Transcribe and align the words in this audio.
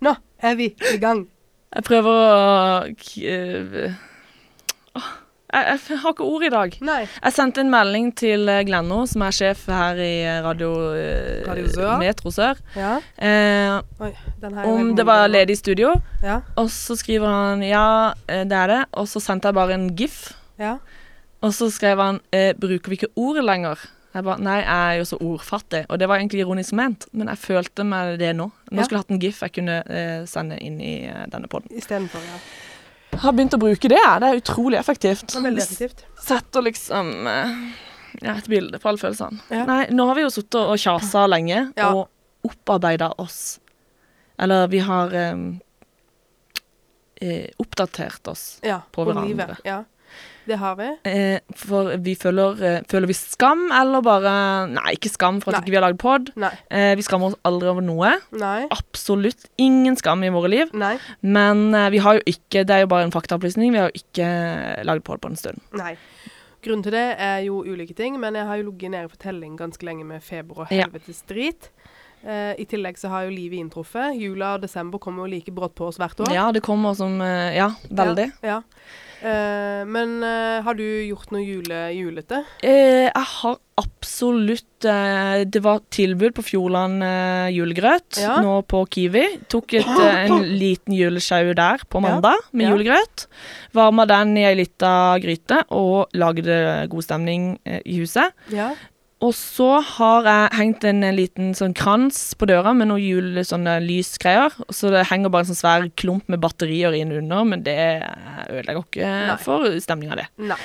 Nå 0.00 0.14
er 0.42 0.54
vi 0.56 0.70
i 0.94 0.98
gang. 1.02 1.26
Jeg 1.74 1.84
prøver 1.86 2.10
å 2.10 2.84
eh, 2.86 3.98
jeg, 5.50 5.78
jeg 5.90 5.98
har 6.02 6.12
ikke 6.14 6.26
ord 6.26 6.44
i 6.46 6.50
dag. 6.52 6.74
Nei. 6.86 7.00
Jeg 7.10 7.34
sendte 7.34 7.62
en 7.64 7.70
melding 7.72 8.10
til 8.18 8.46
Glenno, 8.68 9.00
som 9.10 9.24
er 9.26 9.34
sjef 9.34 9.64
her 9.70 9.98
i 10.02 10.10
eh, 10.22 10.38
Radio, 10.46 10.70
eh, 10.94 11.40
Radio 11.46 11.66
Sør. 11.74 11.92
Metro 11.98 12.30
Sør, 12.34 12.60
Ja. 12.78 12.96
eh, 13.18 13.80
Oi, 14.06 14.12
om 14.70 14.92
det 14.98 15.06
var 15.08 15.26
ledig 15.30 15.58
studio. 15.58 15.96
Ja. 16.22 16.40
Og 16.56 16.70
så 16.74 16.96
skriver 16.98 17.26
han 17.30 17.62
ja, 17.66 18.12
det 18.26 18.52
er 18.62 18.66
det. 18.76 18.80
Og 18.94 19.08
så 19.10 19.22
sendte 19.22 19.50
jeg 19.50 19.58
bare 19.58 19.74
en 19.78 19.90
gif. 19.98 20.32
ja. 20.58 20.78
Og 21.40 21.54
så 21.56 21.70
skrev 21.72 21.96
han 21.96 22.18
eh, 22.36 22.50
bruker 22.52 22.92
vi 22.92 22.98
ikke 22.98 23.08
ordet 23.16 23.46
lenger? 23.48 23.80
Jeg 24.10 24.24
bare, 24.26 24.42
Nei, 24.42 24.56
jeg 24.58 24.94
er 24.94 24.96
jo 24.98 25.04
så 25.06 25.18
ordfattig. 25.22 25.84
Og 25.88 25.98
det 26.02 26.08
var 26.10 26.18
egentlig 26.18 26.40
ironisk 26.42 26.74
ment, 26.74 27.06
men 27.14 27.28
jeg 27.30 27.38
følte 27.38 27.84
meg 27.86 28.16
det 28.18 28.32
nå. 28.34 28.48
Nå 28.70 28.82
skulle 28.82 28.98
jeg 28.98 29.04
hatt 29.04 29.14
en 29.14 29.22
gif 29.22 29.42
jeg 29.44 29.54
kunne 29.60 29.76
eh, 29.86 30.24
sende 30.26 30.58
inn 30.66 30.80
i 30.82 30.94
eh, 31.06 31.26
denne 31.30 31.50
poden. 31.52 31.70
Istedenfor, 31.78 32.24
ja. 32.26 32.40
Jeg 33.10 33.22
har 33.22 33.34
begynt 33.36 33.54
å 33.54 33.60
bruke 33.62 33.90
det. 33.90 34.00
Det 34.22 34.28
er 34.32 34.40
utrolig 34.40 34.78
effektivt. 34.80 35.26
Det 35.30 35.38
er 35.38 35.46
veldig 35.46 35.62
effektivt. 35.62 36.04
Setter 36.26 36.66
liksom 36.66 37.12
eh, 37.30 37.54
ja, 38.22 38.34
et 38.34 38.50
bilde 38.50 38.78
på 38.82 38.90
alle 38.90 39.02
følelsene. 39.02 39.42
Ja. 39.50 39.64
Nei, 39.68 39.80
nå 39.94 40.06
har 40.10 40.18
vi 40.18 40.26
jo 40.26 40.30
sittet 40.34 40.60
og 40.62 40.78
kjasa 40.80 41.26
lenge 41.30 41.68
Ja. 41.78 41.92
og 41.94 42.08
opparbeida 42.50 43.12
oss. 43.22 43.58
Eller 44.40 44.66
vi 44.72 44.80
har 44.82 45.14
eh, 45.14 45.42
eh, 47.20 47.46
oppdatert 47.62 48.26
oss. 48.32 48.44
På 48.62 48.80
på, 48.90 49.04
hverandre. 49.10 49.28
livet. 49.28 49.64
Ja. 49.64 49.84
Det 50.50 50.58
har 50.58 50.74
vi. 50.80 50.88
Eh, 51.06 51.38
for 51.54 51.92
vi 52.02 52.16
føler, 52.18 52.62
eh, 52.66 52.80
føler 52.90 53.06
vi 53.10 53.14
skam, 53.14 53.68
eller 53.70 54.02
bare 54.02 54.32
Nei, 54.70 54.96
ikke 54.96 55.12
skam 55.12 55.38
for 55.42 55.52
at 55.52 55.60
Nei. 55.60 55.62
ikke 55.62 55.74
vi 55.74 55.78
har 55.78 55.84
lagd 55.86 56.00
pod. 56.02 56.32
Eh, 56.40 56.94
vi 56.98 57.04
skammer 57.06 57.30
oss 57.30 57.38
aldri 57.46 57.70
over 57.70 57.84
noe. 57.86 58.16
Nei. 58.34 58.66
Absolutt 58.74 59.46
ingen 59.62 59.94
skam 60.00 60.24
i 60.26 60.32
våre 60.34 60.50
liv. 60.50 60.72
Nei. 60.74 60.96
Men 61.22 61.68
eh, 61.74 61.90
vi 61.94 62.02
har 62.02 62.18
jo 62.18 62.26
ikke 62.26 62.64
Det 62.66 62.74
er 62.74 62.82
jo 62.84 62.90
bare 62.90 63.06
en 63.06 63.14
faktaopplysning. 63.14 63.70
Vi 63.72 63.78
har 63.78 63.92
jo 63.92 64.02
ikke 64.02 64.26
eh, 64.26 64.82
lagd 64.88 65.04
pod 65.06 65.22
på 65.22 65.30
en 65.30 65.38
stund. 65.38 65.62
Nei. 65.78 65.94
Grunnen 66.60 66.82
til 66.84 66.92
det 66.92 67.06
er 67.16 67.38
jo 67.46 67.62
ulike 67.64 67.94
ting, 67.96 68.18
men 68.20 68.34
jeg 68.36 68.44
har 68.44 68.58
jo 68.60 68.66
ligget 68.68 68.92
nede 68.92 69.08
for 69.08 69.16
telling 69.22 69.54
ganske 69.56 69.86
lenge 69.86 70.04
med 70.04 70.20
feber 70.20 70.64
og 70.64 70.66
helvetes 70.68 71.22
drit. 71.30 71.70
Eh, 72.20 72.54
I 72.60 72.66
tillegg 72.68 72.98
så 73.00 73.08
har 73.12 73.26
jo 73.26 73.32
livet 73.34 73.62
inntruffet. 73.62 74.16
Jula 74.20 74.56
og 74.58 74.64
desember 74.66 75.00
kommer 75.00 75.24
jo 75.24 75.34
like 75.38 75.54
brått 75.56 75.76
på 75.78 75.88
oss 75.88 76.00
hvert 76.00 76.20
år. 76.20 76.32
Ja, 76.34 76.50
det 76.52 76.64
kommer 76.66 76.96
som 76.98 77.20
uh, 77.22 77.48
Ja, 77.56 77.72
veldig. 77.88 78.30
Ja. 78.44 78.60
ja. 78.60 78.62
Uh, 79.20 79.82
men 79.84 80.22
har 80.64 80.76
du 80.78 80.84
gjort 81.04 81.28
noe 81.32 81.42
jule, 81.44 81.80
julete? 81.92 82.38
Jeg 82.64 83.12
har 83.12 83.58
absolutt 83.80 84.64
Det 84.80 85.60
var 85.60 85.82
tilbud 85.92 86.32
på 86.36 86.44
Fjordland 86.44 87.04
julegrøt 87.52 88.16
Ja. 88.20 88.38
nå 88.40 88.54
på 88.68 88.80
Kiwi. 88.88 89.26
Tok 89.52 89.74
et, 89.76 89.88
en 89.88 90.40
liten 90.62 90.96
julesjau 90.96 91.52
der 91.56 91.84
på 91.88 92.00
mandag 92.00 92.40
med 92.52 92.64
Ja. 92.64 92.72
julegrøt. 92.72 93.26
Varma 93.76 94.06
den 94.08 94.36
i 94.40 94.46
ei 94.48 94.54
lita 94.56 94.92
gryte 95.20 95.62
og 95.68 96.08
lagde 96.16 96.88
god 96.92 97.04
stemning 97.04 97.50
i 97.68 98.00
huset. 98.00 98.32
Og 99.20 99.34
så 99.36 99.66
har 99.84 100.24
jeg 100.24 100.52
hengt 100.56 100.84
en, 100.88 101.02
liten 101.12 101.50
sånn 101.56 101.74
krans 101.76 102.32
på 102.40 102.46
døra 102.48 102.72
med 102.72 102.88
noen 102.88 103.02
jule, 103.04 103.42
sånne 103.44 103.74
lysgreier. 103.84 104.54
Så 104.72 104.88
det 104.94 105.02
henger 105.10 105.28
bare 105.32 105.44
en 105.44 105.50
sånn 105.50 105.58
svær 105.60 105.88
klump 106.00 106.24
med 106.32 106.40
batterier 106.40 106.96
inn 106.96 107.12
under, 107.12 107.44
men 107.44 107.64
det 107.66 107.76
ødelegger 108.48 108.86
ikke 108.86 109.10
Nei. 109.28 109.34
for 109.44 109.66
stemninga, 109.84 110.16
det. 110.22 110.56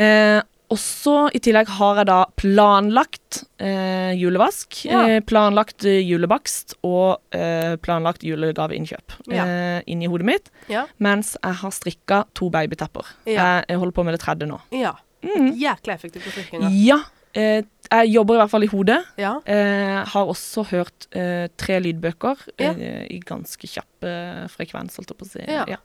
Eh, 0.00 0.38
og 0.72 0.76
så 0.80 1.14
i 1.36 1.40
tillegg 1.40 1.68
har 1.78 2.00
jeg 2.00 2.08
da 2.10 2.16
planlagt 2.40 3.42
eh, 3.60 4.12
julevask, 4.20 4.82
Ja. 4.88 5.02
eh, 5.08 5.20
planlagt 5.24 5.84
eh, 5.88 6.00
julebakst 6.04 6.74
og 6.84 7.20
eh, 7.32 7.76
planlagt 7.80 8.24
julegaveinnkjøp 8.24 9.16
Ja. 9.32 9.44
eh, 9.44 9.82
inni 9.86 10.08
hodet 10.08 10.26
mitt, 10.28 10.50
Ja. 10.68 10.86
mens 10.98 11.36
jeg 11.42 11.54
har 11.60 11.70
strikka 11.76 12.24
to 12.34 12.48
babytepper. 12.50 13.04
Ja. 13.26 13.36
Jeg, 13.60 13.64
jeg 13.68 13.78
holder 13.78 13.92
på 14.00 14.04
med 14.04 14.14
det 14.16 14.20
tredje 14.24 14.48
nå. 14.48 14.60
Ja. 14.72 14.92
Mm. 15.24 15.52
Jækla 15.58 15.94
effektivt 15.96 16.24
på 16.24 16.30
strikkinga. 16.36 16.68
Ja. 16.72 17.00
Eh, 17.34 17.62
jeg 17.90 18.08
jobber 18.12 18.34
i 18.34 18.38
hvert 18.42 18.50
fall 18.50 18.64
i 18.64 18.70
hodet. 18.72 18.98
Ja. 19.18 19.34
Eh, 19.46 20.04
har 20.12 20.26
også 20.32 20.64
hørt 20.70 21.06
eh, 21.12 21.48
tre 21.56 21.78
lydbøker 21.80 22.36
Ja. 22.58 22.72
eh, 22.72 23.04
i 23.10 23.20
ganske 23.20 23.66
kjapp 23.68 24.04
eh, 24.04 24.46
frekvens, 24.48 24.96
holdt 24.96 25.08
jeg 25.12 25.18
på 25.18 25.24
å 25.26 25.30
si. 25.30 25.44
Ja. 25.46 25.64
Ja. 25.68 25.76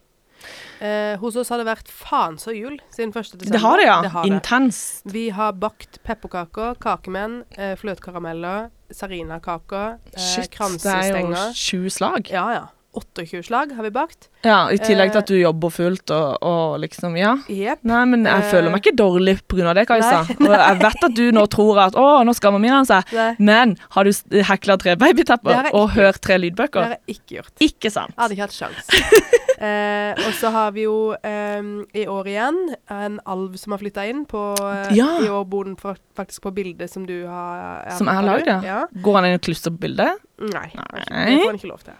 Eh, 0.83 1.15
hos 1.21 1.35
oss 1.39 1.47
har 1.53 1.57
det 1.61 1.65
vært 1.69 1.87
faen 1.87 2.35
så 2.37 2.51
jul 2.51 2.77
siden 2.91 3.13
1. 3.15 3.37
desember. 3.39 3.51
Det 3.55 3.61
har 3.63 3.77
det, 3.77 3.85
ja. 3.87 4.01
Det 4.03 4.11
har 4.11 4.23
det. 4.27 4.33
Intenst. 4.33 5.05
Vi 5.13 5.29
har 5.29 5.53
bakt 5.53 6.01
pepperkaker, 6.03 6.75
kakemenn, 6.83 7.43
fløtekarameller, 7.79 8.69
sarinakaker, 8.91 9.99
eh, 10.13 10.19
Shit, 10.19 10.49
det 10.51 10.51
er 10.51 10.51
jo 10.51 10.57
kransestenger. 10.57 11.53
sju 11.55 11.89
slag. 11.89 12.29
Ja, 12.31 12.47
ja. 12.51 12.65
28 12.93 13.43
slag 13.47 13.71
har 13.75 13.83
vi 13.83 13.89
bakt. 13.91 14.29
Ja, 14.45 14.69
I 14.71 14.77
tillegg 14.77 15.11
til 15.13 15.17
Eh, 15.17 15.23
at 15.23 15.27
du 15.31 15.35
jobber 15.39 15.69
fullt 15.73 16.11
og, 16.13 16.37
og 16.45 16.79
liksom 16.83 17.15
Ja. 17.17 17.35
Yep. 17.49 17.79
Nei, 17.89 18.01
men 18.05 18.25
jeg 18.25 18.43
Eh, 18.43 18.49
føler 18.51 18.69
meg 18.73 18.83
ikke 18.83 18.95
dårlig 18.99 19.35
pga. 19.47 19.73
det, 19.73 19.87
Kajsa. 19.87 20.19
Nei, 20.39 20.49
Og 20.49 20.53
jeg 20.59 20.79
vet 20.83 21.03
at 21.09 21.15
du 21.15 21.23
nå 21.31 21.45
tror 21.49 21.79
at 21.87 21.95
å, 21.95 22.23
nå 22.23 22.33
skammer 22.37 22.59
Miriam 22.61 22.85
seg. 22.85 23.03
Nei, 23.13 23.35
Men 23.39 23.77
har 23.95 24.03
du 24.03 24.11
hekla 24.43 24.77
tre 24.77 24.95
babytepper 24.95 25.71
og 25.73 25.89
hørt 25.97 26.21
tre 26.21 26.37
lydbøker? 26.37 26.81
det 26.81 26.89
har 26.89 26.97
jeg 27.07 27.17
ikke 27.17 27.35
gjort. 27.39 27.53
Ikke 27.61 27.91
sant? 27.91 28.13
Jeg 28.15 28.21
hadde 28.21 28.33
ikke 28.37 28.47
hatt 28.47 28.57
sjans. 28.57 28.87
eh, 29.63 30.13
og 30.27 30.33
så 30.39 30.51
har 30.53 30.71
vi 30.75 30.85
jo 30.85 30.97
eh, 31.23 31.61
i 31.97 32.05
år 32.09 32.29
igjen 32.29 32.61
en 32.93 33.19
alv 33.25 33.57
som 33.61 33.73
har 33.75 33.81
flytta 33.83 34.05
inn 34.09 34.25
på 34.29 34.43
eh, 34.59 34.93
Ja. 34.97 35.09
I 35.23 35.29
år 35.33 35.45
bor 35.49 35.65
den 35.65 35.75
faktisk 35.79 36.41
på 36.45 36.51
bildet 36.53 36.89
som 36.91 37.05
du 37.09 37.25
har 37.27 37.85
Som 37.97 38.07
jeg 38.11 38.15
har 38.19 38.23
lagd, 38.27 38.47
ja. 38.49 38.59
ja. 38.63 38.79
Går 39.01 39.19
han 39.19 39.29
inn 39.31 39.39
og 39.39 39.45
klustrer 39.45 39.73
på 39.75 39.85
bildet? 39.87 40.19
Nei, 40.43 40.69
Nei. 40.75 41.25
det 41.29 41.37
får 41.43 41.51
han 41.53 41.59
ikke 41.61 41.71
lov 41.71 41.83
til. 41.85 41.93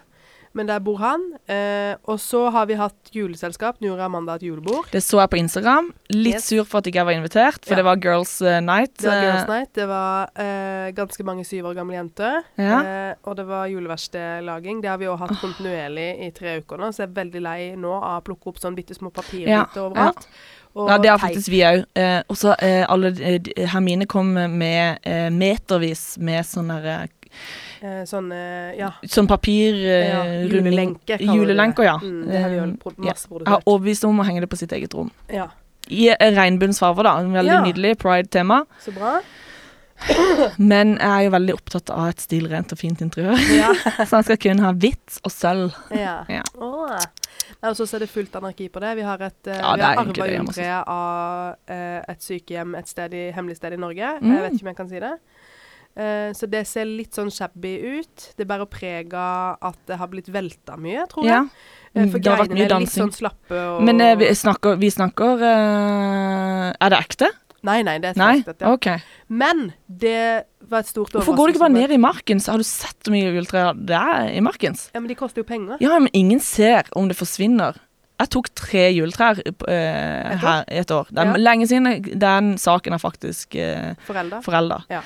Men 0.54 0.68
der 0.70 0.80
bor 0.86 0.98
han. 1.02 1.22
Eh, 1.50 1.96
og 2.06 2.20
så 2.22 2.44
har 2.54 2.68
vi 2.70 2.76
hatt 2.78 3.10
juleselskap. 3.16 3.80
Nå 3.82 3.88
gjorde 3.90 4.06
Amanda 4.06 4.36
et 4.38 4.44
julebord. 4.46 4.86
Det 4.94 5.02
så 5.02 5.18
jeg 5.24 5.30
på 5.32 5.40
Instagram. 5.42 5.88
Litt 6.14 6.36
Yes. 6.36 6.46
sur 6.52 6.64
for 6.64 6.78
at 6.78 6.86
ikke 6.88 7.00
jeg 7.02 7.06
var 7.10 7.16
invitert, 7.18 7.66
for 7.66 7.74
Ja. 7.74 7.76
det 7.82 7.86
var 7.86 7.96
Girls 8.04 8.36
eh, 8.42 8.60
Night. 8.62 8.94
Det 9.02 9.08
var 9.10 9.18
eh, 9.18 9.24
Girls 9.26 9.48
Night. 9.50 9.74
Det 9.74 9.88
var 9.88 10.30
eh, 10.38 10.92
ganske 10.94 11.24
mange 11.26 11.44
syv 11.46 11.66
år 11.66 11.74
gamle 11.80 11.96
jenter. 11.98 12.44
Ja. 12.58 12.82
Eh, 12.84 13.16
og 13.24 13.36
det 13.38 13.48
var 13.48 13.66
juleverkstedlaging. 13.68 14.82
Det 14.84 14.90
har 14.90 14.98
vi 15.02 15.06
også 15.10 15.26
hatt 15.26 15.42
kontinuerlig 15.42 16.10
i 16.28 16.32
tre 16.38 16.60
uker 16.62 16.78
nå, 16.78 16.92
så 16.94 17.04
jeg 17.04 17.10
er 17.10 17.18
veldig 17.24 17.42
lei 17.42 17.60
nå 17.76 17.94
av 17.98 18.22
å 18.22 18.26
plukke 18.30 18.54
opp 18.54 18.60
sånn 18.62 18.76
bitte 18.78 18.94
små 18.94 19.10
Ja, 19.10 19.22
papirbiter 19.22 19.82
overalt. 19.90 20.28
Og 20.76 20.90
Ja, 20.90 20.98
det 20.98 21.10
har 21.10 21.18
faktisk 21.22 21.50
vi 21.50 21.60
òg. 21.66 21.84
Eh, 21.96 22.22
og 22.30 22.38
så 22.38 22.54
eh, 22.62 22.86
alle 22.90 23.12
eh, 23.22 23.68
Hermine 23.74 24.06
kom 24.06 24.34
med 24.34 25.00
eh, 25.06 25.30
metervis 25.30 26.18
med 26.18 26.46
sånne 26.46 27.08
Eh, 27.84 28.04
sånn 28.08 28.30
eh, 28.32 28.78
ja. 28.80 28.94
Sånn 29.12 29.28
papir 29.28 29.76
ja 29.76 30.22
eh, 30.24 30.46
julelenker. 30.48 31.18
det. 31.20 31.26
Julelenker, 31.28 31.84
ja. 31.84 31.98
Mm, 32.00 32.22
det 32.30 32.40
har 32.46 32.50
vi 32.54 32.56
jo 32.62 32.68
masse 32.70 32.96
Jeg 32.96 33.10
har 33.12 33.28
produsert. 33.34 33.66
overbevist 33.68 34.06
om 34.08 34.22
å 34.24 34.28
henge 34.30 34.40
det 34.46 34.50
på 34.54 34.60
sitt 34.62 34.72
eget 34.72 34.94
rom. 34.96 35.10
Ja, 35.34 35.50
I 35.92 36.14
regnbuens 36.16 36.80
farger, 36.80 37.04
da. 37.04 37.18
En 37.20 37.34
Veldig 37.36 37.52
Ja. 37.52 37.62
nydelig 37.66 37.98
pride-tema. 38.00 38.62
så 38.80 38.94
bra. 38.96 39.18
Men 40.58 40.96
jeg 40.98 41.10
er 41.10 41.24
jo 41.28 41.34
veldig 41.36 41.54
opptatt 41.58 41.90
av 41.94 42.08
et 42.10 42.24
stilrent 42.24 42.72
og 42.72 42.80
fint 42.80 43.02
interiør. 43.04 43.38
Ja. 43.56 43.74
Så 44.08 44.16
han 44.16 44.24
skal 44.24 44.40
kun 44.42 44.60
ha 44.64 44.72
hvitt 44.74 45.20
og 45.24 45.32
sølv. 45.32 45.76
ja. 45.92 46.24
Ja. 46.32 46.42
Oh. 46.56 46.96
Og 47.64 47.76
så 47.78 47.86
er 47.96 48.00
det 48.04 48.10
fullt 48.12 48.34
anarki 48.36 48.70
på 48.72 48.80
det. 48.84 48.96
Vi 48.98 49.04
har, 49.08 49.22
et, 49.24 49.48
Ja, 49.48 49.76
vi 49.76 49.82
har 49.84 50.00
arva 50.02 50.26
juletreet 50.28 50.88
av 50.88 51.56
et 51.68 52.20
sykehjem 52.24 52.76
et 52.76 52.88
sted 52.92 53.14
i, 53.16 53.32
hemmelig 53.32 53.56
sted 53.60 53.74
i 53.74 53.80
Norge. 53.80 54.10
Mm. 54.20 54.34
Jeg 54.34 54.42
vet 54.44 54.54
ikke 54.58 54.66
om 54.66 54.72
jeg 54.72 54.80
kan 54.80 54.90
si 54.90 55.00
det. 55.00 55.12
Eh, 55.96 56.32
så 56.34 56.48
det 56.50 56.64
ser 56.66 56.88
litt 56.90 57.14
sånn 57.14 57.30
shabby 57.30 57.76
ut. 58.00 58.32
Det 58.38 58.48
bærer 58.50 58.66
preg 58.66 59.14
av 59.14 59.60
at 59.62 59.78
det 59.86 60.00
har 60.00 60.10
blitt 60.10 60.32
velta 60.34 60.74
mye, 60.82 61.04
tror 61.12 61.28
jeg. 61.28 61.36
Ja. 61.36 61.44
Eh, 61.94 62.08
For 62.10 62.18
greiene 62.18 62.48
greinene 62.50 62.66
er 62.80 62.86
litt 62.88 62.96
sånn 62.96 63.14
slappe 63.14 63.54
og 63.76 63.84
Men 63.86 64.02
eh, 64.02 64.16
vi 64.18 64.32
snakker, 64.34 64.80
vi 64.82 64.90
snakker 64.90 65.44
Er 65.46 66.90
det 66.90 66.98
ekte? 66.98 67.30
Nei, 67.64 67.78
nei, 67.86 68.00
det 68.02 68.10
er 68.12 68.18
Nei? 68.20 68.34
Ekte, 68.42 68.56
ja. 68.60 68.72
okay. 68.74 69.04
Men 69.32 69.68
det 69.88 70.18
var 70.68 70.82
et 70.84 70.90
stort 70.90 71.14
Hvorfor 71.16 71.38
går 71.38 71.52
du 71.52 71.54
ikke 71.54 71.64
bare 71.64 71.76
ned 71.78 71.94
i 71.96 72.00
markens? 72.02 72.50
Har 72.52 72.60
du 72.60 72.66
sett 72.68 72.98
hvor 73.06 73.14
mye 73.16 73.30
juletrær 73.30 73.78
det 73.78 73.96
er 74.00 74.34
i 74.34 74.42
markens? 74.44 74.88
Ja, 74.96 75.00
men 75.04 75.12
de 75.12 75.16
koster 75.20 75.44
jo 75.44 75.48
penger. 75.48 75.78
Ja, 75.84 75.96
men 76.02 76.10
ingen 76.18 76.42
ser 76.44 76.90
om 76.98 77.08
det 77.12 77.16
forsvinner. 77.20 77.78
Jeg 78.20 78.30
tok 78.36 78.50
tre 78.58 78.84
juletrær 78.94 79.40
uh, 79.40 79.70
Et 79.70 80.44
her 80.44 80.66
i 80.72 80.82
et 80.82 80.92
år. 80.96 81.08
Det 81.12 81.24
er 81.24 81.32
Ja. 81.32 81.40
lenge 81.40 81.68
siden 81.68 82.20
den 82.20 82.52
saken 82.62 82.94
er 82.98 83.02
faktisk 83.02 83.56
uh, 83.56 83.94
forelda. 84.08 85.02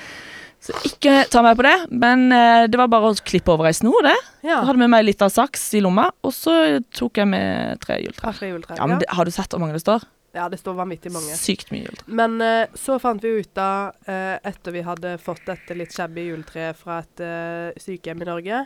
Så 0.62 0.74
ikke 0.88 1.22
ta 1.30 1.42
meg 1.46 1.56
på 1.58 1.64
det, 1.64 1.76
men 1.94 2.28
eh, 2.34 2.66
det 2.70 2.80
var 2.80 2.90
bare 2.90 3.12
å 3.12 3.16
klippe 3.22 3.54
over 3.54 3.70
ei 3.70 3.76
snor, 3.76 4.02
det. 4.04 4.16
Ja. 4.46 4.60
Hadde 4.66 4.80
med 4.82 4.90
meg 4.92 5.06
litt 5.06 5.22
av 5.22 5.30
saks 5.32 5.68
i 5.78 5.82
lomma, 5.84 6.08
og 6.26 6.34
så 6.34 6.54
tok 6.94 7.22
jeg 7.22 7.30
med 7.30 7.78
tre 7.84 8.00
juletrær. 8.02 8.74
Ja, 8.74 8.88
men 8.90 8.98
det, 9.02 9.10
Har 9.14 9.28
du 9.28 9.34
sett 9.34 9.54
hvor 9.54 9.62
mange 9.62 9.78
det 9.78 9.84
står? 9.86 10.06
ja, 10.38 10.48
det 10.48 10.60
står 10.60 10.76
vanvittig 10.78 11.12
mange. 11.12 11.36
Sykt 11.38 11.72
mye 11.72 11.86
juletre. 11.86 12.06
Men 12.20 12.38
uh, 12.42 12.78
så 12.78 12.98
fant 13.02 13.22
vi 13.24 13.34
ut 13.40 13.60
av, 13.62 13.96
uh, 14.08 14.36
etter 14.46 14.74
vi 14.74 14.84
hadde 14.86 15.16
fått 15.22 15.44
dette 15.48 15.76
litt 15.78 15.94
shabby 15.94 16.28
juletreet 16.28 16.78
fra 16.78 17.00
et 17.02 17.24
uh, 17.24 17.78
sykehjem 17.80 18.24
i 18.24 18.28
Norge, 18.28 18.64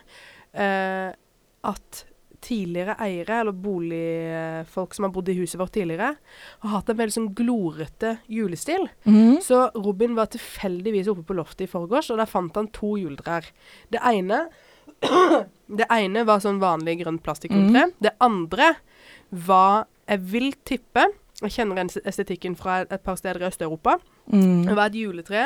at 0.52 2.00
tidligere 2.42 2.96
eiere, 3.02 3.40
eller 3.42 3.56
boligfolk 3.56 4.96
som 4.96 5.06
har 5.06 5.12
bodd 5.14 5.30
i 5.32 5.36
huset 5.38 5.60
vårt 5.60 5.74
tidligere, 5.76 6.12
har 6.64 6.74
hatt 6.74 6.90
en 6.92 6.98
veldig 6.98 7.14
sånn 7.14 7.30
glorete 7.38 8.16
julestil. 8.30 8.88
Mm. 9.06 9.38
Så 9.44 9.64
Robin 9.78 10.16
var 10.18 10.30
tilfeldigvis 10.32 11.10
oppe 11.12 11.24
på 11.28 11.38
loftet 11.38 11.66
i 11.66 11.72
forgårs, 11.72 12.10
og 12.12 12.20
der 12.20 12.30
fant 12.30 12.58
han 12.58 12.70
to 12.74 12.96
juletrær. 13.00 13.48
Det 13.92 14.02
ene 14.12 14.46
Det 15.72 15.86
ene 15.90 16.22
var 16.28 16.42
sånn 16.42 16.60
vanlig 16.62 16.98
grønt 17.00 17.22
plastikkjuletre. 17.24 17.94
Det 18.02 18.12
andre 18.22 18.74
var 19.30 19.86
Jeg 20.10 20.20
vil 20.28 20.50
tippe 20.68 21.06
Jeg 21.42 21.54
kjenner 21.56 21.82
estetikken 22.06 22.54
fra 22.58 22.82
et, 22.84 23.02
par 23.02 23.16
steder 23.18 23.42
i 23.42 23.48
Øst-Europa. 23.48 23.96
Mm. 24.32 24.66
Det 24.68 24.76
var 24.78 24.90
et 24.90 24.98
juletre. 25.00 25.44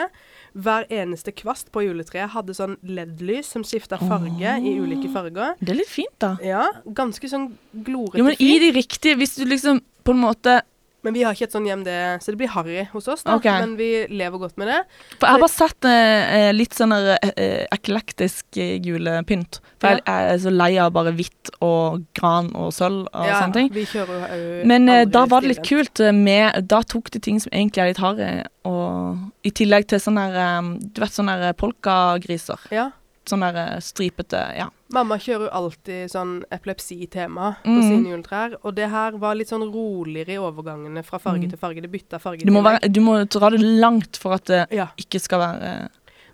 Hver 0.52 0.86
eneste 0.92 1.32
kvast 1.32 1.72
på 1.72 1.86
juletreet 1.86 2.34
hadde 2.34 2.56
sånn 2.56 2.76
LED-lys 2.84 3.48
som 3.54 3.64
skifta 3.64 3.98
farge 4.02 4.56
i 4.60 4.76
ulike 4.80 5.10
farger. 5.12 5.56
Det 5.60 5.72
er 5.72 5.80
litt 5.80 5.92
fint, 5.92 6.16
da. 6.22 6.34
Ja, 6.44 6.66
ganske 6.86 7.30
sånn 7.30 7.50
glorete 7.86 8.20
Jo, 8.20 8.28
men 8.28 8.40
i 8.42 8.56
de 8.62 8.72
riktige 8.76 9.16
Hvis 9.16 9.36
du 9.38 9.44
liksom 9.48 9.80
på 10.06 10.14
en 10.14 10.22
måte 10.22 10.60
Men 11.06 11.14
vi 11.14 11.22
har 11.22 11.36
ikke 11.36 11.46
et 11.46 11.54
sånn 11.54 11.66
hjem, 11.68 11.84
det, 11.86 11.96
så 12.18 12.32
det 12.34 12.40
blir 12.40 12.50
harry 12.50 12.80
hos 12.90 13.06
oss, 13.06 13.20
da. 13.22 13.36
Okay. 13.38 13.62
Men 13.62 13.76
vi 13.78 13.90
lever 14.10 14.40
godt 14.42 14.56
med 14.58 14.72
det. 14.72 14.80
For 15.12 15.28
jeg 15.28 15.36
har 15.36 15.42
bare 15.44 15.54
sett 15.54 15.86
eh, 15.86 16.48
litt 16.50 16.74
sånn 16.74 16.94
eh, 16.96 17.12
eh, 17.30 17.62
eklektisk 17.76 18.58
eh, 18.58 18.72
julepynt. 18.82 19.60
For 19.78 19.94
jeg, 19.94 20.02
jeg 20.02 20.32
er 20.32 20.42
så 20.42 20.50
lei 20.50 20.72
av 20.82 20.90
bare 20.96 21.12
hvitt 21.14 21.52
og 21.62 22.02
gran 22.18 22.50
og 22.58 22.72
sølv 22.74 23.06
og 23.06 23.28
Ja, 23.28 23.38
sånne 23.44 23.58
ting. 23.60 23.70
Vi 23.76 23.86
kjører 23.86 24.34
jo 24.34 24.66
Men 24.66 24.90
eh, 24.90 25.04
da 25.06 25.22
var 25.30 25.46
det 25.46 25.52
litt 25.54 25.64
kult 25.68 26.02
eh, 26.02 26.10
med 26.16 26.66
Da 26.66 26.82
tok 26.82 27.12
de 27.14 27.22
ting 27.22 27.38
som 27.44 27.54
egentlig 27.54 27.84
er 27.84 27.92
litt 27.92 28.02
harry, 28.02 28.30
og 28.66 29.46
i 29.46 29.54
tillegg 29.54 29.86
til 29.92 30.02
sånne 30.02 30.26
der, 30.34 30.42
eh, 30.42 30.70
Du 30.90 31.02
vet 31.04 31.14
sånne 31.20 31.54
polkagriser. 31.62 32.66
Ja. 32.74 32.90
Sånne 33.26 33.52
der 33.52 33.74
eh, 33.76 33.80
stripete 33.80 34.40
Ja. 34.56 34.68
Mamma 34.94 35.16
kjører 35.18 35.48
jo 35.48 35.50
alltid 35.50 36.10
sånn 36.12 36.44
epilepsitema 36.54 37.56
på 37.64 37.68
Mm. 37.72 37.82
sine 37.82 38.10
juletrær. 38.12 38.54
Og 38.64 38.74
det 38.76 38.88
her 38.90 39.10
var 39.18 39.34
litt 39.34 39.48
sånn 39.48 39.64
roligere 39.72 40.28
i 40.36 40.38
overgangene 40.38 41.02
fra 41.04 41.18
farge 41.18 41.42
Mm. 41.46 41.50
til 41.50 41.58
farge. 41.58 41.82
Det 41.82 41.90
bytta 41.90 42.20
farge. 42.20 42.44
Du 42.46 42.52
må, 42.52 42.62
være, 42.62 42.88
du 42.92 43.00
må 43.00 43.16
dra 43.28 43.50
det 43.50 43.60
langt 43.60 44.16
for 44.16 44.34
at 44.34 44.44
det 44.44 44.66
Ja. 44.70 44.86
ikke 44.96 45.20
skal 45.20 45.40
være 45.40 45.88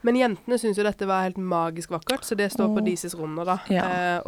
Men 0.05 0.17
jentene 0.17 0.59
syns 0.59 0.77
jo 0.77 0.83
dette 0.83 1.07
var 1.07 1.23
helt 1.23 1.37
magisk 1.39 1.89
vakkert, 1.91 2.25
så 2.25 2.37
det 2.37 2.51
står 2.51 2.75
på 2.75 2.83
Åh. 2.83 3.15
rom 3.15 3.39
runder, 3.39 3.45
da. 3.45 3.59
Ja. 3.71 3.85
Eh, 4.19 4.21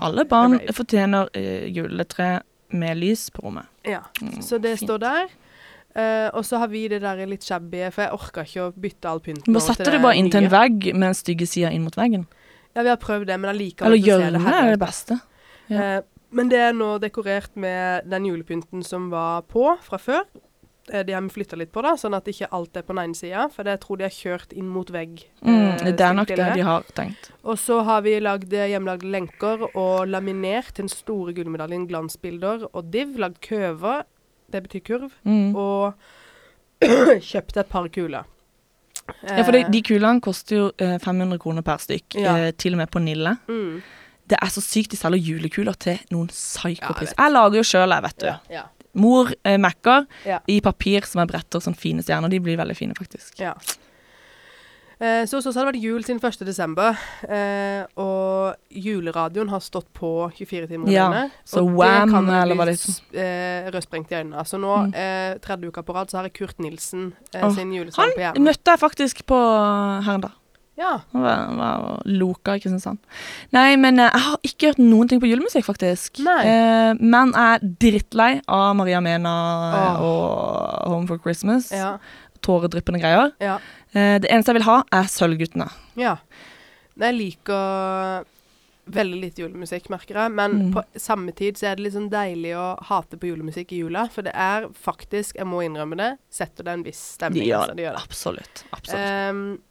Alle 0.00 0.24
barn 0.24 0.58
fortjener 0.72 1.28
uh, 1.36 1.68
juletre 1.70 2.40
med 2.72 2.96
lys 2.96 3.28
på 3.30 3.42
rommet. 3.44 3.66
Ja. 3.84 4.00
Mm, 4.22 4.40
Så 4.42 4.58
det 4.60 4.78
fint. 4.78 4.88
står 4.88 4.98
der. 5.00 5.28
Eh, 5.96 6.28
og 6.36 6.44
så 6.44 6.60
har 6.62 6.68
vi 6.72 6.84
det 6.90 7.00
der 7.02 7.22
litt 7.26 7.46
shabby, 7.46 7.80
for 7.94 8.04
jeg 8.04 8.14
orka 8.14 8.44
ikke 8.46 8.66
å 8.66 8.74
bytte 8.76 9.08
all 9.10 9.22
pynten. 9.24 9.46
Du 9.48 9.56
bare 9.56 9.66
setter 9.70 9.88
det 9.88 10.02
bare 10.02 10.10
bare 10.10 10.20
inntil 10.20 10.44
en 10.44 10.52
vegg 10.52 10.90
med 10.92 11.08
den 11.08 11.18
stygge 11.18 11.48
sida 11.48 11.72
inn 11.74 11.86
mot 11.86 11.96
veggen. 11.98 12.28
Ja, 12.76 12.84
vi 12.84 12.92
har 12.92 13.00
prøvd 13.02 13.26
det, 13.30 13.38
men 13.40 13.50
allikevel 13.50 13.90
Eller 13.90 14.04
hjørnet 14.04 14.52
er 14.52 14.74
det 14.74 14.82
beste. 14.82 15.18
Ja. 15.72 15.98
Uh, 15.98 16.04
men 16.30 16.50
det 16.52 16.60
er 16.60 16.74
nå 16.76 16.98
dekorert 17.00 17.54
med 17.56 18.04
den 18.08 18.26
julepynten 18.28 18.84
som 18.84 19.08
var 19.12 19.46
på 19.48 19.64
fra 19.80 19.98
før. 20.00 20.26
Eh, 20.92 21.04
de 21.04 21.14
har 21.16 21.28
flytta 21.32 21.56
litt 21.56 21.72
på, 21.72 21.82
da, 21.84 21.94
sånn 22.00 22.16
at 22.16 22.28
ikke 22.28 22.50
alt 22.54 22.76
er 22.76 22.84
på 22.86 22.94
den 22.94 23.02
ene 23.06 23.18
sida. 23.18 23.46
For 23.52 23.68
det 23.68 23.78
tror 23.84 24.00
de 24.00 24.06
har 24.06 24.14
kjørt 24.14 24.52
inn 24.56 24.68
mot 24.72 24.90
vegg. 24.92 25.24
Mm, 25.40 25.94
det 25.96 26.04
er 26.04 26.16
nok 26.16 26.32
det 26.32 26.50
de 26.58 26.66
har 26.68 26.86
tenkt. 26.96 27.30
Og 27.44 27.58
så 27.60 27.80
har 27.88 28.04
vi 28.06 28.18
lagd 28.20 28.52
hjemmelagde 28.52 29.08
lenker 29.12 29.66
og 29.70 30.08
laminert 30.08 30.76
den 30.80 30.92
store 30.92 31.34
gullmedaljen, 31.36 31.88
glansbilder 31.90 32.68
og 32.72 32.92
div. 32.92 33.16
Lagd 33.20 33.40
køver, 33.44 34.04
det 34.50 34.62
betyr 34.64 34.80
kurv, 34.86 35.10
Mm. 35.24 35.54
og 35.56 35.94
kjøpte 37.30 37.60
et 37.60 37.68
par 37.68 37.88
kuler. 37.92 38.24
Ja, 39.24 39.42
for 39.42 39.52
de, 39.52 39.62
Eh, 39.64 39.70
de 39.72 39.80
kulene 39.82 40.20
koster 40.20 40.56
jo 40.56 40.66
eh, 40.78 40.98
500 41.00 41.38
kroner 41.40 41.62
per 41.64 41.78
stykk, 41.80 42.14
Ja. 42.20 42.36
eh, 42.36 42.50
til 42.52 42.74
og 42.74 42.78
med 42.78 42.90
på 42.90 43.00
Nille. 43.00 43.36
mm, 43.48 43.82
Det 44.28 44.36
er 44.42 44.46
så 44.52 44.60
sykt 44.60 44.90
de 44.90 44.96
selger 44.96 45.18
julekuler 45.24 45.72
til 45.80 45.98
noen 46.12 46.28
psykopriser. 46.28 47.14
Ja, 47.16 47.24
jeg 47.24 47.32
lager 47.32 47.56
jo 47.56 47.62
sjøl, 47.64 47.88
jeg, 47.94 48.02
vet 48.02 48.18
du. 48.18 48.26
ja, 48.52 48.62
Mor 48.94 49.30
eh, 49.44 49.56
mekker 49.56 50.06
i 50.48 50.60
papir 50.60 51.04
som 51.06 51.22
er 51.22 51.26
bretter, 51.26 51.60
sånn 51.60 51.76
fine 51.76 52.02
stjerner. 52.02 52.28
De 52.28 52.38
blir 52.40 52.56
veldig 52.58 52.76
fine, 52.76 52.94
faktisk. 52.94 53.38
ja. 53.40 53.54
Eh, 55.00 55.24
så 55.30 55.38
hos 55.38 55.46
oss 55.46 55.54
har 55.54 55.64
det 55.68 55.76
vært 55.76 55.84
jul 55.84 56.02
siden 56.02 56.18
1. 56.18 56.40
desember, 56.46 56.96
eh, 57.28 57.84
og 58.02 58.56
juleradioen 58.74 59.48
har 59.52 59.60
stått 59.62 59.86
på 59.94 60.10
24 60.34 60.66
timer 60.66 60.88
i 60.90 60.96
Ja, 60.96 61.06
døgnet. 61.12 61.36
så 61.46 61.62
og 61.62 61.70
Wham, 61.78 62.08
det 62.08 62.14
kan 62.16 62.30
eller 62.34 62.58
hva 62.58 62.64
det 62.66 62.74
heter. 62.80 62.98
eh, 63.14 63.70
rødsprengt 63.70 64.10
i 64.10 64.18
øynene. 64.18 64.42
Så 64.44 64.58
nå, 64.58 64.74
Mm. 64.88 64.94
eh, 64.94 65.38
tredje 65.38 65.68
uka 65.70 65.82
på 65.82 65.94
rad, 65.94 66.08
så 66.10 66.18
har 66.18 66.24
jeg 66.24 66.32
Kurt 66.34 66.58
Nilsen 66.58 67.12
Åh, 67.34 67.54
sin 67.54 67.70
julesang 67.72 68.10
på 68.16 68.20
Han 68.34 68.42
møtte 68.44 68.64
jeg 68.74 68.78
faktisk 68.80 69.22
på 69.26 69.38
Herndal. 70.04 70.32
Ja. 70.78 71.00
Var, 71.12 71.56
var 71.56 72.02
loka 72.06 72.54
i 72.54 72.60
Kristiansand. 72.60 72.98
Nei, 73.52 73.74
men 73.76 73.96
jeg 73.98 74.10
har 74.14 74.36
ikke 74.46 74.68
hørt 74.68 74.78
noen 74.78 75.08
ting 75.08 75.18
på 75.20 75.26
julemusikk, 75.26 75.64
faktisk. 75.66 76.20
Eh, 76.22 76.94
men 77.00 77.32
jeg 77.32 77.54
er 77.56 77.58
drittlei 77.82 78.40
av 78.46 78.76
Maria 78.76 79.00
Mena 79.00 79.32
oh. 79.98 80.04
og 80.06 80.88
Home 80.92 81.08
for 81.08 81.18
Christmas. 81.18 81.72
Ja. 81.72 81.96
Tåredryppende 82.42 83.00
greier. 83.02 83.32
Ja. 83.40 83.58
Eh, 83.92 84.18
det 84.22 84.30
eneste 84.30 84.52
jeg 84.52 84.60
vil 84.60 84.68
ha, 84.70 84.82
er 84.92 85.04
Sølvguttene. 85.12 85.70
ja. 85.96 86.16
Jeg 86.98 87.14
liker 87.14 88.24
veldig 88.90 89.18
lite 89.20 89.42
julemusikk, 89.44 89.88
merker 89.92 90.16
jeg. 90.18 90.32
Men 90.32 90.50
Mm. 90.58 90.72
på 90.74 90.82
samme 90.98 91.32
tid 91.36 91.54
så 91.56 91.66
er 91.70 91.76
det 91.76 91.84
litt 91.84 91.92
sånn 91.94 92.08
deilig 92.10 92.54
å 92.56 92.76
hate 92.88 93.16
på 93.16 93.28
julemusikk 93.28 93.70
i 93.72 93.78
jula. 93.84 94.08
For 94.10 94.22
det 94.22 94.32
er 94.34 94.66
faktisk, 94.74 95.36
jeg 95.36 95.46
må 95.46 95.60
innrømme 95.62 95.96
det, 95.96 96.18
setter 96.30 96.64
det 96.64 96.72
en 96.72 96.82
viss 96.82 97.16
De 97.16 97.24
stemning. 97.24 97.46
gjør 97.46 97.60
altså, 97.68 97.76
de 97.76 97.82
gjør 97.82 97.92
det. 97.94 98.02
Absolutt. 98.02 98.64
absolutt. 98.72 99.30
Um, 99.30 99.62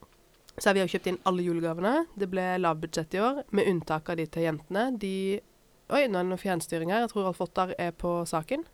så 0.57 0.69
har 0.69 0.73
vi 0.73 0.79
jo 0.85 0.87
kjøpt 0.97 1.07
inn 1.07 1.19
alle 1.25 1.43
julegavene. 1.43 2.05
Det 2.17 2.29
ble 2.31 2.45
lavbudsjett 2.59 3.13
i 3.13 3.19
år, 3.19 3.43
med 3.51 3.67
unntak 3.67 4.09
av 4.09 4.15
de 4.17 4.25
til 4.25 4.43
jentene. 4.43 4.97
De 4.97 5.41
Oi, 5.89 6.01
nå 6.07 6.19
er 6.19 6.23
det 6.23 6.29
noe 6.29 6.37
fjernstyring 6.37 6.89
her. 6.91 6.99
Jeg 7.05 7.09
tror 7.11 7.27
Alf 7.27 7.39
Ottar 7.41 7.73
er 7.79 7.91
på 7.91 8.25
saken. 8.27 8.65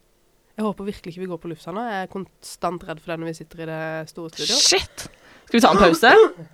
Jeg 0.58 0.66
håper 0.68 0.86
virkelig 0.86 1.12
ikke 1.14 1.24
vi 1.24 1.28
går 1.32 1.40
på 1.42 1.50
lufta 1.50 1.72
nå. 1.74 1.82
Jeg 1.90 2.04
er 2.06 2.10
konstant 2.14 2.84
redd 2.86 3.00
for 3.02 3.12
det 3.14 3.20
når 3.24 3.30
vi 3.32 3.34
sitter 3.40 3.64
i 3.64 3.68
det 3.70 4.10
store 4.12 4.30
studioet. 4.30 4.66
Shit! 4.70 5.06
Skal 5.48 5.58
vi 5.58 5.62
ta 5.66 5.72
en 5.74 5.80
pause? 5.82 6.12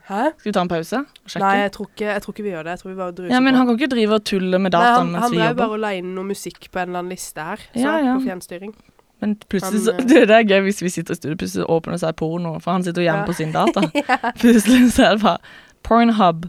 Hæ? 0.10 0.22
Skal 0.40 0.50
vi 0.50 0.54
ta 0.56 0.62
en 0.66 0.72
pause? 0.72 1.02
Nei, 1.40 1.52
jeg 1.62 1.72
tror, 1.76 1.90
ikke, 1.92 2.06
jeg 2.14 2.22
tror 2.24 2.34
ikke 2.34 2.44
vi 2.48 2.54
gjør 2.54 2.64
det. 2.64 2.72
Jeg 2.78 2.80
tror 2.82 2.90
vi 2.92 2.96
bare 3.00 3.12
druser 3.18 3.34
ja, 3.36 3.40
men 3.44 3.54
på. 3.54 3.58
han 3.60 3.68
kan 3.70 3.78
ikke 3.80 3.92
drive 3.96 4.16
og 4.18 4.24
tulle 4.32 4.60
med 4.60 4.72
Nei, 4.72 4.80
dataen 4.80 4.96
han, 4.98 5.12
mens 5.14 5.24
han 5.26 5.32
vi 5.32 5.38
drev 5.42 5.50
jobber. 5.52 5.62
bare 5.66 5.76
og 5.78 5.84
la 5.84 5.92
inn 6.00 6.10
noe 6.16 6.30
musikk 6.32 6.70
på 6.72 6.80
en 6.82 6.90
eller 6.90 7.04
annen 7.04 7.14
liste 7.14 7.46
her. 7.50 7.66
Så 7.76 7.84
Ja, 7.84 7.94
ja. 8.08 8.16
på 8.18 8.24
fjernstyring. 8.26 8.74
Men 9.20 9.36
plutselig 9.52 9.82
Han, 9.84 9.86
så 9.86 9.94
eh, 10.00 10.26
Det 10.32 10.36
er 10.40 10.48
gøy 10.48 10.62
hvis 10.70 10.82
vi 10.82 10.90
sitter 10.96 11.14
i 11.14 11.20
studio, 11.20 11.38
plutselig 11.44 11.68
åpner 11.70 11.98
det 11.98 12.02
seg 12.06 12.16
porno, 12.24 12.56
for 12.64 12.72
han 12.72 12.84
sitter 12.88 13.04
jo 13.04 13.08
hjemme 13.12 13.26
Ja. 13.26 13.28
på 13.28 13.36
sin 13.36 13.52
data. 13.52 13.84
Plutselig 14.42 14.92
så 14.96 15.10
er 15.10 15.16
det 15.20 15.24
bare 15.28 15.38
Pornhub. 15.84 16.48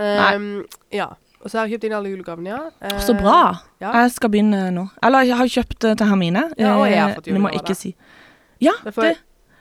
Ehm, 0.00 0.64
ja. 0.96 1.10
Og 1.40 1.48
så 1.50 1.56
har 1.58 1.66
jeg 1.66 1.78
kjøpt 1.78 1.84
inn 1.88 1.92
alle 1.96 2.10
julegavene, 2.12 2.50
ja. 2.52 2.70
Eh, 2.82 2.98
Så 3.00 3.14
bra! 3.16 3.62
ja. 3.80 3.92
Jeg 4.02 4.10
skal 4.12 4.28
begynne 4.30 4.70
nå. 4.76 4.90
Eller 5.02 5.22
jeg 5.24 5.36
har 5.36 5.46
kjøpt 5.46 5.78
det 5.86 5.96
til 5.98 6.06
Hermine. 6.06 6.42
Ja, 6.58 6.74
og 6.76 6.86
jeg 6.90 7.00
har 7.00 7.10
Eh, 7.10 7.14
fått 7.16 7.26
må 7.32 7.32
julegave, 7.32 7.52
jeg 7.52 7.60
da. 7.60 7.64
ikke 7.64 7.76
si. 7.76 7.94
Ja, 8.60 8.72
Det 8.84 8.94
får 8.94 9.16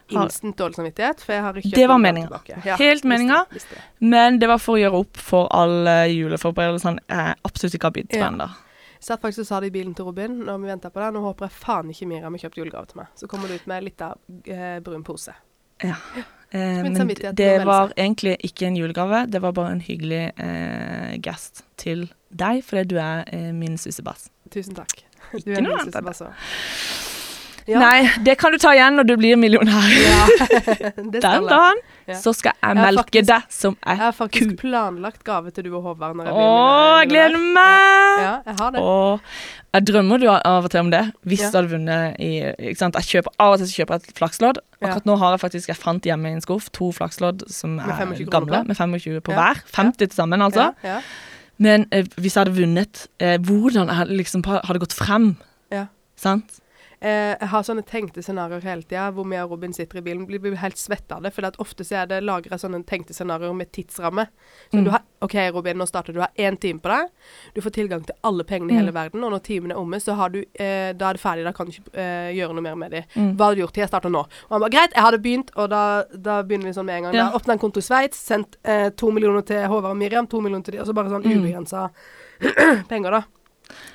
instant 0.09 0.57
dårlig 0.57 0.75
samvittighet, 0.75 1.21
for 1.21 1.33
jeg 1.33 1.41
har 1.41 1.53
ikke 1.53 1.71
Det 1.75 1.87
var 1.87 1.97
meninga. 1.97 2.39
Ja, 2.65 2.75
Helt 2.75 3.03
meninga. 3.05 3.45
men 4.01 4.39
det 4.39 4.47
var 4.49 4.57
for 4.57 4.75
å 4.75 4.79
gjøre 4.81 4.99
opp 4.99 5.17
for 5.17 5.47
alle 5.51 6.09
juleforberedelsene 6.09 6.99
jeg 7.07 7.35
absolutt 7.45 7.73
ikke 7.75 7.83
har 7.85 7.91
begynt 7.91 8.13
Ja. 8.13 8.29
med 8.31 8.39
ennå. 8.41 8.49
Satt 8.99 9.21
faktisk 9.21 9.39
og 9.39 9.45
sa 9.45 9.59
det 9.61 9.67
i 9.67 9.79
bilen 9.79 9.93
til 9.95 10.03
Robin 10.05 10.43
når 10.43 10.57
vi 10.59 10.67
venta 10.67 10.89
på 10.89 10.99
det. 10.99 11.13
Nå 11.13 11.21
håper 11.21 11.47
jeg 11.47 11.51
faen 11.51 11.89
ikke 11.89 12.07
Miriam 12.07 12.33
har 12.33 12.39
kjøpt 12.39 12.57
julegave 12.57 12.87
til 12.87 12.97
meg. 12.97 13.07
Så 13.15 13.27
kommer 13.29 13.47
du 13.47 13.53
ut 13.53 13.67
med 13.67 13.83
litt 13.83 14.01
av 14.01 14.17
eh, 14.45 14.79
brun 14.81 15.03
pose. 15.03 15.31
Ja. 15.81 15.95
Eh, 16.51 16.81
men 16.81 16.95
det 17.37 17.65
var 17.65 17.91
egentlig 17.97 18.37
ikke 18.41 18.65
en 18.67 18.77
julegave, 18.77 19.25
det 19.29 19.41
var 19.41 19.51
bare 19.53 19.75
en 19.75 19.83
hyggelig 19.85 20.31
eh, 20.41 21.19
gest 21.21 21.63
til 21.77 22.07
deg, 22.33 22.63
fordi 22.65 22.87
du 22.89 22.97
er 22.97 23.23
eh, 23.33 23.51
min 23.53 23.77
sussebass. 23.77 24.29
Tusen 24.53 24.73
takk. 24.77 25.03
Du 25.31 25.37
Ikke 25.37 25.59
er 25.59 25.61
min 25.61 25.91
det. 25.93 26.01
altså. 26.01 26.31
Ja. 27.69 27.79
Nei, 27.83 28.09
det 28.25 28.37
kan 28.41 28.49
du 28.51 28.57
ta 28.57 28.71
igjen 28.73 28.97
når 28.97 29.05
du 29.05 29.13
blir 29.19 29.37
millionær. 29.37 29.91
Ja, 29.93 30.23
Den 30.97 31.21
dagen. 31.21 31.83
Så 32.15 32.33
skal 32.33 32.53
jeg 32.61 32.75
Jeg 32.75 32.77
melke 32.77 33.03
faktisk- 33.03 33.27
deg 33.27 33.41
som 33.49 33.77
Jeg 33.85 33.97
har 33.97 34.11
faktisk 34.11 34.49
ku. 34.49 34.55
planlagt 34.57 35.23
gave 35.23 35.51
til 35.51 35.63
du 35.63 35.75
og 35.77 35.83
Håvard 35.83 36.15
når 36.15 36.25
jeg 36.25 36.33
Åh, 36.33 36.39
blir 36.39 36.99
jeg 36.99 37.09
gleder 37.09 37.53
meg! 37.53 38.19
Ja, 38.19 38.41
jeg 38.45 38.55
har 38.59 38.71
det. 38.71 38.79
Åh, 38.81 39.19
jeg 39.73 39.85
drømmer 39.85 40.17
du 40.19 40.27
av 40.29 40.63
og 40.63 40.69
til 40.71 40.79
om 40.79 40.89
det, 40.91 41.13
hvis 41.25 41.39
Ja. 41.41 41.51
du 41.51 41.57
hadde 41.57 41.69
vunnet 41.71 42.15
i 42.19 42.31
ikke 42.69 42.77
sant? 42.77 42.95
Jeg 42.95 43.03
kjøper 43.23 43.31
Av 43.39 43.53
og 43.53 43.57
til 43.59 43.67
så 43.67 43.75
kjøper 43.85 43.93
jeg 43.99 44.09
et 44.09 44.15
flakslodd. 44.17 44.57
Ja. 44.81 44.87
Akkurat 44.87 45.05
nå 45.05 45.17
har 45.17 45.31
jeg 45.37 45.39
faktisk 45.41 45.67
Jeg 45.67 45.75
fant 45.77 46.03
hjemme 46.03 46.25
i 46.29 46.31
en 46.33 46.41
skuff 46.41 46.69
to 46.71 46.91
flakslodd 46.91 47.43
som 47.49 47.79
er 47.79 47.83
25 47.97 48.29
gamle, 48.29 48.63
med 48.67 48.75
25 48.77 49.21
på 49.21 49.31
Ja. 49.31 49.53
hver. 49.53 49.61
50 49.73 49.97
til 49.97 50.15
sammen, 50.15 50.39
altså. 50.41 50.73
Ja, 50.83 50.95
ja. 50.95 51.01
Men 51.59 51.87
eh, 51.91 52.03
hvis 52.17 52.35
jeg 52.35 52.45
hadde 52.45 52.55
vunnet, 52.55 53.07
eh, 53.19 53.37
hvordan 53.37 53.87
jeg 53.89 54.07
liksom 54.17 54.43
hadde 54.45 54.79
gått 54.79 54.93
frem? 54.93 55.35
Ja. 55.71 55.85
Sant? 56.15 56.59
Eh, 57.01 57.37
jeg 57.39 57.47
har 57.47 57.63
sånne 57.63 57.83
tenkte 57.87 58.19
scenarioer 58.21 58.61
hele 58.67 58.83
tida, 58.83 59.05
hvor 59.15 59.23
vi 59.29 59.37
og 59.39 59.51
Robin 59.53 59.71
sitter 59.71 59.99
i 59.99 60.01
bilen. 60.03 60.25
Blir, 60.27 60.39
blir 60.43 60.55
helt 60.59 60.75
svette 60.75 61.15
av 61.15 61.21
det. 61.23 61.31
For 61.33 61.47
ofte 61.63 61.85
så 61.87 62.01
er 62.01 62.09
det 62.11 62.17
lagra 62.27 62.57
sånne 62.59 62.81
tenkte 62.85 63.13
scenarioer 63.15 63.55
med 63.55 63.71
tidsramme. 63.71 64.27
Så 64.71 64.77
Mm. 64.79 64.83
du 64.83 64.89
har 64.91 65.01
OK, 65.21 65.35
Robin, 65.53 65.77
nå 65.77 65.85
starter 65.87 66.13
du. 66.13 66.19
Du 66.19 66.21
har 66.21 66.31
én 66.37 66.57
time 66.59 66.79
på 66.79 66.89
deg. 66.91 67.09
Du 67.55 67.61
får 67.61 67.71
tilgang 67.71 68.05
til 68.05 68.15
alle 68.23 68.43
pengene 68.43 68.71
i 68.71 68.73
Mm. 68.75 68.79
hele 68.79 68.91
verden. 68.93 69.23
Og 69.23 69.31
når 69.31 69.39
timen 69.43 69.71
er 69.71 69.75
omme, 69.79 69.95
så 69.99 70.15
har 70.15 70.29
du, 70.29 70.39
eh, 70.55 70.91
da 70.93 71.09
er 71.09 71.13
det 71.13 71.21
ferdig. 71.21 71.43
Da 71.45 71.51
kan 71.53 71.65
du 71.67 71.71
ikke 71.71 71.93
eh, 71.95 72.33
gjøre 72.35 72.53
noe 72.53 72.61
mer 72.61 72.75
med 72.75 72.91
dem. 72.91 73.03
Mm. 73.15 73.35
Hva 73.37 73.45
har 73.47 73.55
du 73.55 73.61
gjort? 73.61 73.73
Jeg 73.75 73.87
starter 73.87 74.09
nå. 74.09 74.19
Og 74.19 74.49
han 74.51 74.59
bare 74.61 74.69
greit, 74.71 74.93
jeg 74.93 75.03
hadde 75.03 75.21
begynt, 75.23 75.51
og 75.55 75.69
da, 75.69 76.03
da 76.15 76.43
begynner 76.43 76.65
vi 76.65 76.73
sånn 76.73 76.85
med 76.85 76.95
en 76.97 77.03
gang. 77.03 77.13
Ja. 77.15 77.29
Da 77.31 77.37
åpna 77.39 77.53
en 77.53 77.59
konto 77.59 77.77
i 77.79 77.81
Sveits, 77.81 78.17
sendt 78.17 78.57
eh, 78.65 78.89
to 78.91 79.11
millioner 79.11 79.41
til 79.45 79.63
Håvard 79.67 79.91
og 79.91 79.97
Miriam, 79.97 80.27
to 80.27 80.41
millioner 80.41 80.63
til 80.63 80.73
de, 80.73 80.79
og 80.81 80.87
så 80.87 80.93
bare 80.93 81.09
sånn 81.09 81.23
Mm. 81.23 81.43
ubegrensa 81.43 81.89
penger, 82.89 83.11
da. 83.11 83.23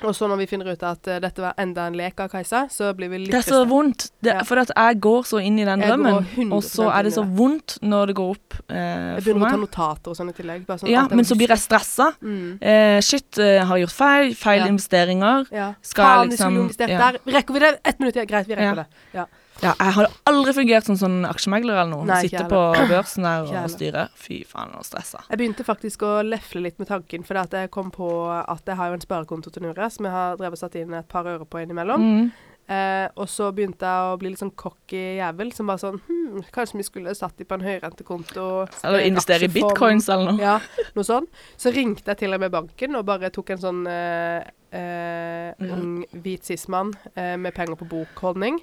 Og 0.05 0.15
så 0.15 0.27
når 0.29 0.39
vi 0.43 0.47
finner 0.49 0.69
ut 0.71 0.83
at 0.87 1.09
uh, 1.09 1.17
dette 1.23 1.43
var 1.43 1.55
enda 1.61 1.85
en 1.89 1.97
lek 1.97 2.19
av 2.23 2.29
Kajsa, 2.31 2.65
så 2.71 2.91
blir 2.97 3.11
vi 3.11 3.19
litt 3.23 3.31
Det 3.33 3.41
er 3.41 3.47
så 3.47 3.61
vondt. 3.69 4.07
Det. 4.23 4.35
For 4.47 4.61
jeg 4.63 4.99
går 5.03 5.27
så 5.27 5.41
inn 5.43 5.59
i 5.61 5.67
den 5.67 5.83
drømmen, 5.85 6.51
og 6.55 6.63
så 6.65 6.89
er 6.93 7.07
det 7.07 7.13
så 7.17 7.25
vondt 7.25 7.77
når 7.85 8.11
det 8.11 8.17
går 8.19 8.33
opp 8.35 8.57
eh, 8.69 8.79
Jeg 8.79 9.25
begynner 9.27 9.47
å 9.47 9.53
ta 9.55 9.61
notater 9.63 10.13
og 10.13 10.19
sånn 10.19 10.31
i 10.31 10.35
tillegg. 10.37 10.67
Sånn 10.69 10.91
Ja, 10.91 11.05
men 11.11 11.27
så 11.27 11.37
blir 11.39 11.53
jeg 11.53 11.63
stressa. 11.63 12.11
mm. 12.21 12.59
Uh, 12.65 12.99
shit, 13.05 13.29
jeg 13.41 13.65
har 13.69 13.81
gjort 13.83 13.95
feil. 13.95 14.35
Feil 14.39 14.63
Ja. 14.65 14.69
investeringer. 14.73 15.47
Ja. 15.51 15.71
Skal 15.81 16.05
Faen, 16.05 16.29
liksom- 16.35 16.61
ja. 16.79 16.99
der. 17.05 17.19
Rekker 17.39 17.53
vi 17.53 17.59
det? 17.65 17.79
Ett 17.83 17.99
minutt, 17.99 18.15
ja. 18.15 18.25
Greit, 18.25 18.47
vi 18.47 18.55
rekker 18.55 18.83
det. 18.83 18.87
Ja. 19.13 19.25
Ja, 19.63 19.71
jeg 19.79 19.93
har 19.95 20.09
aldri 20.29 20.53
fungert 20.57 20.87
som 20.87 20.97
sånn 20.99 21.19
aksjemegler 21.27 21.77
eller 21.77 21.91
noe. 21.93 22.07
Nei, 22.09 22.21
Sitte 22.27 22.43
på 22.51 22.61
børsen 22.91 23.27
der 23.27 23.45
og 23.47 23.69
styre. 23.71 24.07
Fy 24.19 24.41
faen, 24.47 24.73
nå 24.75 24.83
stressa. 24.87 25.23
Jeg 25.29 25.41
begynte 25.41 25.67
faktisk 25.67 26.03
å 26.07 26.17
lefle 26.25 26.65
litt 26.65 26.81
med 26.81 26.89
tanken, 26.91 27.23
for 27.27 27.39
at 27.39 27.55
jeg 27.55 27.71
kom 27.73 27.93
på 27.95 28.09
at 28.35 28.65
jeg 28.67 28.79
har 28.79 28.91
jo 28.91 28.99
en 28.99 29.05
sparekonto 29.05 29.53
til 29.53 29.67
Nure 29.67 29.87
som 29.93 30.07
jeg 30.07 30.15
har 30.15 30.35
drevet 30.41 30.59
og 30.59 30.65
satt 30.65 30.75
inn 30.81 30.97
et 30.97 31.07
par 31.11 31.29
øre 31.29 31.47
på 31.47 31.63
innimellom. 31.63 32.03
Mm. 32.03 32.51
Eh, 32.65 33.07
og 33.21 33.27
så 33.29 33.51
begynte 33.53 33.85
jeg 33.85 34.05
å 34.09 34.17
bli 34.17 34.31
litt 34.31 34.41
sånn 34.41 34.55
cocky 34.57 35.19
jævel, 35.19 35.51
som 35.53 35.67
bare 35.69 35.83
sånn 35.83 35.99
hm, 36.07 36.47
Kanskje 36.49 36.79
vi 36.79 36.85
skulle 36.87 37.13
satt 37.13 37.37
dem 37.37 37.45
på 37.45 37.59
en 37.59 37.65
høyrentekonto. 37.65 38.45
Eller 38.81 39.05
investere 39.05 39.45
i 39.45 39.51
bitcoins 39.53 40.09
eller 40.09 40.31
noe. 40.31 40.41
Ja, 40.41 40.55
noe 40.97 41.05
sånn. 41.05 41.29
Så 41.61 41.69
ringte 41.75 42.09
jeg 42.11 42.23
til 42.23 42.35
og 42.35 42.41
med 42.41 42.53
banken 42.55 42.97
og 42.97 43.05
bare 43.07 43.29
tok 43.33 43.53
en 43.53 43.61
sånn 43.61 43.85
eh, 43.91 44.41
eh, 44.75 45.69
ung 45.69 46.01
hvit 46.17 46.49
cis-mann 46.49 46.95
eh, 47.13 47.35
med 47.37 47.53
penger 47.55 47.77
på 47.79 47.87
bokholdning. 47.93 48.57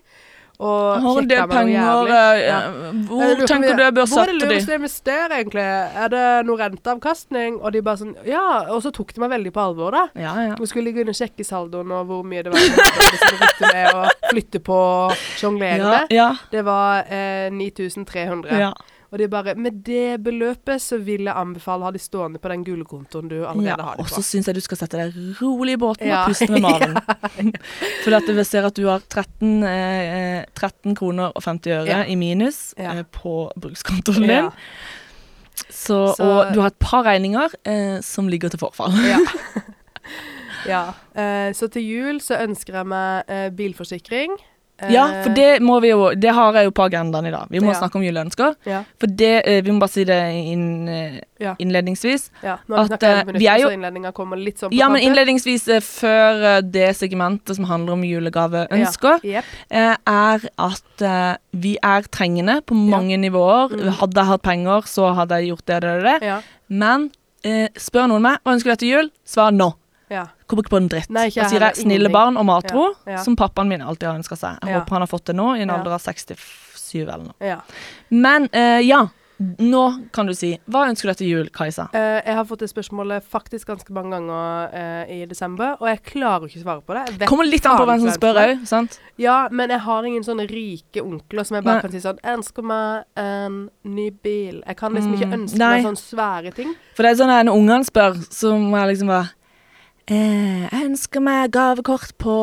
Og 0.62 1.00
Har 1.02 1.18
en 1.18 1.28
del 1.30 1.48
penger 1.50 2.10
eh, 2.14 2.40
Ja. 2.46 2.58
eh, 2.70 3.00
Hvor 3.08 3.22
lurer 3.22 3.46
tenker 3.50 3.76
du 3.76 3.82
jeg 3.82 3.94
bør 3.96 4.06
Hvor 4.12 4.22
er 4.22 4.30
det 4.30 4.38
de? 4.40 4.46
lurest 4.46 4.68
å 4.70 4.76
investere, 4.78 5.38
egentlig? 5.40 5.64
Er 6.04 6.08
det 6.12 6.24
noe 6.46 6.58
renteavkastning? 6.60 7.56
Og 7.62 7.72
de 7.74 7.82
bare 7.82 7.96
sånn 8.02 8.14
Ja. 8.28 8.44
Og 8.70 8.82
så 8.84 8.92
tok 8.94 9.12
de 9.16 9.20
meg 9.24 9.30
veldig 9.34 9.52
på 9.56 9.60
alvor, 9.64 9.90
da. 9.96 10.04
Ja, 10.14 10.34
ja. 10.50 10.54
Og 10.60 10.68
skulle 10.70 10.92
gå 10.94 11.02
inn 11.02 11.10
og 11.12 11.18
sjekke 11.18 11.44
saldoen 11.44 11.90
og 11.92 12.06
hvor 12.06 12.22
mye 12.24 12.42
det 12.46 12.52
var 12.54 12.62
liksom 12.62 13.72
med 13.72 13.94
å 13.94 14.06
flytte 14.30 14.62
på 14.62 14.78
sjonglere 15.40 15.78
Ja, 15.82 16.06
ja, 16.10 16.30
Det 16.50 16.62
var 16.64 17.04
eh, 17.10 17.50
9300. 17.50 18.58
ja. 18.58 18.72
Og 19.12 19.18
de 19.20 19.26
bare 19.28 19.52
Med 19.60 19.82
det 19.84 20.22
beløpet 20.24 20.80
så 20.80 20.96
vil 21.04 21.26
jeg 21.28 21.36
anbefale 21.36 21.84
å 21.84 21.90
ha 21.90 21.92
de 21.92 22.00
stående 22.00 22.40
på 22.40 22.48
den 22.48 22.62
gullkontoen 22.64 23.28
du 23.28 23.36
allerede 23.44 23.68
ja. 23.76 23.88
har 23.90 23.98
de 23.98 24.04
Og 24.06 24.08
så 24.08 24.22
syns 24.24 24.48
jeg 24.48 24.56
du 24.56 24.62
skal 24.64 24.80
sette 24.80 24.96
deg 25.02 25.18
rolig 25.42 25.74
i 25.76 25.80
båten 25.82 26.08
Ja. 26.08 26.22
og 26.24 26.32
puste 26.32 26.48
med 26.52 26.64
magen. 26.68 27.52
For 28.04 28.16
at 28.16 28.30
vi 28.32 28.44
ser 28.48 28.64
at 28.70 28.78
du 28.78 28.86
har 28.88 29.04
13, 29.04 29.62
eh, 29.68 30.44
13 30.56 30.96
kroner 30.96 31.36
og 31.36 31.44
50 31.44 31.76
øre 31.82 32.00
i 32.08 32.16
minus 32.16 32.72
eh, 32.80 33.02
på 33.12 33.36
brukskontoen 33.60 34.26
din. 34.28 34.50
Så, 35.68 36.14
Så- 36.16 36.24
og 36.24 36.54
du 36.54 36.60
har 36.62 36.72
et 36.72 36.78
par 36.80 37.04
regninger 37.04 37.52
eh, 37.68 38.00
som 38.00 38.28
ligger 38.32 38.48
til 38.48 38.62
forfall. 38.64 38.96
Ja. 39.04 39.20
ja. 40.72 40.82
Eh, 41.14 41.52
så 41.52 41.68
til 41.72 41.84
jul 41.84 42.20
så 42.24 42.40
ønsker 42.42 42.80
jeg 42.80 42.88
meg 42.88 43.28
eh, 43.28 43.50
bilforsikring. 43.60 44.38
Eh, 44.82 44.92
Ja, 44.92 45.22
for 45.22 45.30
det 45.34 45.60
må 45.62 45.80
vi 45.80 45.88
jo 45.92 46.10
Det 46.14 46.32
har 46.34 46.52
jeg 46.58 46.64
jo 46.66 46.70
på 46.74 46.84
agendaen 46.88 47.26
i 47.26 47.30
dag. 47.30 47.46
Vi 47.50 47.60
må 47.60 47.72
Ja. 47.72 47.78
snakke 47.80 47.96
om 47.96 48.02
juleønsker. 48.02 48.56
Ja, 48.66 48.82
For 48.98 49.06
det 49.06 49.46
eh, 49.46 49.60
Vi 49.62 49.70
må 49.70 49.78
bare 49.80 49.90
si 49.90 50.04
det 50.04 50.18
inn, 50.34 50.88
eh, 50.88 51.54
innledningsvis. 51.58 52.30
ja. 52.42 52.56
Nå 52.68 52.76
har 52.76 52.88
vi 52.88 52.94
eh, 52.94 52.98
11 52.98 53.24
vi 53.26 53.32
minutter, 53.32 53.54
er 53.54 53.58
jo- 53.60 53.68
så 53.68 53.72
innledninga 53.78 54.12
kommer 54.12 54.36
litt 54.36 54.58
sånn 54.58 54.70
på 54.70 54.76
Ja, 54.78 54.88
men 54.88 55.02
innledningsvis, 55.02 55.68
eh, 55.68 55.80
før 55.80 56.44
eh, 56.58 56.60
det 56.62 56.96
segmentet 56.96 57.54
som 57.56 57.64
handler 57.64 57.92
om 57.92 58.02
julegaveønsker, 58.02 59.20
ja. 59.24 59.42
yep. 59.70 59.98
er 60.06 60.40
at 60.58 61.02
eh, 61.02 61.36
vi 61.54 61.76
er 61.82 62.02
trengende 62.10 62.60
på 62.64 62.74
mange 62.74 63.16
nivåer. 63.18 63.70
Mm. 63.72 63.88
Hadde 64.00 64.14
jeg 64.14 64.26
hatt 64.26 64.42
penger, 64.42 64.82
så 64.86 65.14
hadde 65.14 65.30
jeg 65.40 65.48
gjort 65.50 65.66
det 65.66 65.74
og 65.76 65.82
det 65.82 65.96
og 65.96 66.02
det. 66.22 66.42
Men 66.68 67.10
eh, 67.44 67.68
spør 67.76 68.08
noen 68.08 68.22
meg 68.22 68.38
hva 68.44 68.54
ønsker 68.54 68.70
du 68.70 68.70
deg 68.70 68.78
til 68.78 68.88
jul, 68.88 69.10
svar 69.26 69.50
nå. 69.52 69.72
Ja. 70.12 70.26
Kommer 70.46 70.62
ikke 70.66 70.74
på 70.76 70.80
en 70.82 70.90
dritt. 70.92 71.08
Nei, 71.10 71.26
ikke 71.30 71.42
da 71.46 71.48
sier 71.48 71.64
jeg. 71.66 71.74
'snille 71.80 72.08
Ingenting. 72.10 72.16
barn' 72.18 72.36
og 72.38 72.46
'matro', 72.46 72.84
Ja, 73.06 73.12
ja. 73.16 73.22
som 73.24 73.36
pappaen 73.36 73.68
min 73.72 73.80
alltid 73.82 74.08
har 74.10 74.18
ønska 74.20 74.36
seg. 74.36 74.58
Jeg 74.62 74.76
håper 74.78 74.90
han 74.98 75.02
har 75.06 75.10
fått 75.10 75.24
det 75.32 75.36
nå, 75.36 75.54
i 75.56 75.62
en 75.64 75.70
alder 75.74 75.96
av 75.96 76.00
67 76.04 77.02
eller 77.08 77.24
noe. 77.32 77.34
ja. 77.40 77.58
Men 78.10 78.48
uh, 78.54 78.80
ja, 78.84 79.06
nå 79.58 79.80
kan 80.14 80.26
du 80.28 80.34
si 80.38 80.52
Hva 80.70 80.84
ønsker 80.86 81.08
du 81.08 81.10
deg 81.10 81.16
til 81.18 81.26
jul, 81.32 81.48
Kajsa? 81.50 81.88
Uh, 81.94 82.20
jeg 82.22 82.34
har 82.36 82.44
fått 82.46 82.60
det 82.62 82.68
spørsmålet 82.70 83.24
faktisk 83.26 83.66
ganske 83.72 83.90
mange 83.96 84.12
ganger 84.14 84.68
uh, 84.70 85.10
i 85.10 85.24
desember, 85.26 85.72
og 85.80 85.88
jeg 85.88 86.02
klarer 86.12 86.46
ikke 86.46 86.60
å 86.60 86.62
svare 86.62 86.84
på 86.86 86.94
det. 86.94 87.18
Vet 87.18 87.28
Kommer 87.32 87.48
litt 87.48 87.66
an 87.66 87.78
på 87.80 87.86
hvem 87.88 88.04
som 88.04 88.12
spør 88.14 88.38
òg, 88.44 88.62
sant? 88.68 89.00
Ja, 89.18 89.48
men 89.50 89.70
jeg 89.70 89.80
har 89.80 90.04
ingen 90.04 90.22
sånne 90.22 90.46
rike 90.46 91.02
onkler 91.02 91.44
som 91.48 91.56
jeg 91.58 91.64
bare 91.64 91.80
Nei. 91.80 91.82
kan 91.82 91.90
si 91.96 91.98
sånn 92.04 92.18
Jeg 92.22 92.38
ønsker 92.38 92.62
meg 92.62 93.04
en 93.16 93.58
ny 93.84 94.10
bil. 94.22 94.62
Jeg 94.66 94.76
kan 94.76 94.92
liksom 94.94 95.14
ikke 95.16 95.26
Mm, 95.32 95.40
ønske 95.42 95.58
nei. 95.58 95.72
meg 95.82 95.86
sånne 95.90 96.04
svære 96.06 96.54
ting. 96.54 96.74
For 96.94 97.02
det 97.02 97.10
er 97.10 97.24
sånn 97.24 97.30
at 97.40 97.46
når 97.46 97.56
ungene 97.58 97.84
spør, 97.88 98.14
så 98.30 98.54
må 98.58 98.76
jeg 98.78 98.94
liksom 98.94 99.08
bare 99.08 99.30
eh, 100.12 100.68
Jeg 100.68 100.86
ønsker 100.90 101.24
meg 101.24 101.50
gavekort 101.56 102.14
på 102.22 102.36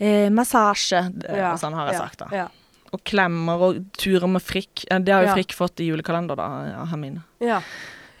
eh, 0.00 0.28
massasje. 0.34 1.04
Ja, 1.28 1.52
og 1.54 1.62
sånn 1.62 1.76
har 1.78 1.92
jeg 1.92 1.98
ja, 2.00 2.04
sagt, 2.08 2.18
da. 2.24 2.30
Ja. 2.42 2.48
Og 2.92 3.00
klemmer 3.08 3.62
og 3.70 3.78
turer 3.96 4.28
med 4.28 4.42
Frikk. 4.44 4.84
Eh, 4.90 4.98
Det 5.00 5.14
har 5.14 5.24
jo. 5.28 5.34
Frikk 5.38 5.54
fått 5.56 5.80
i 5.80 5.88
julekalender, 5.92 6.36
da, 6.36 6.50
av 6.82 6.88
Hermine. 6.94 7.24
ja. 7.40 7.60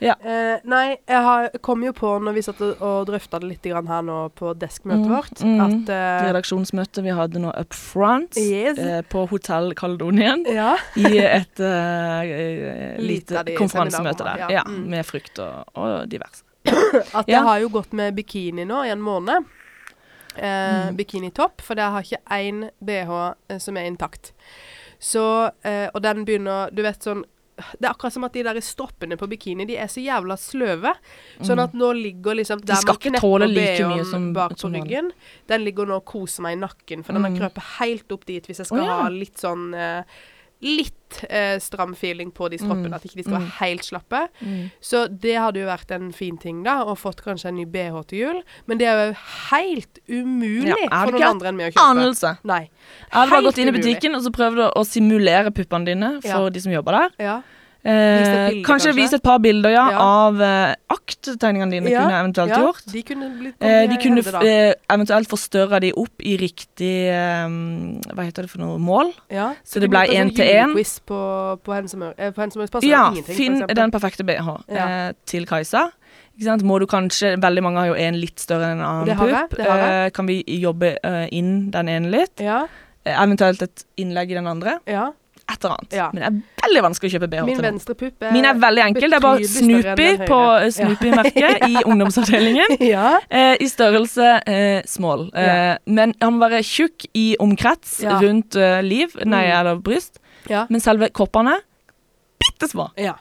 Ja. 0.02 0.16
Eh, 0.26 0.58
nei, 0.66 0.96
jeg 1.06 1.20
har, 1.22 1.44
kom 1.62 1.84
jo 1.86 1.92
på 1.94 2.08
når 2.18 2.34
vi 2.34 2.42
satt 2.42 2.58
og, 2.64 3.04
drøfta 3.06 3.38
det 3.38 3.46
litt 3.52 3.62
grann 3.70 3.86
her 3.86 4.00
nå 4.02 4.16
på 4.34 4.50
deskmøtet 4.58 5.04
Mm, 5.06 5.12
vårt, 5.12 5.42
mm. 5.46 5.60
at 5.62 5.92
eh, 5.94 6.24
Redaksjonsmøtet 6.26 7.04
vi 7.04 7.12
hadde 7.14 7.38
nå 7.38 7.52
up 7.54 7.72
front 7.78 8.34
Yes. 8.34 8.80
eh, 8.82 9.04
på 9.06 9.22
Hotell 9.30 9.70
Kaledonien. 9.78 10.42
Ja. 10.50 10.72
I 10.98 11.20
et 11.22 11.62
eh, 11.62 12.32
eh, 12.34 12.98
Lite 12.98 13.44
konferansemøte 13.54 14.26
der. 14.26 14.42
ja. 14.42 14.48
Ja, 14.58 14.64
Mm. 14.66 14.88
med 14.90 15.06
frukt 15.06 15.38
og, 15.38 15.70
og 15.78 16.08
diverse. 16.10 16.42
At 17.14 17.28
Ja. 17.28 17.42
har 17.42 17.58
jo 17.60 17.68
gått 17.68 17.92
med 17.92 18.14
bikini 18.14 18.64
nå 18.68 18.84
i 18.86 18.90
en 18.90 19.00
måned. 19.02 19.44
Eh, 20.36 20.88
Mm. 20.88 20.96
Bikinitopp, 20.96 21.60
for 21.60 21.76
jeg 21.76 21.90
har 21.92 22.02
ikke 22.02 22.22
én 22.30 22.70
BH 22.80 23.34
eh, 23.50 23.58
som 23.58 23.76
er 23.76 23.84
intakt. 23.90 24.32
Så 24.98 25.50
eh, 25.64 25.88
Og 25.94 26.00
den 26.02 26.24
begynner 26.24 26.70
Du 26.72 26.80
vet 26.82 27.02
sånn 27.02 27.24
Det 27.74 27.82
er 27.84 27.90
akkurat 27.90 28.12
som 28.14 28.24
at 28.24 28.32
de 28.32 28.42
der 28.46 28.60
stroppene 28.62 29.16
på 29.18 29.26
bikini 29.28 29.66
De 29.66 29.76
er 29.76 29.86
så 29.90 30.00
jævla 30.00 30.36
sløve. 30.40 30.94
Sånn 31.42 31.60
at 31.60 31.74
nå 31.74 31.90
ligger 31.92 32.34
liksom 32.38 32.60
Mm. 32.62 32.66
De 32.70 32.76
skal 32.80 32.94
ikke 32.96 33.20
tåle 33.20 33.48
like 33.50 33.84
mye 33.90 34.04
som- 34.08 34.32
bak 34.32 34.56
på 34.56 34.70
ryggen. 34.72 35.10
Den 35.48 35.64
ligger 35.64 35.84
nå 35.86 35.96
og 35.96 36.04
koser 36.06 36.40
meg 36.42 36.56
i 36.56 36.60
nakken, 36.60 37.04
for 37.04 37.12
den 37.12 37.22
har 37.24 37.30
Mm. 37.30 37.38
krøpet 37.40 37.62
helt 37.80 38.12
opp 38.12 38.24
dit 38.24 38.46
hvis 38.46 38.56
jeg 38.58 38.66
skal 38.66 38.80
oh, 38.80 38.84
ja. 38.86 39.02
ha 39.02 39.08
litt 39.10 39.36
sånn 39.36 39.74
eh, 39.74 40.02
Litt 40.62 41.24
eh, 41.28 41.58
stram 41.58 41.94
feeling 41.94 42.30
på 42.32 42.48
de 42.48 42.56
stroppene, 42.56 42.88
Mm. 42.88 42.94
at 42.94 43.02
ikke 43.04 43.16
de 43.16 43.22
skal 43.24 43.34
Mm. 43.34 43.42
være 43.42 43.58
helt 43.58 43.82
slappe. 43.84 44.28
Mm. 44.40 44.70
Så 44.80 45.08
det 45.20 45.34
hadde 45.36 45.60
jo 45.60 45.66
vært 45.66 45.90
en 45.90 46.12
fin 46.12 46.38
ting, 46.38 46.62
da, 46.62 46.82
og 46.84 46.96
fått 46.98 47.20
kanskje 47.22 47.48
en 47.48 47.56
ny 47.56 47.64
BH 47.66 48.06
til 48.08 48.18
jul. 48.18 48.42
Men 48.66 48.78
det 48.78 48.86
er 48.86 49.06
jo 49.08 49.16
helt 49.50 49.98
umulig 50.08 50.74
Ja, 50.90 51.04
for 51.04 51.12
noen 51.12 51.22
andre 51.22 51.48
enn 51.48 51.56
meg 51.56 51.72
å 51.72 51.76
kjøpe. 51.76 51.90
Anelse. 51.90 52.38
Nei. 52.44 52.60
Jeg 52.70 53.10
hadde 53.12 53.30
bare 53.30 53.42
gått 53.42 53.58
inn 53.58 53.68
i 53.68 53.70
umulig. 53.72 53.82
butikken 53.84 54.14
og 54.14 54.22
så 54.22 54.30
prøvd 54.30 54.72
å 54.72 54.84
simulere 54.86 55.50
puppene 55.52 55.84
dine 55.84 56.20
for 56.22 56.28
Ja. 56.28 56.48
de 56.48 56.60
som 56.60 56.72
jobber 56.72 56.92
der. 56.92 57.10
Ja. 57.18 57.42
Eh, 57.84 58.62
kanskje 58.62 58.62
kanskje? 58.64 58.92
vise 58.94 59.14
et 59.18 59.22
par 59.22 59.38
bilder, 59.42 59.70
ja, 59.74 59.90
Ja. 59.90 59.98
av 59.98 60.40
eh, 60.40 60.74
akttegningene 60.88 61.70
dine 61.70 61.90
Ja, 61.90 62.02
kunne 62.04 62.18
eventuelt 62.20 62.48
ja, 62.52 62.58
gjort. 62.62 62.84
De 62.92 63.02
kunne 63.02 63.30
blitt 63.38 63.54
Eh, 63.60 63.88
de 63.90 63.96
kunne 63.98 64.22
hevder 64.22 64.32
da. 64.32 64.42
eh, 64.46 64.74
eventuelt 64.88 65.28
forstørre 65.28 65.80
de 65.80 65.92
opp 65.96 66.22
i 66.22 66.36
riktig 66.38 67.08
eh, 67.10 67.48
Hva 68.14 68.22
heter 68.22 68.42
det 68.46 68.50
for 68.50 68.58
noe? 68.62 68.78
Mål? 68.78 69.12
ja. 69.30 69.54
så 69.64 69.80
det 69.80 69.90
ble 69.90 70.04
én 70.06 70.30
til 70.34 70.44
en. 70.46 70.70
julequiz 70.70 71.00
på, 71.00 71.58
på. 71.64 71.72
Eh, 72.18 72.30
passer 72.70 72.88
Ja, 72.88 73.10
for 73.10 73.32
finn 73.34 73.58
den 73.66 73.90
perfekte 73.90 74.24
BH 74.24 74.48
eh, 74.68 75.12
til 75.26 75.46
Kajsa. 75.46 75.90
Må 76.62 76.78
du 76.80 76.86
kanskje 76.86 77.36
Veldig 77.40 77.62
mange 77.62 77.78
har 77.78 77.86
jo 77.88 77.94
en 77.94 78.14
litt 78.14 78.38
større 78.40 78.70
enn 78.72 78.78
en 78.80 78.86
annen 78.86 79.18
pupp. 79.18 79.58
Eh, 79.58 80.10
kan 80.10 80.26
vi 80.26 80.42
jobbe 80.46 80.96
eh, 81.02 81.26
inn 81.32 81.70
den 81.70 81.88
ene 81.88 82.10
litt? 82.10 82.38
Ja, 82.40 82.66
Eh, 83.04 83.16
eventuelt 83.18 83.60
et 83.62 83.82
innlegg 83.98 84.30
i 84.30 84.34
den 84.34 84.46
andre. 84.46 84.78
ja. 84.86 85.10
Et 85.52 85.64
eller 85.64 85.74
annet. 85.76 85.96
Ja. 85.98 86.06
Men 86.14 86.22
det 86.22 86.28
er 86.62 86.66
veldig 86.68 86.82
vanskelig 86.86 87.10
å 87.10 87.14
kjøpe 87.16 87.28
BH 87.32 87.44
Min 87.44 87.54
til 87.56 87.62
noen. 87.62 87.68
venstre 87.72 87.94
pupp 88.00 88.22
er 88.28 88.32
Min 88.32 88.44
er 88.48 88.60
veldig 88.62 88.84
enkel. 88.86 89.08
Det 89.12 89.18
er 89.18 89.24
bare 89.24 89.48
Snoopy 89.52 90.08
på 90.30 90.38
eh, 90.58 90.68
Snoopy-merket 90.78 91.66
i 91.68 91.82
ungdomsavdelingen. 91.84 92.76
Ja. 92.92 93.08
Eh, 93.30 93.56
I 93.60 93.68
størrelse 93.68 94.30
eh, 94.46 94.82
small. 94.88 95.28
Eh, 95.34 95.74
Men 95.86 96.14
han 96.22 96.38
må 96.38 96.48
være 96.48 96.62
tjukk 96.64 97.06
i 97.14 97.26
omkrets 97.42 98.00
Ja. 98.02 98.18
rundt 98.22 98.56
eh, 98.56 98.80
liv, 98.82 99.12
nei, 99.24 99.44
Mm. 99.46 99.58
eller 99.60 99.76
bryst. 99.82 100.18
ja. 100.48 100.66
Men 100.70 100.80
selve 100.80 101.10
kroppene 101.12 101.58
bitte 102.42 102.68
små. 102.70 102.88
Ja. 102.96 103.14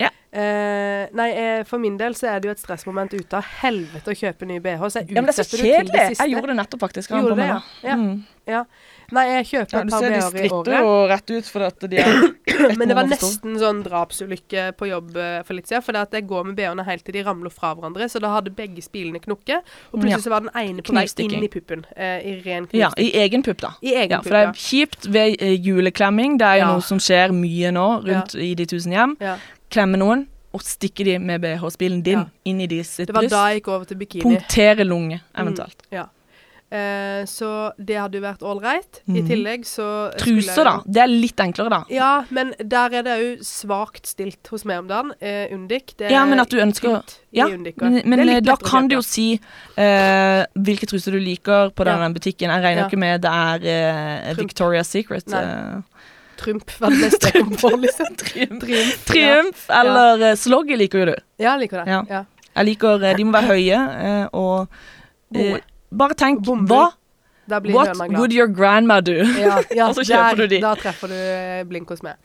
Ja. 0.00 0.08
Eh, 0.34 1.06
nei, 1.14 1.28
eh, 1.38 1.60
for 1.68 1.78
min 1.78 1.96
del 2.00 2.14
så 2.18 2.26
er 2.32 2.40
det 2.40 2.48
jo 2.48 2.54
et 2.56 2.58
stressmoment 2.62 3.12
ute 3.14 3.36
av 3.38 3.44
helvete 3.62 4.10
å 4.10 4.16
kjøpe 4.18 4.46
ny 4.48 4.56
BH, 4.58 4.80
så 4.90 5.00
jeg 5.02 5.10
Ja, 5.14 5.20
men 5.22 5.26
det 5.30 5.38
er 5.38 5.44
så 5.46 5.60
kjedelig. 5.60 6.18
Jeg 6.18 6.30
gjorde 6.32 6.50
det 6.50 6.56
nettopp, 6.58 6.80
faktisk. 6.80 7.10
Gjorde 7.14 7.36
det, 7.38 7.46
ja. 7.84 7.94
Mm. 7.96 8.24
Ja. 8.50 8.64
Nei, 9.14 9.24
jeg 9.30 9.46
kjøper 9.50 9.76
Ja, 9.76 9.80
et 9.80 9.86
du 9.86 9.92
par 9.94 10.00
ser 10.02 10.10
de 10.10 10.16
BH-er 10.18 10.24
i 10.24 10.48
stritter 10.48 10.76
jo 10.80 10.92
rett 11.10 11.30
ut 11.34 11.50
fordi 11.54 11.66
at 11.70 11.86
de 11.92 11.98
er 12.02 12.74
Men 12.78 12.90
det 12.90 12.96
var 12.98 13.06
nesten 13.10 13.56
sånn 13.60 13.80
drapsulykke 13.86 14.64
på 14.78 14.88
jobb 14.90 15.16
eh, 15.20 15.38
for 15.46 15.54
litt 15.58 15.68
siden. 15.70 15.82
For 15.86 15.96
det 15.96 16.02
at 16.08 16.16
jeg 16.18 16.26
går 16.30 16.44
med 16.48 16.56
BH-ene 16.58 16.84
helt 16.86 17.04
til 17.06 17.16
de 17.18 17.22
ramler 17.26 17.52
fra 17.54 17.72
hverandre. 17.74 18.08
Så 18.10 18.20
da 18.22 18.30
hadde 18.34 18.52
begge 18.54 18.82
spilene 18.84 19.20
knukket. 19.22 19.62
Og 19.92 19.98
plutselig 20.00 20.18
Ja. 20.18 20.22
så 20.26 20.34
var 20.34 20.44
den 20.46 20.52
ene 20.54 20.82
på 20.86 20.94
vei 20.96 21.06
inn 21.24 21.44
i 21.44 21.48
puppen. 21.52 21.84
Eh, 21.96 22.18
I 22.24 22.34
ren 22.44 22.68
Ja, 22.72 22.90
i 22.98 23.10
egen 23.24 23.42
pupp, 23.46 23.60
da. 23.64 23.72
I 23.82 23.94
egen 23.94 24.10
Ja, 24.16 24.18
pup, 24.22 24.28
for 24.28 24.36
det 24.38 24.44
er 24.48 24.52
kjipt 24.66 25.08
ved 25.10 25.40
uh, 25.42 25.54
juleklemming. 25.54 26.38
Det 26.38 26.46
er 26.46 26.62
jo 26.62 26.70
noe 26.74 26.84
som 26.86 26.98
skjer 27.02 27.34
mye 27.34 27.70
nå 27.74 27.88
rundt 28.06 28.34
i 28.38 28.54
de 28.58 28.66
tusen 28.66 28.92
hjem. 28.94 29.16
Klemme 29.74 29.98
noen 30.00 30.26
og 30.54 30.62
stikke 30.62 31.02
de 31.06 31.16
med 31.18 31.42
BH-spilen 31.42 32.02
din 32.06 32.20
Ja. 32.20 32.26
inn 32.46 32.60
i 32.62 32.66
de 32.70 32.82
sitt 32.86 33.08
Det 33.08 33.14
var 33.14 33.22
bryst. 33.24 33.32
da 33.34 33.48
jeg 33.50 33.60
gikk 33.62 33.68
over 33.74 33.84
til 33.90 33.96
bikini. 33.98 34.22
Punktere 34.22 34.84
lunge, 34.86 35.20
eventuelt. 35.36 35.82
Ja. 35.90 36.04
Eh, 36.74 37.22
så 37.30 37.48
det 37.78 37.94
hadde 38.00 38.18
jo 38.18 38.22
vært 38.24 38.40
ålreit. 38.42 38.96
I 39.06 39.20
Mhm. 39.20 39.28
tillegg 39.28 39.62
så 39.68 40.10
jeg 40.10 40.18
Truser, 40.24 40.64
da. 40.64 40.72
Det 40.86 41.02
er 41.04 41.06
litt 41.12 41.36
enklere, 41.38 41.70
da. 41.70 41.84
Ja, 41.88 42.24
men 42.30 42.52
der 42.58 42.94
er 42.98 43.02
det 43.06 43.14
òg 43.20 43.44
svakt 43.46 44.06
stilt 44.10 44.48
hos 44.50 44.64
meg 44.64 44.78
om 44.80 44.88
dagen. 44.88 45.12
Eh, 45.20 45.46
Undik. 45.54 45.94
Det 45.96 46.10
Ja, 46.10 46.24
men 46.26 46.40
at 46.40 46.48
du 46.50 46.56
ønsker 46.58 47.02
Ja, 47.32 47.46
Undik. 47.46 47.76
men, 47.80 48.02
men 48.04 48.28
eh, 48.28 48.40
da 48.40 48.56
kan 48.56 48.88
du 48.88 48.96
jo 48.96 49.02
si 49.02 49.38
eh, 49.78 50.44
hvilke 50.58 50.86
truser 50.90 51.12
du 51.12 51.20
liker 51.20 51.70
på 51.70 51.84
Ja. 51.86 51.92
denne 51.96 52.12
butikken. 52.12 52.50
Jeg 52.50 52.62
regner 52.64 52.82
Ja. 52.82 52.88
ikke 52.88 52.98
med 52.98 53.22
det 53.22 53.30
er 53.30 54.28
eh. 54.30 54.34
Victoria's 54.34 54.86
Secret. 54.86 55.28
Nei. 55.28 55.82
Trump 56.36 56.68
var 56.80 56.90
det 56.90 56.98
beste 57.12 57.30
jeg 57.32 57.44
kom 57.44 57.56
på, 57.62 57.70
liksom. 57.80 58.16
Triumf. 58.18 58.60
Triumf. 58.60 59.04
Triumf 59.06 59.70
eller 59.70 60.18
ja. 60.18 60.32
Sloggy 60.34 60.76
liker 60.76 60.98
jo 60.98 61.04
du. 61.12 61.14
Ja, 61.38 61.52
jeg 61.56 61.68
liker 61.68 61.84
det. 61.84 61.86
Ja. 61.92 62.02
Ja. 62.10 62.24
Jeg 62.56 62.66
liker 62.66 62.98
De 63.16 63.24
må 63.24 63.32
være 63.32 63.46
høye 63.54 64.28
og 64.32 64.68
Gode. 65.34 65.60
Bare 65.96 66.14
tenk 66.18 66.42
Bombe. 66.44 66.68
hva 66.74 66.92
What 67.46 67.98
would 68.16 68.32
your 68.32 68.46
grandma 68.48 69.00
do? 69.04 69.12
Ja, 69.38 69.58
ja 69.78 69.88
Og 69.90 69.94
så 69.98 70.04
kjøper 70.08 70.36
der, 70.36 70.46
du 70.48 70.54
de. 70.54 70.60
Da 70.64 70.74
treffer 70.80 71.08
du 71.12 71.14
eh, 71.18 71.62
blink 71.68 71.88
hos 71.92 72.02
meg. 72.02 72.16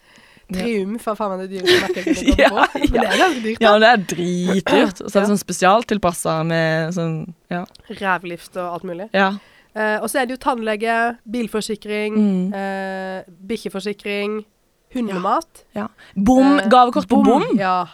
Triumf 0.49 1.03
er 1.11 1.15
faen 1.19 1.35
meg 1.37 1.41
det 1.43 1.49
dyreste 1.59 1.81
merket 1.83 2.07
jeg 2.07 2.15
kunne 2.15 2.37
Ja, 2.41 2.49
komme 2.49 2.67
på. 2.73 2.79
Men 2.89 3.01
det 3.03 3.09
er 3.09 3.19
ganske 3.21 3.41
dyrt, 3.43 3.59
Ja, 3.61 3.71
da. 3.73 3.79
det 3.83 3.89
er 3.89 4.05
dritdyrt. 4.15 5.01
Og 5.03 5.11
så 5.11 5.19
er 5.19 5.21
det 5.25 5.29
sånn 5.33 5.41
spesialtilpassa 5.43 6.37
med 6.47 6.95
sånn 6.95 7.17
Ja. 7.53 7.65
Rævlift 7.99 8.57
og 8.57 8.73
alt 8.79 8.87
mulig. 8.89 9.09
ja. 9.13 9.31
Eh, 9.77 9.99
og 10.01 10.09
så 10.09 10.17
er 10.17 10.25
det 10.25 10.33
jo 10.33 10.39
tannlege, 10.41 10.93
bilforsikring, 11.29 12.15
Mm. 12.17 12.53
eh, 12.57 13.19
bikkjeforsikring, 13.51 14.39
hundemat. 14.95 15.61
Bom. 16.15 16.57
Eh, 16.59 16.65
Gavekort 16.73 17.07
på 17.07 17.19
bom. 17.23 17.45
Ja. 17.55 17.85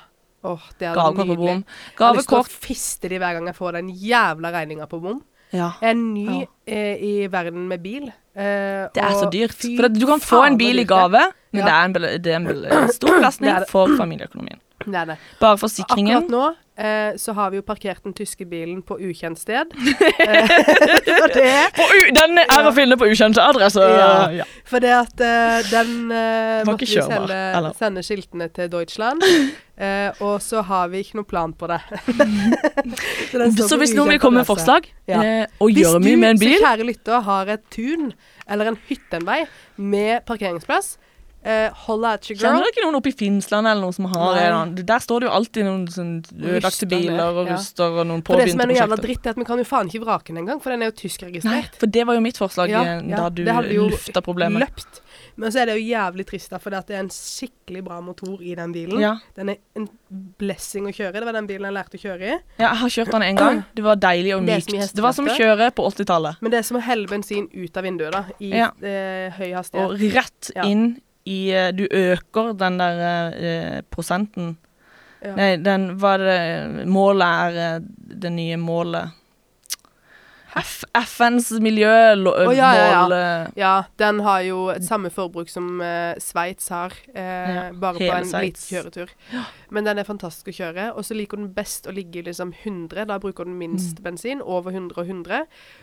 Åh, 0.45 0.61
det 0.79 0.87
er 0.87 0.95
Gavekort 0.95 1.17
på 1.17 1.25
nydelig. 1.35 1.37
bom. 1.37 1.65
Jeg 1.65 1.99
har 1.99 2.15
lyst 2.15 2.29
til 2.29 2.37
å 2.37 2.41
Gavekort 2.45 2.55
fiste 2.63 3.09
de 3.11 3.19
hver 3.19 3.33
gang 3.35 3.45
jeg 3.51 3.57
får 3.59 3.73
den 3.73 3.89
jævla 3.91 4.51
regninga 4.55 4.87
på 4.87 5.01
bom. 5.03 5.19
Ja. 5.53 5.71
Jeg 5.81 5.89
er 5.89 5.93
ny 5.93 6.25
Ja. 6.25 6.45
eh, 6.67 6.95
i 7.03 7.27
verden 7.31 7.67
med 7.67 7.79
bil. 7.83 8.07
eh, 8.35 8.87
Det 8.93 9.01
er 9.03 9.13
så 9.21 9.29
dyrt. 9.31 9.55
For 9.77 9.85
at 9.85 9.93
du 9.93 10.05
kan 10.05 10.19
få 10.19 10.43
en 10.47 10.57
bil 10.57 10.79
i 10.79 10.83
gave, 10.83 11.11
men 11.51 11.61
Ja. 11.61 11.65
det 11.65 11.73
er 11.73 11.85
en, 11.85 11.93
det 12.23 12.27
er 12.27 12.81
en 12.83 12.91
stor 12.91 13.19
belastning 13.19 13.65
for 13.69 13.87
familieøkonomien. 13.97 14.59
Det 14.85 14.95
er 14.95 15.05
det. 15.05 15.17
Bare 15.39 15.57
forsikringen. 15.57 16.17
Akkurat 16.17 16.29
nå 16.29 16.53
eh, 16.77 17.15
så 17.17 17.33
har 17.33 17.51
vi 17.51 17.59
jo 17.59 17.65
parkert 17.65 18.03
den 18.03 18.13
tyske 18.15 18.45
bilen 18.49 18.81
på 18.85 18.97
ukjent 18.99 19.39
sted. 19.41 19.71
Eh, 21.35 22.11
den 22.15 22.39
er 22.39 22.67
å 22.67 22.71
finne 22.75 22.95
på 22.99 23.07
ukjent 23.11 23.37
adresse. 23.41 23.81
Ja. 23.81 24.29
Ja. 24.41 24.45
For 24.67 24.83
det 24.83 24.91
at 24.95 25.21
eh, 25.23 25.67
den 25.69 26.11
eh, 26.13 26.63
måtte 26.67 26.87
vi 26.87 26.95
sende, 26.95 27.71
sende 27.77 28.03
skiltene 28.05 28.47
til 28.55 28.69
Deutschland. 28.71 29.23
eh, 29.77 30.09
og 30.23 30.39
så 30.43 30.63
har 30.65 30.89
vi 30.93 31.03
ikke 31.03 31.19
noe 31.19 31.29
plan 31.29 31.53
på 31.57 31.69
det. 31.71 31.79
så, 33.31 33.67
Så 33.67 33.79
hvis 33.81 33.95
noen 33.97 34.15
vil 34.15 34.21
komme 34.23 34.43
med 34.43 34.49
forslag 34.49 34.89
Ja. 35.09 35.45
og 35.59 35.71
gjøre 35.75 36.01
mye 36.03 36.17
med 36.21 36.35
en 36.35 36.41
du, 36.41 36.45
Hvis 36.47 36.59
så 36.61 36.67
kjære 36.69 36.89
lytter, 36.91 37.25
har 37.27 37.53
et 37.57 37.65
tun 37.73 38.13
eller 38.47 38.71
en 38.71 38.79
hyttenvei 38.89 39.43
med 39.77 40.25
parkeringsplass, 40.29 40.95
eh, 41.45 41.69
holla 41.85 42.13
at 42.17 42.25
your 42.29 42.37
Kjenner 42.39 42.57
girl. 42.59 42.65
du 42.65 42.71
ikke 42.73 42.83
noen 42.87 42.97
oppe 42.99 43.11
i 43.11 43.15
Finnsland 43.19 43.67
eller 43.69 43.81
noe 43.85 43.93
som 43.93 44.05
har 44.11 44.35
Nei. 44.35 44.43
en 44.47 44.53
annen- 44.57 44.85
Der 44.85 44.99
står 44.99 45.19
det 45.21 45.29
jo 45.29 45.33
alltid 45.37 45.65
noen 45.67 45.85
sånn 45.87 46.13
ødelagte 46.41 46.87
biler 46.89 47.21
og 47.37 47.47
ja. 47.47 47.53
ruster 47.55 47.99
og 48.01 48.07
noen 48.09 48.23
For 48.25 48.37
det 48.41 48.51
som 48.51 48.61
er 48.65 48.71
noe 48.73 48.79
jævla 48.81 48.97
dritt, 48.97 49.25
er 49.25 49.29
at 49.29 49.37
vi 49.37 49.45
kan 49.45 49.57
jo 49.61 49.63
faen 49.69 49.87
ikke 49.87 50.03
vrake 50.03 50.33
den 50.33 50.37
engang, 50.43 50.59
for 50.61 50.71
den 50.71 50.81
er 50.81 50.91
jo 50.91 50.97
tyskregistrert. 51.05 51.75
for 51.79 51.87
det 51.87 52.05
var 52.07 52.15
jo 52.15 52.21
mitt 52.25 52.37
forslag 52.41 52.69
Ja, 52.69 52.81
eh, 52.83 53.01
ja, 53.07 53.17
da 53.17 53.29
du 53.29 53.43
det 53.45 53.55
lufta 53.77 54.21
problemet. 54.21 54.59
Løpt. 54.65 55.01
Men 55.37 55.51
så 55.51 55.59
er 55.61 55.65
det 55.67 55.77
jo 55.81 55.93
jævlig 55.93 56.25
trist, 56.25 56.49
da, 56.49 56.57
for 56.57 56.69
det 56.71 56.89
er 56.89 56.99
en 56.99 57.09
skikkelig 57.09 57.83
bra 57.83 57.99
motor 58.01 58.37
i 58.41 58.55
den 58.55 58.71
bilen. 58.71 58.99
Ja. 59.01 59.17
Den 59.35 59.49
er 59.49 59.57
en 59.75 59.89
blessing 60.39 60.85
å 60.87 60.93
kjøre. 60.95 61.11
Det 61.13 61.25
var 61.25 61.33
den 61.33 61.47
bilen 61.49 61.67
jeg 61.67 61.75
lærte 61.75 61.97
å 61.99 62.01
kjøre 62.01 62.21
i. 62.21 62.37
ja, 62.57 62.69
jeg 62.69 62.77
har 62.77 62.89
kjørt 62.89 63.11
den 63.11 63.21
en 63.21 63.35
gang. 63.35 63.63
Det 63.75 63.83
var 63.83 63.95
deilig 63.97 64.35
og 64.37 64.43
mykt. 64.43 64.71
Det, 64.71 64.93
Det 64.95 65.03
var 65.03 65.11
som 65.13 65.25
å 65.27 65.35
kjøre 65.35 65.71
på 65.75 65.83
80-tallet. 65.91 66.37
Men 66.41 66.51
det 66.51 66.59
er 66.59 66.63
som 66.63 66.77
å 66.77 66.81
helle 66.81 67.07
bensin 67.07 67.49
ut 67.53 67.77
av 67.77 67.83
vinduet, 67.83 68.11
da, 68.11 68.23
i 68.39 68.49
Ja. 68.55 68.69
eh, 68.81 69.29
høy 69.35 69.51
Og 69.51 69.57
hastighet. 69.59 70.13
rett 70.15 70.51
Ja. 70.55 70.63
inn 70.63 71.01
i 71.25 71.39
eh, 71.53 71.71
Du 71.73 71.85
øker 71.89 72.53
den 72.53 72.79
der 72.79 73.01
eh, 73.33 73.81
prosenten. 73.91 74.55
Ja. 75.25 75.35
Nei, 75.35 75.51
den 75.57 75.95
Hva 75.97 76.15
er 76.19 76.25
det 76.25 76.87
Målet 76.91 77.27
er 77.27 77.61
eh, 77.65 77.85
det 78.21 78.31
nye 78.35 78.57
målet 78.61 79.13
FNs 80.55 81.49
miljømål 81.59 82.29
oh, 82.47 82.53
ja, 82.55 82.69
ja, 82.77 82.85
ja. 82.91 83.01
eh, 83.11 83.47
Ja, 83.59 83.73
den 83.99 84.21
har 84.23 84.39
jo 84.45 84.69
et 84.71 84.85
samme 84.87 85.09
forbruk 85.13 85.49
som 85.51 85.81
uh, 85.83 86.13
Sveits 86.23 86.69
har, 86.71 86.93
uh, 87.11 87.19
Ja, 87.19 87.63
bare 87.75 87.99
på 87.99 88.07
en 88.15 88.29
liten 88.45 88.69
kjøretur. 88.69 89.11
Men 89.75 89.83
den 89.89 89.99
er 89.99 90.07
fantastisk 90.07 90.47
å 90.53 90.55
kjøre. 90.55 90.85
Og 90.95 91.03
så 91.07 91.17
liker 91.17 91.39
den 91.41 91.49
best 91.55 91.87
å 91.89 91.93
ligge 91.95 92.21
i 92.21 92.25
liksom 92.29 92.53
100. 92.63 93.05
Da 93.09 93.17
bruker 93.19 93.47
den 93.47 93.57
minst 93.59 93.99
bensin. 94.05 94.39
Over 94.41 94.71
100 94.71 94.95
og 95.01 95.09
100. 95.09 95.41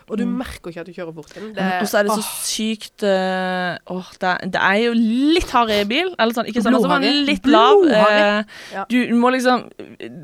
Og 0.08 0.16
du 0.18 0.24
Mm. 0.24 0.36
merker 0.38 0.70
ikke 0.70 0.80
at 0.80 0.86
du 0.86 0.92
kjører 0.96 1.14
fort 1.16 1.34
den. 1.34 1.50
Og 1.58 1.86
så 1.90 1.98
er 1.98 2.06
det 2.06 2.14
så 2.14 2.22
åh, 2.22 2.30
sykt 2.46 3.02
uh, 3.04 3.76
Åh, 3.92 4.08
det, 4.22 4.28
er- 4.30 4.50
det 4.54 4.60
er 4.62 4.78
jo 4.86 4.92
litt 4.96 5.50
hard 5.50 5.70
i 5.74 5.82
bil. 5.90 6.14
Eller 6.18 6.32
sånn, 6.36 6.46
ikke 6.48 6.62
sånn, 6.64 6.74
altså, 6.78 6.88
men 7.02 7.24
litt 7.26 7.46
lav. 7.46 7.84
Eh, 7.92 8.84
Du 8.88 8.98
må 9.18 9.30
liksom 9.34 9.66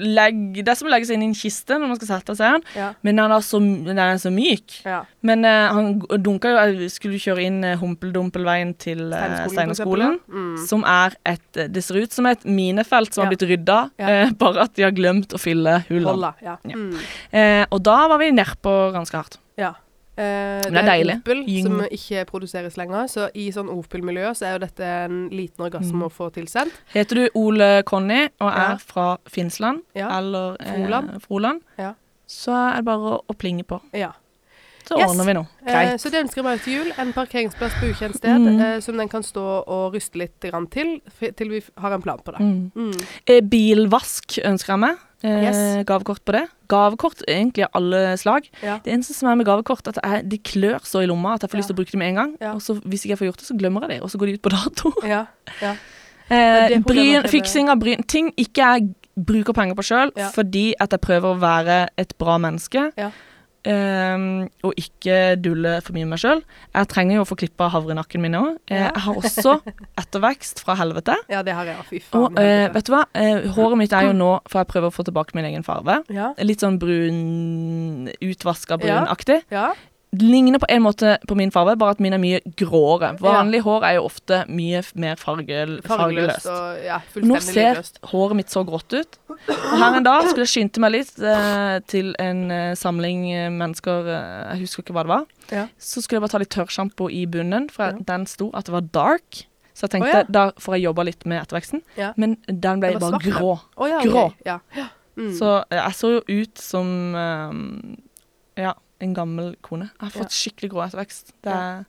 legge 0.01 0.63
Det 0.65 0.69
er 0.73 0.79
som 0.79 0.89
å 0.89 0.93
legge 0.93 1.09
seg 1.09 1.19
inn 1.19 1.27
i 1.27 1.31
en 1.33 1.37
kiste 1.37 1.77
når 1.79 1.89
man 1.93 1.99
skal 2.01 2.11
sette 2.15 2.35
seg 2.39 2.49
i 2.49 2.57
den, 2.59 2.65
ja, 2.79 2.89
men 3.05 3.17
den 3.19 3.33
er 3.35 3.45
så, 3.45 3.59
den 3.61 3.99
er 3.99 4.17
så 4.23 4.31
myk. 4.39 4.77
ja. 4.87 5.01
Men 5.27 5.45
uh, 5.45 5.73
han 5.75 5.91
dunka 6.23 6.53
jo 6.55 6.87
skulle 6.95 7.19
kjøre 7.21 7.45
inn 7.49 7.59
uh, 7.67 7.75
Humpeldumpelveien 7.81 8.73
til 8.81 9.03
uh, 9.13 9.45
Steinerskolen. 9.51 10.21
Mm. 10.31 10.55
Som 10.71 10.87
er 10.89 11.19
et 11.27 11.57
eh, 11.59 11.69
Det 11.69 11.83
ser 11.85 12.01
ut 12.05 12.15
som 12.15 12.27
et 12.31 12.47
minefelt 12.47 13.13
som 13.13 13.25
har 13.27 13.33
blitt 13.35 13.45
rydda, 13.51 13.81
Ja. 13.99 14.15
uh, 14.29 14.33
bare 14.39 14.65
at 14.69 14.75
de 14.79 14.87
har 14.87 14.95
glemt 14.97 15.35
å 15.35 15.43
fylle 15.43 15.81
hullene. 15.91 16.33
Ja. 16.43 16.57
Ja. 16.65 16.79
Mm. 16.79 16.97
Eh, 17.35 17.67
og 17.75 17.83
da 17.85 17.99
var 18.09 18.19
vi 18.23 18.31
nedpå 18.39 18.79
ganske 18.97 19.17
hardt. 19.21 19.39
ja. 19.59 19.75
Eh, 20.19 20.65
Men 20.67 20.75
det 20.75 20.81
er 20.83 20.89
deilig. 20.89 21.15
Opel 21.21 21.43
som 21.63 21.81
ikke 21.95 22.25
produseres 22.27 22.75
lenger, 22.77 23.05
så 23.07 23.29
i 23.39 23.45
sånn 23.55 23.69
Opel-miljø 23.71 24.33
så 24.35 24.49
er 24.49 24.57
jo 24.57 24.63
dette 24.65 24.83
en 25.05 25.29
liten 25.31 25.63
orgasme 25.63 25.95
Mm. 25.95 26.09
å 26.09 26.11
få 26.11 26.27
tilsendt. 26.35 26.75
Heter 26.91 27.15
du 27.21 27.29
Ole 27.39 27.85
Conny 27.87 28.25
og 28.41 28.49
er 28.51 28.73
Ja. 28.73 28.77
fra 28.83 29.05
Finnsland 29.31 29.85
Ja. 29.95 30.09
eller 30.19 30.57
eh, 30.59 30.73
Froland. 30.75 31.23
Froland, 31.23 31.61
Ja. 31.79 31.93
så 32.27 32.51
er 32.51 32.77
det 32.81 32.85
bare 32.91 32.99
å, 32.99 33.21
å 33.31 33.37
plinge 33.39 33.63
på. 33.63 33.79
Ja. 33.95 34.11
Så 34.89 34.97
Yes. 34.97 35.11
ordner 35.11 35.27
vi 35.29 35.33
noe. 35.37 35.47
Eh, 35.69 35.97
så 36.01 36.09
det 36.11 36.23
ønsker 36.25 36.41
jeg 36.41 36.45
meg 36.47 36.61
til 36.65 36.73
jul. 36.79 36.93
En 36.97 37.11
parkeringsplass 37.13 37.75
på 37.77 37.91
ukjent 37.93 38.17
sted 38.17 38.39
Mm. 38.41 38.61
eh, 38.61 38.81
som 38.81 38.97
den 38.97 39.09
kan 39.13 39.23
stå 39.23 39.43
og 39.69 39.93
ryste 39.95 40.17
litt 40.17 40.41
grann 40.41 40.67
til, 40.73 41.01
til 41.37 41.49
vi 41.51 41.61
har 41.77 41.93
en 41.93 42.01
plan 42.03 42.19
på 42.25 42.33
det. 42.33 42.41
Mm. 42.41 42.73
Mm. 42.75 43.03
Eh, 43.29 43.41
bilvask 43.43 44.39
ønsker 44.45 44.73
jeg 44.73 44.79
meg. 44.81 44.97
Eh, 45.23 45.43
Yes. 45.45 45.85
Gavekort 45.85 46.25
på 46.25 46.33
det. 46.33 46.45
Gavekort 46.71 47.23
egentlig 47.29 47.65
av 47.65 47.71
alle 47.75 48.17
slag. 48.17 48.49
Ja. 48.63 48.79
Det 48.83 48.93
eneste 48.95 49.13
som 49.15 49.29
er 49.29 49.35
med 49.37 49.47
gavekort, 49.47 49.87
at 49.89 49.95
det, 49.99 50.05
er, 50.05 50.23
de 50.23 50.39
klør 50.39 50.81
så 50.87 51.03
i 51.03 51.07
lomma 51.07 51.35
at 51.35 51.43
jeg 51.43 51.51
får 51.51 51.55
Ja. 51.55 51.61
lyst 51.61 51.69
til 51.69 51.75
å 51.77 51.81
bruke 51.83 51.91
dem 51.93 51.99
med 51.99 52.09
en 52.09 52.15
gang. 52.15 52.37
Ja. 52.41 52.53
Og 52.55 52.61
så 52.63 52.81
hvis 52.81 53.05
ikke 53.05 53.13
jeg 53.13 53.19
får 53.19 53.29
gjort 53.33 53.39
det, 53.43 53.47
så 53.49 53.59
glemmer 53.59 53.81
jeg 53.83 53.91
det, 53.91 54.03
og 54.03 54.09
så 54.11 54.19
går 54.19 54.27
de 54.27 54.35
ut 54.39 54.43
på 54.43 54.51
dato. 54.57 54.93
Ja. 55.07 55.27
ja. 55.61 55.75
Eh, 56.31 56.79
bryn, 56.81 57.23
fiksing 57.29 57.69
av 57.71 57.79
bryn 57.81 58.03
Ting 58.07 58.33
ikke 58.37 58.57
jeg 58.61 58.95
bruker 59.19 59.53
penger 59.57 59.75
på 59.75 59.83
sjøl, 59.83 60.13
fordi 60.35 60.75
at 60.79 60.91
jeg 60.91 61.01
prøver 61.01 61.35
å 61.35 61.39
være 61.41 61.89
et 61.99 62.13
bra 62.19 62.39
menneske. 62.39 62.93
Ja. 62.97 63.11
Ehm, 63.65 64.49
og 64.65 64.73
ikke 64.79 65.37
dulle 65.43 65.81
for 65.83 65.93
mye 65.97 66.05
med 66.07 66.15
meg 66.17 66.23
sjøl. 66.23 66.43
Jeg 66.75 66.89
trenger 66.89 67.17
jo 67.19 67.23
å 67.25 67.29
få 67.29 67.37
klippa 67.41 67.69
havrenakken 67.73 68.21
min 68.21 68.35
òg. 68.39 68.57
Eh, 68.71 68.77
Ja. 68.79 68.91
jeg 68.95 69.03
har 69.03 69.15
også 69.15 69.57
ettervekst 70.03 70.61
fra 70.65 70.75
helvete. 70.77 71.17
ja, 71.29 71.43
det 71.43 71.55
har 71.55 71.65
jeg. 71.65 71.77
Fy 71.91 72.01
faen. 72.01 72.23
Og 72.23 72.39
uh, 72.39 72.73
vet 72.75 72.85
du 72.87 72.93
hva? 72.93 73.05
Uh, 73.15 73.49
håret 73.57 73.79
mitt 73.79 73.93
er 73.93 74.07
jo 74.09 74.13
nå, 74.13 74.31
for 74.49 74.61
jeg 74.63 74.71
prøver 74.73 74.89
å 74.89 74.95
få 74.95 75.05
tilbake 75.05 75.35
min 75.35 75.45
egen 75.51 75.65
farve, 75.67 76.03
ja. 76.13 76.33
Litt 76.39 76.61
sånn 76.61 76.79
brun 76.79 78.09
Utvaska 78.23 78.79
Ja. 78.79 79.03
brunaktig. 79.03 79.43
ja. 79.51 79.73
Ligner 80.17 80.57
på 80.59 80.67
en 80.73 80.81
måte 80.83 81.19
på 81.29 81.35
min 81.37 81.51
farge, 81.53 81.75
bare 81.77 81.93
at 81.93 81.99
min 82.01 82.15
er 82.17 82.21
mye 82.23 82.39
gråere. 82.57 83.11
Vanlig 83.21 83.61
hår 83.67 83.85
er 83.85 83.97
jo 83.99 84.07
ofte 84.09 84.39
mye 84.49 84.81
mer 84.97 85.19
fargel, 85.21 85.75
Fargeløst 85.85 86.47
og 86.49 86.79
ja, 86.87 86.97
Nå 87.21 87.37
ser 87.45 87.75
livløst. 87.75 88.01
håret 88.09 88.39
mitt 88.39 88.49
så 88.55 88.63
grått 88.65 88.97
ut. 88.97 89.19
Og 89.29 89.75
her 89.83 89.99
en 89.99 90.07
dag 90.07 90.25
skulle 90.31 90.47
jeg 90.47 90.53
skynde 90.55 90.81
meg 90.81 90.95
litt 90.97 91.13
eh, 91.21 91.77
til 91.93 92.15
en 92.25 92.41
eh, 92.51 92.73
samling 92.81 93.27
eh, 93.35 93.51
mennesker 93.53 94.09
eh, 94.09 94.41
Jeg 94.55 94.63
husker 94.65 94.83
ikke 94.87 94.97
hva 94.97 95.05
det 95.05 95.13
var. 95.13 95.29
Ja. 95.53 95.67
Så 95.77 96.01
skulle 96.01 96.19
jeg 96.23 96.25
bare 96.25 96.35
ta 96.39 96.43
litt 96.43 96.55
tørrsjampo 96.57 97.11
i 97.13 97.27
bunnen, 97.29 97.69
for 97.71 97.93
Ja. 97.93 98.01
den 98.15 98.25
sto 98.27 98.49
at 98.57 98.65
det 98.67 98.73
var 98.79 98.89
dark. 98.97 99.45
Så 99.77 99.87
jeg 99.87 99.91
tenkte 99.99 100.11
oh, 100.11 100.23
ja. 100.25 100.27
da 100.27 100.49
får 100.59 100.75
jeg 100.79 100.89
jobba 100.89 101.05
litt 101.07 101.29
med 101.29 101.45
etterveksten. 101.45 101.85
Ja. 102.01 102.15
Men 102.17 102.39
den 102.49 102.81
ble 102.81 102.97
bare 102.97 103.13
svart, 103.13 103.29
grå. 103.29 103.53
Oh, 103.77 103.87
ja, 103.87 104.01
Grå. 104.03 104.25
Okay. 104.33 104.49
Ja. 104.49 104.59
ja. 104.75 104.89
Mm. 105.21 105.33
Så 105.37 105.53
eh, 105.69 105.79
jeg 105.85 105.95
så 106.01 106.11
jo 106.17 106.25
ut 106.41 106.59
som 106.59 106.91
eh, 107.15 108.63
ja, 108.65 108.73
en 109.01 109.15
gammel 109.15 109.53
kone. 109.63 109.91
Jeg 109.95 110.07
har 110.09 110.15
fått 110.17 110.35
skikkelig 110.35 110.71
grå 110.73 110.83
ettervekst. 110.87 111.33
Det 111.45 111.53
er 111.55 111.85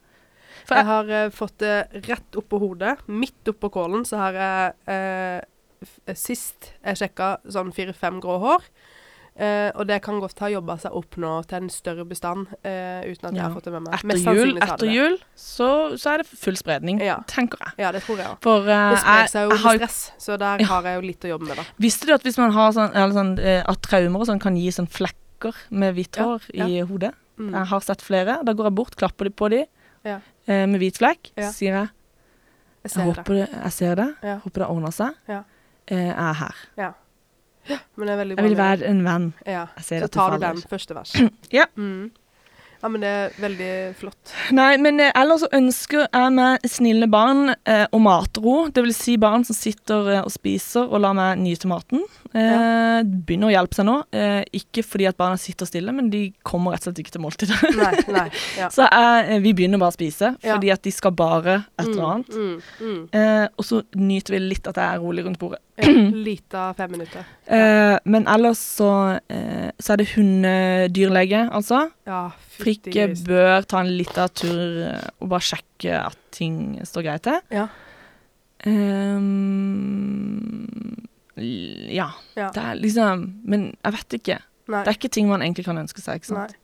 For 0.65 0.75
Jeg 0.75 0.83
jeg, 0.83 0.89
har 0.91 1.09
eh, 1.09 1.29
fått 1.31 1.57
det 1.63 2.03
rett 2.09 2.35
oppå 2.41 2.59
hodet. 2.59 2.97
Midt 3.07 3.47
oppå 3.53 3.69
kålen 3.73 4.05
så 4.05 4.17
har 4.17 4.33
jeg 4.33 4.73
eh, 4.93 5.41
Sist 6.19 6.73
jeg 6.83 6.97
sjekka 6.99 7.37
sånn 7.47 7.69
fire-fem 7.71 8.17
grå 8.19 8.35
hår. 8.43 8.65
Eh, 9.39 9.69
og 9.79 9.85
det 9.87 10.01
kan 10.03 10.17
godt 10.19 10.41
ha 10.43 10.49
jobba 10.51 10.75
seg 10.81 10.91
opp 10.99 11.15
nå 11.21 11.29
til 11.47 11.61
en 11.61 11.69
større 11.71 12.03
bestand 12.03 12.49
eh, 12.59 13.05
uten 13.07 13.29
at 13.29 13.37
jeg 13.37 13.43
har 13.45 13.53
fått 13.55 13.69
det 13.69 13.71
med 13.77 13.85
meg. 13.85 13.93
etter 14.03 14.35
jul, 14.35 14.57
etter 14.59 14.89
jul 14.91 15.15
så, 15.39 15.69
så 15.95 16.11
er 16.11 16.23
det 16.25 16.27
full 16.27 16.57
spredning, 16.59 16.99
Ja. 16.99 17.21
tenker 17.31 17.61
jeg. 17.63 17.77
Ja, 17.85 17.93
det 17.95 18.01
tror 18.03 18.19
jeg 18.19 18.27
òg. 18.27 18.41
For 18.43 18.67
eh, 18.67 18.89
Det 18.91 18.99
sprer 19.05 19.31
seg 19.31 19.45
jo 19.47 19.53
med 19.53 19.63
har, 19.63 19.79
stress, 19.79 19.99
så 20.19 20.35
der 20.41 20.59
Ja. 20.65 20.67
har 20.73 20.89
jeg 20.91 20.99
jo 20.99 21.07
litt 21.07 21.23
å 21.23 21.31
jobbe 21.31 21.47
med, 21.47 21.55
da. 21.61 21.63
Visste 21.79 22.09
du 22.09 22.13
at 22.17 22.27
hvis 22.27 22.37
man 22.41 22.51
har 22.51 22.75
sånn, 22.75 22.91
sånn 23.15 23.31
eh, 23.39 23.63
at 23.63 23.81
traumer 23.87 24.19
og 24.19 24.27
sånn 24.27 24.43
kan 24.43 24.59
gi 24.59 24.67
sånn 24.75 24.89
flekker 25.39 25.55
med 25.71 25.95
hvitt 25.95 26.17
Ja, 26.17 26.23
hår 26.25 26.41
i 26.53 26.81
hodet? 26.81 27.13
Mm. 27.39 27.53
Jeg 27.53 27.67
har 27.67 27.79
sett 27.81 28.01
flere. 28.03 28.39
Da 28.43 28.53
går 28.53 28.65
jeg 28.69 28.75
bort, 28.75 28.95
klapper 28.95 29.25
de 29.25 29.31
på 29.31 29.49
de 29.49 29.65
Ja. 30.05 30.19
eh, 30.47 30.65
med 30.67 30.79
hvit 30.79 30.97
flekk. 30.97 31.31
Ja. 31.37 31.51
Sier 31.51 31.73
jeg 31.73 31.89
Jeg 32.83 32.91
jeg 32.95 33.05
håper 33.05 33.33
det. 33.33 33.49
jeg 33.51 33.71
ser 33.71 33.95
det. 33.95 34.15
Ja. 34.23 34.37
Håper 34.39 34.59
det 34.59 34.67
ordner 34.69 34.91
seg. 34.91 35.13
Ja. 35.27 35.43
Eh, 35.87 35.97
jeg 35.97 36.15
er 36.17 36.33
her. 36.33 36.55
Men 37.97 38.07
det 38.07 38.09
er 38.09 38.17
veldig 38.25 38.35
Jeg 38.37 38.43
vil 38.45 38.55
være 38.57 38.85
en 38.87 39.03
venn. 39.03 39.33
Ja. 39.45 39.67
Jeg 39.75 39.83
ser 39.83 39.99
Så 40.01 40.07
tar 40.09 40.31
du 40.31 40.39
den 40.39 40.57
første 40.61 40.95
vers. 40.95 41.13
Ja. 41.51 41.65
Mm. 41.75 42.11
Ja, 42.79 42.89
men 42.91 43.03
det 43.03 43.09
er 43.11 43.33
veldig 43.43 43.71
flott. 43.99 44.33
Nei, 44.55 44.71
men 44.79 45.01
eh, 45.03 45.11
ellers 45.19 45.43
så 45.43 45.49
ønsker 45.55 46.05
jeg 46.05 46.33
meg 46.35 46.63
snille 46.69 47.09
barn 47.11 47.53
eh, 47.67 47.85
og 47.91 48.01
matro. 48.05 48.53
Det 48.71 48.83
vil 48.85 48.95
si 48.95 49.17
barn 49.19 49.43
som 49.47 49.57
sitter 49.57 50.13
eh, 50.13 50.21
og 50.23 50.31
spiser 50.31 50.87
og 50.87 51.03
lar 51.03 51.17
meg 51.17 51.41
nyte 51.41 51.67
maten. 51.69 52.05
Eh, 52.29 52.45
ja. 52.45 53.01
begynner 53.03 53.49
å 53.49 53.53
hjelpe 53.53 53.79
seg 53.79 53.87
nå. 53.89 53.97
Eh, 54.15 54.41
ikke 54.61 54.83
fordi 54.85 55.09
at 55.09 55.19
barna 55.19 55.39
sitter 55.41 55.67
stille, 55.69 55.93
men 55.95 56.11
de 56.13 56.29
kommer 56.45 56.75
rett 56.75 56.85
og 56.85 56.91
slett 56.93 57.03
ikke 57.03 57.15
til 57.17 57.25
måltidet. 57.25 57.59
Nei, 57.75 57.91
nei. 58.15 58.27
Ja. 58.59 58.69
så 58.75 58.87
eh, 58.87 59.35
vi 59.43 59.55
begynner 59.57 59.81
bare 59.81 59.93
å 59.93 59.97
spise, 59.97 60.33
fordi 60.43 60.71
at 60.73 60.85
de 60.85 60.93
skal 60.95 61.15
bare 61.19 61.59
et 61.79 61.87
eller 61.89 62.07
annet. 62.13 62.35
Mm, 62.35 62.55
mm, 62.79 62.97
Eh, 63.19 63.45
og 63.57 63.65
så 63.65 63.79
nyter 63.97 64.35
vi 64.35 64.39
litt 64.43 64.67
at 64.69 64.77
jeg 64.77 64.85
er 64.95 65.01
rolig 65.01 65.23
rundt 65.25 65.39
bordet. 65.41 65.59
Lita 66.27 66.73
fem 66.77 66.91
minutter. 66.91 67.23
Eh, 67.47 67.95
men 68.05 68.25
ellers 68.27 68.59
så, 68.77 68.89
eh, 69.31 69.69
så 69.79 69.93
er 69.93 70.01
det 70.01 70.07
hundedyrlege, 70.15 71.45
altså. 71.55 71.85
Ja, 72.09 72.25
Frikke 72.59 73.07
bør 73.27 73.63
ta 73.69 73.79
en 73.85 73.91
liten 73.95 74.33
tur 74.35 74.81
eh, 74.89 75.05
og 75.21 75.29
bare 75.31 75.45
sjekke 75.49 75.93
at 76.05 76.17
ting 76.35 76.79
står 76.87 77.05
greit 77.07 77.23
til. 77.29 77.39
Ja. 77.55 77.67
Um, 79.99 81.07
ja. 81.39 82.09
Ja. 82.35 82.49
Det 82.51 82.59
er 82.63 82.75
liksom 82.75 83.21
Men 83.47 83.69
jeg 83.85 83.95
vet 83.95 84.15
ikke. 84.19 84.39
Nei. 84.69 84.81
Det 84.83 84.91
er 84.91 84.97
ikke 84.99 85.11
ting 85.15 85.29
man 85.29 85.41
egentlig 85.41 85.65
kan 85.65 85.79
ønske 85.81 86.01
seg. 86.03 86.19
ikke 86.19 86.29
sant? 86.33 86.57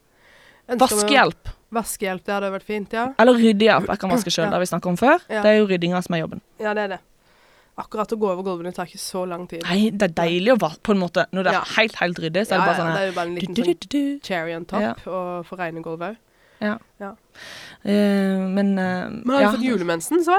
Vaskehjelp. 0.82 1.50
Vaskehjelp, 1.76 2.24
det 2.26 2.34
hadde 2.36 2.52
vært 2.54 2.66
fint, 2.68 2.94
ja. 2.94 3.08
Eller 3.22 3.38
ryddehjelp. 3.40 3.88
Jeg 3.92 4.02
kan 4.02 4.12
vaske 4.14 4.32
sjøl, 4.36 4.46
Ja. 4.46 4.50
det 4.52 4.58
har 4.60 4.64
vi 4.66 4.70
snakka 4.74 4.92
om 4.92 4.98
før. 5.00 5.18
Ja. 5.30 5.42
Det 5.46 5.52
er 5.52 5.58
jo 5.62 5.68
ryddinga 5.72 6.02
som 6.06 6.18
er 6.18 6.24
jobben. 6.26 6.42
Ja, 6.62 6.74
det 6.78 6.84
er 6.86 6.92
det. 6.96 7.02
Akkurat 7.78 8.12
å 8.14 8.18
gå 8.18 8.30
over 8.32 8.44
gulvene 8.48 8.72
tar 8.74 8.86
ikke 8.88 9.02
så 9.04 9.26
lang 9.28 9.48
tid. 9.52 9.64
Nei, 9.68 9.90
det 9.92 10.08
er 10.10 10.14
deilig 10.24 10.54
å 10.54 10.60
vaske 10.62 10.80
på 10.88 10.94
en 10.96 11.02
måte. 11.02 11.26
Når 11.36 11.44
det 11.44 11.52
er 11.52 11.58
Ja. 11.60 11.64
helt, 11.76 11.96
helt 12.00 12.20
ryddig, 12.24 12.46
så 12.48 12.56
er 12.56 12.62
det 12.62 12.68
bare 12.70 12.76
sånn... 12.78 12.88
ja, 12.88 12.94
sånn 12.94 12.96
det 12.96 13.02
er 13.02 13.10
jo 13.10 13.16
bare 13.18 13.28
en 13.28 13.36
liten 13.36 13.54
du, 13.54 13.62
du, 13.64 13.74
du, 13.74 13.88
du. 13.96 14.20
cherry 14.24 14.56
on 14.56 14.66
top 14.66 14.82
Ja. 14.82 14.94
og 15.12 15.46
for 15.46 15.58
rene 15.60 15.82
gulvet 15.84 16.16
òg. 16.16 16.22
Eh, 17.86 18.40
men 18.48 18.78
uh, 18.80 19.10
Men 19.12 19.30
har 19.36 19.52
du 19.52 19.58
fått 19.58 19.66
julemensen, 19.68 20.24
så? 20.24 20.38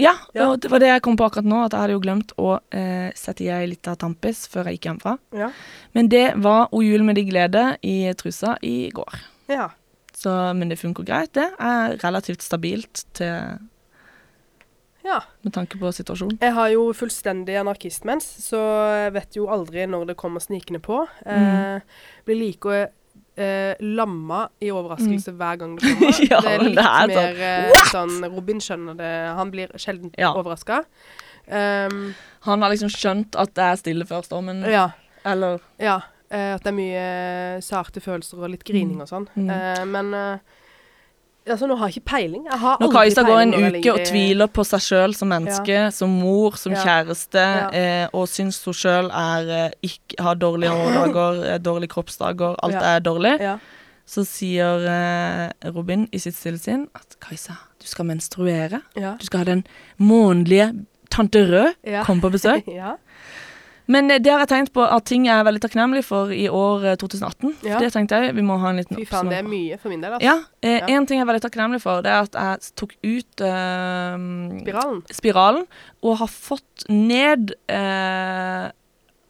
Ja, 0.00 0.14
Ja. 0.32 0.46
og 0.48 0.60
det 0.62 0.70
var 0.72 0.80
det 0.80 0.88
jeg 0.88 1.02
kom 1.02 1.16
på 1.20 1.26
akkurat 1.28 1.44
nå, 1.44 1.64
at 1.66 1.72
jeg 1.76 1.80
hadde 1.82 1.92
jo 1.92 2.00
glemt 2.00 2.32
å 2.40 2.54
eh, 2.72 3.10
sette 3.14 3.44
i 3.44 3.50
ei 3.52 3.66
lita 3.68 3.92
tampis 4.00 4.46
før 4.48 4.64
jeg 4.70 4.78
gikk 4.78 4.88
hjemmefra. 4.88 5.18
Ja. 5.36 5.50
Men 5.92 6.08
det 6.08 6.24
var 6.40 6.68
O 6.72 6.80
jul 6.80 7.04
med 7.04 7.16
de 7.20 7.24
glede 7.28 7.76
i 7.84 8.10
trusa 8.14 8.56
i 8.62 8.88
går. 8.94 9.20
ja. 9.48 9.68
Så, 10.20 10.28
men 10.54 10.68
det 10.68 10.76
funker 10.76 11.04
greit, 11.06 11.30
det. 11.32 11.46
Er 11.58 11.94
relativt 12.02 12.42
stabilt 12.42 13.04
til, 13.16 13.56
Ja. 15.10 15.18
med 15.42 15.52
tanke 15.56 15.78
på 15.80 15.90
situasjonen. 15.96 16.38
Jeg 16.40 16.54
har 16.54 16.68
jo 16.70 16.86
fullstendig 16.94 17.56
anarkistmens, 17.58 18.28
så 18.46 18.60
jeg 19.06 19.12
vet 19.18 19.36
jo 19.40 19.48
aldri 19.50 19.86
når 19.90 20.06
det 20.12 20.16
kommer 20.20 20.40
snikende 20.44 20.80
på. 20.80 21.02
Eh, 21.26 21.40
Mm. 21.40 21.80
blir 22.26 22.38
like 22.38 22.76
eh, 23.40 23.74
lamma 23.80 24.44
i 24.60 24.68
overraskelse 24.70 25.32
hver 25.34 25.56
gang 25.58 25.74
det 25.78 25.88
kommer. 25.88 26.12
Mm. 26.12 26.28
Ja, 26.30 26.40
det 26.44 26.52
er 26.52 26.64
litt 26.66 26.76
det 26.76 26.84
er 26.84 27.10
mer 27.14 27.42
eh, 27.74 27.84
sånn 27.90 28.16
Robin 28.34 28.60
skjønner 28.62 28.96
det. 28.98 29.12
Han 29.38 29.50
blir 29.50 29.72
sjelden 29.80 30.12
Ja. 30.18 30.32
overraska. 30.36 30.84
Um, 31.50 32.14
Han 32.46 32.62
har 32.62 32.70
liksom 32.70 32.90
skjønt 32.92 33.34
at 33.40 33.54
det 33.54 33.64
er 33.64 33.76
stille 33.80 34.04
før 34.06 34.22
stormen, 34.24 34.60
ja. 34.70 34.90
eller 35.26 35.58
ja 35.80 35.96
eh, 36.30 36.54
at 36.54 36.62
det 36.62 36.70
er 36.70 36.76
mye 36.76 37.60
sarte 37.64 38.00
følelser 38.00 38.38
og 38.44 38.50
litt 38.52 38.62
grining 38.64 39.00
og 39.02 39.08
sånn. 39.10 39.26
Mm. 39.34 39.50
Eh, 39.50 39.84
men 39.90 40.14
eh, 40.14 40.38
altså, 41.48 41.66
nå 41.66 41.76
har 41.78 41.88
jeg 41.88 41.96
ikke 41.96 42.10
peiling. 42.10 42.44
Jeg 42.50 42.58
har 42.60 42.76
Når 42.80 42.92
Kajsa 42.92 43.22
går 43.26 43.40
en 43.42 43.54
uke 43.54 43.92
og 43.92 44.00
tviler 44.06 44.46
på 44.46 44.64
seg 44.66 44.80
sjøl 44.80 45.14
som 45.16 45.28
menneske, 45.28 45.92
som 45.92 46.08
mor, 46.10 46.56
som 46.56 46.72
Ja. 46.72 46.82
kjæreste, 46.84 47.34
Ja. 47.34 47.68
eh, 47.72 48.08
og 48.12 48.28
syns 48.28 48.64
hun 48.64 48.74
sjøl 48.74 49.06
eh, 49.10 49.70
har 50.18 50.34
dårlige 50.36 50.70
hårdager, 50.70 51.54
eh, 51.54 51.58
dårlige 51.58 51.88
kroppsdager, 51.88 52.56
alt 52.62 52.72
Ja. 52.72 52.96
er 52.96 53.00
dårlig, 53.00 53.40
Ja. 53.40 53.58
så 54.06 54.24
sier 54.26 54.86
eh, 54.86 55.70
Robin 55.70 56.08
i 56.12 56.18
sitt 56.18 56.34
stille 56.34 56.58
sinn 56.58 56.88
at 56.94 57.16
Kajsa, 57.20 57.56
du 57.80 57.86
skal 57.86 58.04
menstruere. 58.04 58.82
Ja. 58.96 59.16
Du 59.18 59.24
skal 59.26 59.38
ha 59.38 59.44
den 59.44 59.64
månedlige 59.98 60.84
Tante 61.10 61.38
Rød 61.46 61.74
Ja. 61.84 62.04
komme 62.04 62.20
på 62.22 62.30
besøk. 62.30 62.64
Men 63.90 64.10
eh, 64.10 64.20
det 64.22 64.30
har 64.32 64.44
jeg 64.44 64.50
tenkt 64.52 64.72
på 64.76 64.84
at 64.86 65.06
ting 65.10 65.26
jeg 65.26 65.34
er 65.34 65.46
veldig 65.48 65.62
takknemlig 65.64 66.02
for 66.06 66.30
i 66.34 66.44
år 66.46 66.84
eh, 66.92 66.96
2018. 67.00 67.54
Ja. 67.66 67.80
Det 67.82 67.90
tenkte 67.94 68.20
jeg 68.22 68.34
vi 68.38 68.44
må 68.46 68.58
ha 68.62 68.70
en 68.70 68.80
liten 68.82 68.98
Fy 69.00 69.06
faen, 69.10 69.30
det 69.32 69.40
er 69.40 69.46
mye 69.48 69.78
for 69.82 69.92
min 69.92 70.04
del. 70.04 70.16
Altså. 70.18 70.26
Ja, 70.28 70.36
eh, 70.62 70.78
Ja. 70.80 70.90
En 70.96 71.06
ting 71.08 71.18
jeg 71.20 71.26
er 71.26 71.30
veldig 71.32 71.44
takknemlig 71.46 71.80
for, 71.82 72.02
det 72.06 72.12
er 72.14 72.28
at 72.28 72.38
jeg 72.38 72.74
tok 72.78 72.94
ut 73.02 73.44
eh, 73.46 74.18
Spiralen. 74.60 75.00
spiralen 75.20 75.64
og 76.06 76.20
har 76.22 76.30
fått 76.30 76.86
ned 76.88 77.54
eh, 77.70 78.68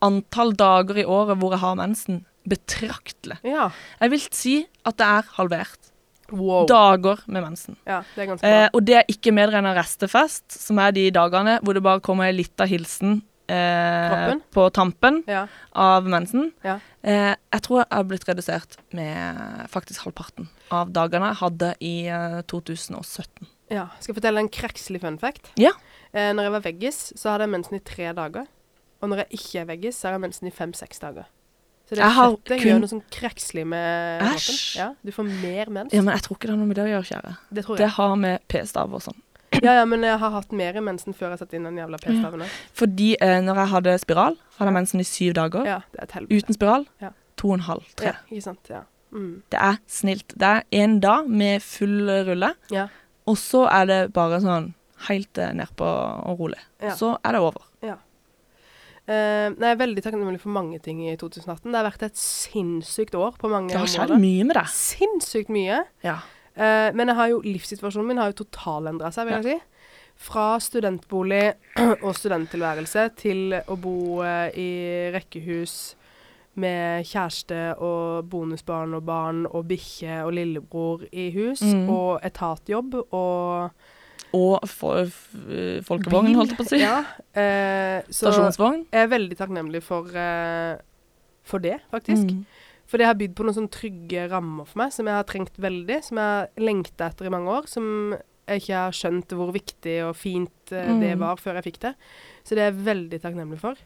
antall 0.05 0.53
dager 0.57 1.01
i 1.01 1.05
året 1.05 1.40
hvor 1.40 1.57
jeg 1.57 1.62
har 1.64 1.79
mensen, 1.81 2.25
betraktelig. 2.49 3.38
Ja. 3.44 3.70
Jeg 4.01 4.12
vil 4.14 4.27
si 4.33 4.57
at 4.88 4.96
det 5.01 5.07
er 5.07 5.33
halvert. 5.37 5.90
Wow. 6.31 6.62
Dager 6.70 7.25
med 7.27 7.42
mensen. 7.42 7.77
Ja, 7.88 8.03
det 8.14 8.29
bra. 8.29 8.37
Eh, 8.46 8.68
og 8.73 8.85
det 8.87 9.01
er 9.01 9.09
ikke 9.11 9.33
medregna 9.35 9.73
restefest, 9.75 10.46
som 10.55 10.79
er 10.79 10.94
de 10.94 11.09
dagene 11.11 11.59
hvor 11.64 11.75
det 11.75 11.83
bare 11.83 12.03
kommer 12.05 12.29
ei 12.29 12.37
lita 12.38 12.68
hilsen 12.70 13.18
eh, 13.51 14.35
på 14.55 14.67
tampen 14.77 15.23
ja. 15.31 15.47
av 15.73 16.07
mensen. 16.11 16.53
Ja. 16.67 16.79
Eh, 17.03 17.35
jeg 17.35 17.63
tror 17.67 17.81
jeg 17.83 17.89
har 17.91 18.05
blitt 18.11 18.27
redusert 18.29 18.77
med 18.97 19.67
faktisk 19.73 20.05
halvparten 20.07 20.49
av 20.71 20.93
dagene 20.95 21.33
jeg 21.33 21.41
hadde 21.43 21.73
i 21.81 21.95
eh, 22.13 22.41
2017. 22.51 23.49
ja. 23.71 23.89
Skal 24.01 24.13
jeg 24.15 24.21
fortelle 24.23 24.45
en 24.45 24.53
krekselig 24.53 25.01
fun 25.03 25.19
fact? 25.19 25.51
Ja. 25.61 25.73
Eh, 26.13 26.33
når 26.35 26.49
jeg 26.49 26.55
var 26.57 26.65
veggis, 26.69 27.03
så 27.17 27.33
hadde 27.35 27.47
jeg 27.49 27.55
mensen 27.57 27.79
i 27.79 27.85
tre 27.85 28.13
dager. 28.17 28.49
Og 29.01 29.09
når 29.09 29.23
jeg 29.25 29.39
ikke 29.41 29.61
er 29.63 29.69
veggis, 29.71 29.97
så 29.99 30.09
har 30.09 30.19
jeg 30.19 30.25
mensen 30.27 30.49
i 30.51 30.55
fem-seks 30.55 31.01
dager. 31.01 31.29
Så 31.89 31.97
det 31.99 32.07
fettet 32.07 32.61
kun- 32.61 32.69
gjør 32.69 32.81
noe 32.85 32.91
sånn 32.91 33.03
krekselig 33.11 33.65
med. 33.67 34.21
Æsj. 34.23 34.77
Ja, 34.79 34.93
du 35.03 35.11
får 35.11 35.25
mer 35.27 35.67
mens. 35.75 35.93
Ja, 35.93 36.03
men 36.03 36.15
jeg 36.15 36.23
tror 36.23 36.37
ikke 36.37 36.47
det 36.47 36.53
har 36.55 36.61
noe 36.61 36.69
med 36.71 36.77
det 36.79 36.85
å 36.85 36.91
gjøre, 36.93 37.09
kjære. 37.09 37.33
det 37.51 37.65
tror 37.67 37.77
Det 37.81 37.89
har 37.97 38.15
med 38.17 38.41
p-stav 38.47 38.95
og 38.95 39.03
sånn. 39.03 39.17
Ja, 39.62 39.75
ja, 39.81 39.85
men 39.85 40.03
jeg 40.07 40.18
har 40.18 40.31
hatt 40.35 40.53
mer 40.53 40.77
i 40.77 40.81
mensen 40.85 41.14
før 41.16 41.31
jeg 41.35 41.38
satte 41.42 41.57
inn 41.59 41.64
den 41.68 41.77
jævla 41.81 41.99
p-staven. 42.03 42.44
Fordi 42.77 43.11
eh, 43.20 43.40
når 43.44 43.61
jeg 43.62 43.68
hadde 43.75 43.99
spiral, 44.03 44.37
hadde 44.59 44.68
jeg 44.70 44.77
mensen 44.79 45.01
i 45.01 45.07
syv 45.09 45.35
dager. 45.38 45.66
Ja, 45.68 45.79
det 45.92 46.01
er 46.01 46.09
et 46.09 46.12
helvete. 46.18 46.37
Uten 46.44 46.55
spiral 46.59 46.87
Ja. 47.03 47.11
to 47.37 47.49
og 47.49 47.55
en 47.59 47.66
halv, 47.68 47.85
tre. 47.96 48.07
Ja, 48.14 48.14
ikke 48.31 48.42
sant. 48.49 48.70
Ja. 48.73 48.83
Mm. 49.12 49.42
Det 49.51 49.59
er 49.61 49.79
snilt. 49.90 50.29
Det 50.38 50.42
er 50.55 50.62
en 50.83 51.01
dag 51.01 51.29
med 51.29 51.62
full 51.62 52.09
rulle, 52.29 52.55
Ja. 52.70 52.88
og 53.27 53.37
så 53.37 53.66
er 53.70 53.87
det 53.87 54.12
bare 54.12 54.40
sånn 54.40 54.73
helt 55.09 55.38
eh, 55.38 55.53
nedpå 55.57 55.88
og 56.29 56.38
rolig. 56.38 56.59
Ja. 56.81 56.94
Så 56.94 57.16
er 57.25 57.33
det 57.33 57.40
over. 57.40 57.66
Eh, 59.11 59.49
nei, 59.57 59.70
jeg 59.73 59.75
er 59.75 59.79
veldig 59.81 60.03
takknemlig 60.05 60.38
for 60.42 60.53
mange 60.55 60.79
ting 60.85 61.01
i 61.09 61.16
2018. 61.18 61.64
Det 61.73 61.75
har 61.81 61.87
vært 61.88 62.03
et 62.07 62.18
sinnssykt 62.20 63.16
år 63.18 63.33
på 63.40 63.49
mange 63.51 63.73
Det 63.73 63.81
har 63.81 63.88
skjedd 63.90 64.12
mye 64.23 64.44
med 64.46 64.55
deg. 64.55 64.68
Sinnssykt 64.70 65.51
mye. 65.51 65.81
Ja. 66.07 66.18
Eh, 66.57 66.91
men 66.97 67.09
jo, 67.31 67.41
livssituasjonen 67.45 68.09
min 68.09 68.19
har 68.19 68.33
jo 68.33 68.41
totalendra 68.45 69.11
seg, 69.15 69.29
vil 69.29 69.39
jeg 69.39 69.45
si. 69.45 69.87
Fra 70.21 70.59
studentbolig 70.61 71.55
og 72.05 72.11
studenttilværelse 72.19 73.07
til 73.17 73.55
å 73.57 73.77
bo 73.81 74.21
uh, 74.21 74.51
i 74.53 75.09
rekkehus 75.15 75.95
med 76.61 77.07
kjæreste 77.09 77.61
og 77.81 78.27
bonusbarn 78.29 78.93
og 78.99 79.07
barn 79.07 79.47
og 79.49 79.65
bikkje 79.71 80.19
og 80.27 80.35
lillebror 80.37 81.07
i 81.13 81.31
hus, 81.33 81.63
Mm. 81.63 81.89
og 81.89 82.21
etatjobb 82.27 82.99
og 83.01 83.71
Og 84.37 84.63
folkevogn, 84.69 86.35
holdt 86.37 86.53
jeg 86.53 86.59
på 86.59 86.67
å 86.67 86.69
si. 86.69 86.79
Ja. 86.83 86.99
uh, 87.01 88.03
så 88.11 88.29
Stasjonsvogn. 88.29 88.85
jeg 88.93 89.03
er 89.07 89.09
veldig 89.11 89.39
takknemlig 89.41 89.81
for, 89.83 90.07
for 91.43 91.59
det, 91.65 91.79
faktisk. 91.91 92.29
Mm. 92.37 92.45
For 92.90 92.98
det 92.98 93.07
har 93.07 93.14
bydd 93.20 93.37
på 93.38 93.44
noen 93.46 93.55
sånne 93.55 93.70
trygge 93.76 94.24
rammer 94.33 94.66
for 94.66 94.81
meg, 94.83 94.90
som 94.96 95.07
jeg 95.07 95.14
har 95.20 95.29
trengt 95.29 95.61
veldig, 95.62 96.00
som 96.09 96.18
jeg 96.18 96.33
har 96.35 96.64
lengta 96.66 97.07
etter 97.12 97.29
i 97.29 97.33
mange 97.33 97.53
år, 97.55 97.68
som 97.70 97.87
jeg 98.50 98.64
ikke 98.64 98.81
har 98.83 98.96
skjønt 98.98 99.35
hvor 99.38 99.53
viktig 99.55 99.94
og 100.09 100.16
fint 100.18 100.72
eh, 100.74 100.90
det 100.98 101.12
Mm. 101.14 101.20
var 101.22 101.38
før 101.38 101.61
jeg 101.61 101.68
fikk 101.70 101.79
det. 101.87 101.94
Så 102.42 102.57
det 102.59 102.64
er 102.64 102.72
jeg 102.72 102.85
veldig 102.88 103.20
takknemlig 103.22 103.61
for. 103.62 103.79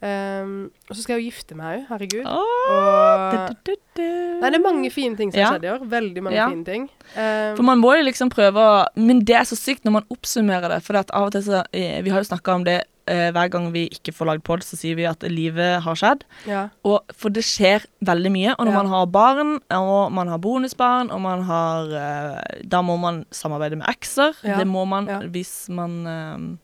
Um, 0.00 0.70
og 0.88 0.94
så 0.94 1.02
skal 1.02 1.16
jeg 1.16 1.24
jo 1.24 1.30
gifte 1.32 1.56
meg 1.58 1.80
òg, 1.80 1.86
herregud. 1.88 2.26
Oh, 2.30 2.68
Og 2.70 3.32
du, 3.34 3.54
du, 3.66 3.72
du. 3.98 4.02
Nei, 4.38 4.50
det 4.52 4.58
er 4.60 4.62
mange 4.62 4.90
fine 4.94 5.16
ting 5.18 5.32
som 5.32 5.40
Ja. 5.40 5.46
har 5.50 5.56
skjedd 5.58 5.64
i 5.66 5.72
år. 5.72 5.86
Veldig 5.90 6.22
mange 6.22 6.36
Ja. 6.36 6.48
fine 6.48 6.64
ting. 6.64 6.84
Um, 7.16 7.56
For 7.56 7.62
man 7.66 7.80
må 7.82 7.96
jo 7.96 8.04
liksom 8.06 8.30
prøve 8.30 8.54
å 8.62 8.86
Men 8.94 9.24
det 9.24 9.34
er 9.34 9.42
så 9.48 9.56
sykt 9.58 9.82
når 9.84 9.92
man 9.92 10.04
oppsummerer 10.14 10.68
det. 10.68 10.82
For 10.84 10.94
at 10.96 11.10
av 11.10 11.26
og 11.26 11.32
til 11.32 11.42
så 11.42 11.64
eh, 11.72 12.00
Vi 12.02 12.10
har 12.10 12.22
jo 12.22 12.28
snakka 12.30 12.54
om 12.54 12.62
det 12.64 12.84
eh, 13.08 13.32
hver 13.32 13.48
gang 13.50 13.72
vi 13.72 13.88
ikke 13.88 14.12
får 14.14 14.26
lagd 14.26 14.44
pod, 14.44 14.60
så 14.62 14.76
sier 14.76 14.94
vi 14.94 15.04
at 15.08 15.22
livet 15.22 15.82
har 15.82 15.94
skjedd. 15.96 16.22
ja. 16.46 16.68
Og, 16.84 17.00
for 17.16 17.30
det 17.30 17.42
skjer 17.42 17.84
veldig 18.04 18.30
mye. 18.30 18.54
Og 18.58 18.66
når 18.66 18.72
Ja. 18.72 18.82
man 18.82 18.86
har 18.92 19.06
barn, 19.06 19.60
og 19.72 20.12
man 20.12 20.28
har 20.28 20.38
bonusbarn, 20.38 21.10
og 21.10 21.20
man 21.20 21.42
har 21.42 21.88
eh, 21.90 22.62
Da 22.68 22.82
må 22.82 22.96
man 23.00 23.24
samarbeide 23.32 23.76
med 23.78 23.88
ekser. 23.88 24.34
Ja. 24.44 24.58
Det 24.58 24.66
må 24.68 24.86
man 24.86 25.06
Ja. 25.08 25.20
hvis 25.26 25.68
man 25.70 26.06
eh, 26.06 26.56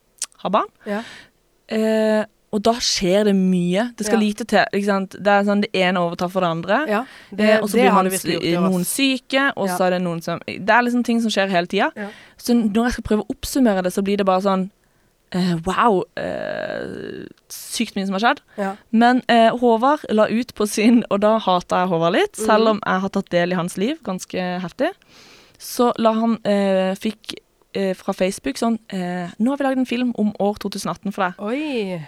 har 0.45 0.51
barn. 0.51 0.69
Ja. 0.87 1.03
Eh, 1.69 2.27
og 2.55 2.63
da 2.63 2.73
skjer 2.79 3.25
det 3.27 3.35
mye. 3.35 3.89
Det 3.99 4.07
skal 4.07 4.21
Ja. 4.21 4.25
lite 4.29 4.45
til. 4.47 4.65
Det 4.71 5.27
er 5.35 5.43
sånn 5.49 5.61
det 5.65 5.71
ene 5.75 5.99
overtar 5.99 6.31
for 6.31 6.41
det 6.41 6.51
andre. 6.55 6.79
Ja, 6.89 7.01
Eh, 7.37 7.59
og 7.61 7.69
så 7.69 7.75
blir 7.81 7.93
man 7.93 8.07
gjort 8.07 8.71
noen 8.71 8.85
syke, 8.87 9.49
og 9.57 9.67
Ja. 9.69 9.77
så 9.77 9.87
er 9.87 9.91
det 9.97 10.03
noen 10.03 10.23
som 10.23 10.39
Det 10.47 10.71
er 10.71 10.83
liksom 10.83 11.03
ting 11.05 11.21
som 11.21 11.31
skjer 11.31 11.51
hele 11.51 11.67
tida. 11.67 11.91
Ja. 11.97 12.09
Så 12.39 12.55
når 12.55 12.85
jeg 12.85 12.93
skal 12.93 13.05
prøve 13.11 13.25
å 13.27 13.35
oppsummere 13.35 13.83
det, 13.83 13.93
så 13.93 14.03
blir 14.05 14.17
det 14.17 14.25
bare 14.27 14.41
sånn 14.43 14.71
uh, 15.35 15.57
Wow. 15.67 16.05
Uh, 16.17 17.27
sykt 17.51 17.97
mye 17.97 18.07
som 18.07 18.15
har 18.15 18.21
skjedd. 18.23 18.41
Ja. 18.57 18.77
Men 18.93 19.23
uh, 19.29 19.51
Håvard 19.59 20.05
la 20.15 20.27
ut 20.31 20.55
på 20.55 20.67
sin, 20.69 21.03
og 21.11 21.21
da 21.25 21.39
hata 21.39 21.83
jeg 21.83 21.89
Håvard 21.91 22.13
litt, 22.13 22.37
Mhm. 22.39 22.47
selv 22.47 22.69
om 22.69 22.81
jeg 22.87 23.01
har 23.01 23.09
tatt 23.11 23.31
del 23.31 23.53
i 23.53 23.57
hans 23.57 23.77
liv 23.77 23.99
ganske 24.05 24.61
heftig. 24.63 24.93
Så 25.59 25.93
la 25.99 26.13
han 26.13 26.37
fikk 26.97 27.35
fra 27.97 28.13
Facebook 28.15 28.55
sånn 28.57 28.79
eh, 28.91 29.31
Nå 29.41 29.51
har 29.51 29.57
vi 29.59 29.65
lagd 29.65 29.79
en 29.79 29.85
film 29.87 30.13
om 30.17 30.33
år 30.39 30.55
2018 30.63 31.13
for 31.13 31.25
deg. 31.25 31.35
Oi. 31.41 32.07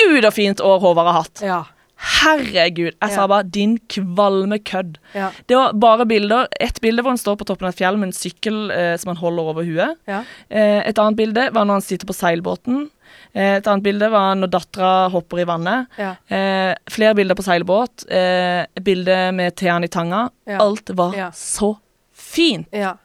Gud, 0.00 0.24
så 0.24 0.30
fint 0.34 0.60
år 0.64 0.80
Håvard 0.82 1.10
har 1.12 1.22
hatt! 1.22 1.42
Ja. 1.44 1.60
Herregud. 2.00 2.94
Jeg 2.96 3.12
sa 3.12 3.26
bare 3.28 3.44
'din 3.44 3.74
kvalme 3.92 4.56
kødd'. 4.64 4.96
Ja. 5.12 5.26
Det 5.48 5.56
var 5.56 5.72
bare 5.76 6.06
bilder. 6.08 6.46
Et 6.60 6.78
bilde 6.80 7.02
hvor 7.02 7.12
han 7.12 7.20
står 7.20 7.36
på 7.36 7.44
toppen 7.44 7.66
av 7.68 7.74
et 7.74 7.80
fjell 7.82 7.98
med 8.00 8.08
en 8.08 8.16
sykkel 8.16 8.70
eh, 8.72 8.94
som 8.96 9.10
han 9.12 9.20
holder 9.20 9.50
over 9.52 9.66
huet. 9.68 9.98
Ja. 10.08 10.22
Eh, 10.48 10.80
et 10.88 10.96
annet 10.98 11.18
bilde 11.18 11.50
var 11.52 11.68
når 11.68 11.80
han 11.80 11.84
sitter 11.84 12.08
på 12.08 12.16
seilbåten. 12.16 12.86
Eh, 13.34 13.58
et 13.58 13.68
annet 13.68 13.84
bilde 13.84 14.08
var 14.10 14.32
når 14.40 14.48
dattera 14.54 15.10
hopper 15.12 15.42
i 15.42 15.44
vannet. 15.44 15.92
Ja. 16.00 16.14
Eh, 16.32 16.72
flere 16.88 17.14
bilder 17.20 17.36
på 17.36 17.44
seilbåt. 17.44 18.06
Eh, 18.08 18.64
et 18.64 18.84
bilde 18.84 19.20
med 19.36 19.54
Thean 19.60 19.84
i 19.84 19.88
tanga. 19.92 20.30
Alt 20.56 20.90
var 20.96 21.12
så 21.36 21.74
fint. 22.16 22.68
ja. 22.72 22.96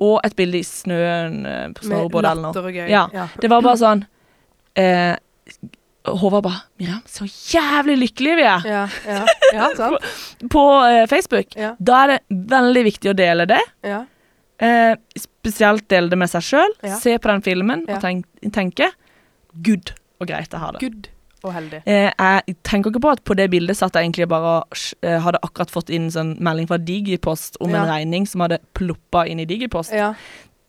Og 0.00 0.20
et 0.22 0.36
bilde 0.38 0.60
i 0.60 0.62
snøen 0.62 1.40
eh, 1.44 1.68
på 1.74 1.84
snowboard 1.84 2.24
eller 2.24 2.42
noe. 2.42 3.28
Det 3.42 3.48
var 3.50 3.62
bare 3.66 3.76
sånn 3.80 4.04
eh, 4.78 5.16
Håvard 6.06 6.42
bare 6.46 6.60
'Miriam, 6.78 7.02
så 7.06 7.26
jævlig 7.26 7.98
lykkelige 7.98 8.36
vi 8.36 8.42
er' 8.42 8.66
Ja, 8.66 8.84
ja, 9.06 9.26
ja, 9.52 9.68
sant? 9.76 9.98
på 10.50 10.62
eh, 10.86 11.06
Facebook. 11.10 11.56
Ja. 11.56 11.74
Da 11.78 12.04
er 12.04 12.06
det 12.14 12.20
veldig 12.54 12.84
viktig 12.84 13.10
å 13.10 13.16
dele 13.18 13.46
det. 13.46 13.60
Ja. 13.84 14.04
Eh, 14.58 14.96
spesielt 15.18 15.88
dele 15.90 16.08
det 16.10 16.18
med 16.18 16.30
seg 16.30 16.42
sjøl. 16.42 16.74
Se 16.98 17.18
på 17.18 17.28
den 17.28 17.42
filmen 17.42 17.84
og 17.88 18.00
tenk, 18.00 18.26
tenke 18.52 18.92
'good' 19.54 19.94
og 20.20 20.26
greit 20.26 20.50
jeg 20.52 20.60
har 20.60 20.72
det. 20.72 20.80
Good 20.80 21.08
og 21.46 21.52
heldig. 21.54 21.82
Eh, 21.86 22.10
jeg 22.10 22.56
tenker 22.66 22.90
ikke 22.90 23.02
på 23.04 23.12
at 23.14 23.22
på 23.26 23.36
det 23.38 23.48
bildet 23.52 23.78
satt 23.78 23.94
jeg 23.94 24.08
egentlig 24.08 24.28
bare 24.30 24.62
eh, 25.06 25.18
hadde 25.22 25.40
akkurat 25.46 25.70
fått 25.70 25.92
inn 25.94 26.10
sånn 26.10 26.34
melding 26.42 26.68
fra 26.70 26.78
Digipost 26.82 27.58
om 27.62 27.74
en 27.74 27.86
regning 27.88 28.26
som 28.26 28.42
hadde 28.44 28.58
ploppa 28.78 29.24
inn 29.30 29.42
i 29.42 29.46
Digipost. 29.48 29.94
Ja. 29.94 30.14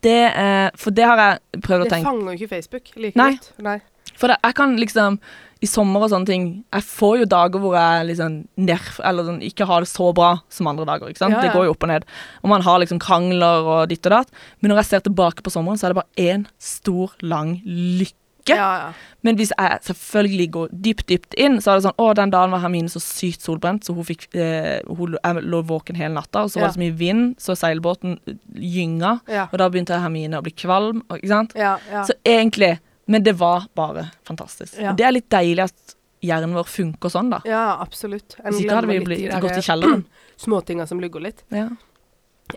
Det, 0.06 0.20
eh, 0.32 0.70
for 0.80 0.96
det 0.96 1.08
har 1.10 1.20
jeg 1.20 1.62
prøvd 1.66 1.86
å 1.86 1.90
tenke 1.90 2.04
Det 2.06 2.08
fanger 2.08 2.30
jo 2.30 2.38
ikke 2.38 2.52
Facebook 2.54 2.92
like 2.96 3.20
Nei. 3.20 3.32
godt. 3.36 3.50
Nei. 3.66 3.80
For 4.20 4.28
det, 4.32 4.36
jeg 4.44 4.56
kan 4.60 4.76
liksom 4.80 5.20
I 5.64 5.68
sommer 5.68 6.04
og 6.06 6.12
sånne 6.12 6.28
ting 6.30 6.44
Jeg 6.72 6.84
får 6.88 7.18
jo 7.22 7.26
dager 7.32 7.60
hvor 7.64 7.74
jeg 7.76 8.06
liksom 8.12 8.36
nerf, 8.64 9.00
Eller 9.04 9.26
sånn, 9.28 9.42
ikke 9.44 9.66
har 9.68 9.84
det 9.84 9.90
så 9.92 10.12
bra 10.16 10.34
som 10.52 10.68
andre 10.72 10.86
dager. 10.88 11.10
Ikke 11.12 11.24
sant? 11.24 11.36
Ja, 11.36 11.42
Det 11.44 11.52
går 11.56 11.66
jo 11.68 11.74
opp 11.76 11.84
og 11.84 11.92
ned. 11.92 12.06
Og 12.44 12.50
man 12.54 12.62
har 12.68 12.80
liksom 12.84 13.00
krangler 13.04 13.68
og 13.68 13.90
ditt 13.92 14.06
og 14.08 14.12
datt. 14.18 14.32
Men 14.62 14.72
når 14.72 14.84
jeg 14.84 14.90
ser 14.94 15.04
tilbake 15.08 15.44
på 15.44 15.52
sommeren, 15.52 15.80
så 15.80 15.88
er 15.90 15.94
det 15.96 16.02
bare 16.04 16.24
én 16.30 16.46
stor, 16.60 17.12
lang 17.22 17.58
lykke. 17.66 18.16
Ja, 18.50 18.56
ja. 18.80 18.94
Men 19.22 19.36
hvis 19.38 19.52
jeg 19.52 19.82
selvfølgelig 19.86 20.46
går 20.56 20.70
dypt, 20.72 21.06
dypt 21.12 21.36
inn, 21.38 21.60
så 21.62 21.70
er 21.74 21.78
det 21.78 21.84
sånn 21.86 22.00
Å, 22.02 22.16
den 22.18 22.32
dagen 22.34 22.50
var 22.56 22.64
Hermine 22.64 22.90
så 22.90 23.02
sykt 23.04 23.44
solbrent, 23.46 23.84
så 23.86 23.94
hun 23.94 24.08
fikk 24.08 24.24
eh, 24.34 24.80
Hun 24.88 25.18
jeg 25.20 25.44
lå 25.44 25.60
våken 25.70 26.00
hele 26.00 26.16
natta, 26.16 26.46
og 26.48 26.50
så 26.50 26.58
Ja. 26.58 26.62
var 26.64 26.72
det 26.72 26.78
så 26.80 26.84
mye 26.86 26.98
vind, 26.98 27.36
så 27.38 27.54
seilbåten 27.60 28.16
gynga, 28.56 29.20
Ja. 29.28 29.48
og 29.52 29.58
da 29.60 29.68
begynte 29.70 30.00
Hermine 30.02 30.40
å 30.40 30.42
bli 30.48 30.52
kvalm, 30.56 31.04
ikke 31.12 31.28
sant? 31.28 31.54
Ja, 31.56 31.78
ja. 31.92 32.04
Så 32.08 32.16
egentlig 32.26 32.80
Men 33.10 33.24
det 33.26 33.34
var 33.40 33.66
bare 33.74 34.10
fantastisk. 34.28 34.78
Ja. 34.78 34.94
Det 34.94 35.06
er 35.08 35.16
litt 35.16 35.30
deilig 35.34 35.64
at 35.66 35.96
hjernen 36.22 36.54
vår 36.54 36.68
funker 36.70 37.10
sånn, 37.10 37.32
da. 37.32 37.40
ja, 37.48 37.64
absolutt. 37.82 38.36
Hvis 38.44 38.62
ikke 38.62 38.76
hadde 38.78 38.92
vi 38.92 39.00
blitt, 39.02 39.32
gått 39.42 39.58
i 39.58 39.66
kjelleren. 39.66 40.04
Småtinga 40.44 40.86
som 40.90 41.02
lugger 41.02 41.24
litt. 41.24 41.42
Ja. 41.50 41.72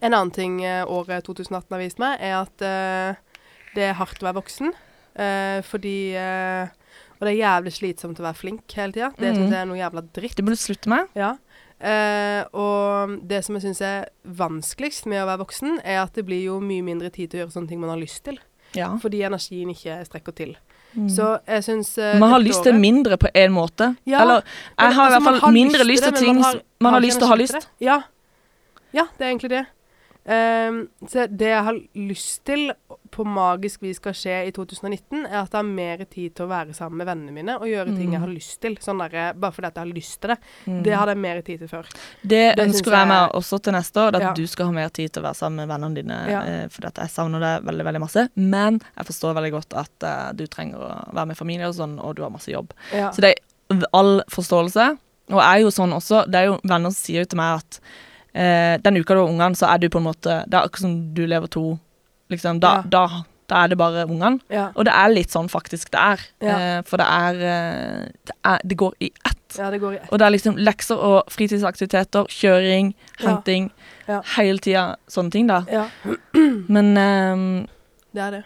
En 0.01 0.13
annen 0.13 0.33
ting 0.35 0.61
eh, 0.65 0.83
året 0.89 1.25
2018 1.25 1.73
har 1.73 1.81
vist 1.81 2.03
meg, 2.03 2.21
er 2.21 2.37
at 2.43 2.65
uh, 2.65 3.41
det 3.77 3.89
er 3.89 3.97
hardt 3.97 4.21
å 4.21 4.29
være 4.29 4.41
voksen. 4.43 4.75
Uh, 5.13 5.61
fordi 5.69 6.15
uh, 6.17 6.69
Og 7.19 7.27
det 7.27 7.33
er 7.35 7.41
jævlig 7.43 7.75
slitsomt 7.77 8.21
å 8.21 8.29
være 8.29 8.41
flink 8.41 8.77
hele 8.77 8.97
tida. 8.97 9.11
Det 9.17 9.33
mm. 9.37 9.57
er 9.57 9.67
noe 9.69 9.81
jævla 9.81 10.05
dritt. 10.05 10.37
Det 10.37 10.45
må 10.45 10.53
du 10.53 10.61
slutte 10.61 10.93
med. 10.93 11.09
Ja. 11.17 11.35
Og 12.55 13.17
det 13.27 13.41
som 13.43 13.57
jeg 13.57 13.65
syns 13.65 13.81
er 13.83 14.05
vanskeligst 14.39 15.09
med 15.11 15.19
å 15.19 15.27
være 15.27 15.41
voksen, 15.41 15.81
er 15.83 16.05
at 16.05 16.15
det 16.15 16.23
blir 16.29 16.45
jo 16.45 16.61
mye 16.63 16.85
mindre 16.87 17.11
tid 17.11 17.33
til 17.33 17.41
å 17.41 17.43
gjøre 17.43 17.55
sånne 17.57 17.73
ting 17.73 17.81
man 17.83 17.91
har 17.91 17.99
lyst 17.99 18.23
til. 18.29 18.39
Ja. 18.77 18.95
Fordi 19.03 19.23
energien 19.23 19.71
ikke 19.71 19.99
strekker 20.09 20.33
til. 20.33 20.57
Mm. 20.93 21.09
Så 21.09 21.39
jeg 21.49 21.65
syns 21.65 21.95
uh, 21.99 22.19
man 22.21 22.35
har 22.35 22.43
lyst 22.43 22.63
til 22.67 22.77
mindre 22.77 23.17
på 23.17 23.29
en 23.35 23.53
måte. 23.53 23.95
Ja, 24.05 24.21
Eller 24.21 24.43
Men, 24.45 24.87
jeg 24.87 24.95
har 24.95 25.05
altså, 25.05 25.19
i 25.19 25.23
hvert 25.23 25.41
fall 25.41 25.53
mindre 25.53 25.85
lyst 25.85 25.91
lyst 25.91 26.05
til 26.05 26.17
ting 26.21 26.35
Man 26.37 26.45
har, 26.45 26.59
man 26.81 26.93
har 26.93 27.01
har 27.01 27.07
lyst 27.07 27.19
til 27.19 27.25
å 27.25 27.31
ha 27.31 27.39
lyst. 27.41 27.69
Ja. 27.81 28.01
ja, 28.93 29.07
det 29.19 29.25
er 29.25 29.31
egentlig 29.31 29.51
det. 29.51 29.65
Ehm, 30.25 30.85
så 31.09 31.25
det 31.27 31.49
jeg 31.51 31.65
har 31.67 31.79
lyst 31.99 32.45
til 32.47 32.69
på 33.13 33.25
magisk 33.29 33.83
vis 33.83 33.99
skal 33.99 34.15
skje 34.17 34.37
i 34.49 34.53
2019, 34.55 35.25
er 35.27 35.41
at 35.43 35.51
jeg 35.53 35.59
har 35.59 35.67
mer 35.67 36.05
tid 36.07 36.35
til 36.37 36.47
å 36.47 36.49
være 36.53 36.73
sammen 36.77 37.03
med 37.03 37.09
vennene 37.11 37.35
mine 37.35 37.57
og 37.59 37.67
gjøre 37.69 37.91
ting 37.97 38.13
jeg 38.13 38.21
Mm. 38.21 38.25
har 38.25 38.29
lyst 38.33 38.61
til. 38.61 38.77
Sånn 38.81 38.99
der, 39.03 39.33
bare 39.35 39.53
fordi 39.53 39.67
at 39.67 39.75
jeg 39.75 39.85
har 39.85 39.93
lyst 39.95 40.21
til 40.21 40.31
det. 40.31 40.39
Mm. 40.67 40.83
Det 40.85 40.95
hadde 40.97 41.09
jeg 41.13 41.19
mer 41.19 41.43
tid 41.43 41.59
til 41.59 41.69
før. 41.69 41.87
Det, 42.23 42.57
Det 42.57 42.67
ønsker 42.69 42.91
jeg 42.93 43.09
meg 43.09 43.33
også 43.33 43.63
til 43.63 43.73
neste 43.73 43.97
år, 44.01 44.15
at 44.17 44.23
Ja. 44.23 44.33
du 44.33 44.47
skal 44.47 44.67
ha 44.67 44.73
mer 44.73 44.89
tid 44.89 45.13
til 45.13 45.23
å 45.23 45.27
være 45.27 45.35
sammen 45.37 45.57
med 45.57 45.69
vennene 45.69 45.95
dine. 45.95 46.31
Ja. 46.31 46.41
Eh, 46.43 46.65
at 46.65 46.95
jeg 46.95 47.09
savner 47.11 47.41
det 47.41 47.67
veldig 47.67 47.85
veldig 47.85 48.01
masse. 48.01 48.29
Men 48.37 48.81
jeg 48.97 49.07
forstår 49.07 49.35
veldig 49.35 49.53
godt 49.53 49.75
at 49.75 49.91
uh, 50.03 50.33
du 50.33 50.47
trenger 50.47 50.79
å 50.79 51.13
være 51.15 51.27
med 51.27 51.37
familie 51.37 51.67
og 51.69 51.75
sånn, 51.75 51.99
og 52.03 52.17
du 52.17 52.23
har 52.23 52.31
masse 52.31 52.49
jobb. 52.51 52.73
Ja. 52.93 53.11
Så 53.11 53.21
det 53.21 53.35
er 53.71 53.87
all 53.93 54.23
forståelse. 54.31 54.99
Og 55.31 55.39
jeg 55.41 55.61
er 55.61 55.61
jo 55.63 55.69
sånn 55.71 55.93
også, 55.93 56.25
det 56.31 56.35
er 56.35 56.45
jo 56.47 56.61
venner 56.65 56.91
som 56.91 56.99
sier 57.13 57.21
jo 57.23 57.25
til 57.27 57.37
meg 57.39 57.59
at 57.61 57.81
eh, 58.35 58.79
den 58.83 58.97
uka 58.97 59.15
du 59.15 59.21
har 59.21 59.29
ungene, 59.29 59.55
så 59.57 59.67
er 59.75 59.79
du 59.79 59.89
på 59.89 59.99
en 59.99 60.05
måte 60.09 60.45
Det 60.49 60.55
er 60.55 60.63
akkurat 60.67 60.81
som 60.87 61.15
du 61.15 61.27
lever 61.27 61.47
to. 61.49 61.79
Liksom, 62.31 62.61
da, 62.61 62.75
Ja. 62.77 62.83
da, 62.89 63.07
da 63.49 63.65
er 63.65 63.69
det 63.69 63.79
bare 63.79 64.07
ungene. 64.07 64.41
ja. 64.51 64.71
Og 64.75 64.85
det 64.85 64.93
er 64.95 65.09
litt 65.13 65.31
sånn 65.31 65.49
faktisk 65.49 65.91
det 65.91 66.01
er. 66.01 66.21
Eh, 66.41 66.83
for 66.83 66.97
det 66.97 67.07
er, 67.07 67.35
eh, 67.35 68.09
det 68.27 68.35
er 68.45 68.59
Det 68.65 68.77
går 68.77 68.93
i 69.01 69.11
ett. 69.27 69.59
ja, 69.59 69.71
det 69.71 69.81
går 69.81 69.93
i 69.93 69.97
ett. 69.97 70.09
Og 70.13 70.19
det 70.19 70.27
er 70.27 70.31
liksom 70.31 70.57
lekser 70.57 70.97
og 70.97 71.25
fritidsaktiviteter, 71.29 72.25
kjøring, 72.29 72.95
henting. 73.21 73.71
Hele 74.37 74.59
tida 74.59 74.97
sånne 75.09 75.31
ting, 75.31 75.47
da. 75.47 75.65
Ja, 75.71 75.87
Men, 76.69 76.97
eh, 76.97 77.67
det 78.15 78.23
er 78.23 78.31
det. 78.31 78.45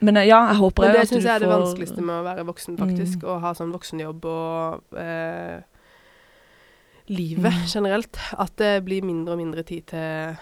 men 0.00 0.16
eh, 0.16 0.26
ja, 0.26 0.46
jeg 0.48 0.56
håper 0.56 0.82
Men 0.82 0.92
det 0.96 1.08
syns 1.08 1.22
jeg 1.24 1.34
er 1.34 1.38
det 1.38 1.48
vanskeligste 1.48 2.00
med 2.02 2.14
å 2.14 2.24
være 2.24 2.44
voksen, 2.44 2.76
faktisk. 2.78 3.22
Mm. 3.22 3.40
Ha 3.40 3.52
sånn 3.54 3.70
voksenjobb 3.72 4.24
og 4.24 4.82
eh, 4.98 5.60
livet 7.12 7.52
Mm. 7.52 7.66
generelt. 7.68 8.16
At 8.38 8.56
det 8.56 8.84
blir 8.84 9.02
mindre 9.04 9.32
og 9.36 9.38
mindre 9.38 9.62
tid 9.62 9.82
til, 9.92 10.36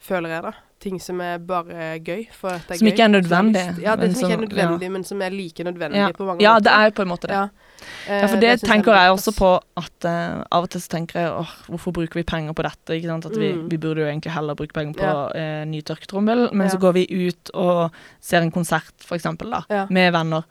føler 0.00 0.28
jeg, 0.36 0.42
da. 0.42 0.52
Ting 0.80 0.96
som 0.98 1.18
er 1.20 1.36
bare 1.44 1.98
gøy. 2.00 2.22
For 2.32 2.48
at 2.56 2.62
det 2.68 2.76
er 2.76 2.78
Som 2.80 2.86
gøy, 2.88 2.92
ikke 2.94 3.04
er 3.04 3.08
nødvendig, 3.12 3.64
Ja, 3.82 3.96
det 3.96 4.14
som 4.16 4.30
ikke 4.30 4.32
er 4.32 4.40
nødvendig, 4.40 4.56
nødvendig, 4.64 4.90
men 4.92 5.04
som 5.04 5.20
er 5.22 5.28
like 5.30 5.64
nødvendig 5.64 5.96
Ja. 6.00 6.08
på 6.16 6.24
mange 6.24 6.40
Ja, 6.42 6.54
måter. 6.54 6.62
det 6.64 6.72
er 6.72 6.84
jo 6.84 6.90
på 6.96 7.02
en 7.02 7.08
måte 7.08 7.26
det. 7.28 7.30
Ja, 7.36 7.48
Ja, 8.08 8.26
for 8.26 8.36
det, 8.36 8.40
det, 8.40 8.48
jeg 8.48 8.62
er 8.62 8.66
tenker 8.74 8.92
jeg 8.94 9.10
også 9.12 9.32
på 9.36 9.60
at 9.76 10.04
uh, 10.04 10.44
av 10.52 10.62
og 10.64 10.70
til 10.70 10.80
så 10.80 10.88
tenker 10.88 11.20
jeg 11.20 11.30
åh, 11.32 11.48
hvorfor 11.68 11.92
bruker 11.92 12.14
vi 12.14 12.22
penger 12.22 12.52
på 12.52 12.62
dette? 12.62 12.92
Ikke 12.96 13.08
sant? 13.08 13.26
At 13.26 13.36
vi, 13.36 13.52
Mm. 13.52 13.68
vi 13.70 13.76
burde 13.76 14.00
jo 14.00 14.06
egentlig 14.06 14.32
heller 14.32 14.54
bruke 14.54 14.72
penger 14.72 14.94
på 14.94 15.04
Ja. 15.04 15.28
eh, 15.34 15.64
ny 15.66 15.80
tørketrommel, 15.82 16.48
men 16.52 16.66
Ja. 16.66 16.72
så 16.74 16.78
går 16.80 16.92
vi 16.94 17.06
ut 17.28 17.50
og 17.54 17.90
ser 18.20 18.40
en 18.42 18.50
konsert, 18.50 18.92
for 19.00 19.16
eksempel, 19.16 19.50
da, 19.50 19.62
Ja. 19.70 19.86
med 19.90 20.12
venner. 20.12 20.42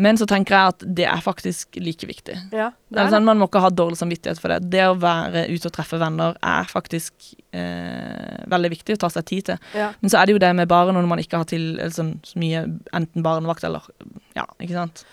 Men 0.00 0.18
så 0.20 0.26
tenker 0.28 0.56
jeg 0.56 0.74
at 0.74 0.84
det 0.98 1.06
er 1.10 1.22
faktisk 1.24 1.76
like 1.80 2.08
viktig. 2.08 2.36
Ja, 2.56 2.70
det 2.88 3.06
sånn, 3.10 3.20
det. 3.20 3.28
man 3.28 3.40
må 3.40 3.48
ikke 3.50 3.62
ha 3.64 3.70
dårlig 3.72 3.98
samvittighet 4.00 4.40
for 4.40 4.54
det. 4.54 4.70
Det 4.72 4.84
å 4.88 4.96
være 5.00 5.46
ute 5.50 5.68
og 5.68 5.74
treffe 5.76 6.00
venner 6.00 6.36
er 6.40 6.70
faktisk 6.70 7.32
eh, 7.56 8.40
veldig 8.50 8.70
viktig 8.72 8.96
å 8.96 9.02
ta 9.04 9.10
seg 9.12 9.26
tid 9.28 9.50
til. 9.50 9.66
Ja. 9.76 9.90
Men 10.00 10.12
så 10.12 10.20
er 10.20 10.28
det 10.28 10.36
jo 10.36 10.42
det 10.42 10.52
med 10.56 10.70
barn 10.70 10.96
når 10.96 11.10
man 11.10 11.22
ikke 11.22 11.42
har 11.42 11.50
til 11.50 11.74
sånn, 11.94 12.16
så 12.26 12.40
mye 12.40 12.64
enten 12.96 13.26
barnevakt 13.26 13.66
eller 13.68 13.86
Ja, 14.36 14.46
ikke 14.58 14.76
sant. 14.78 15.04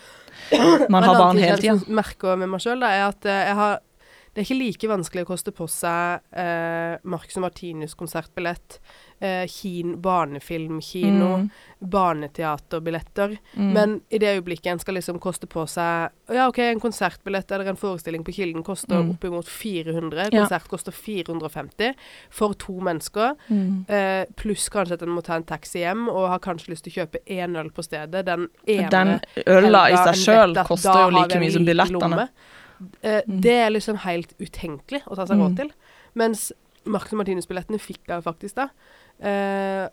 Man 0.89 1.03
har 1.03 1.09
en 1.09 1.09
annen 1.09 1.19
barn 1.19 1.35
ting 1.35 1.43
hele 1.43 1.57
jeg 1.57 1.61
Det 1.61 1.73
liksom 1.73 1.97
merker 1.97 2.39
med 2.39 2.51
meg 2.53 2.63
sjøl, 2.63 2.85
er 2.85 3.09
at 3.09 3.27
eh, 3.27 3.43
jeg 3.49 3.57
har 3.59 3.79
Det 4.31 4.41
er 4.41 4.45
ikke 4.45 4.59
like 4.61 4.91
vanskelig 4.91 5.25
å 5.25 5.29
koste 5.31 5.53
på 5.55 5.67
seg 5.71 6.21
eh, 6.37 6.95
Marcus 7.09 7.39
og 7.39 7.47
Martinus-konsertbillett, 7.47 8.79
eh, 9.19 9.47
kin, 9.47 9.95
barnefilmkino, 10.01 11.37
Mm. 11.37 11.49
barneteaterbilletter. 11.79 13.37
Mm. 13.55 13.71
Men 13.73 14.01
i 14.09 14.17
det 14.19 14.27
øyeblikket 14.37 14.71
en 14.71 14.79
skal 14.79 14.93
liksom 14.97 15.19
koste 15.19 15.47
på 15.47 15.65
seg 15.69 16.09
Ja, 16.29 16.47
OK, 16.49 16.59
en 16.59 16.79
konsertbillett 16.79 17.51
eller 17.51 17.69
en 17.71 17.77
forestilling 17.79 18.23
på 18.25 18.33
Kilden 18.35 18.63
koster 18.63 18.97
Mm. 19.01 19.11
oppimot 19.15 19.47
400. 19.47 20.29
Ja. 20.31 20.41
Konsert 20.41 20.67
koster 20.67 20.91
450 20.91 21.93
for 22.29 22.53
to 22.53 22.73
mennesker. 22.81 23.35
Mm. 23.49 23.85
Eh, 23.89 24.25
pluss 24.35 24.69
kanskje 24.69 24.93
at 24.93 25.01
en 25.03 25.09
må 25.09 25.21
ta 25.23 25.35
en 25.35 25.43
taxi 25.43 25.79
hjem 25.79 26.09
og 26.09 26.27
har 26.29 26.39
kanskje 26.39 26.69
lyst 26.69 26.83
til 26.83 26.93
å 26.93 27.05
kjøpe 27.05 27.19
én 27.27 27.55
øl 27.57 27.69
på 27.71 27.81
stedet. 27.83 28.25
Den 28.25 28.49
ene 28.67 28.89
Den 28.89 29.19
øla 29.47 29.89
i 29.89 29.95
seg 29.95 30.15
sjøl 30.25 30.55
koster 30.65 30.93
jo 30.93 31.09
like 31.09 31.39
mye 31.39 31.51
som 31.51 31.65
billettene. 31.65 32.29
Eh, 33.03 33.21
Mm. 33.27 33.41
Det 33.41 33.51
er 33.53 33.69
liksom 33.71 33.97
helt 33.97 34.33
utenkelig 34.39 35.01
å 35.07 35.15
ta 35.15 35.25
seg 35.25 35.37
råd 35.37 35.49
Mm. 35.51 35.55
til. 35.55 35.71
Mens 36.15 36.51
Marcus 36.85 37.11
Martinus-billettene 37.13 37.79
fikk 37.79 38.05
jeg 38.07 38.23
faktisk 38.23 38.55
da. 38.55 38.69
Eh, 39.21 39.87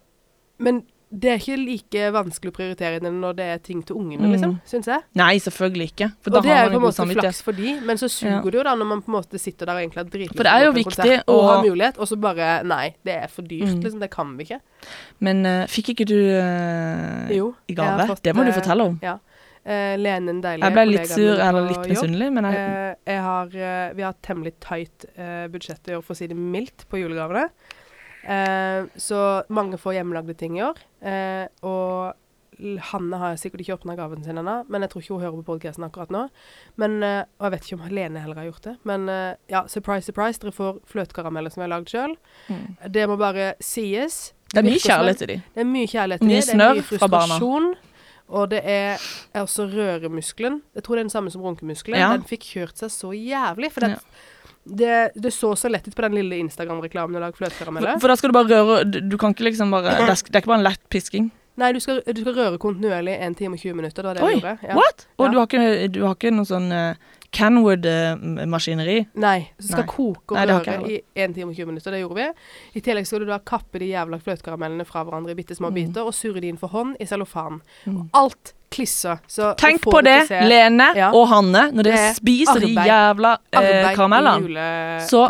men 0.59 0.83
det 1.15 1.31
er 1.31 1.39
ikke 1.39 1.57
like 1.61 2.01
vanskelig 2.11 2.51
å 2.51 2.55
prioritere 2.57 2.99
det 2.99 3.11
når 3.15 3.37
det 3.39 3.45
er 3.47 3.59
ting 3.63 3.83
til 3.87 3.95
ungene, 4.01 4.27
Mm. 4.27 4.33
liksom, 4.35 4.55
syns 4.67 4.87
jeg. 4.91 5.03
Nei, 5.15 5.37
selvfølgelig 5.39 5.87
ikke. 5.93 6.09
Og 6.27 6.43
det 6.43 6.51
er 6.51 6.65
jo 6.65 6.71
på 6.73 6.81
en 6.81 6.83
måte 6.83 7.07
flaks 7.21 7.43
for 7.43 7.53
de, 7.53 7.75
men 7.87 7.97
så 7.97 8.09
suger 8.11 8.33
Ja. 8.33 8.41
det 8.43 8.55
jo 8.55 8.63
da 8.65 8.75
når 8.75 8.87
man 8.89 9.03
på 9.03 9.09
en 9.15 9.23
måte 9.23 9.39
sitter 9.39 9.67
der 9.67 9.75
og 9.77 9.83
egentlig 9.85 10.03
har 10.03 10.11
dritlyst 10.11 10.37
For 10.37 10.43
det 10.43 10.51
er 10.51 10.59
til 10.59 10.67
å 10.67 10.67
jo 10.67 10.73
på 10.75 10.85
konsert 10.91 11.25
og 11.29 11.39
å- 11.39 11.47
har 11.55 11.63
mulighet, 11.65 11.99
og 12.01 12.07
så 12.09 12.17
bare 12.21 12.65
Nei, 12.65 12.95
det 13.05 13.15
er 13.23 13.29
for 13.29 13.43
dyrt, 13.43 13.69
Mm. 13.77 13.83
liksom. 13.85 14.01
Det 14.01 14.11
kan 14.11 14.37
vi 14.37 14.45
ikke. 14.45 14.61
Men 15.21 15.47
uh, 15.47 15.67
fikk 15.67 15.95
ikke 15.95 16.05
du 16.07 16.19
uh, 16.19 17.29
Jo. 17.31 17.55
i 17.69 17.75
gave? 17.75 18.09
fått, 18.09 18.23
det 18.23 18.35
må 18.35 18.45
du 18.45 18.51
fortelle 18.53 18.81
om. 18.83 18.99
Eh, 19.67 19.97
Lene, 19.97 20.29
en 20.29 20.43
deilig 20.43 20.61
Jeg 20.61 20.73
ble 20.75 20.85
litt 20.87 21.07
sur 21.09 21.39
eller 21.41 21.69
litt 21.69 21.89
misunnelig, 21.89 22.33
men 22.33 22.45
jeg, 22.45 22.55
uh, 22.55 22.95
jeg 23.07 23.21
har, 23.23 23.95
vi 23.95 24.03
har 24.03 24.11
et 24.11 24.23
temmelig 24.23 24.53
tight 24.61 25.07
budsjett 25.49 25.89
i 25.89 25.93
år, 25.95 26.03
for 26.03 26.13
å 26.13 26.17
si 26.17 26.27
det 26.27 26.37
mildt, 26.37 26.85
på 26.91 26.99
julegavene. 27.01 27.49
Eh, 28.25 28.85
så 28.97 29.23
mange 29.53 29.79
får 29.81 29.99
hjemmelagde 29.99 30.37
ting 30.41 30.59
i 30.59 30.65
år. 30.65 30.81
Eh, 31.05 31.47
og 31.67 32.15
Hanne 32.93 33.19
har 33.19 33.37
sikkert 33.41 33.65
ikke 33.65 33.75
åpna 33.75 33.97
gaven 33.99 34.23
sin 34.25 34.39
ennå, 34.39 34.61
men 34.71 34.85
jeg 34.85 34.93
tror 34.93 35.03
ikke 35.03 35.15
hun 35.15 35.23
hører 35.25 35.39
på 35.41 35.47
podkasten 35.49 35.87
akkurat 35.87 36.13
nå. 36.15 36.27
Men, 36.81 37.03
eh, 37.03 37.25
og 37.39 37.49
jeg 37.49 37.55
vet 37.55 37.67
ikke 37.67 37.79
om 37.81 37.95
Lene 37.99 38.23
heller 38.23 38.41
har 38.41 38.49
gjort 38.51 38.69
det. 38.69 38.77
Men 38.85 39.09
eh, 39.09 39.35
ja, 39.51 39.65
surprise, 39.69 40.07
surprise, 40.07 40.41
dere 40.41 40.55
får 40.55 40.79
fløtekarameller 40.91 41.51
som 41.51 41.63
vi 41.63 41.67
har 41.69 41.75
lagd 41.75 41.91
sjøl. 41.91 42.15
mm. 42.49 42.67
Det 42.95 43.09
må 43.11 43.19
bare 43.21 43.55
sies. 43.61 44.33
det 44.53 44.63
er 44.63 44.69
mye 44.69 44.79
kjærlighet 44.79 45.19
til 45.19 45.29
dem. 45.29 45.43
Det 45.55 45.65
er 45.65 45.73
mye 45.73 45.91
kjærlighet 45.91 46.21
til 46.21 46.31
er 46.31 46.35
mye 46.35 46.47
snørr 46.53 46.83
fra 46.99 47.11
barna. 47.11 47.75
Og 48.29 48.51
det 48.51 48.63
er, 48.65 49.03
er 49.35 49.41
også 49.43 49.67
røremuskelen. 49.69 50.63
Jeg 50.75 50.83
tror 50.83 50.97
det 50.97 51.01
er 51.01 51.05
den 51.05 51.11
samme 51.11 51.31
som 51.31 51.43
runkemuskelen. 51.45 51.99
Ja. 52.01 52.13
Den 52.15 52.25
fikk 52.25 52.47
kjørt 52.55 52.81
seg 52.81 52.91
så 52.91 53.13
jævlig. 53.13 53.69
For 53.75 53.85
det, 53.85 53.99
det, 54.65 55.11
det 55.15 55.31
så 55.31 55.53
så 55.57 55.69
lett 55.69 55.89
ut 55.89 55.97
på 55.97 56.03
den 56.03 56.15
lille 56.15 56.37
Instagram-reklamen 56.41 57.33
For, 57.37 58.01
for 58.01 58.09
da 58.09 58.17
skal 58.17 58.33
du 58.33 58.37
bare 58.37 58.49
røre 58.49 58.85
Du, 58.85 59.17
kan 59.21 59.35
ikke 59.35 59.51
liksom 59.51 59.75
bare 59.75 59.97
det 60.01 60.09
er, 60.09 60.17
ikke 60.17 60.49
bare 60.49 60.63
en 60.63 60.69
lett 60.69 60.81
pisking. 60.89 61.31
Nei, 61.61 61.71
du 61.73 61.79
skal, 61.83 62.01
du 62.03 62.21
skal 62.21 62.35
røre 62.35 62.59
kontinuerlig 62.59 63.15
1 63.23 63.37
time 63.39 63.55
og 63.55 63.63
20 63.63 63.77
minutter. 63.79 64.03
Det 64.03 64.09
var 64.09 64.17
det 64.19 64.25
Oi, 64.25 64.33
jeg 64.33 64.41
gjorde. 64.43 64.71
Ja. 64.71 64.79
What? 64.81 65.07
Og 65.19 65.27
Ja. 65.27 65.31
du, 65.31 65.39
har 65.39 65.47
ikke, 65.47 65.89
du 65.95 66.01
har 66.03 66.17
ikke 66.17 66.33
noe 66.35 66.49
sånn 66.49 66.73
uh, 66.73 66.97
Canwood-maskineri? 67.35 69.07
Nei, 69.21 69.39
så 69.61 69.73
skal 69.73 69.85
Nei. 69.85 69.91
koke 69.91 70.37
og 70.37 70.49
røre 70.49 70.77
i 70.91 70.99
1 71.17 71.35
time 71.35 71.51
og 71.51 71.57
20 71.59 71.67
minutter. 71.71 71.91
Det 71.95 72.01
gjorde 72.03 72.19
vi. 72.21 72.27
I 72.79 72.83
tillegg 72.85 73.07
skal 73.09 73.25
du 73.25 73.27
da 73.31 73.39
kappe 73.39 73.81
de 73.83 73.89
jævla 73.93 74.19
fløtekaramellene 74.23 74.87
fra 74.89 75.05
hverandre 75.05 75.35
i 75.35 75.39
bitte 75.39 75.57
små 75.59 75.71
Mm. 75.71 75.75
biter 75.75 76.03
og 76.07 76.15
surre 76.15 76.41
de 76.41 76.49
inn 76.49 76.57
for 76.61 76.69
hånd 76.69 76.97
i 77.01 77.05
cellofan. 77.07 77.61
Mm. 77.87 78.11
Alt 78.15 78.55
klisser. 78.71 79.19
Så 79.29 79.55
Tenk 79.57 79.83
på 79.83 80.03
det, 80.03 80.27
se 80.29 80.41
Lene 80.47 80.95
Ja. 80.97 81.11
og 81.13 81.29
Hanne, 81.29 81.71
når 81.73 81.83
dere 81.85 82.15
spiser 82.15 82.57
arbeid, 82.57 82.75
de 82.75 82.89
jævla 82.91 83.39
eh, 83.53 83.95
karamellene. 83.95 85.01
Så- 85.09 85.29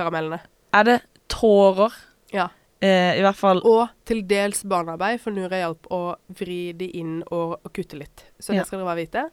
Er 0.73 0.83
det 0.85 1.03
tårer? 1.29 1.93
Ja. 2.33 2.49
Eh, 2.83 3.17
I 3.19 3.21
hvert 3.23 3.37
fall 3.37 3.61
Og 3.65 3.89
til 4.05 4.23
dels 4.23 4.63
barnearbeid, 4.65 5.21
for 5.21 5.31
jeg 5.33 5.49
hjelp 5.51 5.87
å 5.91 6.17
vri 6.35 6.73
de 6.77 6.87
inn 6.87 7.23
og, 7.31 7.61
og 7.65 7.73
kutte 7.73 7.95
litt. 7.99 8.25
Så 8.41 8.53
Ja. 8.53 8.61
det 8.61 8.67
skal 8.67 8.79
dere 8.81 8.87
bare 8.87 8.97
vite. 9.07 9.31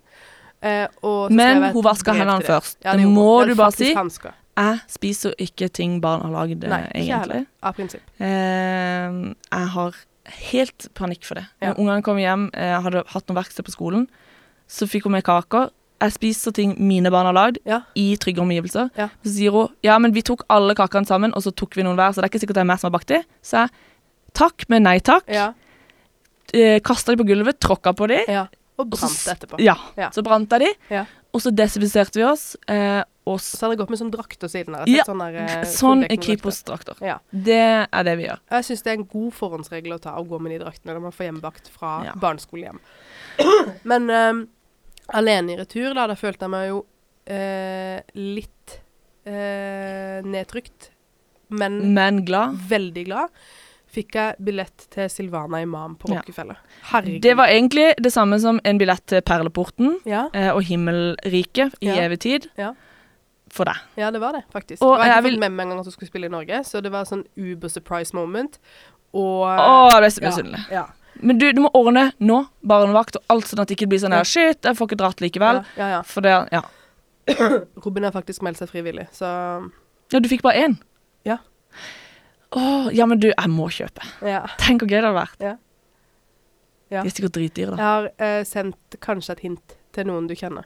Eh, 0.62 0.88
Men 1.34 1.64
hun 1.74 1.84
vasker 1.84 2.14
hendene 2.14 2.44
først. 2.46 2.78
Ja, 2.86 2.94
det 2.94 3.02
det 3.02 3.10
må 3.10 3.46
du 3.48 3.56
bare 3.56 3.72
si. 3.74 3.94
hansker. 3.94 4.34
Jeg 4.58 4.80
spiser 4.92 5.34
ikke 5.40 5.70
ting 5.74 6.00
barn 6.04 6.22
har 6.22 6.32
lagd, 6.36 6.64
eh, 6.64 6.88
egentlig. 6.94 7.46
Av 7.64 7.74
prinsipp. 7.74 8.02
Eh, 8.20 8.26
jeg 9.52 9.68
har 9.76 9.96
helt 10.52 10.88
panikk 10.94 11.24
for 11.26 11.36
det. 11.36 11.46
Ja. 11.62 11.72
Når 11.74 11.80
ungene 11.80 12.04
kom 12.04 12.18
hjem, 12.18 12.50
jeg 12.54 12.82
hadde 12.84 13.04
hatt 13.08 13.28
noe 13.28 13.36
verksted 13.42 13.66
på 13.66 13.72
skolen, 13.74 14.08
så 14.70 14.86
fikk 14.88 15.04
hun 15.08 15.14
med 15.14 15.24
kaker. 15.24 15.72
Jeg 16.02 16.12
spiser 16.14 16.52
ting 16.54 16.76
mine 16.80 17.10
barn 17.12 17.26
har 17.26 17.34
lagd, 17.34 17.58
Ja. 17.66 17.82
i 17.96 18.16
trygge 18.18 18.40
omgivelser. 18.42 18.90
Ja. 18.98 19.10
Så 19.24 19.30
sier 19.38 19.52
hun 19.52 19.70
ja, 19.84 19.98
men 20.00 20.12
vi 20.14 20.22
tok 20.22 20.44
alle 20.50 20.74
kakene 20.76 21.06
sammen, 21.08 21.32
og 21.36 21.42
så 21.44 21.52
tok 21.56 21.74
vi 21.76 21.84
noen 21.84 21.96
hver, 21.96 22.10
så 22.14 22.22
det 22.22 22.26
er 22.26 22.30
ikke 22.38 22.42
sikkert 22.46 22.56
det 22.56 22.62
er 22.62 22.70
meg 22.72 22.80
som 22.80 22.92
har 22.92 23.00
bakt 23.00 23.08
de. 23.08 23.24
Så 23.42 23.66
jeg 23.66 23.70
takk, 24.34 24.66
men 24.70 24.84
nei 24.84 25.00
takk. 25.00 25.24
Ja. 25.28 25.54
Eh, 26.54 26.80
Kasta 26.82 27.16
de 27.16 27.24
på 27.24 27.28
gulvet, 27.28 27.60
tråkka 27.60 27.94
på 27.96 28.08
de. 28.08 28.26
Og 28.80 28.88
brant 28.90 29.26
det 29.26 29.34
etterpå. 29.36 29.60
Ja. 29.62 29.76
Ja. 29.98 30.10
Så 30.16 30.24
brant 30.24 30.50
jeg 30.52 30.60
de, 30.62 30.96
Ja. 30.96 31.06
og 31.34 31.42
så 31.42 31.52
desinfiserte 31.54 32.16
vi 32.18 32.24
oss. 32.24 32.56
Eh, 32.68 33.04
og 33.28 33.38
Så 33.40 33.60
hadde 33.62 33.76
jeg 33.76 33.82
gått 33.84 33.90
med 33.92 34.00
sånn 34.00 34.12
drakter 34.12 34.50
siden 34.50 34.74
her. 34.76 34.86
Ja, 34.90 35.04
Sånn, 35.06 35.20
der, 35.20 35.36
eh, 35.36 35.66
sånn 35.82 36.04
er. 36.10 36.18
Kripos-drakter. 36.18 36.96
Ja. 37.06 37.20
Det 37.32 37.60
er 37.92 38.04
det 38.08 38.18
vi 38.18 38.26
gjør. 38.26 38.40
Jeg 38.50 38.64
syns 38.66 38.82
det 38.84 38.90
er 38.94 38.98
en 38.98 39.06
god 39.06 39.34
forhåndsregel 39.38 39.94
å 39.94 40.02
ta 40.02 40.16
å 40.18 40.26
gå 40.28 40.40
med 40.42 40.52
de 40.56 40.64
draktene 40.66 40.96
når 40.96 41.02
man 41.02 41.12
får 41.12 41.28
hjemmebakt 41.30 41.70
fra 41.70 42.04
Ja. 42.08 42.14
barneskolehjem. 42.18 42.80
Men 43.84 44.10
eh, 44.10 44.42
alene 45.14 45.54
i 45.54 45.58
retur, 45.62 45.94
da, 45.94 46.08
da 46.08 46.16
følte 46.16 46.48
jeg 46.48 46.50
meg 46.56 46.70
jo 46.72 46.86
eh, 47.28 48.02
litt 48.16 48.80
eh, 49.28 50.22
nedtrykt, 50.26 50.90
men 51.54 51.94
Men 51.94 52.24
glad. 52.26 52.56
veldig 52.70 53.06
glad. 53.06 53.30
Fikk 53.92 54.16
jeg 54.16 54.36
billett 54.40 54.86
til 54.94 55.10
Silvana 55.12 55.60
Imam 55.62 55.98
på 56.00 56.10
Ja. 56.14 56.22
Herregud. 56.94 57.22
Det 57.22 57.34
var 57.36 57.48
egentlig 57.52 57.94
det 58.02 58.12
samme 58.14 58.40
som 58.40 58.60
en 58.64 58.78
billett 58.80 59.06
til 59.12 59.22
Perleporten 59.22 59.98
ja, 60.08 60.30
eh, 60.34 60.50
og 60.56 60.64
Himmelriket 60.64 61.74
i 61.82 61.88
Ja. 61.88 61.96
evig 62.08 62.20
tid. 62.20 62.48
Ja. 62.58 62.74
For 63.52 63.66
deg. 63.66 63.76
ja, 63.98 64.10
det 64.12 64.22
var 64.22 64.32
det, 64.32 64.44
faktisk. 64.54 64.82
Og 64.82 64.94
Og 64.94 65.00
jeg 65.00 65.08
jeg 65.08 65.18
ikke 65.18 65.24
vil- 65.30 65.40
med 65.40 65.52
meg 65.52 65.66
engang 65.66 65.80
at 65.80 65.86
hun 65.86 65.92
skulle 65.92 66.08
spille 66.08 66.26
i 66.26 66.30
Norge, 66.30 66.64
så 66.64 66.82
det 66.82 66.90
var 66.92 67.04
sånn 67.04 67.26
uber 67.38 67.68
surprise 67.68 68.14
moment. 68.14 68.60
Og 69.14 69.44
Å, 69.44 69.92
jeg 69.92 70.00
ble 70.02 70.10
så 70.10 70.22
ja, 70.22 70.30
misunnelig. 70.30 70.70
Ja. 70.72 70.86
Men 71.22 71.38
du, 71.38 71.52
du 71.52 71.60
må 71.62 71.70
ordne 71.76 72.14
nå, 72.22 72.48
barnevakt 72.66 73.18
og 73.18 73.24
alt, 73.30 73.44
sånn 73.44 73.60
at 73.60 73.68
det 73.68 73.76
ikke 73.78 73.90
blir 73.90 74.00
sånn 74.00 74.14
her 74.16 74.24
Shit, 74.24 74.62
jeg 74.64 74.74
får 74.78 74.88
ikke 74.88 74.98
dratt 74.98 75.18
likevel. 75.20 75.66
Ja, 75.76 75.84
ja, 75.84 75.90
ja. 75.98 76.02
For 76.04 76.22
det 76.22 76.48
Ja. 76.54 76.62
Robin 77.86 78.04
har 78.04 78.12
faktisk 78.16 78.42
meldt 78.42 78.58
seg 78.58 78.70
frivillig, 78.70 79.10
så 79.12 79.70
ja, 80.14 80.20
du 80.20 80.30
fikk 80.30 80.42
bare 80.44 80.56
én? 80.64 80.78
Å, 82.52 82.92
ja, 82.92 83.06
men 83.08 83.20
du, 83.22 83.30
jeg 83.32 83.50
må 83.52 83.70
kjøpe. 83.72 84.04
ja. 84.28 84.42
Tenk 84.60 84.84
hvor 84.84 84.90
gøy 84.92 84.98
det 85.00 85.06
hadde 85.08 85.20
vært. 85.22 85.44
Ja. 85.44 85.56
Ja. 86.92 87.06
De 87.06 87.08
er 87.08 87.14
sikkert 87.16 87.38
dritdyre, 87.38 87.78
Jeg 87.80 87.88
har 87.88 88.10
eh, 88.20 88.42
sendt 88.44 88.98
kanskje 89.00 89.38
et 89.38 89.46
hint 89.46 89.76
til 89.96 90.10
noen 90.10 90.28
du 90.28 90.36
kjenner 90.36 90.66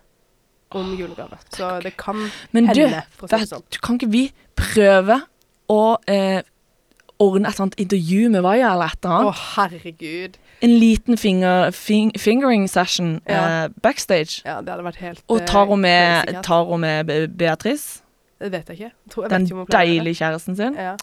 om 0.73 0.95
julegave. 0.97 1.37
Så 1.53 1.67
det 1.83 1.93
kan 2.01 2.17
Men 2.51 2.67
hende, 2.71 3.03
Men 3.21 3.45
sånn. 3.45 3.61
du 3.69 3.77
kan 3.85 3.99
ikke 3.99 4.09
vi 4.09 4.23
prøve 4.57 5.19
å 5.69 5.97
eh, 6.09 6.41
ordne 7.21 7.49
et 7.53 7.59
sånt 7.61 7.77
intervju 7.79 8.31
med 8.33 8.41
Vaya 8.43 8.73
eller 8.73 8.95
et 8.95 9.05
eller 9.05 9.29
Å, 9.29 9.29
oh, 9.29 9.43
herregud. 9.55 10.39
En 10.65 10.73
liten 10.81 11.17
finger, 11.21 11.69
fing, 11.71 12.11
fingering 12.17 12.65
session 12.67 13.19
Ja. 13.29 13.65
eh, 13.65 13.69
backstage. 13.85 14.41
Ja, 14.45 14.61
det 14.61 14.73
hadde 14.73 14.83
vært 14.89 15.01
helt 15.05 15.23
Og 15.29 15.41
eh, 15.41 15.45
tar 15.45 15.69
hun 15.69 15.81
med, 15.85 16.41
tar 16.43 16.65
hun 16.65 16.81
med 16.81 17.13
Beatrice, 17.37 18.01
Det 18.39 18.51
vet 18.51 18.67
jeg 18.67 18.75
ikke. 18.79 18.91
Jeg 19.05 19.11
tror, 19.11 19.23
jeg 19.23 19.31
den 19.31 19.45
ikke 19.45 19.71
deilige 19.77 20.15
kjæresten 20.23 20.57
sin. 20.57 20.73
Ja. 20.75 20.95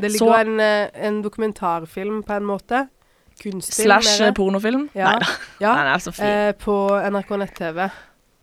Det 0.00 0.12
Så- 0.12 0.24
ligger 0.24 0.40
en, 0.40 0.60
eh, 0.60 1.06
en 1.06 1.22
dokumentarfilm 1.22 2.22
på 2.22 2.32
en 2.36 2.44
måte. 2.44 2.88
Kunstfilm. 3.42 4.00
Slash 4.02 4.32
pornofilm. 4.34 4.88
Ja. 4.94 5.10
Nei 5.10 5.18
da, 5.18 5.26
Ja, 5.60 5.74
den 5.74 5.86
er 5.94 5.98
så 5.98 6.12
fin. 6.12 6.24
eh, 6.26 6.52
på 6.52 6.88
NRK 7.10 7.36
nett-TV. 7.38 7.90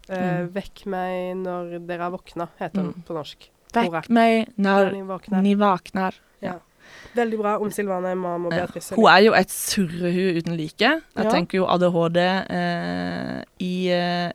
Eh, 0.10 0.18
Mm. 0.18 0.50
'Vekk 0.54 0.86
meg 0.86 1.36
når 1.38 1.88
dere 1.88 2.00
har 2.02 2.12
våkna', 2.12 2.48
heter 2.60 2.74
den 2.82 2.86
Mm. 2.94 3.04
på 3.08 3.14
norsk. 3.14 3.50
Vekk 3.74 4.10
meg 4.10 4.48
Når 4.58 4.92
våkner. 5.08 5.42
ni 5.42 5.56
våkner. 5.56 6.14
Veldig 7.16 7.38
bra 7.40 7.58
om 7.58 7.70
Silvana 7.72 8.12
Imam 8.12 8.46
og 8.46 8.52
Ja. 8.54 8.66
Beatrice. 8.66 8.96
Hun 8.96 9.06
er 9.06 9.20
jo 9.24 9.34
et 9.34 9.48
surrehue 9.50 10.38
uten 10.38 10.58
like. 10.58 10.80
Jeg 10.80 11.02
Ja. 11.18 11.30
tenker 11.30 11.58
jo 11.58 11.66
ADHD 11.66 12.18
eh, 12.50 13.44
i 13.60 13.88
eh, 13.90 14.32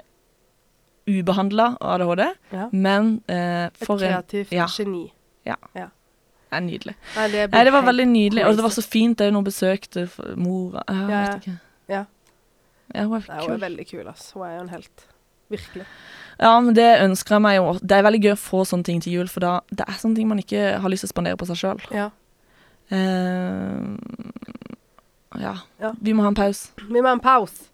ubehandla 1.06 1.76
ADHD, 1.80 2.34
Ja. 2.52 2.68
men 2.72 3.22
eh, 3.28 3.66
Et 3.66 3.72
kreativt 3.78 4.52
en 4.52 4.56
kreativt 4.56 5.10
ja. 5.74 5.86
Geni. 6.50 6.56
er 6.56 6.60
nydelig. 6.78 6.94
Nei, 7.16 7.28
det, 7.32 7.50
Nei, 7.52 7.64
det 7.64 7.72
var 7.72 7.82
veldig 7.82 8.06
nydelig, 8.08 8.44
og 8.46 8.56
det 8.56 8.62
var 8.62 8.70
så 8.70 8.82
fint 8.86 9.18
òg 9.20 9.32
når 9.32 9.40
hun 9.42 9.44
besøkte 9.44 10.02
f- 10.08 10.36
mora. 10.36 10.82
Jeg 10.88 10.96
Ja, 10.96 11.08
ja. 11.08 11.22
vet 11.32 11.42
ikke. 11.42 11.58
Ja. 11.88 12.04
Ja, 12.94 13.04
hun 13.04 13.16
er 13.16 13.24
Nei, 13.28 13.40
Hun 13.46 13.52
er 13.56 13.58
veldig 13.68 13.86
kul, 13.90 14.06
ass. 14.08 14.30
Hun 14.32 14.42
er 14.46 14.54
jo 14.56 14.60
en 14.62 14.68
helt. 14.68 15.06
Virkelig. 15.50 15.86
Ja, 16.40 16.60
men 16.60 16.74
det 16.74 17.00
ønsker 17.02 17.34
jeg 17.36 17.42
meg 17.42 17.56
jo. 17.56 17.72
Det 17.82 17.92
er 17.92 18.02
veldig 18.02 18.22
gøy 18.22 18.32
å 18.32 18.38
få 18.38 18.64
sånne 18.66 18.84
ting 18.84 19.00
til 19.02 19.12
jul, 19.12 19.28
for 19.28 19.40
da 19.40 19.60
det 19.70 19.84
er 19.88 19.92
sånne 19.98 20.16
ting 20.16 20.28
man 20.28 20.38
ikke 20.38 20.78
har 20.82 20.88
lyst 20.90 21.00
til 21.04 21.08
å 21.08 21.14
spandere 21.14 21.36
på 21.36 21.46
seg 21.46 21.56
sjøl. 21.56 21.80
Ja. 21.94 22.10
ja. 25.40 25.54
Ja. 25.80 25.92
Vi 26.00 26.12
må 26.12 26.22
ha 26.22 26.28
en 26.32 26.34
pause. 26.38 26.70
Vi 26.88 27.00
må 27.00 27.06
ha 27.08 27.12
en 27.16 27.20
pause. 27.20 27.68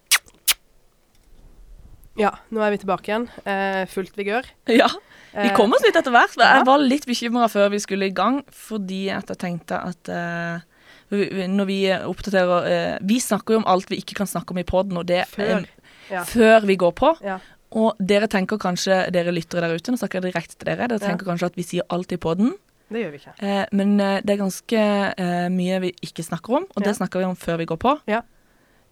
Ja, 2.20 2.30
nå 2.52 2.60
er 2.60 2.70
vi 2.74 2.78
tilbake 2.82 3.08
igjen. 3.08 3.28
Eh, 3.48 3.84
fullt 3.88 4.16
vigør. 4.18 4.44
Ja. 4.68 4.88
Vi 5.32 5.46
Eh, 5.48 5.54
kom 5.56 5.72
oss 5.72 5.80
litt 5.86 5.96
etter 5.96 6.12
hvert. 6.12 6.34
Jeg 6.36 6.66
var 6.68 6.78
litt 6.78 7.06
bekymra 7.08 7.46
før 7.48 7.70
vi 7.72 7.78
skulle 7.80 8.10
i 8.10 8.12
gang, 8.12 8.42
fordi 8.52 9.06
at 9.10 9.30
jeg 9.32 9.38
tenkte 9.40 9.78
at 9.80 10.08
eh, 10.12 10.60
vi- 11.08 11.46
når 11.48 11.66
vi 11.66 11.78
oppdaterer 11.88 12.66
eh, 12.68 12.98
Vi 13.00 13.16
snakker 13.18 13.54
jo 13.54 13.62
om 13.62 13.64
alt 13.66 13.88
vi 13.88 13.96
ikke 14.02 14.14
kan 14.14 14.26
snakke 14.28 14.50
om 14.52 14.58
i 14.58 14.62
poden, 14.68 14.96
og 14.98 15.06
det 15.06 15.26
Før. 15.28 15.64
Ja. 16.10 16.24
før 16.24 16.66
vi 16.66 16.76
går 16.76 16.92
på. 16.92 17.14
Ja. 17.24 17.38
Og 17.72 17.96
dere 17.98 18.28
tenker 18.28 18.58
kanskje, 18.60 19.10
dere 19.10 19.32
lyttere 19.32 19.62
der 19.64 19.74
ute, 19.74 19.90
nå 19.90 19.96
snakker 19.96 20.20
jeg 20.20 20.32
direkte 20.34 20.58
til 20.58 20.66
dere, 20.68 20.88
dere 20.88 20.98
tenker 21.00 21.24
kanskje 21.24 21.46
at 21.48 21.56
vi 21.56 21.62
sier 21.62 21.82
alt 21.88 22.12
i 22.12 22.18
poden, 22.20 22.52
Det 22.92 23.00
gjør 23.06 23.10
vi 23.14 23.18
ikke. 23.22 23.32
eh, 23.40 23.66
men 23.72 23.96
det 23.96 24.28
er 24.28 24.36
ganske 24.36 24.82
eh, 25.16 25.48
mye 25.48 25.80
vi 25.80 25.94
ikke 26.04 26.22
snakker 26.28 26.56
om, 26.58 26.66
og 26.76 26.84
det 26.84 26.94
snakker 26.98 27.20
vi 27.20 27.24
om 27.24 27.36
før 27.36 27.56
vi 27.56 27.64
går 27.64 27.78
på. 27.80 27.94
Ja. 28.06 28.20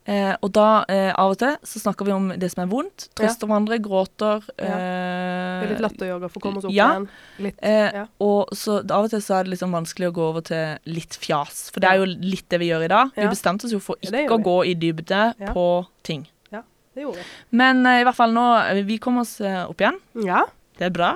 Eh, 0.08 0.32
og 0.42 0.50
da, 0.56 0.84
eh, 0.88 1.10
av 1.12 1.34
og 1.34 1.38
til, 1.38 1.56
så 1.62 1.78
snakker 1.82 2.06
vi 2.08 2.12
om 2.14 2.28
det 2.40 2.48
som 2.50 2.62
er 2.64 2.70
vondt. 2.72 3.04
Ja. 3.10 3.18
Trøster 3.20 3.46
hverandre, 3.46 3.76
gråter. 3.84 4.40
Det 4.56 4.66
er 4.66 5.66
litt 5.68 5.76
Eh, 5.78 5.84
latteryoga 5.84 6.30
for 6.32 6.40
å 6.40 6.42
komme 6.46 6.58
oss 6.58 6.64
opp 6.64 6.72
ja. 6.74 6.86
igjen. 6.94 7.08
Litt, 7.38 7.58
eh, 7.62 7.90
ja. 8.00 8.04
Og 8.24 8.48
så 8.56 8.78
av 8.80 9.04
og 9.04 9.10
til 9.12 9.20
så 9.22 9.38
er 9.38 9.44
det 9.44 9.52
liksom 9.54 9.70
vanskelig 9.76 10.08
å 10.08 10.14
gå 10.16 10.24
over 10.30 10.40
til 10.48 10.78
litt 10.86 11.14
fjas. 11.20 11.70
For 11.70 11.80
det 11.84 11.90
er 11.92 12.00
jo 12.00 12.08
litt 12.08 12.48
det 12.48 12.58
vi 12.64 12.70
gjør 12.72 12.86
i 12.88 12.88
dag. 12.88 13.12
Vi 13.14 13.28
bestemte 13.28 13.68
oss 13.68 13.72
jo 13.76 13.78
for 13.78 13.96
Ja, 14.02 14.10
ikke 14.10 14.40
å 14.40 14.42
gå 14.42 14.58
i 14.66 14.74
dybde 14.74 15.34
Ja. 15.38 15.52
på 15.52 15.86
ting. 16.02 16.26
Ja, 16.50 16.62
Det 16.94 17.02
gjorde 17.04 17.16
vi. 17.20 17.24
Men 17.52 17.84
eh, 17.86 18.00
i 18.00 18.04
hvert 18.04 18.16
fall 18.16 18.32
nå 18.32 18.46
eh, 18.72 18.82
Vi 18.82 18.98
kommer 18.98 19.20
oss 19.20 19.38
eh, 19.40 19.64
opp 19.68 19.78
igjen. 19.78 20.00
Ja. 20.24 20.46
Det 20.78 20.86
er 20.88 20.90
bra. 20.90 21.14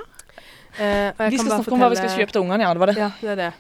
Eh, 0.78 1.11
Vi 1.30 1.39
skal 1.39 1.51
snakke 1.62 1.72
om 1.72 1.80
hva 1.80 1.91
vi 1.91 1.97
skal 1.97 2.11
kjøpe 2.11 2.32
til 2.32 2.43
ungene. 2.45 2.61
Ja, 2.62 2.72
det 2.74 2.80
var 2.80 2.87
det. 2.93 2.97
Ja, 2.99 3.11
det 3.20 3.30
er 3.30 3.37
det. 3.37 3.53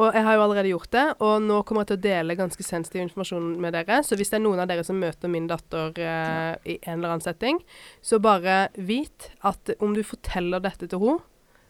Og 0.00 0.14
jeg 0.16 0.24
har 0.24 0.36
jo 0.36 0.44
allerede 0.46 0.70
gjort 0.70 0.92
det, 0.94 1.06
og 1.20 1.42
nå 1.44 1.58
kommer 1.68 1.84
jeg 1.84 1.90
til 1.90 1.98
å 1.98 2.04
dele 2.06 2.36
ganske 2.38 2.64
sensitiv 2.64 3.02
informasjon 3.04 3.50
med 3.60 3.74
dere. 3.76 4.00
Så 4.06 4.16
hvis 4.16 4.32
det 4.32 4.38
er 4.38 4.44
noen 4.46 4.62
av 4.62 4.70
dere 4.70 4.84
som 4.86 5.00
møter 5.00 5.32
min 5.32 5.48
datter 5.50 5.92
eh, 6.00 6.54
i 6.64 6.78
en 6.80 6.98
eller 6.98 7.16
annen 7.16 7.24
setting, 7.24 7.60
så 8.04 8.20
bare 8.22 8.70
vit 8.80 9.28
at 9.46 9.74
om 9.78 9.92
du 9.96 10.00
forteller 10.06 10.62
dette 10.64 10.88
til 10.88 11.02
henne, 11.04 11.20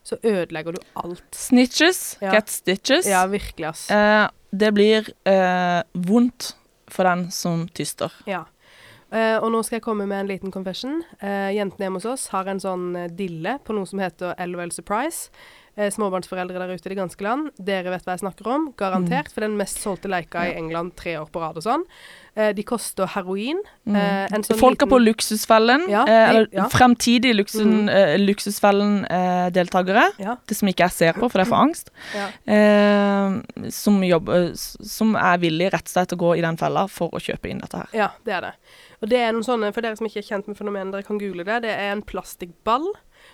så 0.07 0.17
ødelegger 0.25 0.79
du 0.79 0.81
alt. 0.97 1.27
Snitches 1.37 2.17
Ja. 2.23 2.33
get 2.33 2.49
stitches. 2.49 3.09
Ja, 3.11 3.27
virkelig, 3.29 3.67
ass. 3.69 3.91
Eh, 3.91 4.29
det 4.51 4.71
blir 4.75 5.11
eh, 5.29 5.83
vondt 5.93 6.55
for 6.91 7.05
den 7.05 7.29
som 7.35 7.69
tyster. 7.69 8.15
Ja. 8.27 8.47
Uh, 9.11 9.43
og 9.43 9.49
nå 9.51 9.61
skal 9.67 9.81
jeg 9.81 9.83
komme 9.83 10.07
med 10.07 10.23
en 10.23 10.29
liten 10.31 10.53
confession. 10.55 11.01
Uh, 11.19 11.51
jentene 11.51 11.89
hjemme 11.89 11.99
hos 11.99 12.07
oss 12.07 12.29
har 12.31 12.47
en 12.47 12.61
sånn 12.63 12.93
eh, 12.95 13.09
dille 13.11 13.57
på 13.67 13.75
noe 13.75 13.89
som 13.91 13.99
heter 14.03 14.39
LOL 14.47 14.71
Surprise. 14.71 15.33
Eh, 15.79 15.87
småbarnsforeldre 15.95 16.59
der 16.59 16.73
ute 16.75 16.89
i 16.89 16.93
det 16.93 16.99
ganske 16.99 17.23
land, 17.23 17.51
dere 17.57 17.93
vet 17.95 18.03
hva 18.05 18.17
jeg 18.17 18.25
snakker 18.25 18.49
om. 18.51 18.65
Garantert. 18.77 19.31
For 19.33 19.41
den 19.47 19.55
mest 19.57 19.79
solgte 19.81 20.11
leika 20.11 20.43
i 20.49 20.57
England 20.59 20.97
tre 20.99 21.15
år 21.21 21.29
på 21.31 21.41
rad 21.41 21.57
og 21.61 21.63
sånn. 21.65 21.85
Eh, 22.35 22.51
de 22.55 22.63
koster 22.67 23.07
heroin. 23.15 23.59
Eh, 23.87 24.27
en 24.35 24.43
sånn 24.43 24.59
Folk 24.59 24.83
er 24.83 24.87
liten- 24.87 24.91
på 24.91 24.99
Luksusfellen. 25.05 25.89
Ja, 25.89 26.03
eh, 26.03 26.07
de- 26.07 26.29
eller 26.31 26.49
ja. 26.53 26.67
fremtidige 26.69 27.35
luksen, 27.39 27.87
mm. 27.87 27.89
eh, 27.89 28.17
Luksusfellen-deltakere. 28.19 30.05
Ja. 30.19 30.37
det 30.47 30.57
som 30.57 30.69
ikke 30.69 30.85
jeg 30.89 30.93
ser 30.93 31.13
på, 31.15 31.31
for 31.31 31.39
det 31.39 31.47
er 31.47 31.51
for 31.51 31.63
angst. 31.65 31.91
Eh, 32.47 33.71
som, 33.71 34.03
jobber, 34.05 34.51
som 34.57 35.15
er 35.17 35.39
villig 35.39 35.71
rett 35.73 35.87
og 35.87 35.95
slett 35.95 36.13
å 36.13 36.21
gå 36.21 36.37
i 36.39 36.41
den 36.45 36.57
fella 36.61 36.87
for 36.89 37.11
å 37.11 37.21
kjøpe 37.23 37.51
inn 37.51 37.61
dette 37.63 37.77
her. 37.85 37.89
Ja, 37.97 38.09
det 38.27 38.35
er 38.35 38.41
det. 38.41 38.55
Og 39.03 39.09
det 39.09 39.19
er 39.19 39.33
noen 39.33 39.47
sånne, 39.47 39.73
for 39.73 39.81
dere 39.81 39.97
som 39.97 40.07
ikke 40.07 40.19
er 40.21 40.29
kjent 40.29 40.49
med 40.51 40.59
fenomenet, 40.59 40.93
dere 40.93 41.07
kan 41.07 41.19
google 41.21 41.45
det. 41.45 41.63
Det 41.63 41.71
er 41.73 41.93
en 41.95 42.03
plastikkball 42.03 42.91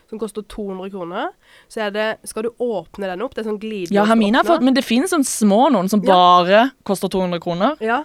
som 0.08 0.18
koster 0.18 0.42
200 0.42 0.90
kroner. 0.90 1.28
Så 1.68 1.80
er 1.86 1.90
det 1.90 2.18
Skal 2.24 2.42
du 2.44 2.50
åpne 2.58 3.06
den 3.10 3.22
opp? 3.22 3.34
Det 3.34 3.44
er 3.44 3.50
sånn 3.50 3.60
glidelås. 3.60 3.90
Ja, 3.94 4.04
Hermine 4.04 4.36
har 4.36 4.44
fått, 4.44 4.62
men 4.62 4.74
det 4.74 4.84
finnes 4.84 5.10
sånne 5.10 5.26
små 5.26 5.70
noen 5.72 5.88
som 5.90 6.00
Ja. 6.02 6.12
bare 6.12 6.70
koster 6.84 7.08
200 7.08 7.40
kroner. 7.40 7.76
Ja, 7.80 8.04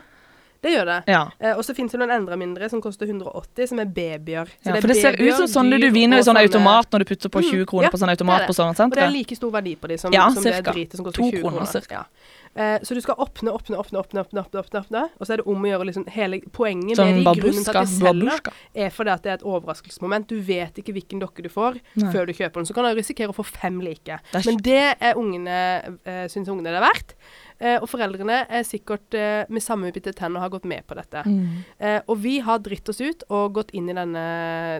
det 0.61 0.71
gjør 0.75 0.85
det. 0.85 1.03
Ja. 1.07 1.31
Eh, 1.39 1.57
og 1.57 1.63
så 1.65 1.73
finnes 1.73 1.91
det 1.91 1.99
noen 1.99 2.11
enda 2.11 2.35
mindre 2.37 2.69
som 2.69 2.81
koster 2.81 3.07
180, 3.07 3.67
som 3.67 3.79
er 3.79 3.85
babyer. 3.85 4.45
Så 4.45 4.69
Ja, 4.69 4.75
er 4.75 4.81
for 4.81 4.87
det 4.87 4.97
ser 5.01 5.13
ut 5.17 5.33
som 5.35 5.47
sånne 5.65 5.79
du 5.81 5.89
vinner 5.89 6.17
i 6.17 6.21
sånn 6.21 6.37
automat 6.37 6.89
når 6.91 6.99
du 6.99 7.05
putter 7.05 7.29
på 7.29 7.41
Mm, 7.41 7.49
20 7.51 7.65
kroner 7.65 7.83
ja, 7.83 7.89
på 7.89 7.97
sånn 7.97 8.07
det 8.09 8.17
automat 8.19 8.39
det. 8.41 8.47
på 8.47 8.53
sånne 8.53 8.85
Og 8.85 8.91
det 8.93 9.03
er 9.03 9.09
like 9.09 9.35
stor 9.35 9.51
verdi 9.51 9.75
på 9.75 9.87
de 9.87 9.97
som, 9.97 10.11
Ja, 10.13 10.29
som 10.29 10.43
det 10.43 10.53
er 10.53 10.61
dritet 10.61 10.95
som 10.95 11.05
koster 11.05 11.21
20 11.23 11.41
kroner, 11.41 11.65
kroner. 11.65 11.87
Ja. 11.89 12.03
Eh, 12.55 12.77
så 12.83 12.93
du 12.93 13.01
skal 13.01 13.15
åpne, 13.17 13.51
åpne, 13.51 13.77
åpne, 13.79 13.99
åpne, 13.99 14.23
åpne, 14.25 14.41
åpne, 14.41 14.59
åpne, 14.59 14.79
åpne. 14.79 15.03
og 15.19 15.27
så 15.27 15.33
er 15.33 15.41
det 15.41 15.47
om 15.47 15.63
å 15.63 15.69
gjøre 15.69 15.87
liksom 15.87 16.07
hele 16.11 16.41
poenget 16.51 16.99
med 16.99 17.21
de 17.21 17.35
grunnen 17.39 17.63
til 17.63 17.71
at 17.71 17.87
de 17.87 17.93
selger, 17.93 18.25
babuska. 18.27 18.55
er 18.75 18.89
fordi 18.91 19.13
at 19.13 19.23
det 19.23 19.31
er 19.31 19.37
et 19.39 19.45
overraskelsesmoment. 19.47 20.27
Du 20.27 20.41
vet 20.43 20.81
ikke 20.81 20.95
hvilken 20.97 21.23
dokke 21.23 21.45
du 21.45 21.49
får 21.51 21.79
Nei. 21.95 22.11
før 22.11 22.27
du 22.27 22.33
kjøper 22.35 22.59
den. 22.59 22.67
Så 22.67 22.75
kan 22.75 22.89
du 22.89 22.99
risikere 22.99 23.31
å 23.31 23.37
få 23.37 23.47
fem 23.47 23.79
like. 23.79 24.19
Det 24.33 24.43
Men 24.45 24.59
det 24.65 24.83
er 24.99 25.15
ungene, 25.15 25.61
eh, 26.03 26.27
syns 26.27 26.51
ungene 26.51 26.75
det 26.75 26.81
er 26.81 26.87
verdt. 26.89 27.15
Eh, 27.61 27.77
og 27.77 27.85
foreldrene 27.91 28.39
er 28.49 28.63
sikkert 28.65 29.13
eh, 29.13 29.43
med 29.53 29.61
sammenbitte 29.61 30.15
tenner 30.17 30.41
har 30.41 30.49
gått 30.49 30.65
med 30.65 30.81
på 30.89 30.97
dette. 30.97 31.21
Mm. 31.27 31.61
Eh, 31.77 31.99
og 32.09 32.17
vi 32.23 32.39
har 32.41 32.59
dritt 32.65 32.89
oss 32.89 33.01
ut 33.03 33.23
og 33.29 33.53
gått 33.59 33.71
inn 33.77 33.91
i 33.91 33.95
denne 33.95 34.25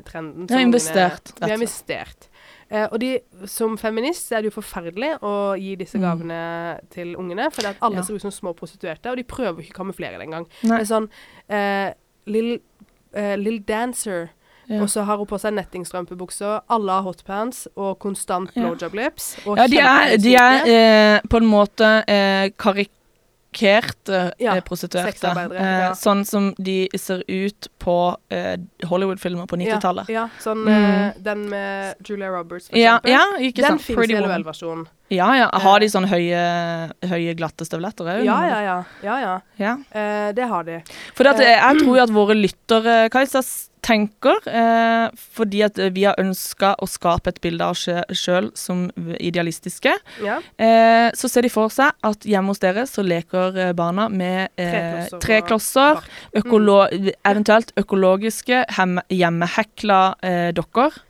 trenden. 0.07 0.49
Vi 0.49 0.57
har 0.57 0.65
investert. 0.65 1.35
Vi 1.37 1.45
har 1.45 1.59
investert. 1.59 2.30
Eh, 2.71 2.87
og 2.91 2.99
de, 3.01 3.19
som 3.51 3.73
feminist 3.77 4.31
er 4.31 4.41
det 4.45 4.51
jo 4.53 4.61
forferdelig 4.61 5.17
å 5.21 5.31
gi 5.59 5.75
disse 5.75 5.97
Mm. 5.99 6.03
gavene 6.05 6.79
til 6.89 7.15
ungene, 7.19 7.49
for 7.51 7.67
alle 7.81 7.95
Ja. 7.97 8.01
ser 8.01 8.15
ut 8.15 8.21
som 8.21 8.31
små 8.31 8.53
prostituerte, 8.55 9.09
og 9.11 9.17
de 9.17 9.23
prøver 9.23 9.59
ikke 9.61 9.73
å 9.75 9.83
kamuflere 9.83 10.17
det 10.17 10.27
engang. 10.27 10.47
Det 10.63 10.71
er 10.71 10.85
sånn 10.87 11.09
eh, 11.49 11.93
Lill 12.27 12.59
eh, 13.13 13.59
Dancer, 13.67 14.29
Ja. 14.69 14.81
og 14.83 14.87
så 14.87 15.03
har 15.03 15.17
hun 15.17 15.25
på 15.27 15.37
seg 15.39 15.53
nettingstrømpebukser, 15.53 16.61
alle 16.69 16.91
har 16.91 17.01
hotpants 17.03 17.67
og 17.75 17.99
konstant 17.99 18.53
blowjob 18.53 18.93
lips. 18.93 19.35
Ja, 19.45 19.67
de 19.67 19.79
er, 19.79 20.17
de 20.17 20.35
er 20.35 21.15
eh, 21.15 21.19
på 21.27 21.37
en 21.41 21.47
måte 21.49 22.03
eh, 22.07 22.49
karikerte 23.53 24.33
Ja, 24.39 24.55
eh, 24.55 24.61
prostituerte. 24.63 25.27
Eh, 25.55 25.79
ja. 25.81 25.91
Sånn 25.93 26.25
som 26.25 26.53
de 26.57 26.87
ser 26.97 27.23
ut 27.27 27.67
på 27.79 28.15
eh, 28.29 28.57
Hollywood-filmer 28.87 29.45
på 29.47 29.57
90-tallet. 29.57 30.09
Ja, 30.09 30.29
sånn 30.39 30.63
Mm. 30.65 31.07
eh, 31.07 31.13
den 31.17 31.49
med 31.49 31.95
Julia 32.07 32.29
Roberts, 32.29 32.69
for 32.69 32.77
eksempel. 32.99 33.11
den 33.69 33.79
fins 33.79 33.97
Pretty 33.97 34.13
i 34.13 34.15
Woman. 34.65 34.87
Ja, 35.11 35.27
ja. 35.35 35.49
Har 35.63 35.83
de 35.83 35.89
sånne 35.91 36.07
høye, 36.11 36.41
høye 37.11 37.35
glatte 37.35 37.67
støvletter 37.67 38.07
òg? 38.07 38.21
Ja, 38.27 38.37
ja, 38.47 38.61
ja. 38.63 38.77
ja, 39.03 39.17
ja. 39.19 39.33
ja. 39.59 39.73
Eh, 39.91 40.29
det 40.37 40.47
har 40.47 40.67
de. 40.67 40.79
For 41.17 41.27
Eh, 41.31 41.43
eh, 41.47 41.59
jeg 41.59 41.83
tror 41.83 41.97
jo 41.97 42.03
at 42.03 42.13
våre 42.15 42.35
lyttere, 42.35 42.95
Kajsa, 43.13 43.41
tenker 43.81 44.45
eh, 44.45 45.07
fordi 45.35 45.63
at 45.65 45.79
eh, 45.81 45.89
vi 45.93 46.05
har 46.05 46.19
ønska 46.21 46.75
å 46.81 46.87
skape 46.89 47.31
et 47.33 47.39
bilde 47.41 47.65
av 47.65 47.73
oss 47.73 47.87
sjøl 48.17 48.51
som 48.57 48.85
idealistiske. 49.17 49.93
Ja. 50.23 50.37
Eh, 50.61 51.09
så 51.17 51.29
ser 51.31 51.47
de 51.47 51.51
for 51.53 51.73
seg 51.73 51.95
at 52.07 52.27
hjemme 52.27 52.53
hos 52.53 52.61
dere 52.61 52.85
så 52.89 53.05
leker 53.05 53.57
eh, 53.57 53.71
barna 53.77 54.07
med 54.09 54.53
eh, 54.61 55.07
Treklosser 55.23 55.97
bark. 55.97 56.11
økolo 56.43 56.83
eventuelt 56.91 57.73
økologiske 57.81 58.65
hjemmehekla 59.09 60.01
eh, 60.21 60.51
dokker. 60.57 61.01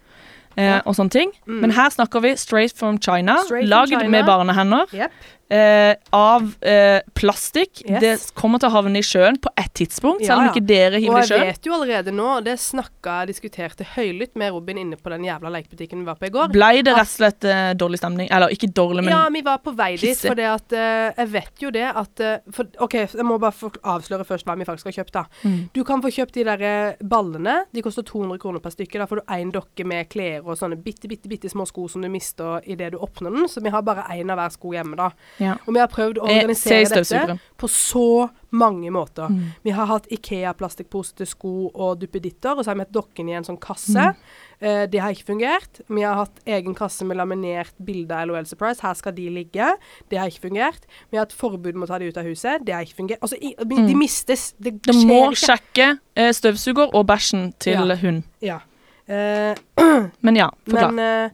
Eh. 0.58 0.82
Og 0.86 0.96
sånne 0.96 1.10
ting. 1.14 1.32
Mm. 1.48 1.62
Men 1.64 1.72
her 1.72 1.90
snakker 1.90 2.20
vi 2.20 2.36
straight 2.38 2.78
from 2.78 2.98
China. 3.02 3.38
Straight 3.46 3.70
from 3.70 3.88
China. 3.88 4.10
med 4.10 4.26
barnehender. 4.26 4.86
Jepp. 4.94 5.12
Eh, 5.52 5.96
av 6.16 6.54
eh, 6.64 7.02
plastikk. 7.14 7.82
Yes. 7.84 8.00
Det 8.00 8.12
kommer 8.40 8.62
til 8.62 8.70
å 8.70 8.76
havne 8.78 9.02
i 9.02 9.04
sjøen 9.04 9.36
på 9.42 9.52
et 9.60 9.72
tidspunkt, 9.76 10.24
Ja, 10.24 10.32
selv 10.32 10.46
om 10.46 10.52
ikke 10.54 10.64
dere 10.64 11.00
Og 11.00 11.04
hiver 11.04 11.26
det 11.28 11.36
i 11.36 11.40
jeg 11.42 11.48
vet 11.50 11.68
jo 11.68 11.74
allerede 11.76 12.14
nå, 12.16 12.28
det 12.46 12.54
snakka 12.64 13.18
jeg 13.22 13.32
diskuterte 13.34 13.88
høylytt 13.98 14.38
med 14.40 14.54
Robin 14.56 14.80
inne 14.80 15.00
på 15.00 15.12
den 15.12 15.26
jævla 15.28 15.52
lekebutikken 15.52 16.00
vi 16.00 16.08
var 16.08 16.20
på 16.22 16.30
i 16.30 16.32
går. 16.32 16.54
Blei 16.56 16.86
det 16.86 16.94
rett 16.96 17.04
og 17.04 17.12
slett 17.12 17.48
eh, 17.48 17.74
dårlig 17.76 18.00
stemning? 18.00 18.30
Eller 18.32 18.54
ikke 18.56 18.70
dårlig, 18.72 19.04
men 19.04 19.16
ja, 19.16 19.26
vi 19.34 19.42
var 19.44 19.60
på 19.66 19.74
vei 19.76 19.90
dit, 20.00 20.22
for 20.24 20.40
det 20.40 20.48
at 20.54 20.78
eh, 20.78 21.10
jeg 21.20 21.32
vet 21.34 21.66
jo 21.66 21.74
det 21.76 21.84
at 21.90 22.24
eh, 22.24 22.38
for, 22.56 22.72
OK, 22.88 22.98
jeg 23.04 23.28
må 23.28 23.36
bare 23.42 23.72
avsløre 23.96 24.28
først 24.28 24.48
hva 24.48 24.56
vi 24.60 24.70
faktisk 24.70 24.92
har 24.92 24.98
kjøpt, 25.02 25.14
da. 25.20 25.26
Mm. 25.44 25.60
Du 25.76 25.82
kan 25.88 26.04
få 26.04 26.14
kjøpt 26.16 26.40
de 26.40 26.48
der 26.48 26.66
eh, 26.68 27.04
ballene. 27.04 27.58
De 27.76 27.84
koster 27.84 28.08
200 28.08 28.40
kroner 28.40 28.64
per 28.64 28.76
stykke. 28.78 29.04
Da 29.04 29.10
får 29.10 29.20
du 29.20 29.36
én 29.36 29.52
dokke 29.52 29.88
med 29.88 30.08
klær 30.12 30.48
og 30.48 30.56
sånne 30.60 30.80
bitte, 30.80 31.12
bitte, 31.12 31.28
bitte 31.32 31.52
små 31.52 31.68
sko 31.68 31.90
som 31.92 32.04
du 32.04 32.08
mister 32.12 32.64
idet 32.64 32.94
du 32.96 33.02
åpner 33.04 33.36
den. 33.36 33.52
Så 33.52 33.64
vi 33.64 33.74
har 33.74 33.84
bare 33.84 34.08
én 34.16 34.32
av 34.32 34.40
hver 34.40 34.56
sko 34.56 34.72
hjemme, 34.78 34.96
da. 35.00 35.12
Ja. 35.42 35.56
Og 35.66 35.74
vi 35.74 35.80
har 35.82 35.90
prøvd 35.90 36.20
å 36.22 36.28
Eh, 36.30 36.44
organisere 36.44 37.02
dette 37.02 37.40
på 37.58 37.68
så 37.70 38.30
mange 38.52 38.90
måter. 38.92 39.30
Mm. 39.32 39.44
Vi 39.64 39.72
har 39.72 39.88
hatt 39.90 40.08
Ikea-plastikkpose 40.12 41.16
til 41.16 41.28
sko 41.30 41.52
og 41.74 42.00
duppeditter, 42.02 42.54
og 42.58 42.64
så 42.66 42.72
har 42.72 42.76
vi 42.80 42.84
hatt 42.86 42.94
dokken 42.96 43.30
i 43.32 43.36
en 43.38 43.46
sånn 43.48 43.60
kasse. 43.64 44.10
Mm. 44.12 44.16
Eh, 44.62 44.82
det 44.92 45.00
har 45.02 45.14
ikke 45.16 45.30
fungert. 45.32 45.82
Vi 45.88 46.02
har 46.04 46.16
hatt 46.20 46.42
egen 46.46 46.76
kasse 46.78 47.06
med 47.08 47.18
laminert 47.18 47.74
bilde 47.84 48.12
av 48.14 48.28
LOL 48.28 48.46
Surprise. 48.50 48.82
Her 48.84 48.94
skal 49.00 49.16
de 49.18 49.30
ligge. 49.30 49.70
Det 50.12 50.20
har 50.20 50.28
ikke 50.30 50.50
fungert. 50.50 50.84
Vi 51.12 51.18
har 51.18 51.26
hatt 51.26 51.34
forbud 51.38 51.76
mot 51.80 51.88
å 51.90 51.94
ta 51.94 52.00
de 52.04 52.12
ut 52.12 52.18
av 52.18 52.28
huset. 52.28 52.66
Det 52.68 52.74
har 52.76 52.84
ikke 52.86 53.00
fungert. 53.02 53.20
Altså, 53.22 53.40
i, 53.42 53.56
de, 53.58 53.76
Mm. 53.82 53.98
mistes. 53.98 54.54
Det 54.60 54.82
Du 54.82 54.94
må 55.08 55.32
sjekke 55.34 56.00
eh, 56.16 56.32
støvsuger 56.32 56.94
og 56.94 57.08
bæsjen 57.08 57.54
til 57.60 57.74
Ja. 57.88 57.96
hund. 57.96 58.24
Ja. 58.42 58.60
Eh, 59.08 59.56
Men 60.22 60.36
ja, 60.36 60.50
forklar. 60.68 60.92
men 60.92 61.00
eh, 61.00 61.30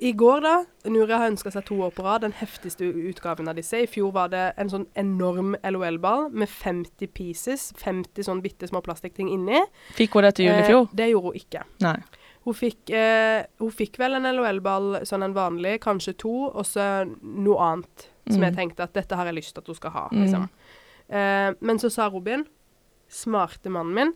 i 0.00 0.12
går, 0.16 0.40
da 0.40 0.52
Nuria 0.88 1.18
har 1.20 1.28
ønska 1.30 1.50
seg 1.52 1.64
to 1.68 1.76
år 1.84 1.90
på 1.92 2.02
rad 2.06 2.22
den 2.24 2.32
heftigste 2.32 2.86
utgaven 2.88 3.48
av 3.48 3.54
disse. 3.58 3.82
I 3.84 3.86
fjor 3.90 4.12
var 4.16 4.30
det 4.32 4.54
en 4.56 4.70
sånn 4.72 4.86
enorm 4.96 5.54
LOL-ball 5.62 6.30
med 6.32 6.48
50 6.48 7.06
pieces. 7.12 7.66
50 7.76 8.24
sånn 8.24 8.40
bitte 8.40 8.68
små 8.70 8.80
plastikkting 8.86 9.28
inni. 9.28 9.60
Fikk 9.98 10.16
hun 10.16 10.24
det 10.24 10.34
til 10.38 10.46
jul 10.48 10.56
i 10.62 10.64
fjor? 10.64 10.86
Eh, 10.88 10.96
det 11.02 11.10
gjorde 11.10 11.32
hun 11.34 11.40
ikke. 11.42 11.64
Nei. 11.84 11.96
Hun 12.48 12.54
fikk, 12.56 12.90
eh, 12.96 13.44
hun 13.60 13.70
fikk 13.76 13.98
vel 14.00 14.16
en 14.16 14.30
LOL-ball, 14.36 15.02
sånn 15.04 15.22
en 15.26 15.34
vanlig, 15.36 15.78
kanskje 15.84 16.16
to, 16.16 16.32
og 16.48 16.64
så 16.64 17.04
noe 17.22 17.58
annet 17.60 18.08
som 18.30 18.40
jeg 18.42 18.52
Mm. 18.54 18.56
tenkte 18.56 18.80
at 18.84 18.94
dette 18.94 19.12
har 19.16 19.26
jeg 19.26 19.34
lyst 19.34 19.52
til 19.54 19.60
at 19.60 19.66
hun 19.66 19.74
skal 19.76 19.90
ha. 19.90 20.08
Mm. 20.12 20.22
Liksom. 20.24 20.48
Eh, 21.10 21.52
men 21.60 21.76
så 21.78 21.90
sa 21.92 22.08
Robin, 22.08 22.46
smarte 23.10 23.68
mannen 23.68 23.94
min, 23.94 24.12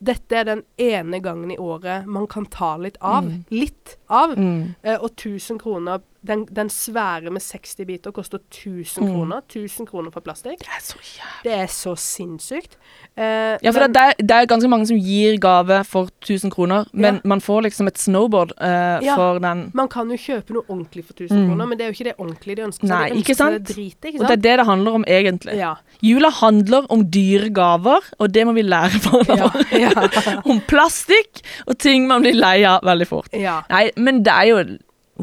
dette 0.00 0.36
er 0.36 0.46
den 0.48 0.62
ene 0.80 1.20
gangen 1.20 1.50
i 1.52 1.58
året 1.60 2.06
man 2.08 2.26
kan 2.30 2.46
ta 2.48 2.72
litt 2.80 2.96
av. 3.04 3.26
Mm. 3.26 3.44
Litt 3.52 3.98
av. 4.08 4.32
Mm. 4.38 4.74
Eh, 4.82 4.96
og 4.96 5.10
1000 5.12 5.60
kroner 5.60 6.00
den, 6.26 6.44
den 6.54 6.68
svære 6.68 7.30
med 7.32 7.40
60 7.40 7.86
biter 7.86 8.10
koster 8.12 8.38
1000 8.50 9.00
Mm. 9.06 9.12
kroner. 9.14 9.40
1000 9.48 9.86
kroner 9.88 10.10
for 10.12 10.20
plastikk. 10.20 10.58
Det 10.58 10.68
er 10.68 10.82
så 10.84 10.98
jævlig. 11.00 11.44
Det 11.44 11.52
er 11.52 11.66
så 11.66 11.94
sinnssykt. 11.96 12.76
Eh, 13.16 13.56
Ja, 13.62 13.70
for 13.72 13.80
men- 13.80 13.92
det, 13.92 14.02
er, 14.02 14.12
det 14.20 14.30
er 14.30 14.46
ganske 14.46 14.68
mange 14.68 14.86
som 14.86 14.96
gir 14.98 15.38
gave 15.40 15.84
for 15.84 16.08
1000 16.20 16.50
kroner, 16.52 16.84
men 16.92 17.14
Ja. 17.14 17.20
man 17.24 17.40
får 17.40 17.62
liksom 17.62 17.86
et 17.86 17.98
snowboard 17.98 18.52
eh, 18.60 19.00
Ja. 19.04 19.16
for 19.16 19.38
den. 19.38 19.70
Man 19.74 19.88
kan 19.88 20.10
jo 20.10 20.16
kjøpe 20.16 20.50
noe 20.52 20.62
ordentlig 20.68 21.04
for 21.06 21.14
1000 21.14 21.38
Mm. 21.38 21.48
kroner, 21.48 21.66
men 21.66 21.78
det 21.78 21.84
er 21.84 21.88
jo 21.88 21.92
ikke 21.92 22.04
det 22.10 22.16
ordentlige 22.18 22.56
de 22.56 22.62
ønsker 22.62 22.86
seg. 22.86 22.88
Nei, 22.88 23.08
de 23.08 23.14
ønsker 23.14 23.30
ikke 23.30 23.36
sant? 23.36 23.66
det 23.66 23.76
drit, 23.76 24.00
ikke 24.04 24.20
Og 24.20 24.26
det 24.28 24.30
er 24.30 24.36
det 24.36 24.56
det 24.58 24.66
handler 24.66 24.92
om 24.94 25.04
egentlig. 25.08 25.56
Ja. 25.56 25.74
Jula 26.02 26.30
handler 26.30 26.86
om 26.90 27.04
dyre 27.10 27.48
gaver, 27.50 28.00
og 28.18 28.32
det 28.32 28.46
må 28.46 28.52
vi 28.52 28.62
lære 28.62 29.00
hverandre. 29.00 29.64
Ja. 29.80 30.40
Om 30.50 30.60
plastikk 30.60 31.40
og 31.66 31.78
ting 31.78 32.06
man 32.06 32.22
blir 32.22 32.34
lei 32.34 32.62
av 32.64 32.80
veldig 32.82 33.06
fort. 33.06 33.28
ja. 33.32 33.62
Nei, 33.70 33.90
men 33.96 34.22
det 34.22 34.32
er 34.32 34.44
jo 34.50 34.78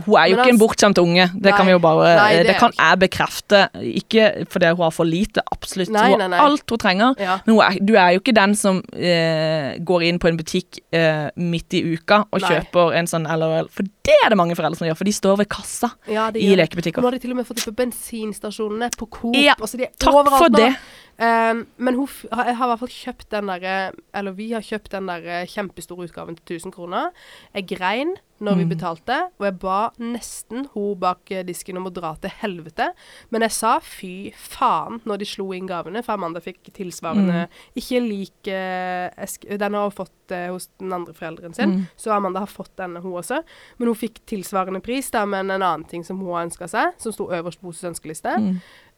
Hun 0.05 0.15
er 0.19 0.29
jo 0.31 0.37
ikke 0.37 0.53
en 0.53 0.59
bortskjemt 0.61 0.99
unge. 1.01 1.25
Det 1.33 1.49
Nei. 1.51 1.55
kan 1.57 1.65
vi 1.65 1.73
jo 1.73 1.79
bare 1.83 2.09
Nei, 2.17 2.27
det 2.37 2.45
det, 2.47 2.55
er 2.55 2.59
kan 2.61 2.73
jeg 2.77 2.99
bekrefte. 3.03 3.61
Ikke 4.01 4.27
fordi 4.51 4.71
hun 4.75 4.83
har 4.85 4.93
for 4.95 5.09
lite, 5.09 5.41
absolutt. 5.51 5.89
Nei, 5.95 6.05
hun 6.13 6.21
har 6.21 6.43
alt 6.45 6.69
hun 6.69 6.81
trenger. 6.83 7.15
ja. 7.19 7.39
Men 7.45 7.55
hun 7.55 7.63
er, 7.65 7.79
du 7.87 7.93
er 7.97 8.11
jo 8.15 8.21
ikke 8.21 8.35
den 8.37 8.55
som 8.59 8.81
eh, 8.93 9.77
går 9.87 10.05
inn 10.09 10.19
på 10.21 10.29
en 10.31 10.37
butikk 10.39 10.79
eh, 10.93 11.27
midt 11.37 11.73
i 11.79 11.83
uka 11.95 12.23
og 12.31 12.43
kjøper 12.45 12.93
en 12.99 13.09
sånn 13.09 13.25
LOL. 13.27 13.69
For 13.73 13.87
det 14.07 14.15
er 14.23 14.29
det 14.33 14.37
mange 14.39 14.55
foreldre 14.55 14.79
som 14.79 14.87
gjør, 14.87 14.99
for 14.99 15.09
de 15.09 15.15
står 15.15 15.41
ved 15.41 15.49
kassa 15.51 15.91
ja 16.11 16.27
i 16.35 16.53
lekebutikker. 16.59 17.01
Nå 17.01 17.09
har 17.11 17.17
de 17.17 17.23
til 17.25 17.33
og 17.33 17.41
med 17.41 17.47
fått 17.49 17.61
det 17.63 17.67
på 17.71 17.75
bensinstasjonene, 17.81 18.89
på 18.97 19.07
Coop 19.11 19.35
Ja, 19.37 19.55
altså 19.59 19.77
de 19.79 19.87
er 19.87 19.93
Takk 19.99 20.13
overalt 20.13 20.41
for 20.43 20.53
nå. 20.53 20.61
det. 20.61 20.71
Um, 21.17 21.63
men 21.81 21.95
hun 21.97 22.05
har, 22.31 22.51
har 22.53 22.67
i 22.67 22.69
hvert 22.69 22.79
fall 22.83 22.91
kjøpt 22.93 23.31
den 23.33 23.47
derre 23.49 23.91
Eller 24.13 24.35
vi 24.37 24.51
har 24.51 24.61
kjøpt 24.61 24.91
den 24.93 25.07
der 25.09 25.47
kjempestore 25.49 26.05
utgaven 26.05 26.37
til 26.37 26.59
1000 26.59 26.75
kroner. 26.75 27.09
Jeg 27.55 27.65
grein 27.73 28.15
når 28.39 28.53
vi 28.59 28.65
Mm. 28.67 28.69
betalte, 28.69 29.15
og 29.39 29.45
jeg 29.47 29.55
ba 29.59 29.77
nesten 29.97 30.67
hun 30.75 30.91
bak 31.01 31.31
eh, 31.33 31.41
disken 31.41 31.77
om 31.79 31.87
å 31.89 31.93
dra 31.93 32.11
til 32.21 32.29
helvete. 32.29 32.91
Men 33.31 33.41
jeg 33.41 33.51
sa 33.55 33.79
fy 33.81 34.29
faen 34.37 35.01
når 35.09 35.17
de 35.17 35.25
slo 35.25 35.47
inn 35.57 35.65
gavene, 35.65 36.03
for 36.05 36.13
Amanda 36.13 36.39
fikk 36.39 36.69
tilsvarende 36.71 37.47
Ikke 37.75 37.97
lik 37.99 38.47
eh, 38.47 39.09
Den 39.57 39.73
har 39.73 39.87
hun 39.87 39.91
fått 39.91 40.11
uh, 40.31 40.51
hos 40.53 40.69
den 40.77 40.93
andre 40.93 41.13
forelderen 41.17 41.55
sin, 41.55 41.69
Mm. 41.79 41.87
så 41.97 42.11
Amanda 42.13 42.39
har 42.45 42.47
fått 42.51 42.75
denne, 42.77 43.01
hun 43.01 43.13
også. 43.17 43.41
Men 43.79 43.87
hun 43.87 43.95
fikk 43.95 44.21
tilsvarende 44.27 44.83
pris, 44.83 45.09
da, 45.09 45.25
men 45.25 45.49
en 45.49 45.61
annen 45.63 45.87
ting 45.89 46.03
som 46.05 46.19
hun 46.19 46.29
har 46.35 46.45
ønska 46.45 46.67
seg, 46.69 46.93
som 47.01 47.11
sto 47.11 47.29
øverst 47.31 47.59
på 47.59 47.71
hennes 47.73 47.83
ønskeliste. 47.89 48.37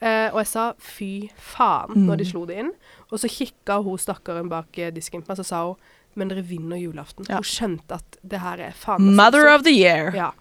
Mm. 0.01 0.07
Eh, 0.07 0.31
og 0.33 0.39
jeg 0.39 0.47
sa 0.47 0.73
fy 0.79 1.29
faen 1.37 1.89
Mm. 1.95 2.05
når 2.07 2.17
de 2.17 2.25
slo 2.25 2.45
det 2.45 2.57
inn. 2.59 2.71
Og 3.11 3.19
så 3.19 3.27
kikka 3.27 3.81
hun 3.83 3.97
stakkaren 3.97 4.49
bak 4.49 4.77
eh, 4.79 4.91
disken 4.91 5.21
på 5.21 5.27
meg, 5.33 5.37
så 5.37 5.45
sa 5.45 5.63
hun 5.67 5.75
men 6.15 6.27
dere 6.27 6.41
vinner 6.43 6.75
julaften. 6.75 7.23
Ja. 7.29 7.35
Hun 7.37 7.43
skjønte 7.43 7.95
at 7.95 8.17
det 8.27 8.39
her 8.41 8.57
er 8.59 8.71
faen 8.75 8.99
meg 9.05 9.15
Mother 9.15 9.43
sinnssykt. 9.45 9.59
of 9.59 9.63
the 9.63 9.71
year. 9.71 10.09
Ja. 10.15 10.31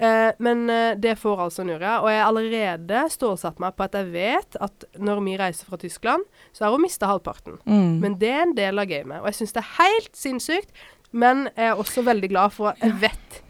Eh, 0.00 0.32
men 0.40 0.70
eh, 0.70 0.94
det 0.98 1.16
får 1.18 1.38
altså 1.44 1.64
Nura. 1.66 2.00
Og 2.02 2.08
jeg 2.10 2.22
har 2.22 2.28
allerede 2.32 3.02
stålsatt 3.12 3.60
meg 3.60 3.76
på 3.76 3.84
at 3.84 3.92
jeg 3.94 4.08
vet 4.12 4.56
at 4.60 4.84
når 4.98 5.20
vi 5.24 5.36
reiser 5.38 5.66
fra 5.68 5.76
Tyskland, 5.76 6.24
så 6.52 6.64
har 6.64 6.72
hun 6.72 6.82
mista 6.82 7.06
halvparten. 7.06 7.58
Mm. 7.66 8.00
Men 8.00 8.14
det 8.18 8.30
er 8.32 8.42
en 8.46 8.54
del 8.56 8.78
av 8.78 8.86
gamet. 8.90 9.20
Og 9.20 9.26
jeg 9.26 9.34
syns 9.42 9.52
det 9.52 9.62
er 9.62 9.74
helt 9.84 10.16
sinnssykt. 10.16 10.72
Men 11.12 11.48
jeg 11.56 11.68
er 11.70 11.76
også 11.84 12.02
veldig 12.04 12.28
glad 12.32 12.50
for 12.56 12.68
at 12.72 12.80
jeg 12.82 12.96
vet. 13.00 13.42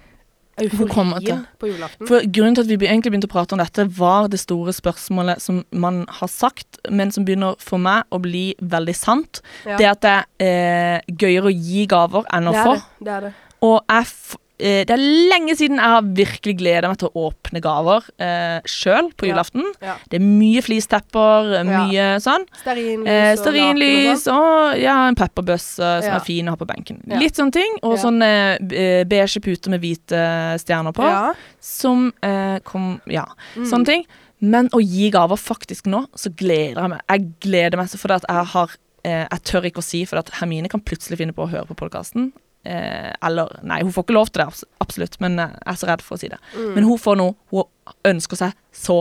Euforien 0.64 1.44
på 1.60 1.70
julaften. 1.70 2.08
For 2.10 2.24
Grunnen 2.34 2.58
til 2.58 2.66
at 2.66 2.72
vi 2.72 2.88
egentlig 2.88 3.12
begynte 3.12 3.30
å 3.30 3.32
prate 3.32 3.56
om 3.56 3.62
dette, 3.62 3.86
var 3.98 4.28
det 4.32 4.40
store 4.42 4.74
spørsmålet 4.76 5.42
som 5.42 5.62
man 5.70 6.04
har 6.20 6.32
sagt, 6.32 6.80
men 6.90 7.12
som 7.14 7.26
begynner 7.28 7.58
for 7.62 7.82
meg 7.82 8.08
å 8.14 8.20
bli 8.22 8.52
veldig 8.60 8.96
sant. 8.96 9.42
Ja. 9.66 9.78
Det 9.80 9.90
at 9.92 10.04
det 10.04 10.16
er 10.16 10.98
eh, 10.98 11.16
gøyere 11.18 11.50
å 11.50 11.54
gi 11.54 11.86
gaver 11.90 12.28
enn 12.34 12.50
å 12.50 12.54
det 12.54 12.62
er 12.62 12.68
få. 12.68 12.76
det. 12.78 13.06
det 13.06 13.16
er 13.16 13.26
det. 13.28 13.32
Og 13.66 13.78
jeg 13.82 14.38
det 14.58 14.90
er 14.90 15.02
lenge 15.30 15.54
siden 15.56 15.78
jeg 15.78 15.92
har 15.94 16.02
virkelig 16.02 16.54
gleda 16.58 16.88
meg 16.90 16.98
til 16.98 17.08
å 17.12 17.28
åpne 17.28 17.60
gaver 17.62 18.04
eh, 18.18 18.58
sjøl 18.66 19.12
på 19.14 19.28
julaften. 19.30 19.62
Ja. 19.84 19.94
Det 20.10 20.18
er 20.18 20.24
mye 20.26 20.62
flistepper, 20.66 21.52
mye 21.68 22.06
sånn. 22.24 22.46
Stearinlys 22.62 24.26
Eh, 24.26 24.32
og 24.32 24.38
og 24.38 24.72
og 24.72 24.80
ja, 24.82 24.96
en 25.08 25.14
pepperbøsse 25.18 25.76
som 26.02 26.08
Ja. 26.10 26.16
er 26.16 26.24
fin 26.26 26.46
å 26.46 26.50
ha 26.50 26.56
på 26.56 26.66
benken. 26.66 27.00
Ja. 27.06 27.18
Litt 27.18 27.36
sånne 27.36 27.52
ting. 27.52 27.78
Og 27.82 27.96
Ja. 27.96 28.02
sånne 28.02 28.58
eh, 28.72 29.04
beige 29.04 29.40
puter 29.40 29.70
med 29.70 29.80
hvite 29.80 30.58
stjerner 30.58 30.92
på. 30.92 31.02
Ja. 31.06 31.34
Som 31.60 32.12
eh, 32.22 32.58
kom 32.64 33.00
Ja, 33.06 33.26
Mm. 33.56 33.64
sånne 33.70 33.86
ting. 33.86 34.04
Men 34.40 34.68
å 34.70 34.80
gi 34.80 35.10
gaver 35.10 35.36
faktisk 35.36 35.86
nå, 35.86 36.06
så 36.14 36.30
gleder 36.34 36.80
jeg 36.82 36.90
meg. 36.90 37.00
Jeg 37.08 37.32
gleder 37.40 37.76
meg 37.76 37.86
så 37.88 37.98
fordi 37.98 38.14
at 38.14 38.24
jeg 38.28 38.44
har 38.46 38.68
eh, 39.04 39.26
Jeg 39.30 39.42
tør 39.44 39.62
ikke 39.64 39.78
å 39.78 39.82
si, 39.84 40.04
for 40.04 40.18
at 40.18 40.30
Hermine 40.30 40.68
kan 40.68 40.80
plutselig 40.80 41.18
finne 41.18 41.32
på 41.32 41.46
å 41.46 41.50
høre 41.50 41.66
på 41.66 41.74
podkasten. 41.76 42.32
Eh, 42.68 43.12
eller 43.24 43.48
Nei, 43.64 43.78
hun 43.86 43.92
får 43.94 44.04
ikke 44.04 44.16
lov 44.16 44.28
til 44.28 44.42
det, 44.42 44.64
absolutt, 44.84 45.14
men 45.24 45.38
jeg 45.40 45.54
er 45.72 45.76
så 45.80 45.86
redd 45.88 46.02
for 46.04 46.16
å 46.18 46.20
si 46.20 46.28
det. 46.28 46.38
Mm. 46.56 46.74
Men 46.74 46.84
hun 46.90 46.98
får 47.00 47.16
noe 47.20 47.34
hun 47.54 47.64
ønsker 48.10 48.36
seg 48.42 48.52
så 48.76 48.98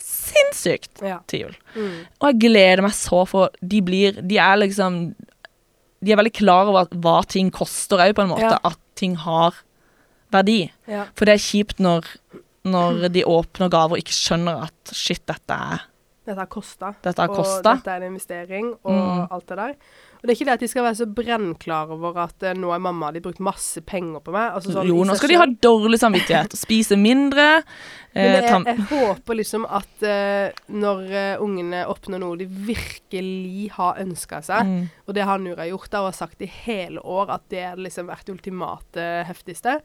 sinnssykt 0.00 1.02
Ja. 1.02 1.18
til 1.26 1.40
jul. 1.46 1.56
Mm. 1.74 2.06
Og 2.20 2.28
jeg 2.30 2.40
gleder 2.46 2.82
meg 2.86 2.94
så, 2.96 3.24
for 3.28 3.50
de 3.62 3.80
blir 3.82 4.20
De 4.26 4.38
er 4.38 4.56
liksom 4.56 5.14
De 6.04 6.12
er 6.12 6.16
veldig 6.20 6.34
klar 6.36 6.68
over 6.70 6.86
hva 7.00 7.22
ting 7.26 7.50
koster 7.50 7.98
òg, 7.98 8.14
på 8.14 8.22
en 8.22 8.28
måte. 8.30 8.42
Ja. 8.52 8.58
At 8.64 8.78
ting 8.94 9.14
har 9.16 9.54
verdi. 10.32 10.70
Ja. 10.86 11.06
For 11.16 11.24
det 11.24 11.34
er 11.38 11.42
kjipt 11.42 11.78
når, 11.82 12.04
når 12.64 13.08
de 13.14 13.24
åpner 13.24 13.70
gaver 13.72 13.96
og 13.96 14.02
ikke 14.02 14.12
skjønner 14.14 14.62
at 14.68 14.92
shit, 14.94 15.24
dette 15.26 15.50
er 15.56 15.86
Dette 16.26 16.38
har 16.42 16.48
kosta. 16.50 16.88
Og 16.90 17.62
dette 17.62 17.86
er 17.88 18.02
en 18.02 18.08
investering, 18.12 18.72
og 18.84 18.92
Mm. 18.92 19.26
alt 19.30 19.46
det 19.46 19.56
der. 19.56 19.74
Og 20.26 20.28
det 20.28 20.34
er 20.34 20.38
ikke 20.40 20.48
det 20.48 20.56
at 20.56 20.64
de 20.64 20.70
skal 20.72 20.86
være 20.88 20.98
så 20.98 21.06
brennklar 21.06 21.92
over 21.94 22.18
at 22.26 22.42
eh, 22.42 22.56
nå 22.58 22.72
er 22.74 22.82
mamma 22.82 23.12
de 23.14 23.22
har 23.22 23.28
brukt 23.28 23.44
masse 23.44 23.82
penger 23.86 24.24
på 24.26 24.34
meg. 24.34 24.56
Altså 24.58 24.74
sånn 24.74 24.90
jo, 24.90 25.04
nå 25.06 25.14
skal 25.18 25.30
de 25.30 25.38
ha 25.38 25.46
dårlig 25.68 26.02
samvittighet 26.02 26.56
og 26.56 26.62
spise 26.66 26.98
mindre. 27.00 27.46
Men 28.16 28.36
Eh, 28.36 28.44
jeg, 28.46 28.60
jeg 28.64 28.84
håper 28.88 29.36
liksom 29.36 29.66
at 29.68 30.04
uh, 30.06 30.48
når 30.72 31.02
uh, 31.10 31.42
ungene 31.44 31.82
oppnår 31.90 32.22
noe 32.22 32.38
de 32.40 32.46
virkelig 32.48 33.66
har 33.76 34.00
ønska 34.00 34.40
seg, 34.46 34.70
mm, 34.70 34.84
og 35.04 35.16
det 35.18 35.26
har 35.28 35.42
Nura 35.42 35.66
gjort 35.68 35.90
da, 35.92 36.00
og 36.00 36.10
har 36.10 36.16
sagt 36.16 36.44
i 36.44 36.48
hele 36.48 37.02
år 37.02 37.34
at 37.36 37.44
det 37.52 37.64
har 37.66 37.80
liksom 37.80 38.08
vært 38.08 38.28
det 38.28 38.38
ultimate 38.38 39.08
heftigste, 39.28 39.78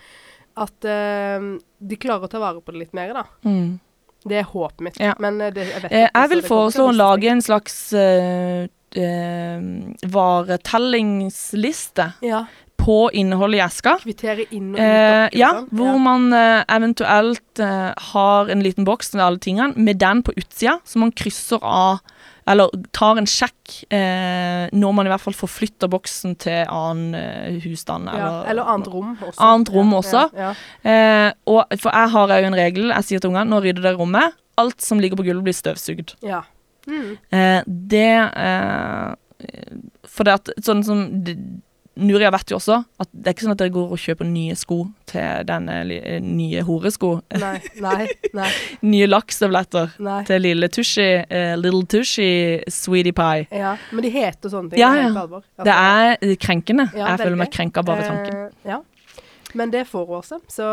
at 0.64 0.88
uh, 0.88 1.48
de 1.60 2.00
klarer 2.00 2.28
å 2.28 2.32
ta 2.32 2.39
vare 2.44 2.64
på 2.64 2.76
det 2.76 2.86
litt 2.86 2.96
mer, 2.98 3.16
da. 3.20 3.28
mm. 3.48 3.72
Det 4.22 4.36
er 4.38 4.44
håpet 4.46 4.84
mitt. 4.86 4.98
Ja. 5.02 5.16
Men 5.18 5.39
det, 5.42 5.64
jeg 5.66 5.82
vet 5.82 5.88
ikke, 5.88 6.00
jeg 6.06 6.30
vil 6.30 6.44
foreslå 6.46 6.84
å 6.92 6.94
lage 6.94 7.32
en 7.32 7.39
slags 7.42 7.78
eh, 8.98 9.62
varetellingsliste 10.82 12.12
Ja. 12.22 12.46
på 12.82 13.12
innholdet 13.14 13.60
i 13.60 13.62
eska. 13.62 13.98
Kvittere 14.02 14.46
inn 14.52 14.72
og 14.74 14.80
ut. 14.80 14.82
Eh, 14.82 15.30
ja, 15.38 15.52
hvor 15.70 15.92
ja, 15.94 15.98
man 16.02 16.32
eh, 16.34 16.64
eventuelt 16.68 17.60
eh, 17.62 17.92
har 18.14 18.50
en 18.50 18.64
liten 18.66 18.86
boks 18.88 19.14
med 19.14 19.26
alle 19.26 19.38
tingene, 19.39 19.74
med 19.78 20.00
den 20.02 20.24
på 20.26 20.34
utsida, 20.36 20.80
så 20.86 20.98
man 21.00 21.12
krysser 21.12 21.60
av 21.62 22.00
Eller 22.50 22.72
tar 22.92 23.20
en 23.22 23.28
sjekk 23.30 23.84
eh, 23.94 24.66
når 24.74 24.94
man 24.98 25.06
i 25.06 25.12
hvert 25.12 25.22
fall 25.22 25.36
forflytter 25.38 25.88
boksen 25.94 26.34
til 26.42 26.66
annen 26.74 27.14
eh, 27.14 27.60
husstand. 27.62 28.10
Ja, 28.10 28.32
eller 28.50 28.66
annet 28.66 28.88
rom 28.89 29.12
også. 29.22 29.38
Annet 29.46 29.70
rom 29.70 29.94
også. 29.94 30.24
Eh, 30.82 31.30
og, 31.46 31.70
for 31.78 31.94
jeg 31.94 32.10
har 32.16 32.34
òg 32.34 32.48
en 32.50 32.58
regel. 32.58 32.89
Jeg 32.96 33.04
sier 33.06 33.22
til 33.22 33.30
ungene 33.30 33.46
nå 33.54 33.62
rydder 33.62 33.86
dere 33.86 34.00
rommet. 34.02 34.34
Alt 34.58 34.82
som 34.82 34.98
ligger 35.00 35.22
på 35.22 35.28
gulvet, 35.30 35.44
blir 35.52 35.54
støvsugd. 35.54 36.16
ja. 36.26 36.42
Mm. 36.88 37.11
Eh, 37.32 37.63
det 37.67 38.07
eh, 38.45 39.13
For 40.09 40.25
det 40.27 40.34
at 40.39 40.49
sånn 40.65 40.82
som 40.86 41.03
det, 41.25 41.36
Nuria 42.01 42.29
vet 42.32 42.49
jo 42.49 42.55
også 42.55 42.77
at 43.03 43.09
det 43.11 43.27
er 43.27 43.34
ikke 43.36 43.43
sånn 43.43 43.51
at 43.53 43.59
dere 43.59 43.73
går 43.75 43.91
og 43.93 43.99
kjøper 43.99 44.25
nye 44.25 44.55
sko 44.57 44.77
til 45.11 45.43
denne 45.45 45.75
li- 45.86 45.99
eh, 45.99 46.21
nye 46.23 46.61
horesko. 46.65 47.09
Nei, 47.41 47.57
nei, 47.84 48.05
nei. 48.38 48.47
nye 48.93 49.09
lakkstøvletter 49.11 49.91
til 50.29 50.41
lille 50.45 50.69
Tushy, 50.71 51.09
uh, 51.27 51.53
Little 51.59 51.84
Tushy 51.91 52.29
Sweetie 52.71 53.13
Pie. 53.13 53.43
Ja, 53.51 53.75
men 53.91 54.07
de 54.07 54.13
heter 54.15 54.49
sånne 54.53 54.71
ting. 54.71 54.79
Ja, 54.82 54.93
ja. 54.95 55.09
Altså, 55.11 55.43
Det 55.67 55.75
er 55.75 56.15
eh, 56.15 56.36
krenkende. 56.41 56.88
Ja, 56.95 57.11
jeg 57.11 57.25
føler 57.25 57.41
meg 57.43 57.51
krenka 57.53 57.84
bare 57.86 58.01
ved 58.01 58.09
tanken. 58.13 58.39
Uh, 58.39 58.71
ja. 58.71 58.79
Men 59.53 59.69
det 59.75 59.84
får 59.91 60.05
hun 60.07 60.21
også. 60.23 60.39
Så 60.47 60.63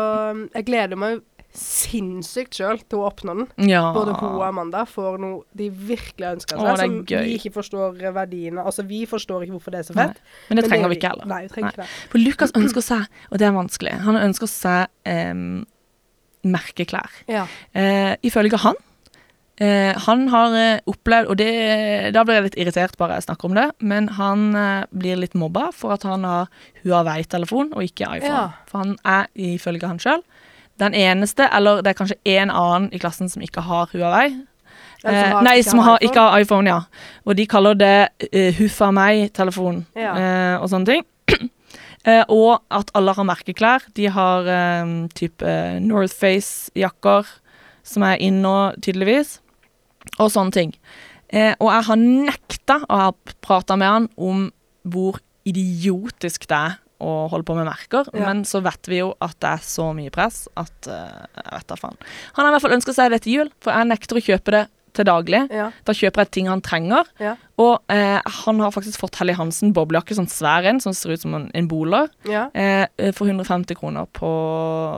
jeg 0.55 0.65
gleder 0.71 0.95
meg 0.97 1.19
sinnssykt 1.55 2.59
sjøl 2.59 2.81
til 2.85 2.99
å 3.01 3.07
åpne 3.07 3.33
den. 3.39 3.69
Ja. 3.71 3.81
Både 3.95 4.13
hun 4.19 4.35
og 4.37 4.43
Amanda 4.45 4.83
får 4.87 5.17
noe 5.21 5.41
de 5.57 5.69
virkelig 5.73 6.27
ønsker 6.35 6.59
seg, 6.59 6.81
som 6.83 6.97
gøy. 7.09 7.23
vi 7.25 7.37
ikke 7.39 7.53
forstår 7.57 7.97
verdiene. 8.15 8.61
Altså, 8.63 8.85
vi 8.87 9.01
forstår 9.09 9.45
ikke 9.45 9.57
hvorfor 9.57 9.73
det 9.73 9.81
er 9.81 9.87
så 9.89 9.95
Nei, 9.97 10.09
fett. 10.09 10.21
Men 10.49 10.59
det 10.59 10.63
men 10.63 10.69
trenger 10.69 10.85
det, 10.85 10.91
vi 10.93 10.99
ikke 10.99 11.13
heller. 11.15 11.31
Nei, 11.31 11.41
vi 11.47 11.53
trenger 11.55 11.73
ikke 11.73 11.81
det. 11.81 11.89
For 12.13 12.25
Lukas 12.25 12.53
ønsker 12.59 12.85
seg, 12.85 13.23
og 13.31 13.41
det 13.41 13.49
er 13.49 13.55
vanskelig, 13.57 13.95
han 14.05 14.19
ønsker 14.21 14.51
seg 14.51 15.09
em, 15.09 15.47
merkeklær. 16.45 17.17
Ja. 17.31 17.47
Eh, 17.73 18.13
ifølge 18.25 18.59
han 18.61 18.77
eh, 19.59 19.97
Han 20.05 20.27
har 20.31 20.55
eh, 20.55 20.79
opplevd, 20.89 21.27
og 21.33 21.39
det, 21.41 21.49
da 22.15 22.23
blir 22.23 22.39
jeg 22.39 22.47
litt 22.49 22.59
irritert 22.63 22.97
bare 23.01 23.17
jeg 23.19 23.27
snakker 23.27 23.49
om 23.49 23.57
det, 23.57 23.67
men 23.81 24.09
han 24.19 24.51
eh, 24.55 24.85
blir 24.95 25.19
litt 25.19 25.35
mobba 25.35 25.69
for 25.75 25.97
at 25.97 26.05
han 26.07 26.27
har 26.27 26.47
Huawei-telefon 26.83 27.73
og 27.73 27.83
ikke 27.83 28.07
iPhone. 28.19 28.45
Ja. 28.45 28.67
For 28.69 28.85
han 28.85 28.95
er, 29.03 29.27
ifølge 29.33 29.89
han 29.89 29.99
sjøl, 29.99 30.23
den 30.79 30.95
eneste, 30.95 31.47
eller 31.55 31.81
det 31.83 31.91
er 31.93 31.97
kanskje 31.99 32.17
én 32.25 32.51
annen 32.51 32.89
i 32.95 32.99
klassen 33.01 33.29
som 33.31 33.43
ikke 33.43 33.61
har 33.65 33.91
Huawei. 33.93 34.29
Som 35.01 35.13
Eh, 35.15 35.41
nei, 35.43 35.61
som 35.63 35.79
har 35.79 35.93
har, 35.93 35.99
ikke 36.03 36.19
har 36.19 36.39
iPhone, 36.43 36.67
ja. 36.67 36.81
Og 37.25 37.35
de 37.37 37.45
kaller 37.47 37.73
det 37.79 38.09
uh, 38.35 38.51
huffa 38.59 38.89
meg-telefon 38.91 39.85
Ja. 39.95 40.11
eh, 40.15 40.55
og 40.61 40.69
sånne 40.69 40.85
ting. 40.85 41.05
Eh, 42.07 42.23
og 42.31 42.61
at 42.71 42.87
alle 42.95 43.11
har 43.13 43.25
merkeklær. 43.27 43.83
De 43.93 44.05
har 44.07 44.47
eh, 44.47 44.91
type 45.13 45.43
eh, 45.45 45.81
Northface-jakker, 45.83 47.27
som 47.83 48.05
er 48.07 48.21
inn 48.23 48.37
nå, 48.41 48.53
tydeligvis, 48.81 49.41
og 50.17 50.31
sånne 50.31 50.55
ting. 50.55 50.71
Eh, 51.27 51.51
og 51.59 51.67
jeg 51.73 51.87
har 51.89 51.99
nekta 51.99 52.77
å 52.87 53.01
ha 53.01 53.09
prata 53.43 53.75
med 53.75 53.91
han 53.91 54.07
om 54.15 54.45
hvor 54.87 55.19
idiotisk 55.45 56.47
det 56.49 56.55
er 56.57 56.77
å 56.99 57.29
holde 57.31 57.45
på 57.47 57.55
med 57.55 57.65
merker, 57.69 58.05
Ja. 58.13 58.25
men 58.27 58.43
så 58.45 58.61
vet 58.61 58.87
vi 58.91 58.97
jo 59.01 59.13
at 59.21 59.37
det 59.39 59.49
er 59.49 59.63
så 59.63 59.93
mye 59.95 60.11
press 60.11 60.47
at 60.57 60.87
uh, 60.87 61.25
jeg 61.35 61.53
vet 61.53 61.67
da 61.67 61.75
faen. 61.79 61.97
Han 62.35 62.45
har 62.45 62.51
i 62.51 62.55
hvert 62.57 62.65
fall 62.67 62.75
ønska 62.79 62.93
seg 62.93 63.11
det 63.11 63.21
til 63.23 63.33
jul, 63.39 63.49
for 63.63 63.71
jeg 63.71 63.87
nekter 63.87 64.19
å 64.19 64.25
kjøpe 64.25 64.51
det 64.57 64.65
til 64.97 65.05
daglig. 65.05 65.43
Ja. 65.53 65.67
Da 65.85 65.93
kjøper 65.93 66.23
jeg 66.25 66.31
ting 66.33 66.47
han 66.49 66.63
trenger. 66.65 67.05
Ja. 67.21 67.35
Og 67.61 67.77
eh, 67.93 68.17
han 68.43 68.59
har 68.59 68.71
faktisk 68.73 68.97
fått 68.99 69.19
Helly 69.21 69.35
Hansen 69.37 69.69
boblejakke, 69.71 70.15
sånn 70.17 70.27
svær 70.27 70.65
en, 70.65 70.79
som 70.81 70.95
ser 70.97 71.13
ut 71.13 71.21
som 71.21 71.35
en, 71.37 71.45
en 71.53 71.67
boler, 71.69 72.09
Ja. 72.25 72.47
eh, 72.57 72.87
for 73.13 73.29
150 73.29 73.77
kroner 73.77 74.07
på 74.17 74.31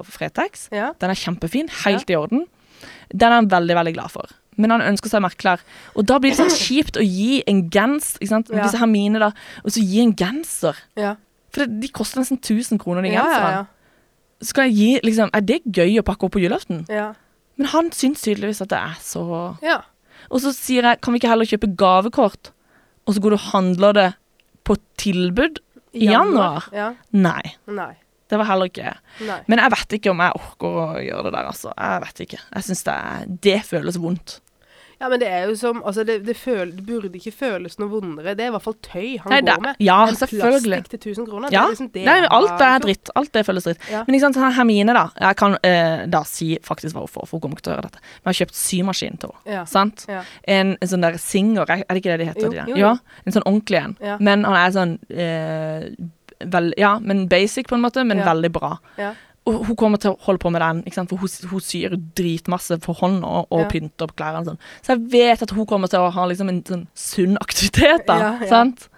Fretex. 0.07 0.69
Ja. 0.71 0.93
Den 1.01 1.11
er 1.11 1.19
kjempefin, 1.19 1.69
helt 1.83 2.09
i 2.09 2.15
orden. 2.15 2.45
Den 3.11 3.27
er 3.33 3.41
han 3.41 3.49
veldig, 3.51 3.75
veldig 3.81 3.93
glad 3.97 4.13
for. 4.13 4.31
Men 4.57 4.71
han 4.73 4.81
ønsker 4.93 5.11
seg 5.11 5.21
merkeklær. 5.23 5.59
Og 5.95 6.05
da 6.07 6.17
blir 6.23 6.31
det 6.33 6.39
sånn 6.39 6.55
kjipt 6.55 6.97
å 6.99 7.03
gi 7.05 7.41
en 7.51 7.65
gens, 7.69 8.13
ikke 8.19 8.31
sant? 8.31 8.49
Ja. 8.51 8.63
disse 8.63 8.79
her 8.81 8.89
mine 8.89 9.19
da, 9.21 9.31
og 9.65 9.71
så 9.75 9.83
gi 9.83 10.01
en 10.05 10.15
genser. 10.15 10.79
For 11.51 11.65
det, 11.65 11.79
de 11.81 11.89
koster 11.91 12.21
nesten 12.21 12.37
1000 12.39 12.79
kroner, 12.79 13.01
de 13.03 13.11
Ja, 13.13 13.23
genserne. 13.23 13.51
ja. 13.51 13.65
Skal 14.41 14.69
jeg 14.69 14.75
gi, 14.75 14.99
liksom, 15.03 15.29
Er 15.33 15.41
det 15.41 15.61
gøy 15.65 15.99
å 15.99 16.03
pakke 16.07 16.23
opp 16.25 16.31
på 16.37 16.41
julaften? 16.41 16.85
ja. 16.89 17.13
Men 17.57 17.67
han 17.67 17.89
syns 17.91 18.21
tydeligvis 18.23 18.61
at 18.63 18.69
det 18.69 18.77
er 18.79 18.95
så 19.03 19.57
ja. 19.61 19.81
Og 20.31 20.39
så 20.41 20.53
sier 20.55 20.81
jeg, 20.87 21.01
kan 21.01 21.13
vi 21.13 21.19
ikke 21.19 21.29
heller 21.29 21.45
kjøpe 21.45 21.75
gavekort? 21.77 22.49
Og 23.05 23.13
så 23.13 23.21
går 23.21 23.29
du 23.35 23.35
og 23.35 23.45
handler 23.51 23.93
det 23.93 24.07
på 24.65 24.77
tilbud? 24.97 25.59
I 25.93 26.07
januar? 26.07 26.69
Ja. 26.73 26.93
Nei, 27.11 27.41
Nei. 27.67 27.93
det 28.31 28.37
var 28.39 28.45
heller 28.47 28.69
ikke 28.71 28.93
Nei. 29.27 29.41
Men 29.51 29.59
jeg 29.59 29.71
vet 29.75 29.93
ikke 29.99 30.11
om 30.13 30.19
jeg 30.23 30.31
orker 30.39 30.77
å 30.79 30.85
gjøre 31.03 31.23
det 31.27 31.33
der, 31.35 31.49
altså. 31.51 31.73
Jeg 31.77 32.01
vet 32.05 32.21
ikke. 32.25 32.39
Jeg 32.55 32.63
syns 32.63 32.83
det, 32.87 33.41
det 33.41 33.57
føles 33.67 33.97
vondt. 33.99 34.39
Ja, 35.01 35.09
men 35.09 35.21
det 35.21 35.27
er 35.33 35.47
jo 35.49 35.55
som 35.57 35.79
Altså, 35.81 36.03
det, 36.05 36.19
det, 36.27 36.35
føl, 36.37 36.71
det 36.77 36.83
burde 36.85 37.09
ikke 37.17 37.33
føles 37.33 37.77
noe 37.81 37.89
vondere. 37.89 38.35
Det 38.37 38.45
er 38.45 38.51
i 38.51 38.53
hvert 38.53 38.65
fall 38.67 38.77
tøy 38.85 39.17
han 39.23 39.33
Nei, 39.33 39.39
det, 39.47 39.55
går 39.57 39.65
med. 39.65 39.79
ja, 39.81 39.97
en 40.05 40.19
selvfølgelig. 40.19 40.77
plastikk 40.83 40.91
til 41.01 41.15
1000 41.15 41.29
kroner. 41.31 41.49
Ja. 41.55 41.63
Det 41.63 41.65
er 41.65 41.73
liksom 41.73 41.89
det 41.95 42.05
Nei, 42.05 42.17
alt 42.37 42.63
er 42.67 42.83
dritt. 42.85 43.11
Alt 43.17 43.33
det 43.33 43.43
føles 43.47 43.67
dritt. 43.67 43.87
Ja. 43.89 44.03
Men 44.05 44.17
ikke 44.17 44.27
sant, 44.27 44.37
sånn 44.37 44.55
Hermine, 44.59 44.95
da. 44.97 45.05
Jeg 45.25 45.39
kan 45.41 45.57
eh, 45.67 46.05
da 46.13 46.21
si 46.29 46.51
faktisk 46.63 46.99
hvorfor, 46.99 47.25
for 47.25 47.39
hun 47.39 47.45
kommer 47.47 47.57
ikke 47.57 47.67
til 47.67 47.73
å 47.73 47.79
høre 47.79 47.89
dette. 47.89 48.05
Vi 48.21 48.29
har 48.29 48.39
kjøpt 48.43 48.59
symaskin 48.61 49.17
til 49.23 49.33
henne. 49.33 49.57
Ja. 49.57 49.65
Sant? 49.69 50.05
Ja. 50.11 50.21
En, 50.45 50.75
en 50.77 50.93
sånn 50.93 51.05
der 51.07 51.17
Singer, 51.21 51.65
er 51.65 51.83
det 51.89 52.03
ikke 52.03 52.13
det 52.13 52.21
de 52.21 52.29
heter? 52.31 52.45
Jo, 52.45 52.53
de 52.53 52.61
der? 52.61 52.71
jo, 52.71 52.77
jo. 52.77 52.91
Ja, 52.91 53.21
en 53.25 53.37
sånn 53.37 53.47
ordentlig 53.49 53.81
en. 53.81 53.97
Ja. 54.05 54.19
Men 54.21 54.45
han 54.47 54.59
er 54.61 54.77
sånn 54.77 54.95
eh, 55.09 55.89
vel, 56.53 56.71
Ja, 56.77 56.95
men 57.01 57.25
basic 57.31 57.67
på 57.69 57.77
en 57.77 57.83
måte, 57.85 58.05
men 58.07 58.21
veldig 58.25 58.53
bra. 58.53 58.75
Ja. 59.01 59.11
Og 59.49 59.65
hun 59.65 59.75
kommer 59.75 59.97
til 59.97 60.11
å 60.13 60.19
holde 60.21 60.37
på 60.43 60.51
med 60.53 60.61
den, 60.61 60.83
for 61.09 61.17
hun, 61.17 61.29
hun 61.49 61.63
syr 61.65 61.95
dritmasse 62.17 62.77
for 62.83 62.93
hånd 62.99 63.23
og, 63.25 63.47
og 63.49 63.63
Ja. 63.63 63.69
pynter 63.71 64.07
på 64.11 64.13
klærne. 64.19 64.43
Sånn. 64.45 64.59
Så 64.85 64.93
jeg 64.93 65.07
vet 65.11 65.41
at 65.41 65.49
hun 65.57 65.65
kommer 65.65 65.89
til 65.89 65.99
å 65.99 66.11
ha 66.13 66.25
liksom 66.29 66.49
en 66.49 66.63
sånn 66.63 66.87
sunn 66.93 67.37
aktivitet, 67.41 68.05
da. 68.05 68.17
Ja, 68.19 68.31
ja. 68.41 68.47
Sant? 68.51 68.89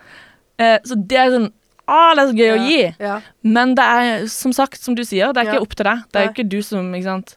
Eh, 0.60 0.80
så 0.84 0.96
det 1.00 1.18
er 1.18 1.30
sånn 1.32 1.52
Ah, 1.86 2.14
det 2.16 2.22
er 2.24 2.28
så 2.32 2.36
gøy 2.40 2.52
å 2.54 2.60
gi! 2.64 2.96
Men 3.44 3.74
det 3.76 3.84
er, 3.84 4.28
som 4.32 4.54
sagt, 4.56 4.80
som 4.80 4.96
du 4.96 5.02
sier, 5.04 5.34
det 5.34 5.42
er 5.42 5.50
ikke 5.52 5.62
opp 5.66 5.74
til 5.76 5.84
deg. 5.84 6.04
Det 6.14 6.22
er 6.22 6.30
ikke 6.32 6.46
du 6.48 6.62
som 6.64 6.94
ikke 6.96 7.04
sant, 7.10 7.34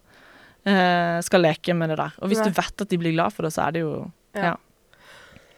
eh, 0.65 1.17
skal 1.27 1.43
leke 1.43 1.75
med 1.75 1.91
det 1.91 1.97
der. 1.99 2.13
Og 2.23 2.31
hvis 2.31 2.39
du 2.45 2.51
vet 2.55 2.81
at 2.85 2.89
de 2.89 2.97
blir 2.97 3.13
glad 3.17 3.33
for 3.35 3.43
det, 3.43 3.53
så 3.53 3.67
er 3.67 3.73
det 3.73 3.81
jo 3.83 4.13
Ja. 4.37 4.55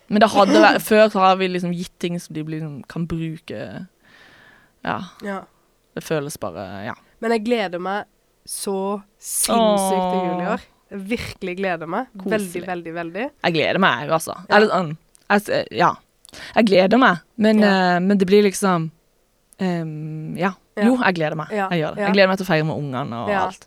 Men 0.08 0.20
det 0.20 0.30
hadde 0.30 0.56
vært 0.56 0.80
Før 0.80 1.10
så 1.12 1.20
har 1.20 1.36
vi 1.36 1.48
liksom 1.48 1.74
gitt 1.76 1.98
ting 1.98 2.18
som 2.18 2.32
de 2.32 2.42
blir, 2.42 2.60
liksom, 2.62 2.82
kan 2.88 3.06
bruke 3.06 3.86
Ja. 4.84 5.00
ja. 5.22 5.42
Det 5.94 6.02
føles 6.04 6.38
bare 6.40 6.84
Ja. 6.86 6.94
Men 7.22 7.34
jeg 7.34 7.44
gleder 7.46 7.82
meg 7.82 8.06
så 8.48 8.74
sinnssykt 9.20 10.10
til 10.12 10.20
jul 10.24 10.42
i 10.44 10.50
år. 10.54 10.62
Jeg 10.88 11.00
virkelig 11.10 11.54
gleder 11.58 11.90
meg. 11.90 12.06
Koselig. 12.16 12.32
Veldig, 12.32 12.62
veldig, 12.68 12.92
veldig. 12.96 13.24
Jeg 13.44 13.56
gleder 13.58 13.80
meg 13.84 14.04
jeg, 14.04 14.12
altså. 14.16 14.36
Ja. 14.48 14.56
Eller 14.56 14.70
sånn 14.72 14.94
jeg, 15.28 15.66
Ja. 15.76 15.90
Jeg 16.54 16.66
gleder 16.68 17.00
meg, 17.00 17.20
men, 17.40 17.60
Ja. 17.64 17.96
uh, 17.96 18.00
men 18.04 18.18
det 18.20 18.26
blir 18.28 18.42
liksom 18.44 18.90
um, 19.60 20.36
Ja. 20.36 20.52
Ja. 20.76 20.84
Jo, 20.86 20.96
jeg 21.02 21.14
gleder 21.16 21.36
meg. 21.36 21.48
Jeg 21.50 21.80
gjør 21.80 21.94
det. 21.96 22.02
Jeg 22.04 22.12
gleder 22.14 22.28
meg 22.28 22.38
til 22.38 22.46
å 22.46 22.48
feire 22.48 22.64
med 22.68 22.76
ungene 22.78 23.22
og 23.24 23.30
alt. 23.34 23.64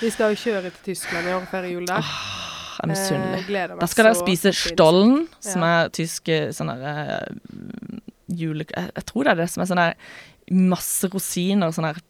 Vi 0.00 0.10
skal 0.10 0.32
jo 0.32 0.40
kjøre 0.40 0.62
til 0.72 0.94
Tyskland 0.94 1.28
i 1.28 1.32
år 1.36 1.42
og 1.44 1.48
feire 1.52 1.68
jul 1.70 1.84
der. 1.86 2.02
Jeg 2.02 2.82
er 2.82 2.88
misunnelig. 2.90 3.54
Eh, 3.54 3.76
Da 3.78 3.86
skal 3.86 4.08
dere 4.08 4.18
spise 4.18 4.52
stollen, 4.56 5.28
som 5.44 5.62
er 5.62 5.92
tysk 5.94 6.26
sånn 6.56 6.72
derre 6.72 7.20
uh, 7.22 8.00
jule... 8.26 8.64
Jeg, 8.66 8.90
jeg 8.96 9.04
tror 9.06 9.24
det 9.28 9.30
er 9.36 9.40
det 9.44 9.50
som 9.52 9.62
er 9.62 9.70
sånn 9.70 9.82
der 9.84 9.94
masse 10.50 11.06
rosiner, 11.12 11.70
sånn 11.70 11.86
der 11.86 12.00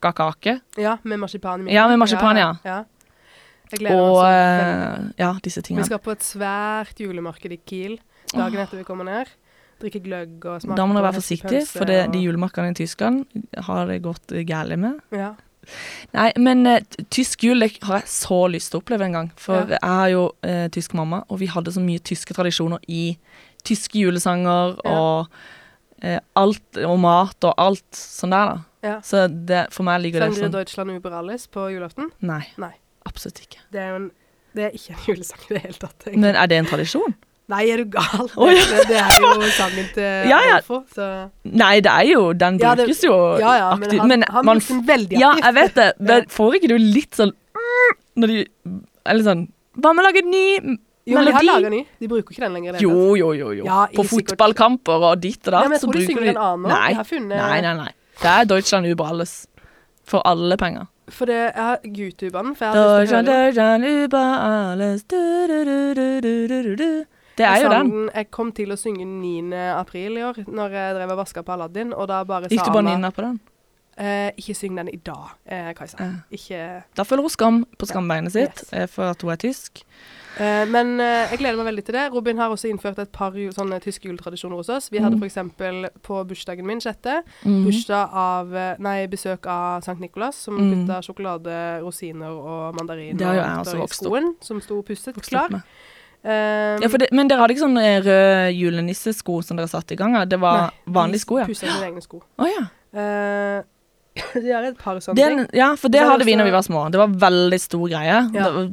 pakka 0.00 0.12
kake. 0.32 0.60
Ja, 0.78 0.96
med 1.04 1.18
marsipan 1.20 1.60
i 1.60 1.62
midten. 1.64 1.74
Ja, 1.76 1.88
med 1.88 1.98
marsipan, 1.98 2.36
ja. 2.36 2.52
ja. 2.64 2.84
Jeg 3.72 3.80
gleder 3.82 4.00
Og 4.00 4.22
meg 4.22 4.34
eh, 4.34 5.08
ja, 5.18 5.32
disse 5.44 5.60
tingene. 5.62 5.82
Vi 5.84 5.90
skal 5.90 5.98
på 6.00 6.14
et 6.14 6.24
svært 6.24 7.00
julemarked 7.02 7.52
i 7.52 7.58
Kiel 7.68 7.98
dagen 8.32 8.60
etter 8.62 8.78
vi 8.80 8.84
kommer 8.84 9.04
ned. 9.08 9.28
Drikke 9.80 10.00
gløgg 10.02 10.44
og 10.44 10.62
smake 10.62 10.76
Da 10.76 10.86
må 10.86 10.96
du 10.96 11.02
være 11.04 11.18
forsiktig, 11.20 11.60
for 11.68 11.84
det, 11.86 12.06
og- 12.06 12.12
de 12.12 12.18
julemarkedene 12.24 12.72
i 12.72 12.78
Tyskland 12.80 13.26
har 13.68 13.86
det 13.86 14.00
gått 14.02 14.32
galt 14.48 14.78
med. 14.78 14.98
Ja. 15.12 15.34
Nei, 16.14 16.32
men 16.40 16.66
uh, 16.66 16.78
tysk 17.12 17.44
jul 17.44 17.60
det 17.60 17.74
har 17.84 17.98
jeg 18.00 18.08
så 18.08 18.38
lyst 18.48 18.70
til 18.72 18.80
å 18.80 18.82
oppleve 18.82 19.04
en 19.04 19.12
gang. 19.18 19.28
For 19.36 19.60
Ja. 19.60 19.76
jeg 19.76 19.90
har 20.00 20.08
jo 20.14 20.22
uh, 20.46 20.68
tysk 20.72 20.94
mamma, 20.94 21.22
og 21.28 21.38
vi 21.42 21.46
hadde 21.46 21.70
så 21.74 21.80
mye 21.84 21.98
tyske 22.00 22.32
tradisjoner 22.34 22.78
i 22.88 23.18
tyske 23.68 23.98
julesanger 24.00 24.78
Ja. 24.84 24.90
og 24.96 25.28
eh, 26.00 26.20
alt, 26.38 26.76
og 26.86 26.98
mat 27.02 27.44
og 27.44 27.54
alt 27.58 27.84
sånn 27.92 28.30
der, 28.30 28.54
da. 28.54 28.64
Ja. 28.82 29.00
Så 29.02 29.24
det, 29.28 29.66
for 29.74 29.82
meg 29.88 30.00
ligger 30.04 30.20
det 30.22 30.28
Sanger 30.32 30.46
sånn 30.48 30.52
Deutschland 30.54 30.90
Uberalis 30.96 31.46
på 31.50 31.64
julaften. 31.72 32.10
Nei, 32.20 32.44
Nei. 32.62 32.74
absolutt 33.06 33.40
ikke. 33.42 33.58
Det 33.74 33.80
er 33.80 33.96
en 33.96 34.10
Det 34.54 34.64
er 34.68 34.70
ikke 34.76 34.92
en 34.94 35.00
julesang 35.06 35.40
i 35.50 35.54
det 35.54 35.62
hele 35.62 35.74
tatt. 35.78 35.96
egentlig. 36.06 36.20
Men 36.22 36.36
er 36.36 36.46
det 36.46 36.56
en 36.58 36.66
tradisjon? 36.66 37.14
Nei, 37.48 37.62
er 37.72 37.76
du 37.80 37.84
gal? 37.86 38.26
Oh, 38.36 38.50
ja. 38.52 38.60
det, 38.68 38.82
det 38.90 38.96
er 39.00 39.18
jo 39.24 39.46
sangen 39.56 39.86
til 39.94 40.28
Ja, 40.32 40.38
ja. 40.44 40.56
Alfo, 40.58 40.82
så 40.94 41.30
Nei, 41.44 41.80
det 41.80 41.88
er 41.90 42.04
jo 42.10 42.32
Den 42.36 42.58
Ja, 42.60 42.74
det- 42.76 42.84
brukes 42.86 43.02
jo 43.06 43.14
Ja, 43.40 43.54
ja, 43.56 43.68
men 43.76 43.88
aktivt. 43.88 44.00
han, 44.00 44.08
Men 44.08 44.22
han 44.28 44.44
man 44.44 44.58
brukte 44.58 44.74
den 44.74 44.82
veldig 44.90 45.16
aktivt. 45.16 45.20
Ja, 45.22 45.30
jeg 45.46 45.54
vet 45.54 45.74
det. 45.74 45.86
Men 45.98 46.26
får 46.28 46.58
ikke 46.58 46.68
du 46.68 46.76
litt 46.78 47.16
sånn 47.16 47.32
Når 48.20 48.26
de 48.34 48.46
Eller 49.06 49.24
sånn 49.24 49.46
Hva 49.80 49.94
med 49.96 50.04
å 50.04 50.08
lage 50.10 50.22
ny 50.28 50.44
Jo, 51.08 51.14
men 51.16 51.24
de 51.24 51.32
har 51.32 51.42
laga 51.48 51.70
ny. 51.72 51.80
De 52.00 52.08
bruker 52.12 52.34
ikke 52.36 52.44
den 52.44 52.52
lenger. 52.58 52.72
det 52.76 52.82
Jo, 52.84 53.14
jo, 53.16 53.32
jo. 53.32 53.48
jo. 53.56 53.64
Ja, 53.64 53.86
På 53.96 54.04
fotballkamper 54.04 55.06
og 55.08 55.20
ditt 55.22 55.40
og 55.48 55.52
da. 55.54 55.62
Ja, 55.64 55.68
men 55.72 55.78
jeg 55.78 55.86
tror 55.86 55.96
de 55.96 56.04
synger 56.04 56.28
en 56.34 56.36
annen 56.36 56.66
nå. 56.66 56.68
Nei. 56.68 56.92
Nei, 57.32 57.60
nei, 57.64 57.72
nei. 57.78 57.92
Det 58.22 58.30
er 58.30 58.44
Deutschland 58.44 58.86
über 58.86 59.08
alles. 59.08 59.46
For 60.04 60.22
alle 60.26 60.56
penger. 60.56 60.86
For 61.08 61.24
det, 61.28 61.52
til 62.18 62.30
å 62.36 62.42
Deutschland. 62.42 63.26
Deutschland 63.28 63.84
über 63.84 64.24
alles 64.40 65.02
du, 65.04 65.16
du, 65.46 66.76
du. 66.76 67.04
Det 67.38 67.46
er 67.46 67.62
jo 67.62 67.68
den. 67.70 68.10
Jeg 68.14 68.30
kom 68.34 68.50
til 68.52 68.72
å 68.74 68.76
synge 68.76 69.04
9. 69.06 69.52
april 69.78 70.16
i 70.18 70.24
år, 70.26 70.40
når 70.48 70.74
jeg 70.74 70.96
drev 70.96 71.12
og 71.14 71.20
vaska 71.20 71.44
på 71.46 71.54
Aladdin, 71.54 71.92
og 71.94 72.08
da 72.10 72.24
bare 72.26 72.48
Gikk 72.50 72.64
du 72.66 72.72
bare 72.74 72.88
nynna 72.88 73.12
på 73.14 73.22
den? 73.22 73.38
eh, 73.98 74.30
Ikke 74.38 74.54
syng 74.54 74.76
den 74.76 74.88
i 74.92 74.96
dag, 74.96 75.36
eh, 75.46 75.70
Kajsa. 75.74 75.98
Eh. 76.02 76.16
Ikke 76.34 76.82
Da 76.96 77.04
føler 77.04 77.22
hun 77.22 77.30
skam 77.30 77.60
på 77.78 77.86
skambeinet 77.86 78.32
sitt 78.32 78.64
Yes. 78.64 78.72
eh, 78.72 78.86
for 78.86 79.10
at 79.10 79.22
hun 79.22 79.30
er 79.30 79.36
tysk. 79.36 79.84
Eh, 80.36 80.64
Men 80.68 81.00
uh, 81.00 81.30
jeg 81.32 81.38
gleder 81.40 81.56
meg 81.56 81.66
veldig 81.72 81.84
til 81.88 81.94
det. 81.96 82.04
Robin 82.12 82.38
har 82.38 82.50
også 82.52 82.68
innført 82.70 82.98
et 83.02 83.10
par 83.12 83.32
jul, 83.32 83.50
sånne 83.56 83.80
tyske 83.80 84.08
juletradisjoner 84.08 84.56
hos 84.60 84.68
oss. 84.68 84.88
Vi 84.92 84.98
hadde 85.02 85.16
Mm. 85.16 85.22
f.eks. 85.24 86.00
på 86.02 86.20
bursdagen 86.28 86.66
min, 86.66 86.80
sjette, 86.80 87.22
mm. 87.44 87.64
bursdag 87.64 88.10
av 88.12 88.54
eh, 88.54 88.74
Nei, 88.78 89.06
besøk 89.06 89.46
av 89.46 89.82
Sankt 89.82 90.00
Nikolas, 90.00 90.36
som 90.36 90.54
Mm. 90.58 90.86
putta 90.86 91.00
sjokolade, 91.02 91.80
rosiner 91.82 92.30
og 92.30 92.74
mandarin 92.76 93.16
Det 93.16 93.26
har 93.26 93.34
jo 93.34 93.40
jeg 93.40 93.58
også 93.64 93.78
vokst 93.78 94.02
opp. 94.02 94.10
skoen, 94.12 94.34
som 94.40 94.60
sto 94.60 94.82
pusset 94.82 95.14
vokst 95.16 95.30
klar. 95.30 95.62
Eh, 96.24 96.78
Ja, 96.82 96.88
det, 96.88 97.08
men 97.12 97.28
dere 97.28 97.38
hadde 97.40 97.54
ikke 97.54 97.62
sånne 97.66 98.02
røde 98.02 98.52
julenissesko 98.58 99.42
som 99.44 99.56
dere 99.56 99.68
satte 99.70 99.92
i 99.94 99.96
gang? 99.96 100.14
ja? 100.14 100.24
Det 100.24 100.38
var 100.40 100.72
vanlige 100.86 101.20
sko, 101.24 101.38
ja? 101.38 101.46
De 101.46 101.52
pussa 101.54 101.66
sine 101.66 101.86
egne 101.90 102.02
sko. 102.02 102.22
Oh, 102.38 102.46
ja. 102.46 102.66
Uh, 102.92 103.62
de 104.42 104.50
har 104.50 104.64
et 104.66 104.76
par 104.78 104.98
sånne 104.98 105.14
ting. 105.14 105.44
ja, 105.54 105.74
for 105.78 105.88
det 105.88 106.00
det 106.00 106.08
hadde 106.08 106.24
vi 106.26 106.34
når 106.34 106.48
vi 106.48 106.50
var 106.56 106.62
små. 106.66 106.90
Det 106.90 106.98
var 106.98 107.12
veldig 107.22 107.60
stor 107.62 107.86
greie. 107.88 108.16
Ja. 108.16 108.24
Det 108.32 108.52
var, 108.54 108.70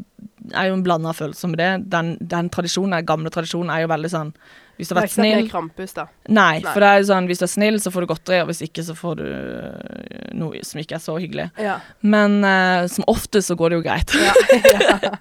er 0.53 0.69
jo 0.69 0.75
en 0.77 0.83
blanda 0.85 1.13
følelse 1.15 1.49
med 1.51 1.59
det. 1.61 1.71
Den, 1.91 2.13
den 2.21 2.51
tradisjonen, 2.53 2.97
den 2.97 3.07
gamle 3.07 3.31
tradisjonen 3.33 3.71
er 3.73 3.85
jo 3.85 3.89
veldig 3.91 4.11
sånn 4.11 4.31
Hvis 4.75 4.89
du 4.89 4.95
har 4.95 5.05
vært 5.05 5.13
snill 5.13 5.37
det 5.39 5.45
er 5.45 5.49
Krampus, 5.53 5.95
da. 5.95 6.05
Nei, 6.27 6.59
Nei. 6.59 6.67
for 6.67 6.83
det 6.83 6.89
er 6.89 6.99
jo 6.99 7.07
sånn 7.09 7.29
hvis 7.29 7.41
du 7.41 7.45
er 7.47 7.51
snill, 7.53 7.79
så 7.79 7.93
får 7.95 8.03
du 8.03 8.09
godteri, 8.11 8.41
og 8.43 8.51
hvis 8.51 8.61
ikke, 8.67 8.83
så 8.83 8.95
får 8.97 9.15
du 9.21 9.23
øh, 9.29 10.27
noe 10.35 10.61
som 10.67 10.81
ikke 10.81 10.97
er 10.97 11.03
så 11.05 11.15
hyggelig. 11.21 11.47
Ja. 11.61 11.77
Men 12.03 12.37
uh, 12.43 12.83
som 12.91 13.07
oftest 13.11 13.51
så 13.51 13.57
går 13.59 13.71
det 13.71 13.79
jo 13.79 13.85
greit. 13.87 14.15
ja. 14.19 15.15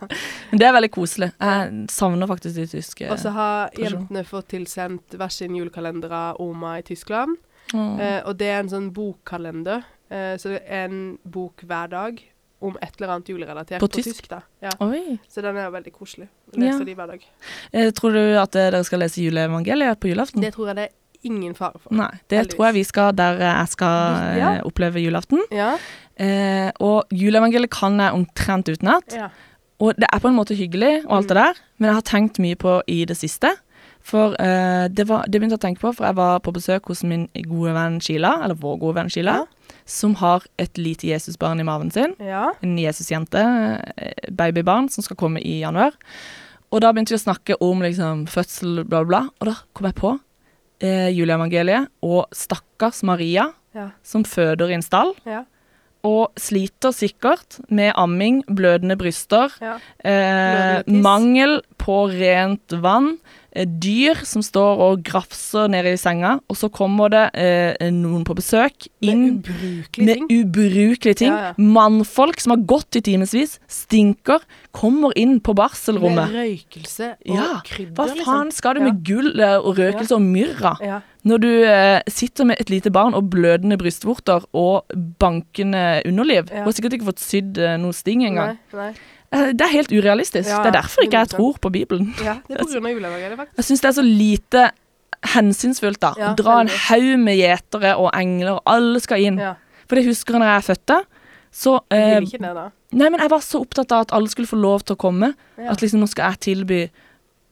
Men 0.51 0.63
det 0.63 0.69
er 0.69 0.77
veldig 0.77 0.93
koselig. 0.99 1.31
Jeg 1.39 1.87
savner 1.95 2.31
faktisk 2.31 2.59
de 2.59 2.69
tyske 2.75 3.09
Og 3.15 3.23
så 3.23 3.35
har 3.37 3.79
jentene 3.79 4.27
fått 4.27 4.51
tilsendt 4.57 5.15
hver 5.15 5.33
sin 5.33 5.55
julekalender 5.55 6.13
av 6.15 6.43
Oma 6.43 6.79
i 6.81 6.87
Tyskland. 6.87 7.39
Mm. 7.73 7.97
Uh, 8.01 8.21
og 8.27 8.37
det 8.43 8.51
er 8.51 8.63
en 8.65 8.75
sånn 8.75 8.93
bokkalender. 8.95 9.87
Uh, 10.11 10.35
så 10.41 10.59
en 10.67 11.19
bok 11.23 11.63
hver 11.65 11.95
dag 11.95 12.25
om 12.65 12.77
et 12.83 12.97
eller 12.99 13.13
annet 13.15 13.29
julerelatert 13.29 13.81
På 13.83 13.89
på, 13.89 13.99
tysk? 14.01 14.23
tysk. 14.25 14.29
da. 14.33 14.41
Ja. 14.65 14.71
Så 15.29 15.43
den 15.45 15.57
er 15.61 15.71
veldig 15.75 15.93
koselig. 15.93 16.29
Leser 16.57 16.81
Ja. 16.81 16.85
de 16.89 16.95
hver 16.99 17.07
dag. 17.13 17.25
Eh, 17.73 17.91
tror 17.93 18.13
du 18.17 18.21
at 18.41 18.57
eh, 18.57 18.71
dere 18.73 18.85
skal 18.89 19.03
lese 19.05 19.21
juleevangeliet 19.23 20.01
på 20.01 20.09
julaften? 20.13 20.41
Det 20.41 20.55
tror 20.55 20.69
jeg 20.73 20.77
det 20.77 20.85
er 20.89 20.95
ingen 21.29 21.55
fare 21.57 21.79
for. 21.81 21.93
Nei, 21.93 22.11
det 22.29 22.39
Heldigvis. 22.39 22.55
tror 22.57 22.67
jeg 22.67 22.75
vi 22.75 22.85
skal 22.85 23.13
der 23.17 23.35
eh, 23.41 23.55
jeg 23.61 23.69
skal 23.69 24.37
Ja. 24.39 24.53
eh, 24.57 24.63
oppleve 24.65 25.01
julaften. 25.05 25.41
Ja. 25.53 25.77
Eh, 26.17 26.71
og 26.81 27.05
juleevangeliet 27.13 27.71
kan 27.71 27.99
jeg 27.99 28.13
omtrent 28.13 28.69
utenat. 28.69 29.13
ja. 29.17 29.29
Og 29.83 29.97
det 29.99 30.07
er 30.13 30.21
på 30.23 30.29
en 30.31 30.37
måte 30.37 30.55
hyggelig 30.55 31.05
og 31.05 31.17
alt 31.17 31.29
det 31.29 31.37
der, 31.37 31.55
men 31.79 31.89
jeg 31.89 31.95
har 31.97 32.03
tenkt 32.07 32.39
mye 32.39 32.55
på 32.57 32.81
i 32.87 33.05
det 33.05 33.17
siste. 33.19 33.51
For 34.05 34.35
uh, 34.37 34.85
det, 34.93 35.07
var, 35.09 35.25
det 35.27 35.39
begynte 35.41 35.57
jeg 35.57 35.63
å 35.63 35.65
tenke 35.65 35.81
på, 35.81 35.95
for 35.97 36.05
jeg 36.11 36.17
var 36.19 36.43
på 36.45 36.53
besøk 36.53 36.91
hos 36.91 37.01
min 37.09 37.23
gode 37.49 37.73
venn 37.73 37.97
Sheila, 38.05 38.35
eller 38.45 38.59
vår 38.61 38.77
gode 38.83 38.99
venn 38.99 39.09
Sheila, 39.13 39.39
Ja. 39.41 39.73
som 39.89 40.15
har 40.21 40.45
et 40.61 40.77
lite 40.77 41.09
Jesusbarn 41.09 41.61
i 41.61 41.65
maven 41.65 41.91
sin. 41.93 42.13
ja. 42.21 42.51
En 42.63 42.77
Jesusjente, 42.79 43.41
eh, 43.97 44.29
babybarn, 44.31 44.91
som 44.93 45.03
skal 45.07 45.17
komme 45.17 45.41
i 45.41 45.61
januar. 45.63 45.93
Og 46.71 46.81
da 46.85 46.93
begynte 46.93 47.15
vi 47.15 47.21
å 47.21 47.25
snakke 47.25 47.57
om 47.65 47.81
liksom, 47.81 48.27
fødsel, 48.29 48.85
bla, 48.85 49.05
bla, 49.05 49.09
bla. 49.09 49.23
Og 49.41 49.49
da 49.49 49.55
kom 49.73 49.87
jeg 49.89 49.95
på 50.03 50.13
eh, 50.85 51.09
juleevangeliet 51.17 51.89
og 52.03 52.27
stakkars 52.35 53.03
Maria, 53.09 53.53
Ja. 53.75 53.89
som 54.05 54.23
føder 54.25 54.69
i 54.71 54.75
en 54.77 54.83
stall. 54.85 55.15
Ja. 55.27 55.45
Og 56.05 56.35
sliter 56.37 56.93
sikkert 56.93 57.57
med 57.73 57.95
amming, 57.97 58.43
blødende 58.45 58.97
bryster, 59.01 59.49
ja. 59.65 59.79
eh, 60.05 60.83
mangel 60.87 61.63
på 61.81 62.05
rent 62.13 62.69
vann, 62.85 63.15
dyr 63.55 64.19
som 64.27 64.43
står 64.43 64.81
og 64.83 65.03
grafser 65.07 65.69
nede 65.71 65.93
i 65.95 65.99
senga, 66.01 66.35
og 66.51 66.57
så 66.59 66.69
kommer 66.75 67.13
det 67.13 67.23
eh, 67.39 67.89
noen 67.95 68.25
på 68.27 68.35
besøk 68.35 68.89
inn 69.05 69.23
Med 69.25 69.49
ubrukelige 69.49 70.07
med 70.09 70.15
ting. 70.19 70.27
ubrukelige 70.43 71.19
ting. 71.23 71.33
Ja, 71.33 71.53
ja. 71.53 71.55
Mannfolk 71.79 72.43
som 72.43 72.57
har 72.57 72.65
gått 72.67 72.99
i 72.99 73.05
timevis, 73.07 73.59
stinker, 73.71 74.43
kommer 74.75 75.15
inn 75.17 75.39
på 75.45 75.55
barselrommet. 75.55 76.33
Med 76.33 76.39
røykelse 76.41 77.11
og 77.15 77.35
Ja, 77.37 77.49
krydder, 77.65 77.95
Hva 77.95 78.27
faen 78.27 78.51
skal 78.55 78.75
du 78.79 78.85
med 78.89 79.03
gull 79.07 79.31
eh, 79.39 79.57
og 79.61 79.79
røkelse 79.79 80.17
og 80.19 80.23
myrra 80.27 80.75
når 81.25 81.41
du 81.41 81.49
eh, 81.65 82.03
sitter 82.13 82.45
med 82.45 82.59
et 82.61 82.69
lite 82.69 82.91
barn 82.93 83.15
og 83.17 83.31
blødende 83.33 83.79
brystvorter 83.81 84.45
og 84.53 84.85
bankende 85.23 86.03
underliv? 86.05 86.51
Og 86.53 86.67
har 86.69 86.77
sikkert 86.77 86.99
ikke 86.99 87.13
fått 87.13 87.23
sydd 87.25 87.59
eh, 87.63 87.79
noe 87.81 87.97
sting 87.97 88.27
engang. 88.29 88.59
Nei, 88.75 88.81
nei. 88.91 88.95
Eh, 89.35 89.51
det 89.57 89.67
er 89.67 89.73
helt 89.73 89.93
urealistisk. 89.93 90.49
Ja, 90.49 90.63
det 90.63 90.73
er 90.73 90.79
derfor 90.81 91.07
ikke 91.07 91.25
jeg 91.25 91.33
tror 91.35 91.59
på 91.63 91.73
Bibelen. 91.75 92.13
Ja, 92.23 92.39
det 92.47 92.59
er 92.59 92.63
på 92.63 92.71
grunn 92.71 92.89
av 92.89 92.95
juleevangeliet, 92.95 93.41
faktisk. 93.41 93.59
Jeg 93.61 93.69
syns 93.71 93.85
det 93.85 93.91
er 93.91 93.97
så 93.99 94.07
lite 94.07 94.65
hensynsfullt, 95.35 96.01
da. 96.03 96.13
Ja, 96.21 96.33
dra 96.39 96.61
en 96.63 96.71
haug 96.89 97.11
med 97.23 97.39
gjetere 97.41 97.95
og 98.01 98.11
engler, 98.17 98.59
og 98.59 98.63
alle 98.71 99.01
skal 99.03 99.25
inn. 99.25 99.41
Ja. 99.41 99.55
For 99.89 99.99
det 99.99 100.07
husker 100.09 100.39
når 100.39 100.53
jeg 100.53 100.67
fødte, 100.71 101.01
så 101.55 101.79
Jeg 101.93 102.17
eh, 102.19 102.29
ikke 102.29 102.43
det, 102.43 102.53
da. 102.57 102.69
Nei, 102.95 103.09
men 103.11 103.23
jeg 103.23 103.31
var 103.31 103.43
så 103.43 103.63
opptatt 103.65 103.93
av 103.95 104.05
at 104.07 104.13
alle 104.15 104.31
skulle 104.31 104.51
få 104.51 104.59
lov 104.59 104.85
til 104.87 104.95
å 104.95 105.01
komme. 105.01 105.33
Ja. 105.59 105.73
At 105.75 105.83
liksom 105.83 106.03
nå 106.03 106.09
skal 106.11 106.35
jeg 106.35 106.41
tilby 106.49 106.81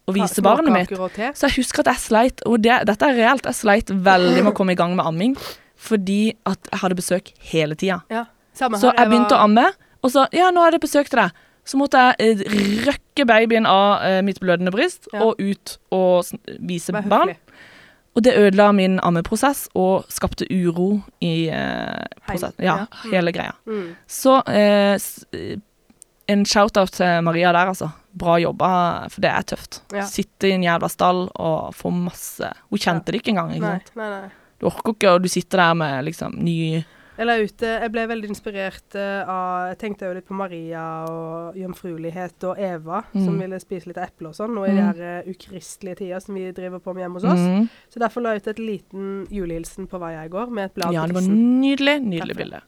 å 0.06 0.14
vise 0.14 0.42
barnet 0.44 0.74
mitt. 0.74 0.92
Så 1.38 1.48
jeg 1.48 1.62
husker 1.62 1.82
at 1.82 1.94
jeg 1.94 2.02
sleit, 2.04 2.44
og 2.46 2.60
det, 2.62 2.76
dette 2.86 3.08
er 3.08 3.18
reelt, 3.18 3.46
jeg 3.46 3.58
sleit 3.58 3.90
veldig 3.90 4.42
med 4.42 4.52
å 4.52 4.56
komme 4.58 4.74
i 4.74 4.78
gang 4.78 4.94
med 4.98 5.06
amming. 5.06 5.36
Fordi 5.82 6.34
at 6.46 6.70
jeg 6.70 6.82
hadde 6.82 6.98
besøk 6.98 7.32
hele 7.50 7.78
tida. 7.78 8.02
Ja. 8.12 8.26
Så 8.54 8.68
jeg 8.68 9.08
begynte 9.08 9.38
å 9.38 9.46
amme, 9.46 9.70
og 10.02 10.12
så 10.12 10.26
Ja, 10.34 10.50
nå 10.54 10.62
er 10.66 10.74
det 10.74 10.82
besøk 10.82 11.10
til 11.10 11.22
deg. 11.22 11.42
Så 11.64 11.78
måtte 11.78 12.00
jeg 12.18 12.42
eh, 12.42 12.86
røkke 12.88 13.26
babyen 13.28 13.66
av 13.70 14.02
eh, 14.02 14.20
mitt 14.26 14.40
blødende 14.42 14.72
bryst 14.74 15.06
Ja. 15.12 15.22
og 15.24 15.38
ut 15.40 15.76
og 15.94 16.24
vise 16.58 16.92
barn. 16.92 17.34
Og 18.14 18.22
det 18.26 18.34
ødela 18.36 18.72
min 18.76 18.98
ammeprosess 19.00 19.68
og 19.78 20.04
skapte 20.12 20.44
uro 20.52 21.00
i 21.24 21.48
eh, 21.48 22.02
prosess. 22.26 22.54
Ja, 22.58 22.82
ja. 22.82 22.86
Mm. 23.04 23.12
hele 23.14 23.32
greia. 23.32 23.54
Mm. 23.66 23.94
Så 24.06 24.34
eh, 24.52 24.98
eh, 25.32 25.54
en 26.28 26.44
shout-out 26.44 26.92
til 26.98 27.22
Maria 27.24 27.52
der, 27.52 27.70
altså. 27.72 27.88
Bra 28.12 28.36
jobba, 28.42 28.68
for 29.08 29.24
det 29.24 29.30
er 29.30 29.42
tøft. 29.48 29.80
Ja. 29.94 30.04
Sitte 30.04 30.50
i 30.50 30.52
en 30.58 30.62
jævla 30.66 30.88
stall 30.92 31.22
og 31.40 31.72
få 31.74 31.88
masse 31.94 32.50
Hun 32.68 32.78
kjente 32.78 33.12
det 33.14 33.22
ikke 33.22 33.32
engang. 33.32 33.54
ikke 33.56 33.64
Nei, 33.64 33.78
sant? 33.80 33.94
nei, 33.96 34.08
nei. 34.12 34.28
Du 34.60 34.66
orker 34.68 34.92
ikke, 34.94 35.14
og 35.16 35.22
du 35.24 35.28
sitter 35.32 35.58
der 35.62 35.74
med 35.80 36.04
liksom 36.10 36.36
ny 36.44 36.58
Jeg 37.18 37.26
ute. 37.44 37.62
eh, 37.68 37.80
jeg 37.82 37.92
ble 37.92 38.06
veldig 38.08 38.28
inspirert 38.32 38.94
eh, 38.96 39.28
av 39.28 39.68
Jeg 39.72 39.78
tenkte 39.82 40.06
jo 40.08 40.14
litt 40.14 40.26
på 40.26 40.34
Maria 40.34 41.04
og 41.10 41.54
jomfruelighet 41.60 42.44
og 42.48 42.58
Eva, 42.58 43.02
som 43.12 43.34
Mm. 43.36 43.40
ville 43.40 43.60
spise 43.60 43.86
litt 43.86 43.98
eple 43.98 44.28
og 44.28 44.34
sånn, 44.34 44.54
nå 44.54 44.64
i 44.64 44.72
de 44.72 44.80
Mm. 44.80 44.86
her 44.94 45.02
eh, 45.20 45.30
ukristelige 45.30 45.96
tider 45.96 46.20
som 46.20 46.34
vi 46.34 46.50
driver 46.52 46.78
på 46.80 46.94
med 46.94 47.04
hjemme 47.04 47.20
hos 47.20 47.24
oss. 47.24 47.38
Mm. 47.38 47.68
Så 47.92 48.00
derfor 48.00 48.22
la 48.22 48.32
jeg 48.32 48.42
ut 48.42 48.48
et 48.48 48.58
liten 48.58 49.26
julehilsen 49.30 49.86
på 49.88 50.00
vei 50.00 50.14
i 50.24 50.28
går, 50.28 50.50
med 50.50 50.64
et 50.70 50.74
blad 50.74 50.92
Ja, 50.94 51.06
det 51.06 51.14
var 51.14 51.20
nydelig. 51.22 52.00
Nydelig 52.02 52.36
bilde. 52.36 52.60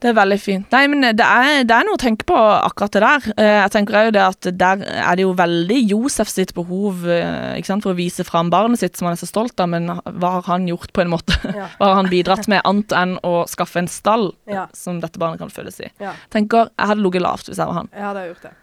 Det. 0.00 0.08
Er 0.10 0.14
veldig 0.16 0.38
fint. 0.40 0.66
Nei, 0.72 0.86
men 0.88 1.02
det 1.16 1.24
er, 1.26 1.62
det 1.68 1.74
er 1.76 1.84
noe 1.84 1.98
å 1.98 2.00
tenke 2.00 2.24
på 2.28 2.36
akkurat 2.36 2.94
det 2.96 3.02
der. 3.04 3.26
Eh, 3.36 3.56
Jeg 3.60 3.72
tenker 3.74 4.06
jo 4.06 4.14
det 4.16 4.22
at 4.24 4.48
der 4.56 4.84
er 4.88 5.16
det 5.18 5.26
jo 5.26 5.34
veldig 5.36 5.78
Josef 5.90 6.28
sitt 6.32 6.54
behov 6.56 7.04
eh, 7.06 7.60
sant, 7.68 7.84
for 7.84 7.92
å 7.92 7.98
vise 7.98 8.24
fram 8.24 8.48
barnet 8.50 8.80
sitt, 8.80 8.96
som 8.96 9.06
han 9.10 9.18
er 9.18 9.20
så 9.20 9.28
stolt 9.28 9.60
av, 9.60 9.68
men 9.74 9.90
hva 9.92 10.30
har 10.38 10.46
han 10.48 10.64
gjort 10.70 10.92
på 10.96 11.04
en 11.04 11.12
måte? 11.12 11.36
Ja. 11.44 11.68
Hva 11.78 11.90
har 11.92 11.98
han 12.00 12.08
bidratt 12.10 12.48
med, 12.48 12.62
annet 12.64 12.92
enn 12.96 13.18
å 13.26 13.44
skaffe 13.50 13.78
en 13.82 13.88
stall 13.92 14.30
Ja. 14.48 14.66
som 14.72 15.00
dette 15.04 15.20
barnet 15.20 15.38
kan 15.44 15.52
føles 15.52 15.76
i? 15.84 15.90
Ja. 16.00 16.14
Tenker, 16.32 16.70
Jeg 16.78 16.90
hadde 16.94 17.04
ligget 17.04 17.22
lavt 17.26 17.46
hvis 17.52 17.60
jeg 17.60 17.68
var 17.68 17.78
han. 17.82 17.92
Jeg 17.92 18.06
hadde 18.08 18.24
gjort 18.32 18.48
det. 18.48 18.54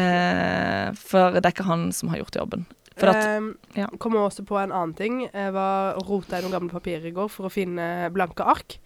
Eh, 0.00 0.88
for 0.98 1.36
det 1.36 1.44
er 1.44 1.54
ikke 1.54 1.68
han 1.68 1.90
som 1.94 2.10
har 2.12 2.20
gjort 2.24 2.40
jobben. 2.40 2.64
For 2.96 3.10
at, 3.12 3.20
Ehm, 3.28 3.50
ja. 3.76 3.86
Kommer 4.00 4.24
også 4.24 4.44
på 4.48 4.56
en 4.56 4.72
annen 4.72 4.94
ting. 4.96 5.18
Jeg 5.28 5.52
var 5.52 5.98
rota 6.08 6.38
i 6.38 6.42
noen 6.42 6.54
gamle 6.54 6.72
papirer 6.72 7.04
i 7.04 7.12
går 7.12 7.28
for 7.28 7.46
å 7.48 7.52
finne 7.52 8.08
blanke 8.14 8.40
ark. 8.48 8.78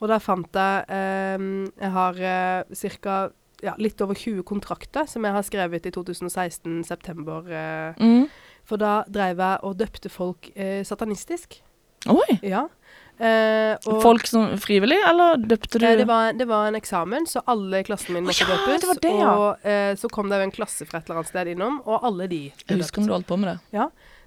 Og 0.00 0.08
da 0.08 0.16
fant 0.22 0.56
jeg 0.56 0.84
eh, 0.88 1.44
Jeg 1.80 1.92
har 1.96 2.24
eh, 2.24 2.88
ca. 3.00 3.18
Ja, 3.60 3.74
litt 3.76 4.00
over 4.00 4.16
20 4.16 4.40
kontrakter 4.48 5.04
som 5.04 5.26
jeg 5.26 5.36
har 5.36 5.44
skrevet 5.44 5.84
i 5.84 5.90
2016, 5.92 6.78
september. 6.88 7.44
eh, 7.44 7.98
mm. 8.00 8.24
for 8.64 8.80
da 8.80 9.02
dreiv 9.04 9.36
jeg 9.36 9.60
og 9.68 9.76
døpte 9.76 10.08
folk 10.08 10.48
eh, 10.56 10.80
satanistisk. 10.88 11.58
Oi! 12.08 12.38
Ja. 12.40 12.70
Eh, 13.20 13.74
og 13.84 13.98
Folk 14.00 14.24
som 14.24 14.54
frivillig, 14.56 14.96
eller 15.04 15.36
døpte 15.36 15.76
du 15.76 15.84
eh, 15.84 15.98
det, 16.00 16.06
var, 16.08 16.32
det 16.32 16.46
var 16.48 16.70
en 16.70 16.78
eksamen, 16.78 17.26
så 17.28 17.42
alle 17.52 17.82
i 17.82 17.84
klassen 17.84 18.16
min 18.16 18.24
måtte 18.24 18.46
oh, 18.46 18.48
ja, 18.48 18.56
døpes. 18.56 18.80
det 18.80 18.88
var 18.88 19.00
det, 19.04 19.10
ja. 19.18 19.34
Og 19.36 19.66
eh, 19.68 19.90
så 20.00 20.08
kom 20.08 20.32
det 20.32 20.38
jo 20.40 20.46
en 20.46 20.54
klasse 20.54 20.88
fra 20.88 21.02
et 21.02 21.10
eller 21.10 21.20
annet 21.20 21.32
sted 21.34 21.50
innom, 21.52 21.82
og 21.84 22.06
alle 22.08 22.30
de 22.30 22.46
ble 22.48 22.78
Jeg 22.78 22.80
husker 22.80 23.04
når 23.04 23.12
du 23.12 23.16
holdt 23.18 23.28
på 23.28 23.38
med 23.42 23.52
det. 23.52 23.58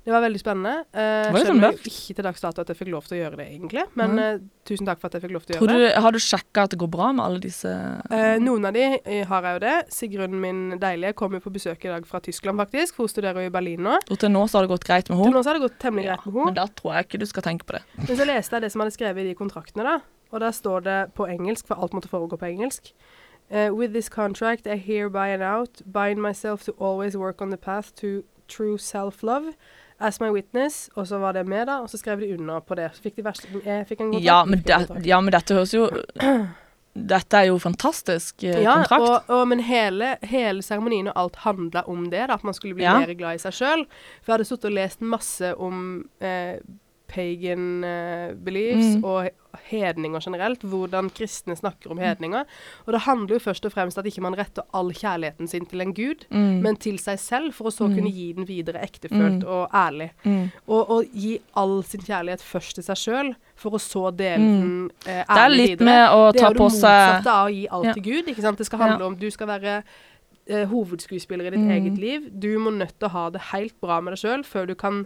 Det 0.04 0.12
var 0.12 0.20
veldig 0.26 0.40
spennende. 0.42 0.84
Uh, 0.92 1.00
var 1.32 1.38
Skjønner 1.40 1.48
sånn 1.48 1.62
jo 1.64 1.92
ikke 1.92 2.16
til 2.18 2.26
dags 2.28 2.42
dato 2.44 2.64
at 2.64 2.72
jeg 2.74 2.80
fikk 2.82 2.90
lov 2.92 3.06
til 3.08 3.16
å 3.16 3.20
gjøre 3.22 3.38
det, 3.40 3.46
egentlig. 3.54 3.84
Men 4.00 4.16
mm. 4.18 4.20
uh, 4.20 4.66
tusen 4.68 4.90
takk 4.90 5.00
for 5.00 5.08
at 5.08 5.16
jeg 5.16 5.24
fikk 5.24 5.34
lov 5.36 5.46
til 5.46 5.56
å 5.56 5.60
gjøre 5.60 5.78
du, 5.80 5.84
det. 5.86 5.92
har 6.04 6.16
du 6.16 6.20
sjekka 6.26 6.66
at 6.68 6.74
det 6.74 6.80
går 6.82 6.92
bra 6.92 7.12
med 7.16 7.24
alle 7.24 7.40
disse 7.44 7.72
uh, 7.72 8.36
noen 8.44 8.68
av 8.68 8.76
de 8.76 8.84
eh, 9.00 9.22
har 9.30 9.48
jeg 9.48 9.58
jo 9.58 9.62
det. 9.64 9.76
Sigrun 9.96 10.36
min 10.44 10.62
deilige 10.82 11.16
kom 11.20 11.38
jo 11.38 11.40
på 11.46 11.54
besøk 11.56 11.88
i 11.88 11.94
dag 11.94 12.08
fra 12.10 12.20
Tyskland, 12.26 12.60
faktisk. 12.66 12.98
For 12.98 13.08
hun 13.08 13.14
studerer 13.16 13.46
jo 13.46 13.52
i 13.52 13.56
Berlin 13.56 13.88
nå. 13.88 13.96
Og 14.04 14.20
til 14.20 14.34
nå 14.34 14.44
så 14.52 14.60
har 14.60 14.68
det 14.68 14.74
gått 14.74 14.88
greit 14.90 15.08
med 15.08 15.22
henne? 15.22 15.32
Til 15.32 15.38
nå 15.38 15.44
så 15.46 15.54
har 15.54 15.60
det 15.60 15.66
gått 15.70 15.80
temmelig 15.86 16.10
greit 16.10 16.26
med 16.26 16.34
henne. 16.34 16.50
Men 16.52 16.60
da 16.60 16.68
tror 16.82 16.98
jeg 16.98 17.08
ikke 17.08 17.22
du 17.24 17.28
skal 17.32 17.48
tenke 17.48 17.70
på 17.70 17.78
det. 17.78 17.84
Men 18.02 18.20
så 18.20 18.28
leste 18.28 18.60
jeg 18.60 18.66
det 18.66 18.74
som 18.76 18.84
hadde 18.84 18.96
skrevet 18.98 19.24
i 19.24 19.32
de 19.32 19.38
kontraktene, 19.40 19.88
da. 19.88 19.96
Og 20.34 20.44
der 20.44 20.52
står 20.52 20.84
det 20.84 21.00
på 21.16 21.30
engelsk, 21.32 21.70
for 21.70 21.80
alt 21.80 21.96
måtte 21.96 22.12
foregå 22.12 22.42
på 22.42 22.52
engelsk. 22.52 22.92
Uh, 23.54 23.70
with 23.72 23.94
this 23.94 24.10
contract, 24.10 24.68
I 24.68 24.76
hereby 24.76 25.30
and 25.30 25.44
out 25.44 25.82
bind 25.86 26.20
myself 26.20 26.64
to 26.66 26.72
always 26.80 27.16
work 27.16 27.42
on 27.42 27.52
the 27.52 27.58
path 27.58 27.94
to 28.02 28.24
true 28.48 28.78
self-love. 28.78 29.54
As 30.04 30.20
my 30.20 30.28
witness, 30.36 30.90
og 31.00 31.08
så 31.08 31.18
var 31.22 31.34
det 31.38 31.46
med, 31.48 31.68
da, 31.70 31.80
og 31.84 31.88
så 31.90 31.98
skrev 32.02 32.20
de 32.20 32.34
under 32.36 32.60
på 32.68 32.76
det. 32.76 32.90
Så 32.98 33.06
fikk 33.06 33.16
de 33.22 33.24
verste 33.24 33.48
Jeg 33.64 33.88
fikk 33.88 34.02
en 34.04 34.12
kontrakt. 34.12 34.26
Ja, 34.28 34.42
men, 34.46 34.62
det, 34.68 35.08
ja, 35.08 35.22
men 35.24 35.32
dette 35.36 35.56
høres 35.56 35.74
jo 35.76 35.88
Dette 36.94 37.40
er 37.40 37.48
jo 37.48 37.56
fantastisk 37.58 38.44
eh, 38.46 38.60
Ja, 38.62 38.76
kontrakt. 38.84 39.02
og, 39.08 39.32
og, 39.34 39.48
men 39.50 39.64
hele, 39.66 40.12
hele 40.30 40.62
seremonien 40.62 41.08
og 41.10 41.16
alt 41.24 41.40
handla 41.42 41.82
om 41.90 42.04
det, 42.12 42.28
da, 42.30 42.36
at 42.38 42.44
man 42.46 42.54
skulle 42.54 42.76
bli 42.78 42.86
Ja. 42.86 43.00
mer 43.02 43.14
glad 43.18 43.40
i 43.40 43.42
seg 43.42 43.56
sjøl. 43.58 43.86
For 44.22 44.30
jeg 44.30 44.36
hadde 44.36 44.46
sittet 44.52 44.70
og 44.70 44.76
lest 44.78 45.02
masse 45.02 45.54
om 45.58 45.80
eh, 46.22 46.60
pagan 47.14 47.84
uh, 47.86 48.34
beliefs 48.44 48.96
Mm. 48.98 49.04
og 49.06 49.30
hedninger 49.70 50.20
generelt. 50.26 50.64
Hvordan 50.66 51.12
kristne 51.14 51.56
snakker 51.56 51.92
om 51.94 52.00
hedninger. 52.02 52.44
Og 52.88 52.94
det 52.96 53.02
handler 53.06 53.36
jo 53.36 53.40
først 53.40 53.66
og 53.66 53.72
fremst 53.76 53.98
at 54.02 54.06
ikke 54.10 54.22
man 54.26 54.34
retter 54.38 54.64
all 54.74 54.90
kjærligheten 54.92 55.48
sin 55.48 55.66
til 55.70 55.82
en 55.82 55.94
gud, 55.94 56.26
Mm, 56.32 56.62
men 56.64 56.76
til 56.76 56.98
seg 56.98 57.20
selv, 57.20 57.54
for 57.54 57.66
å 57.70 57.72
så 57.72 57.88
Mm. 57.88 57.96
kunne 57.96 58.12
gi 58.12 58.34
den 58.34 58.46
videre 58.48 58.82
ektefølt 58.82 59.44
Mm. 59.44 59.48
og 59.48 59.70
ærlig. 59.74 60.10
mm. 60.26 60.52
Og, 60.68 60.90
og 60.90 61.06
gi 61.14 61.40
all 61.56 61.84
sin 61.84 62.02
kjærlighet 62.02 62.42
først 62.42 62.76
til 62.76 62.84
seg 62.84 62.96
sjøl, 62.98 63.36
for 63.56 63.70
å 63.72 63.80
så 63.80 64.10
dele 64.16 64.40
Mm. 64.40 64.62
den 64.62 64.92
eh, 65.06 65.24
Det 65.30 65.38
er 65.38 65.50
litt 65.50 65.70
videre. 65.80 65.86
med 65.86 66.10
å 66.10 66.32
Det 66.34 66.42
ta 66.42 66.48
er 66.48 66.54
jo 66.54 66.60
på 66.60 66.70
det 66.70 66.80
seg 66.80 66.90
motsatte 66.90 67.28
av 67.32 67.48
å 67.48 67.54
gi 67.54 67.68
alt 67.70 67.86
Ja. 67.86 67.94
til 67.94 68.04
Gud. 68.04 68.26
ikke 68.28 68.42
sant? 68.42 68.58
Det 68.58 68.66
skal 68.66 68.80
handle 68.80 69.00
Ja. 69.00 69.06
om 69.06 69.16
du 69.16 69.30
skal 69.30 69.48
være 69.48 69.84
eh, 70.46 70.66
hovedskuespiller 70.66 71.46
i 71.46 71.50
ditt 71.52 71.60
Mm. 71.60 71.70
eget 71.72 71.98
liv. 71.98 72.30
Du 72.38 72.60
må 72.60 72.70
nødt 72.70 73.00
til 73.00 73.08
å 73.08 73.12
ha 73.12 73.30
det 73.30 73.40
helt 73.54 73.80
bra 73.80 74.02
med 74.02 74.12
deg 74.14 74.20
sjøl 74.20 74.44
før 74.44 74.68
du 74.68 74.76
kan 74.76 75.06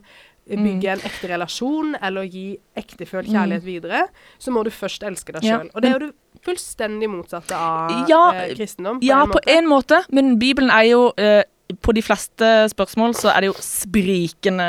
bygge 0.50 0.88
Mm. 0.88 0.93
en 0.93 1.00
ekte 1.10 1.28
relasjon 1.30 1.95
eller 2.02 2.24
gi 2.24 2.58
ektefølt 2.78 3.28
kjærlighet 3.28 3.64
videre. 3.66 4.08
Så 4.39 4.52
må 4.52 4.64
du 4.64 4.70
først 4.70 5.04
elske 5.04 5.34
deg 5.34 5.43
Ja. 5.43 5.60
Og 5.76 5.82
det 5.82 5.89
er 5.91 6.00
jo 6.00 6.06
det 6.08 6.16
fullstendig 6.45 7.10
motsatte 7.10 7.52
av 7.56 8.08
Ja, 8.10 8.32
eh, 8.32 8.56
kristendom. 8.56 9.00
Ja, 9.02 9.24
en 9.24 9.32
på 9.32 9.39
en 9.48 9.66
måte, 9.68 10.04
men 10.12 10.38
Bibelen 10.39 10.70
er 10.70 10.84
jo 10.89 11.12
eh, 11.18 11.43
på 11.82 11.93
de 11.93 12.02
fleste 12.02 12.70
spørsmål 12.72 13.14
så 13.14 13.28
er 13.36 13.41
det 13.41 13.48
jo 13.48 13.54
sprikende 13.60 14.64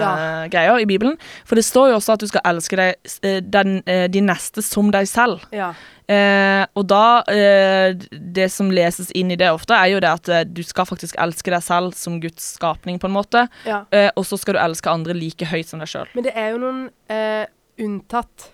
Ja. 0.00 0.48
greier 0.50 0.80
i 0.80 0.84
Bibelen. 0.84 1.16
For 1.44 1.54
det 1.54 1.64
står 1.64 1.90
jo 1.90 1.94
også 2.00 2.12
at 2.14 2.20
du 2.20 2.26
skal 2.26 2.40
elske 2.44 2.76
deg, 2.76 2.94
eh, 3.22 3.40
den, 3.40 3.82
eh, 3.86 4.08
de 4.08 4.20
neste 4.20 4.62
som 4.62 4.90
deg 4.90 5.06
selv. 5.06 5.40
Ja. 5.52 5.72
Eh, 6.10 6.64
og 6.74 6.88
da 6.90 7.22
eh, 7.30 7.92
Det 8.10 8.48
som 8.50 8.70
leses 8.74 9.12
inn 9.14 9.30
i 9.30 9.36
det 9.38 9.50
ofte, 9.54 9.76
er 9.78 9.92
jo 9.92 10.00
det 10.02 10.10
at 10.10 10.28
eh, 10.28 10.42
du 10.48 10.62
skal 10.66 10.88
faktisk 10.88 11.14
elske 11.22 11.52
deg 11.54 11.62
selv 11.62 11.94
som 11.94 12.18
Guds 12.22 12.56
skapning, 12.56 12.98
på 12.98 13.06
en 13.10 13.14
måte. 13.14 13.46
ja. 13.68 13.84
Eh, 13.94 14.10
og 14.16 14.26
så 14.26 14.38
skal 14.40 14.56
du 14.58 14.60
elske 14.64 14.90
andre 14.90 15.14
like 15.14 15.46
høyt 15.52 15.70
som 15.70 15.78
deg 15.82 15.88
sjøl. 15.92 16.10
Men 16.16 16.26
det 16.26 16.34
er 16.34 16.50
jo 16.54 16.58
noen 16.64 16.82
eh, 17.12 17.46
unntatt 17.80 18.50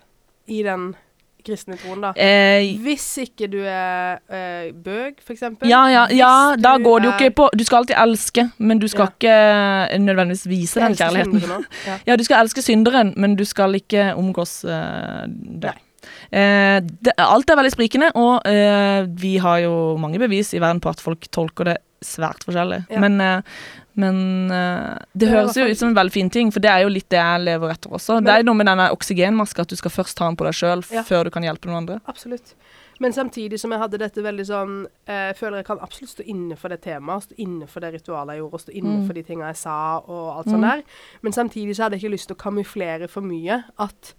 i 0.47 0.61
den 0.63 0.91
kristne 1.47 1.77
troen, 1.79 2.01
da. 2.03 2.09
Eh, 2.19 2.73
Hvis 2.83 3.05
ikke 3.23 3.47
du 3.47 3.61
er 3.63 4.19
eh, 4.27 4.69
bøg, 4.75 5.21
for 5.23 5.31
eksempel. 5.33 5.69
ja, 5.71 5.85
ja, 5.89 6.01
ja, 6.11 6.31
da 6.59 6.73
går 6.83 6.99
det 6.99 7.07
jo 7.07 7.13
ikke 7.15 7.35
på 7.39 7.45
Du 7.55 7.63
skal 7.63 7.77
alltid 7.85 7.95
elske, 8.03 8.45
men 8.59 8.81
du 8.83 8.87
skal 8.91 9.07
ikke 9.13 9.31
eh, 9.31 9.97
nødvendigvis 10.03 10.43
vise 10.51 10.83
den 10.83 10.97
kjærligheten. 10.99 11.39
syndere. 11.39 11.63
Ja. 11.87 11.97
Ja, 12.11 12.15
du 12.19 12.23
skal 12.27 12.43
elske 12.43 12.61
synderen, 12.65 13.13
men 13.17 13.37
du 13.39 13.45
skal 13.47 13.79
ikke 13.79 14.09
omgås 14.19 14.59
det. 14.67 15.73
Eh, 16.31 16.79
det. 16.81 17.13
Alt 17.17 17.49
er 17.49 17.55
veldig 17.59 17.71
sprikende, 17.75 18.11
og 18.15 18.45
eh, 18.45 19.05
vi 19.07 19.37
har 19.37 19.59
jo 19.65 19.97
mange 19.97 20.19
bevis 20.19 20.53
i 20.53 20.59
verden 20.59 20.81
på 20.83 20.89
at 20.89 20.99
folk 21.03 21.27
tolker 21.31 21.63
det 21.73 21.77
svært 22.03 22.43
forskjellig. 22.45 22.85
Ja. 22.93 22.99
Men, 23.01 23.19
eh, 23.21 23.41
men 23.97 24.51
eh, 24.53 24.97
det 25.17 25.29
høres 25.31 25.55
jo 25.57 25.65
ut 25.65 25.77
som 25.79 25.89
en 25.89 25.95
veldig 25.97 26.13
fin 26.13 26.29
ting, 26.29 26.51
for 26.53 26.59
det 26.61 26.69
er 26.69 26.83
jo 26.85 26.89
litt 26.93 27.07
det 27.09 27.17
jeg 27.17 27.41
lever 27.47 27.71
etter 27.73 27.89
også. 27.97 28.15
Men- 28.19 28.23
det 28.25 28.33
er 28.33 28.37
jo 28.43 28.49
noe 28.51 28.59
med 28.59 28.67
denne 28.67 28.89
oksygenmaska, 28.93 29.61
at 29.65 29.69
du 29.69 29.75
skal 29.75 29.91
først 29.91 30.15
ta 30.17 30.27
den 30.27 30.37
på 30.37 30.45
deg 30.45 30.53
sjøl 30.53 30.83
Ja. 30.93 31.01
før 31.03 31.23
du 31.25 31.31
kan 31.31 31.41
hjelpe 31.43 31.65
noen 31.65 31.77
andre. 31.87 31.99
Absolutt. 32.07 32.53
Men 32.99 33.11
samtidig 33.13 33.59
som 33.59 33.69
jeg 33.71 33.79
hadde 33.79 33.97
dette 33.99 34.23
veldig 34.25 34.45
sånn 34.47 34.87
eh, 35.07 35.27
Jeg 35.29 35.35
føler 35.37 35.57
jeg 35.57 35.65
kan 35.67 35.77
absolutt 35.85 36.09
stå 36.15 36.23
inne 36.25 36.55
for 36.57 36.67
det 36.69 36.81
temaet, 36.81 37.27
stå 37.27 37.35
inne 37.37 37.67
for 37.69 37.79
det 37.79 37.93
ritualet 37.93 38.33
jeg 38.33 38.41
gjorde, 38.41 38.61
stå 38.63 38.73
inne 38.73 38.95
Mm. 39.01 39.05
for 39.07 39.13
de 39.13 39.23
tinga 39.23 39.45
jeg 39.51 39.55
sa, 39.57 39.97
og 40.07 40.37
alt 40.37 40.47
sånt 40.47 40.61
Mm. 40.63 40.69
der. 40.69 40.83
Men 41.21 41.31
samtidig 41.31 41.75
så 41.75 41.83
hadde 41.83 41.93
jeg 41.99 42.03
ikke 42.03 42.13
lyst 42.17 42.27
til 42.27 42.35
å 42.35 42.39
kamuflere 42.41 43.07
for 43.09 43.21
mye 43.21 43.63
at 43.77 44.13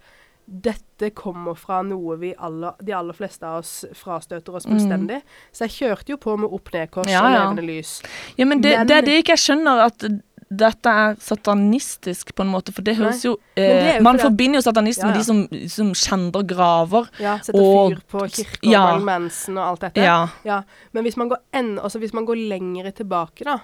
dette 0.49 1.11
kommer 1.15 1.55
fra 1.55 1.81
noe 1.85 2.15
vi 2.17 2.33
alle, 2.37 2.73
de 2.81 2.91
aller 2.97 3.13
fleste 3.13 3.45
av 3.45 3.59
oss 3.61 3.85
frastøter 3.93 4.55
oss 4.55 4.65
fullstendig. 4.65 5.21
Så 5.53 5.67
jeg 5.67 5.75
kjørte 5.77 6.09
jo 6.09 6.17
på 6.17 6.37
med 6.39 6.49
opp-ned-kors 6.49 7.05
Mm. 7.05 7.11
Ja, 7.13 7.21
og 7.25 7.31
ja. 7.31 7.43
levende 7.43 7.65
lys. 7.67 8.01
Ja, 8.37 8.45
men 8.45 8.61
det, 8.61 8.77
Men- 8.77 8.87
det 8.87 8.97
er 8.97 9.01
det 9.01 9.17
ikke 9.23 9.35
jeg 9.37 9.43
skjønner, 9.45 9.85
at 9.85 10.03
dette 10.49 10.89
er 10.89 11.15
satanistisk, 11.21 12.33
på 12.35 12.41
en 12.41 12.49
måte. 12.49 12.73
For 12.73 12.81
det 12.81 12.95
høres 12.97 13.23
jo, 13.23 13.35
eh, 13.55 13.97
jo 13.97 14.03
Man 14.03 14.17
forbinder 14.17 14.57
jo 14.57 14.61
satanisme 14.65 15.03
Ja, 15.03 15.07
med 15.11 15.17
de 15.19 15.23
som, 15.23 15.43
som 15.69 15.91
skjender 15.93 16.43
graver. 16.47 17.07
Ja, 17.19 17.37
setter 17.39 17.61
Og- 17.61 17.93
fyr 17.93 18.01
på 18.09 18.19
kirker 18.33 18.71
ja. 18.71 18.95
og 18.95 19.03
mensen 19.05 19.57
og 19.57 19.67
alt 19.67 19.81
dette. 19.81 20.01
Ja. 20.01 20.27
Ja, 20.43 20.63
Men 20.91 21.03
hvis 21.03 21.17
man 21.17 21.29
går, 21.29 21.37
en, 21.53 21.77
altså 21.79 21.99
hvis 21.99 22.13
man 22.13 22.25
går 22.25 22.35
lenger 22.49 22.91
tilbake, 22.91 23.43
da, 23.45 23.59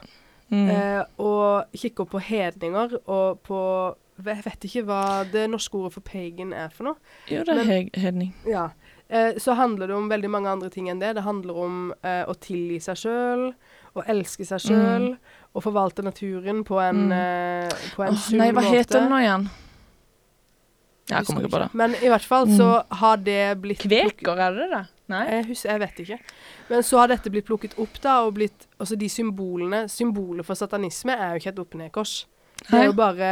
Mm. 0.52 0.70
eh, 0.70 1.04
og 1.18 1.66
kikker 1.76 2.06
på 2.06 2.20
hedninger 2.22 3.00
og 3.10 3.42
på 3.42 3.96
Jeg 4.18 4.44
vet 4.46 4.64
ikke 4.70 4.84
hva 4.88 5.00
det 5.30 5.50
norske 5.52 5.76
ordet 5.76 5.94
for 5.94 6.02
pagan 6.02 6.54
er 6.54 6.70
for 6.72 6.84
noe. 6.88 6.96
Jo, 7.28 7.44
det 7.44 7.50
er 7.58 7.64
men- 7.66 7.90
hedning. 7.94 8.34
Ja. 8.48 8.70
Eh, 9.10 9.34
så 9.38 9.54
handler 9.56 9.88
det 9.88 9.96
om 9.96 10.08
veldig 10.10 10.30
mange 10.32 10.48
andre 10.50 10.70
ting 10.70 10.88
enn 10.90 11.00
det. 11.00 11.16
Det 11.16 11.24
handler 11.24 11.54
om 11.66 11.94
eh, 12.04 12.24
å 12.26 12.34
tilgi 12.40 12.80
seg 12.82 12.96
sjøl, 12.96 13.54
å 13.96 14.06
elske 14.08 14.46
seg 14.48 14.60
sjøl, 14.64 15.18
å 15.56 15.62
forvalte 15.62 16.02
naturen 16.04 16.64
på 16.64 16.80
en, 16.82 17.10
Mm. 17.10 17.12
eh, 17.12 17.70
på 17.96 18.04
en 18.08 18.14
Åh, 18.14 18.18
sunn 18.18 18.38
nei, 18.40 18.52
hva 18.52 18.62
måte. 18.64 18.72
heter 18.74 19.00
den 19.02 19.10
nå 19.12 19.20
igjen? 19.22 19.50
Jeg 21.08 21.26
kommer 21.28 21.42
ikke 21.46 21.52
på 21.54 21.60
det. 21.62 21.74
Men 21.78 21.92
i 22.02 22.08
hvert 22.10 22.26
fall 22.26 22.48
så 22.50 22.70
har 22.98 23.18
det 23.22 23.62
blitt 23.62 23.84
Kveker, 23.84 24.40
er 24.42 24.56
det 24.58 24.70
det? 24.72 24.84
Nei? 25.08 25.26
Jeg, 25.30 25.46
husker, 25.52 25.70
jeg 25.70 25.80
vet 25.84 26.00
ikke. 26.02 26.20
Men 26.72 26.82
så 26.82 26.98
har 26.98 27.08
dette 27.12 27.30
blitt 27.30 27.46
plukket 27.46 27.76
opp, 27.78 28.00
da, 28.02 28.16
og 28.26 28.34
blitt 28.40 28.66
Altså 28.80 28.98
de 28.98 29.06
symbolene 29.08 29.84
Symbolet 29.88 30.44
for 30.48 30.56
satanisme 30.56 31.14
er 31.14 31.36
jo 31.36 31.44
ikke 31.44 31.52
et 31.54 31.60
opp-ned-kors. 31.62 32.26
Det 32.72 32.74
er 32.80 32.86
jo 32.90 32.94
bare 32.98 33.30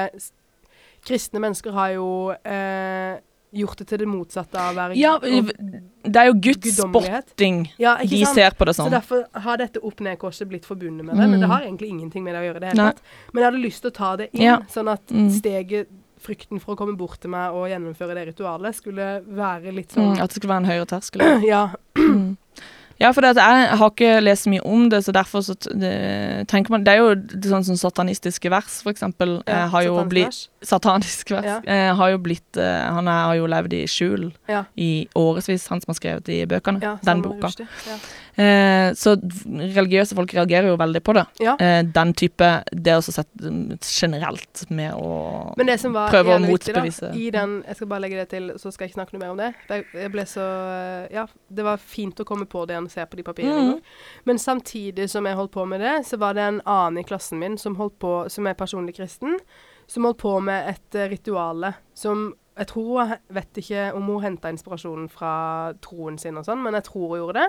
Kristne 1.05 1.39
mennesker 1.39 1.71
har 1.75 1.89
jo 1.95 2.07
eh, 2.45 3.17
gjort 3.53 3.77
det 3.77 3.87
til 3.87 3.97
det 3.99 4.07
motsatte 4.07 4.55
av 4.57 4.73
å 4.73 4.77
være 4.77 4.95
Ja, 4.97 5.17
Det 5.19 6.15
er 6.17 6.25
jo 6.29 6.33
Guds 6.33 6.63
guddommelighet. 6.65 7.27
spotting 7.29 7.71
Ja, 7.77 7.97
de 7.97 8.25
sant? 8.25 8.35
ser 8.35 8.51
på 8.57 8.65
det 8.65 8.75
Så 8.75 8.89
derfor 8.89 9.25
har 9.33 9.57
dette 9.57 9.79
opp-ned-korset 9.83 10.47
blitt 10.49 10.65
forbundet 10.65 11.05
med 11.05 11.15
det. 11.15 11.27
Men 11.29 11.39
Mm. 11.39 11.39
det 11.41 11.49
har 11.49 11.61
egentlig 11.61 11.89
ingenting 11.89 12.23
med 12.23 12.33
det 12.35 12.41
å 12.41 12.45
gjøre. 12.53 12.59
det 12.59 12.69
hele 12.71 12.83
Nei. 12.83 12.91
tatt. 12.91 13.01
Men 13.33 13.43
jeg 13.43 13.51
hadde 13.51 13.63
lyst 13.65 13.81
til 13.81 13.91
å 13.91 13.93
ta 13.93 14.15
det 14.15 14.29
inn, 14.33 14.41
Ja. 14.41 14.57
sånn 14.69 14.91
at 14.91 15.05
Mm. 15.07 15.29
steget 15.29 15.87
Frykten 16.23 16.57
for 16.61 16.73
å 16.73 16.77
komme 16.77 16.95
bort 16.95 17.19
til 17.19 17.29
meg 17.31 17.51
og 17.51 17.67
gjennomføre 17.67 18.15
det 18.15 18.33
ritualet 18.33 18.73
skulle 18.73 19.21
være 19.27 19.73
litt 19.73 19.89
sånn 19.91 20.15
Mm, 20.15 20.21
at 20.23 20.29
det 20.29 20.35
skulle 20.41 20.53
være 20.53 20.63
en 20.63 20.71
høyere 20.71 20.87
terskel. 20.87 21.19
Ja. 21.45 21.69
Ja, 23.03 23.11
for 23.11 23.25
jeg 23.27 23.35
har 23.79 23.91
ikke 23.91 24.11
lest 24.23 24.47
mye 24.51 24.63
om 24.65 24.87
det, 24.91 25.03
så 25.05 25.13
derfor 25.15 25.43
så 25.45 25.55
det, 25.69 25.93
tenker 26.51 26.71
man 26.73 26.85
Det 26.85 26.95
er 26.95 27.01
jo 27.01 27.41
sånn 27.49 27.65
som 27.67 27.79
satanistiske 27.79 28.51
vers, 28.53 28.79
for 28.85 28.93
eksempel, 28.93 29.37
ja 29.43 29.65
eh, 29.65 29.69
har 29.73 29.85
jo 29.87 29.97
satansk 29.99 30.17
vers. 30.23 30.41
Satanisk 30.63 31.35
vers. 31.35 31.49
Ja. 31.51 31.59
Eh, 31.67 31.91
har 31.99 32.13
jo 32.13 32.21
blitt 32.23 32.57
eh, 32.57 32.87
Han 32.95 33.07
er, 33.11 33.21
har 33.29 33.37
jo 33.41 33.51
levd 33.51 33.77
i 33.77 33.83
skjul 33.91 34.29
Ja. 34.49 34.65
i 34.79 35.07
årevis, 35.19 35.67
han 35.71 35.83
som 35.83 35.93
har 35.93 35.99
skrevet 35.99 36.27
de 36.29 36.43
bøkene. 36.49 36.81
Ja, 36.83 36.97
den 37.03 37.23
boka. 37.25 37.51
Ja. 37.59 37.97
Eh, 38.33 38.93
så 38.97 39.13
religiøse 39.45 40.15
folk 40.17 40.31
reagerer 40.33 40.71
jo 40.71 40.77
veldig 40.81 41.01
på 41.05 41.13
det. 41.13 41.25
Eh, 41.53 41.83
den 41.85 42.13
type 42.17 42.47
Det 42.71 42.89
er 42.89 42.97
også 42.97 43.13
sett 43.13 43.29
mm, 43.37 43.75
generelt 43.85 44.63
med 44.73 44.95
å 44.97 45.53
Men 45.59 45.69
det 45.69 45.75
som 45.83 45.93
var 45.93 46.09
Prøve 46.09 46.39
å 46.39 46.41
motbevise 46.41 47.11
viktig, 47.11 47.11
da, 47.11 47.13
i 47.13 47.29
den 47.35 47.59
Jeg 47.67 47.77
skal 47.77 47.91
bare 47.91 48.01
legge 48.07 48.23
det 48.23 48.27
til, 48.33 48.49
så 48.57 48.71
skal 48.73 48.87
jeg 48.87 48.93
ikke 48.93 49.01
snakke 49.03 49.13
noe 49.17 49.21
mer 49.21 49.35
om 49.35 49.41
det. 49.43 49.51
Jeg 49.93 50.13
ble 50.15 50.25
så 50.29 50.47
Ja, 51.13 51.27
det 51.53 51.67
var 51.67 51.77
fint 51.77 52.17
å 52.23 52.25
komme 52.25 52.49
på 52.49 52.65
det 52.65 52.73
igjen 52.77 52.89
se 52.93 53.05
på 53.09 53.19
de 53.19 53.25
papirene. 53.27 53.73
Mm. 53.73 53.81
Men 54.29 54.39
samtidig 54.41 55.09
som 55.11 55.25
jeg 55.29 55.39
holdt 55.39 55.53
på 55.55 55.65
med 55.69 55.83
det, 55.83 55.95
så 56.07 56.19
var 56.21 56.37
det 56.37 56.45
en 56.47 56.61
annen 56.65 57.01
i 57.01 57.07
klassen 57.07 57.41
min 57.41 57.57
som 57.61 57.75
holdt 57.79 57.97
på 58.03 58.13
Som 58.29 58.47
er 58.47 58.57
personlig 58.59 58.95
kristen, 58.95 59.39
som 59.87 60.05
holdt 60.07 60.21
på 60.21 60.37
med 60.43 60.69
et 60.75 60.95
uh, 60.99 61.09
rituale 61.11 61.73
som 61.97 62.31
jeg 62.53 62.67
tror, 62.69 62.99
hun 63.09 63.13
vet 63.33 63.57
ikke 63.57 63.83
om 63.97 64.09
hun 64.11 64.21
henta 64.21 64.51
inspirasjonen 64.53 65.07
fra 65.09 65.73
troen 65.81 66.19
sin 66.21 66.37
og 66.37 66.45
sånn, 66.45 66.61
men 66.61 66.75
jeg 66.77 66.85
tror 66.85 67.07
hun 67.09 67.17
gjorde 67.17 67.41
det. 67.41 67.47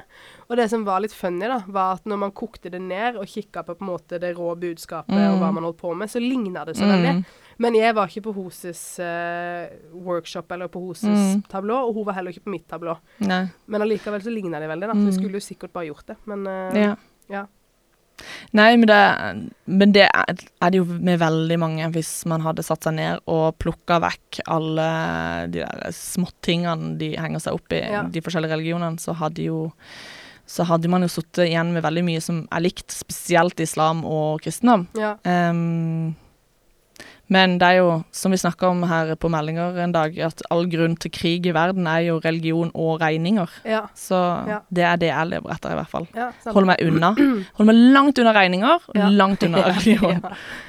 Og 0.49 0.57
det 0.57 0.65
som 0.73 0.87
var 0.87 1.03
litt 1.05 1.13
funny, 1.13 1.45
da, 1.51 1.59
var 1.69 1.99
at 1.99 2.07
når 2.09 2.23
man 2.23 2.33
kokte 2.33 2.73
det 2.73 2.81
ned 2.81 3.19
og 3.21 3.29
kikka 3.29 3.67
på 3.67 3.75
på 3.77 3.85
en 3.85 3.91
måte 3.91 4.21
det 4.23 4.33
rå 4.39 4.55
budskapet 4.57 5.13
og 5.13 5.37
Mm. 5.37 5.43
hva 5.43 5.53
man 5.53 5.67
holdt 5.69 5.83
på 5.83 5.93
med, 5.95 6.09
så 6.09 6.23
ligna 6.25 6.65
det 6.65 6.77
så 6.79 6.89
Mm. 6.89 7.25
Men 7.59 7.75
jeg 7.79 7.95
var 7.95 8.09
ikke 8.09 8.23
på 8.27 8.35
Hoses 8.35 8.99
uh, 8.99 9.69
workshop 9.95 10.51
eller 10.53 10.69
på 10.69 10.81
Hoses 10.81 11.05
Mm. 11.35 11.43
tablå, 11.49 11.77
og 11.89 11.95
hun 11.95 12.05
var 12.07 12.15
heller 12.15 12.33
ikke 12.35 12.45
på 12.47 12.51
mitt 12.55 12.67
tablå. 12.69 12.97
Nei. 13.21 13.45
Men 13.67 13.83
allikevel 13.83 14.23
så 14.23 14.33
ligna 14.35 14.59
de 14.61 14.67
veldig, 14.69 14.89
da. 14.89 14.95
Mm. 14.95 15.05
vi 15.07 15.13
skulle 15.19 15.39
jo 15.39 15.45
sikkert 15.45 15.73
bare 15.73 15.87
gjort 15.93 16.07
det. 16.07 16.17
Men 16.27 16.47
uh, 16.47 16.79
Ja. 16.79 16.97
ja. 17.31 17.45
Nei, 18.55 18.77
men 18.79 18.87
det, 18.87 19.51
men 19.67 19.93
det 19.93 20.05
er, 20.07 20.71
det 20.71 20.79
jo 20.79 20.85
med 20.87 21.19
veldig 21.19 21.57
mange, 21.59 21.89
hvis 21.97 22.25
man 22.31 22.41
hadde 22.47 22.63
satt 22.63 22.85
seg 22.87 22.95
ned 22.95 23.19
og 23.27 23.57
plukka 23.59 23.99
vekk 24.05 24.39
alle 24.55 24.85
de 25.51 25.65
der 25.65 25.91
småtingene 25.91 26.93
de 27.01 27.09
henger 27.19 27.43
seg 27.43 27.55
opp 27.59 27.73
i, 27.75 27.81
Ja. 27.91 28.05
de 28.07 28.23
forskjellige 28.23 28.55
religionene, 28.55 28.99
så 29.03 29.17
hadde 29.19 29.43
jo 29.49 29.65
så 30.47 30.63
hadde 30.69 30.91
man 30.93 31.01
jo 31.03 31.09
sittet 31.09 31.49
igjen 31.49 31.73
med 31.73 31.83
veldig 31.83 32.03
mye 32.05 32.21
som 32.21 32.43
er 32.53 32.61
likt, 32.61 32.93
spesielt 32.93 33.59
islam 33.65 34.05
og 34.05 34.43
kristendom. 34.45 34.87
ja. 34.95 35.15
Ehm, 35.25 36.15
men 37.29 37.59
det 37.59 37.67
er 37.67 37.77
jo, 37.79 38.05
som 38.13 38.31
vi 38.35 38.37
snakka 38.37 38.69
om 38.69 38.83
her 38.89 39.15
på 39.17 39.31
meldinger 39.33 39.79
en 39.81 39.93
dag, 39.93 40.19
at 40.19 40.43
all 40.51 40.67
grunn 40.69 40.97
til 41.01 41.11
krig 41.11 41.47
i 41.49 41.53
verden 41.57 41.87
er 41.89 42.01
jo 42.07 42.19
religion 42.25 42.71
og 42.75 43.01
regninger. 43.01 43.49
Ja. 43.65 43.87
Så 43.97 44.19
Ja. 44.47 44.59
det 44.71 44.85
er 44.85 44.97
det 44.97 45.09
jeg 45.09 45.27
lever 45.31 45.51
etter, 45.55 45.71
i 45.73 45.75
hvert 45.75 45.89
fall. 45.91 46.07
ja 46.15 46.31
Hold 46.53 46.67
meg 46.67 46.77
unna. 46.85 47.15
Hold 47.57 47.67
meg 47.67 47.77
langt 47.97 48.19
unna 48.19 48.33
regninger, 48.37 48.79
Ja. 48.95 49.09
langt 49.09 49.43
unna 49.43 49.63
religion. 49.71 50.21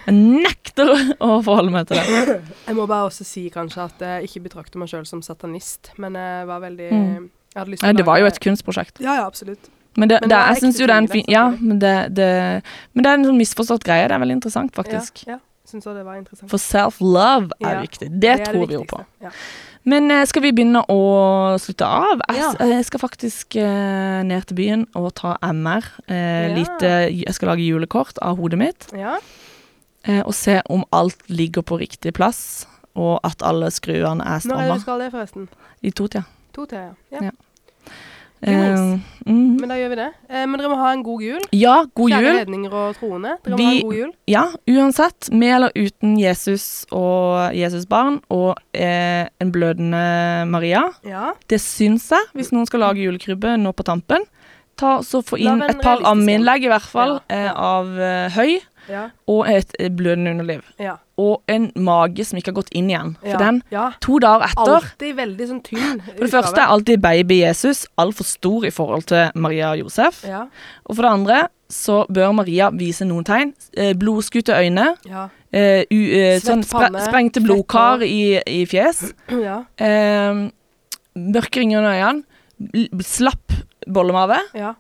Jeg 0.08 0.16
nekter 0.16 0.93
å 1.20 1.41
forholde 1.43 1.72
meg 1.72 1.88
til 1.88 1.97
det. 1.97 2.41
Jeg 2.68 2.76
må 2.76 2.88
bare 2.88 3.10
også 3.10 3.26
si 3.28 3.49
kanskje 3.49 3.84
at 3.86 3.99
jeg 3.99 4.30
ikke 4.30 4.43
betrakter 4.49 4.78
meg 4.80 4.88
sjøl 4.89 5.06
som 5.06 5.22
satanist, 5.22 5.91
men 5.97 6.14
jeg 6.16 6.47
var 6.47 6.60
veldig 6.62 6.91
Mm. 6.91 7.30
Jeg 7.56 7.62
hadde 7.62 7.72
lyst 7.72 7.84
til 7.84 7.93
å 7.93 7.97
det 7.97 8.06
var 8.06 8.18
jo 8.20 8.26
et 8.28 8.39
kunstprosjekt. 8.43 8.97
Ja, 8.99 9.14
ja, 9.16 9.26
absolutt. 9.28 9.70
Men, 9.95 10.10
det, 10.10 10.18
Men 10.22 10.30
det, 10.30 10.36
det 10.36 10.39
jeg 10.47 10.58
syns 10.60 10.80
jo 10.82 10.88
det 10.88 10.95
er 10.95 10.97
en 10.97 11.08
fin 11.08 11.24
Ja, 11.32 11.43
men 11.56 11.80
det, 11.80 11.91
det, 12.14 12.64
men 12.93 13.03
det 13.06 13.10
er 13.12 13.14
en 13.16 13.24
sånn 13.30 13.38
misforstått 13.39 13.86
greie. 13.88 14.08
Det 14.10 14.12
er 14.12 14.20
veldig 14.20 14.36
interessant, 14.41 14.74
faktisk. 14.76 15.22
Ja, 15.28 15.38
ja. 15.38 15.39
Syns 15.76 15.88
òg 15.91 15.97
det 15.99 16.03
var 16.07 16.15
interessant. 16.21 16.49
For 16.49 16.61
self-love 16.61 17.51
er 17.59 17.73
Ja, 17.76 17.82
viktig. 17.84 18.07
Det, 18.09 18.21
det 18.39 18.47
tror 18.47 18.67
vi 18.69 18.78
jo 18.78 18.84
på. 18.88 19.01
Ja. 19.21 19.30
Men 19.86 20.09
eh, 20.09 20.23
skal 20.26 20.41
vi 20.41 20.51
begynne 20.55 20.82
å 20.89 20.99
slutte 21.61 21.86
av? 21.86 22.21
Jeg, 22.32 22.41
Ja. 22.71 22.82
skal 22.88 22.99
faktisk 23.03 23.55
eh, 23.61 24.23
ned 24.26 24.47
til 24.49 24.55
byen 24.57 24.88
og 24.95 25.11
ta 25.19 25.36
MR. 25.45 25.84
Eh, 26.07 26.55
litt, 26.55 26.82
eh, 26.82 27.11
jeg 27.26 27.36
skal 27.38 27.51
lage 27.51 27.67
julekort 27.67 28.17
av 28.21 28.38
hodet 28.39 28.57
mitt. 28.57 28.88
ja. 28.95 29.17
Eh, 30.05 30.21
og 30.21 30.34
se 30.38 30.59
om 30.69 30.84
alt 30.93 31.17
ligger 31.34 31.63
på 31.65 31.80
riktig 31.82 32.13
plass, 32.13 32.67
og 32.95 33.19
at 33.26 33.41
alle 33.41 33.71
skruene 33.73 34.21
er 34.21 34.39
Når 34.45 34.59
er 34.61 34.67
det 34.69 34.76
du 34.76 34.82
skal 34.84 34.99
det, 34.99 35.11
forresten? 35.11 35.47
I 35.82 35.89
to-tida. 35.89 36.23
To 36.53 36.65
til, 36.65 36.91
ja. 37.11 37.32
Eh, 38.41 38.99
mm. 39.25 39.57
Men 39.59 39.69
da 39.71 39.77
gjør 39.79 39.89
vi 39.93 39.97
det. 39.99 40.07
Eh, 40.29 40.43
men 40.45 40.59
dere 40.59 40.69
må 40.69 40.75
ha 40.77 40.91
en 40.93 41.03
god 41.03 41.21
jul. 41.23 41.39
ja, 41.55 41.75
god 41.95 42.11
Kjære 42.11 42.25
jul. 42.27 42.36
ledninger 42.41 42.73
og 42.77 42.95
troende. 42.99 43.38
Dere 43.45 43.57
må 43.57 43.65
ha 43.65 43.71
en 43.71 43.88
god 43.88 43.95
jul. 43.95 44.11
Ja, 44.29 44.43
uansett. 44.69 45.29
Med 45.33 45.55
eller 45.55 45.71
uten 45.75 46.19
Jesus 46.19 46.86
og 46.91 47.55
Jesus 47.57 47.86
barn 47.89 48.19
og 48.29 48.55
eh, 48.73 49.25
en 49.41 49.51
blødende 49.55 50.45
Maria. 50.51 50.83
Ja. 51.07 51.31
Det 51.49 51.61
syns 51.63 52.09
jeg, 52.11 52.21
hvis 52.33 52.51
noen 52.53 52.67
skal 52.69 52.83
lage 52.86 53.01
julekrybbe 53.05 53.55
nå 53.57 53.71
på 53.73 53.83
tampen. 53.88 54.27
ta 54.75 54.97
så 55.07 55.21
få 55.23 55.38
inn 55.39 55.61
et 55.63 55.79
par 55.81 56.01
ammeinnlegg 56.03 56.65
i 56.65 56.67
hvert 56.67 56.83
fall, 56.91 57.21
Ja, 57.31 57.36
eh, 57.47 57.51
av 57.55 57.93
eh, 57.99 58.29
høy, 58.36 58.57
Ja. 58.89 59.09
og 59.27 59.49
et 59.49 59.73
eh, 59.79 59.89
blødende 59.89 60.31
underliv. 60.36 60.61
Ja. 60.79 60.97
Og 61.17 61.43
en 61.47 61.69
mage 61.75 62.25
som 62.27 62.38
ikke 62.38 62.51
har 62.51 62.59
gått 62.59 62.73
inn 62.75 62.89
igjen. 62.91 63.15
For 63.23 63.39
den, 63.39 63.61
to 64.03 64.19
dager 64.19 64.49
etter 64.49 64.73
Alltid 64.81 65.15
veldig 65.15 65.45
sånn 65.47 65.61
tynn 65.63 66.01
For 66.03 66.25
det 66.25 66.31
første 66.33 66.59
er 66.59 66.73
alltid 66.73 66.99
baby 67.03 67.38
Jesus 67.39 67.86
altfor 68.01 68.27
stor 68.27 68.67
i 68.67 68.73
forhold 68.75 69.07
til 69.11 69.31
Maria 69.36 69.71
og 69.71 69.86
Josef. 69.86 70.25
Ja. 70.27 70.45
Og 70.83 70.97
for 70.97 71.07
det 71.07 71.13
andre 71.13 71.39
så 71.71 72.03
bør 72.13 72.36
Maria 72.36 72.69
vise 72.75 73.07
noen 73.07 73.25
tegn. 73.25 73.55
Eh, 73.77 73.95
blodskutte 73.97 74.57
øyne, 74.59 74.93
Ja. 75.07 75.29
Uh, 75.55 75.88
u, 75.88 75.99
eh, 76.11 76.36
sånn 76.43 76.65
spre 76.67 76.89
sprengte 76.99 77.39
blodkar 77.39 78.01
i, 78.03 78.41
i 78.43 78.65
fjes. 78.67 79.13
ja. 79.47 79.61
Uh, 79.79 80.49
mørke 81.15 81.61
ringer 81.61 81.79
under 81.79 81.95
øynene. 81.95 83.03
Slapp 83.05 83.55
bollemave. 83.88 84.41
Ja. 84.57 84.73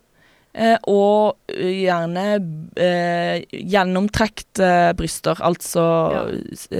Eh, 0.55 0.77
og 0.87 1.35
eh, 1.51 1.83
gjerne 1.83 2.21
eh, 2.79 3.41
gjennomtrekte 3.51 4.69
bryster, 4.95 5.35
altså 5.43 5.83
Ja. 6.13 6.21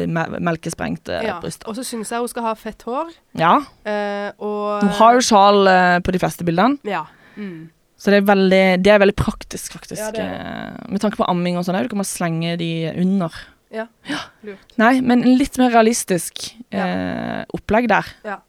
me 0.07 0.23
melkesprengte 0.39 1.17
ja. 1.25 1.39
bryster. 1.43 1.67
Og 1.67 1.75
så 1.75 1.83
syns 1.83 2.13
jeg 2.13 2.23
hun 2.23 2.31
skal 2.31 2.45
ha 2.47 2.53
fett 2.55 2.85
hår. 2.87 3.11
Ja. 3.35 3.57
Eh, 3.83 4.29
og 4.39 4.85
Hun 4.85 4.93
har 5.01 5.17
jo 5.17 5.25
sjal 5.27 5.67
eh, 5.67 5.97
på 5.99 6.15
de 6.15 6.21
fleste 6.23 6.47
bildene, 6.47 6.79
Ja. 6.87 7.03
Mm. 7.35 7.67
så 7.99 8.11
det 8.13 8.21
er 8.21 8.29
veldig, 8.29 8.63
det 8.85 8.93
er 8.93 8.99
veldig 9.03 9.15
praktisk, 9.19 9.73
faktisk. 9.75 9.99
Ja, 9.99 10.11
det 10.15 10.89
Med 10.89 11.01
tanke 11.03 11.17
på 11.19 11.27
amming 11.27 11.57
og 11.59 11.65
sånn, 11.67 11.75
du 11.83 11.89
kan 11.91 11.99
bare 11.99 12.07
slenge 12.07 12.55
de 12.57 12.71
under. 12.95 13.33
Ja, 13.75 13.87
Lurt. 14.45 14.71
Nei, 14.79 15.01
men 15.01 15.21
litt 15.37 15.57
mer 15.59 15.69
realistisk 15.75 16.53
Ja. 16.71 16.85
eh, 16.87 17.45
opplegg 17.53 17.89
der. 17.91 18.05
Ja, 18.23 18.39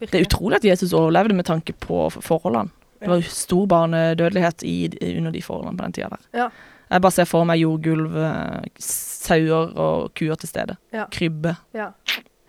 Det 0.00 0.14
er 0.14 0.24
utrolig 0.24 0.56
at 0.56 0.64
Jesus 0.64 0.94
overlevde 0.96 1.34
med 1.36 1.44
tanke 1.44 1.74
på 1.76 2.08
forholdene. 2.10 2.70
Det 3.00 3.10
var 3.10 3.20
jo 3.20 3.30
stor 3.32 3.66
barnedødelighet 3.70 4.64
i, 4.66 4.76
under 5.16 5.34
de 5.34 5.42
forholdene 5.42 5.78
på 5.78 5.86
den 5.86 5.96
tida 5.98 6.10
der. 6.14 6.24
Ja. 6.44 6.48
Jeg 6.88 7.04
bare 7.04 7.12
ser 7.18 7.28
for 7.28 7.44
meg 7.48 7.60
jordgulv, 7.60 8.16
eh, 8.16 8.72
sauer 8.80 9.76
og 9.76 10.10
kuer 10.16 10.40
til 10.40 10.50
stede. 10.50 10.78
Ja. 10.94 11.04
Krybbe. 11.12 11.54
Ja. 11.76 11.92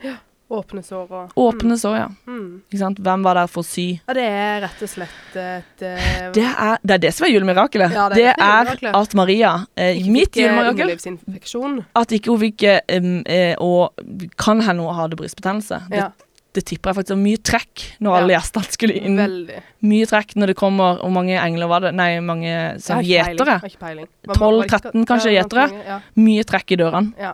ja. 0.05 0.15
Åpne 0.49 0.81
sår 0.81 1.11
og 1.13 1.33
Åpne 1.37 1.75
sår, 1.77 1.95
ja. 1.99 2.07
Mm. 2.25 2.61
Ikke 2.65 2.79
sant? 2.81 2.99
Hvem 3.05 3.25
var 3.27 3.37
der 3.37 3.49
for 3.51 3.61
å 3.61 3.67
sy? 3.67 3.99
Ja, 3.99 4.15
det 4.17 4.23
er 4.25 4.55
rett 4.63 4.79
og 4.81 4.89
slett 4.89 5.35
et 5.37 5.83
eh, 5.85 6.23
Det 6.33 6.45
er 6.47 6.79
det, 6.81 6.95
er 6.95 7.03
det 7.03 7.11
som 7.13 7.27
er 7.27 7.33
julemirakelet. 7.35 7.93
Ja, 7.93 8.07
det 8.09 8.23
er 8.31 8.71
det 8.71 8.79
er 8.79 8.97
at 8.97 9.13
Maria, 9.19 9.51
eh, 9.77 9.99
mitt 10.09 10.33
eh, 10.33 10.47
julemirakel, 10.47 11.83
at 12.01 12.15
ikke 12.17 12.33
hun 12.33 12.41
fikk 12.41 12.65
um, 12.97 13.11
eh, 13.29 13.53
Og 13.61 14.01
kan 14.41 14.65
hende 14.65 14.87
hun 14.87 14.97
hadde 14.97 15.19
brystbetennelse. 15.19 15.83
Ja, 15.93 16.09
det 16.09 16.28
tipper 16.53 16.89
jeg 16.89 16.95
faktisk. 16.95 17.09
var 17.15 17.21
mye 17.23 17.37
trekk 17.37 17.83
når 18.01 18.09
Ja. 18.15 18.21
alle 18.21 18.33
gjestene 18.33 18.71
skulle 18.71 18.95
inn. 18.97 19.17
veldig. 19.17 19.59
Mye 19.81 20.05
trekk 20.09 20.35
når 20.35 20.47
det 20.47 20.55
kommer 20.57 20.97
Hvor 20.99 21.11
mange 21.11 21.37
engler 21.37 21.67
var 21.67 21.79
det? 21.81 21.93
Nei, 21.95 22.19
mange 22.19 22.49
gjetere. 22.79 23.05
Jeg 23.05 23.59
har 23.61 23.69
ikke 23.69 23.79
peiling. 23.79 24.07
Hva- 24.27 24.33
12, 24.35 24.39
var 24.39 24.51
det 24.51 24.71
ikke- 24.71 24.81
13 24.91 25.05
kanskje 25.05 25.31
ja, 25.33 25.43
gjetere? 25.43 25.85
Ja. 25.85 25.99
Mye 26.15 26.43
trekk 26.43 26.71
i 26.71 26.75
dørene. 26.75 27.13
ja. 27.19 27.33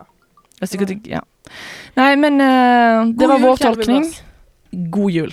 Det 0.58 0.62
er 0.62 0.78
sikkert 0.78 0.90
ikke 0.90 1.10
Ja. 1.10 1.20
Nei, 1.96 2.14
men 2.16 2.40
uh, 2.40 3.04
det 3.06 3.16
God 3.16 3.28
var 3.28 3.38
jul, 3.38 3.46
vår 3.48 3.56
kjære 3.56 3.74
tolkning. 3.76 4.14
God 4.90 5.10
jul. 5.12 5.32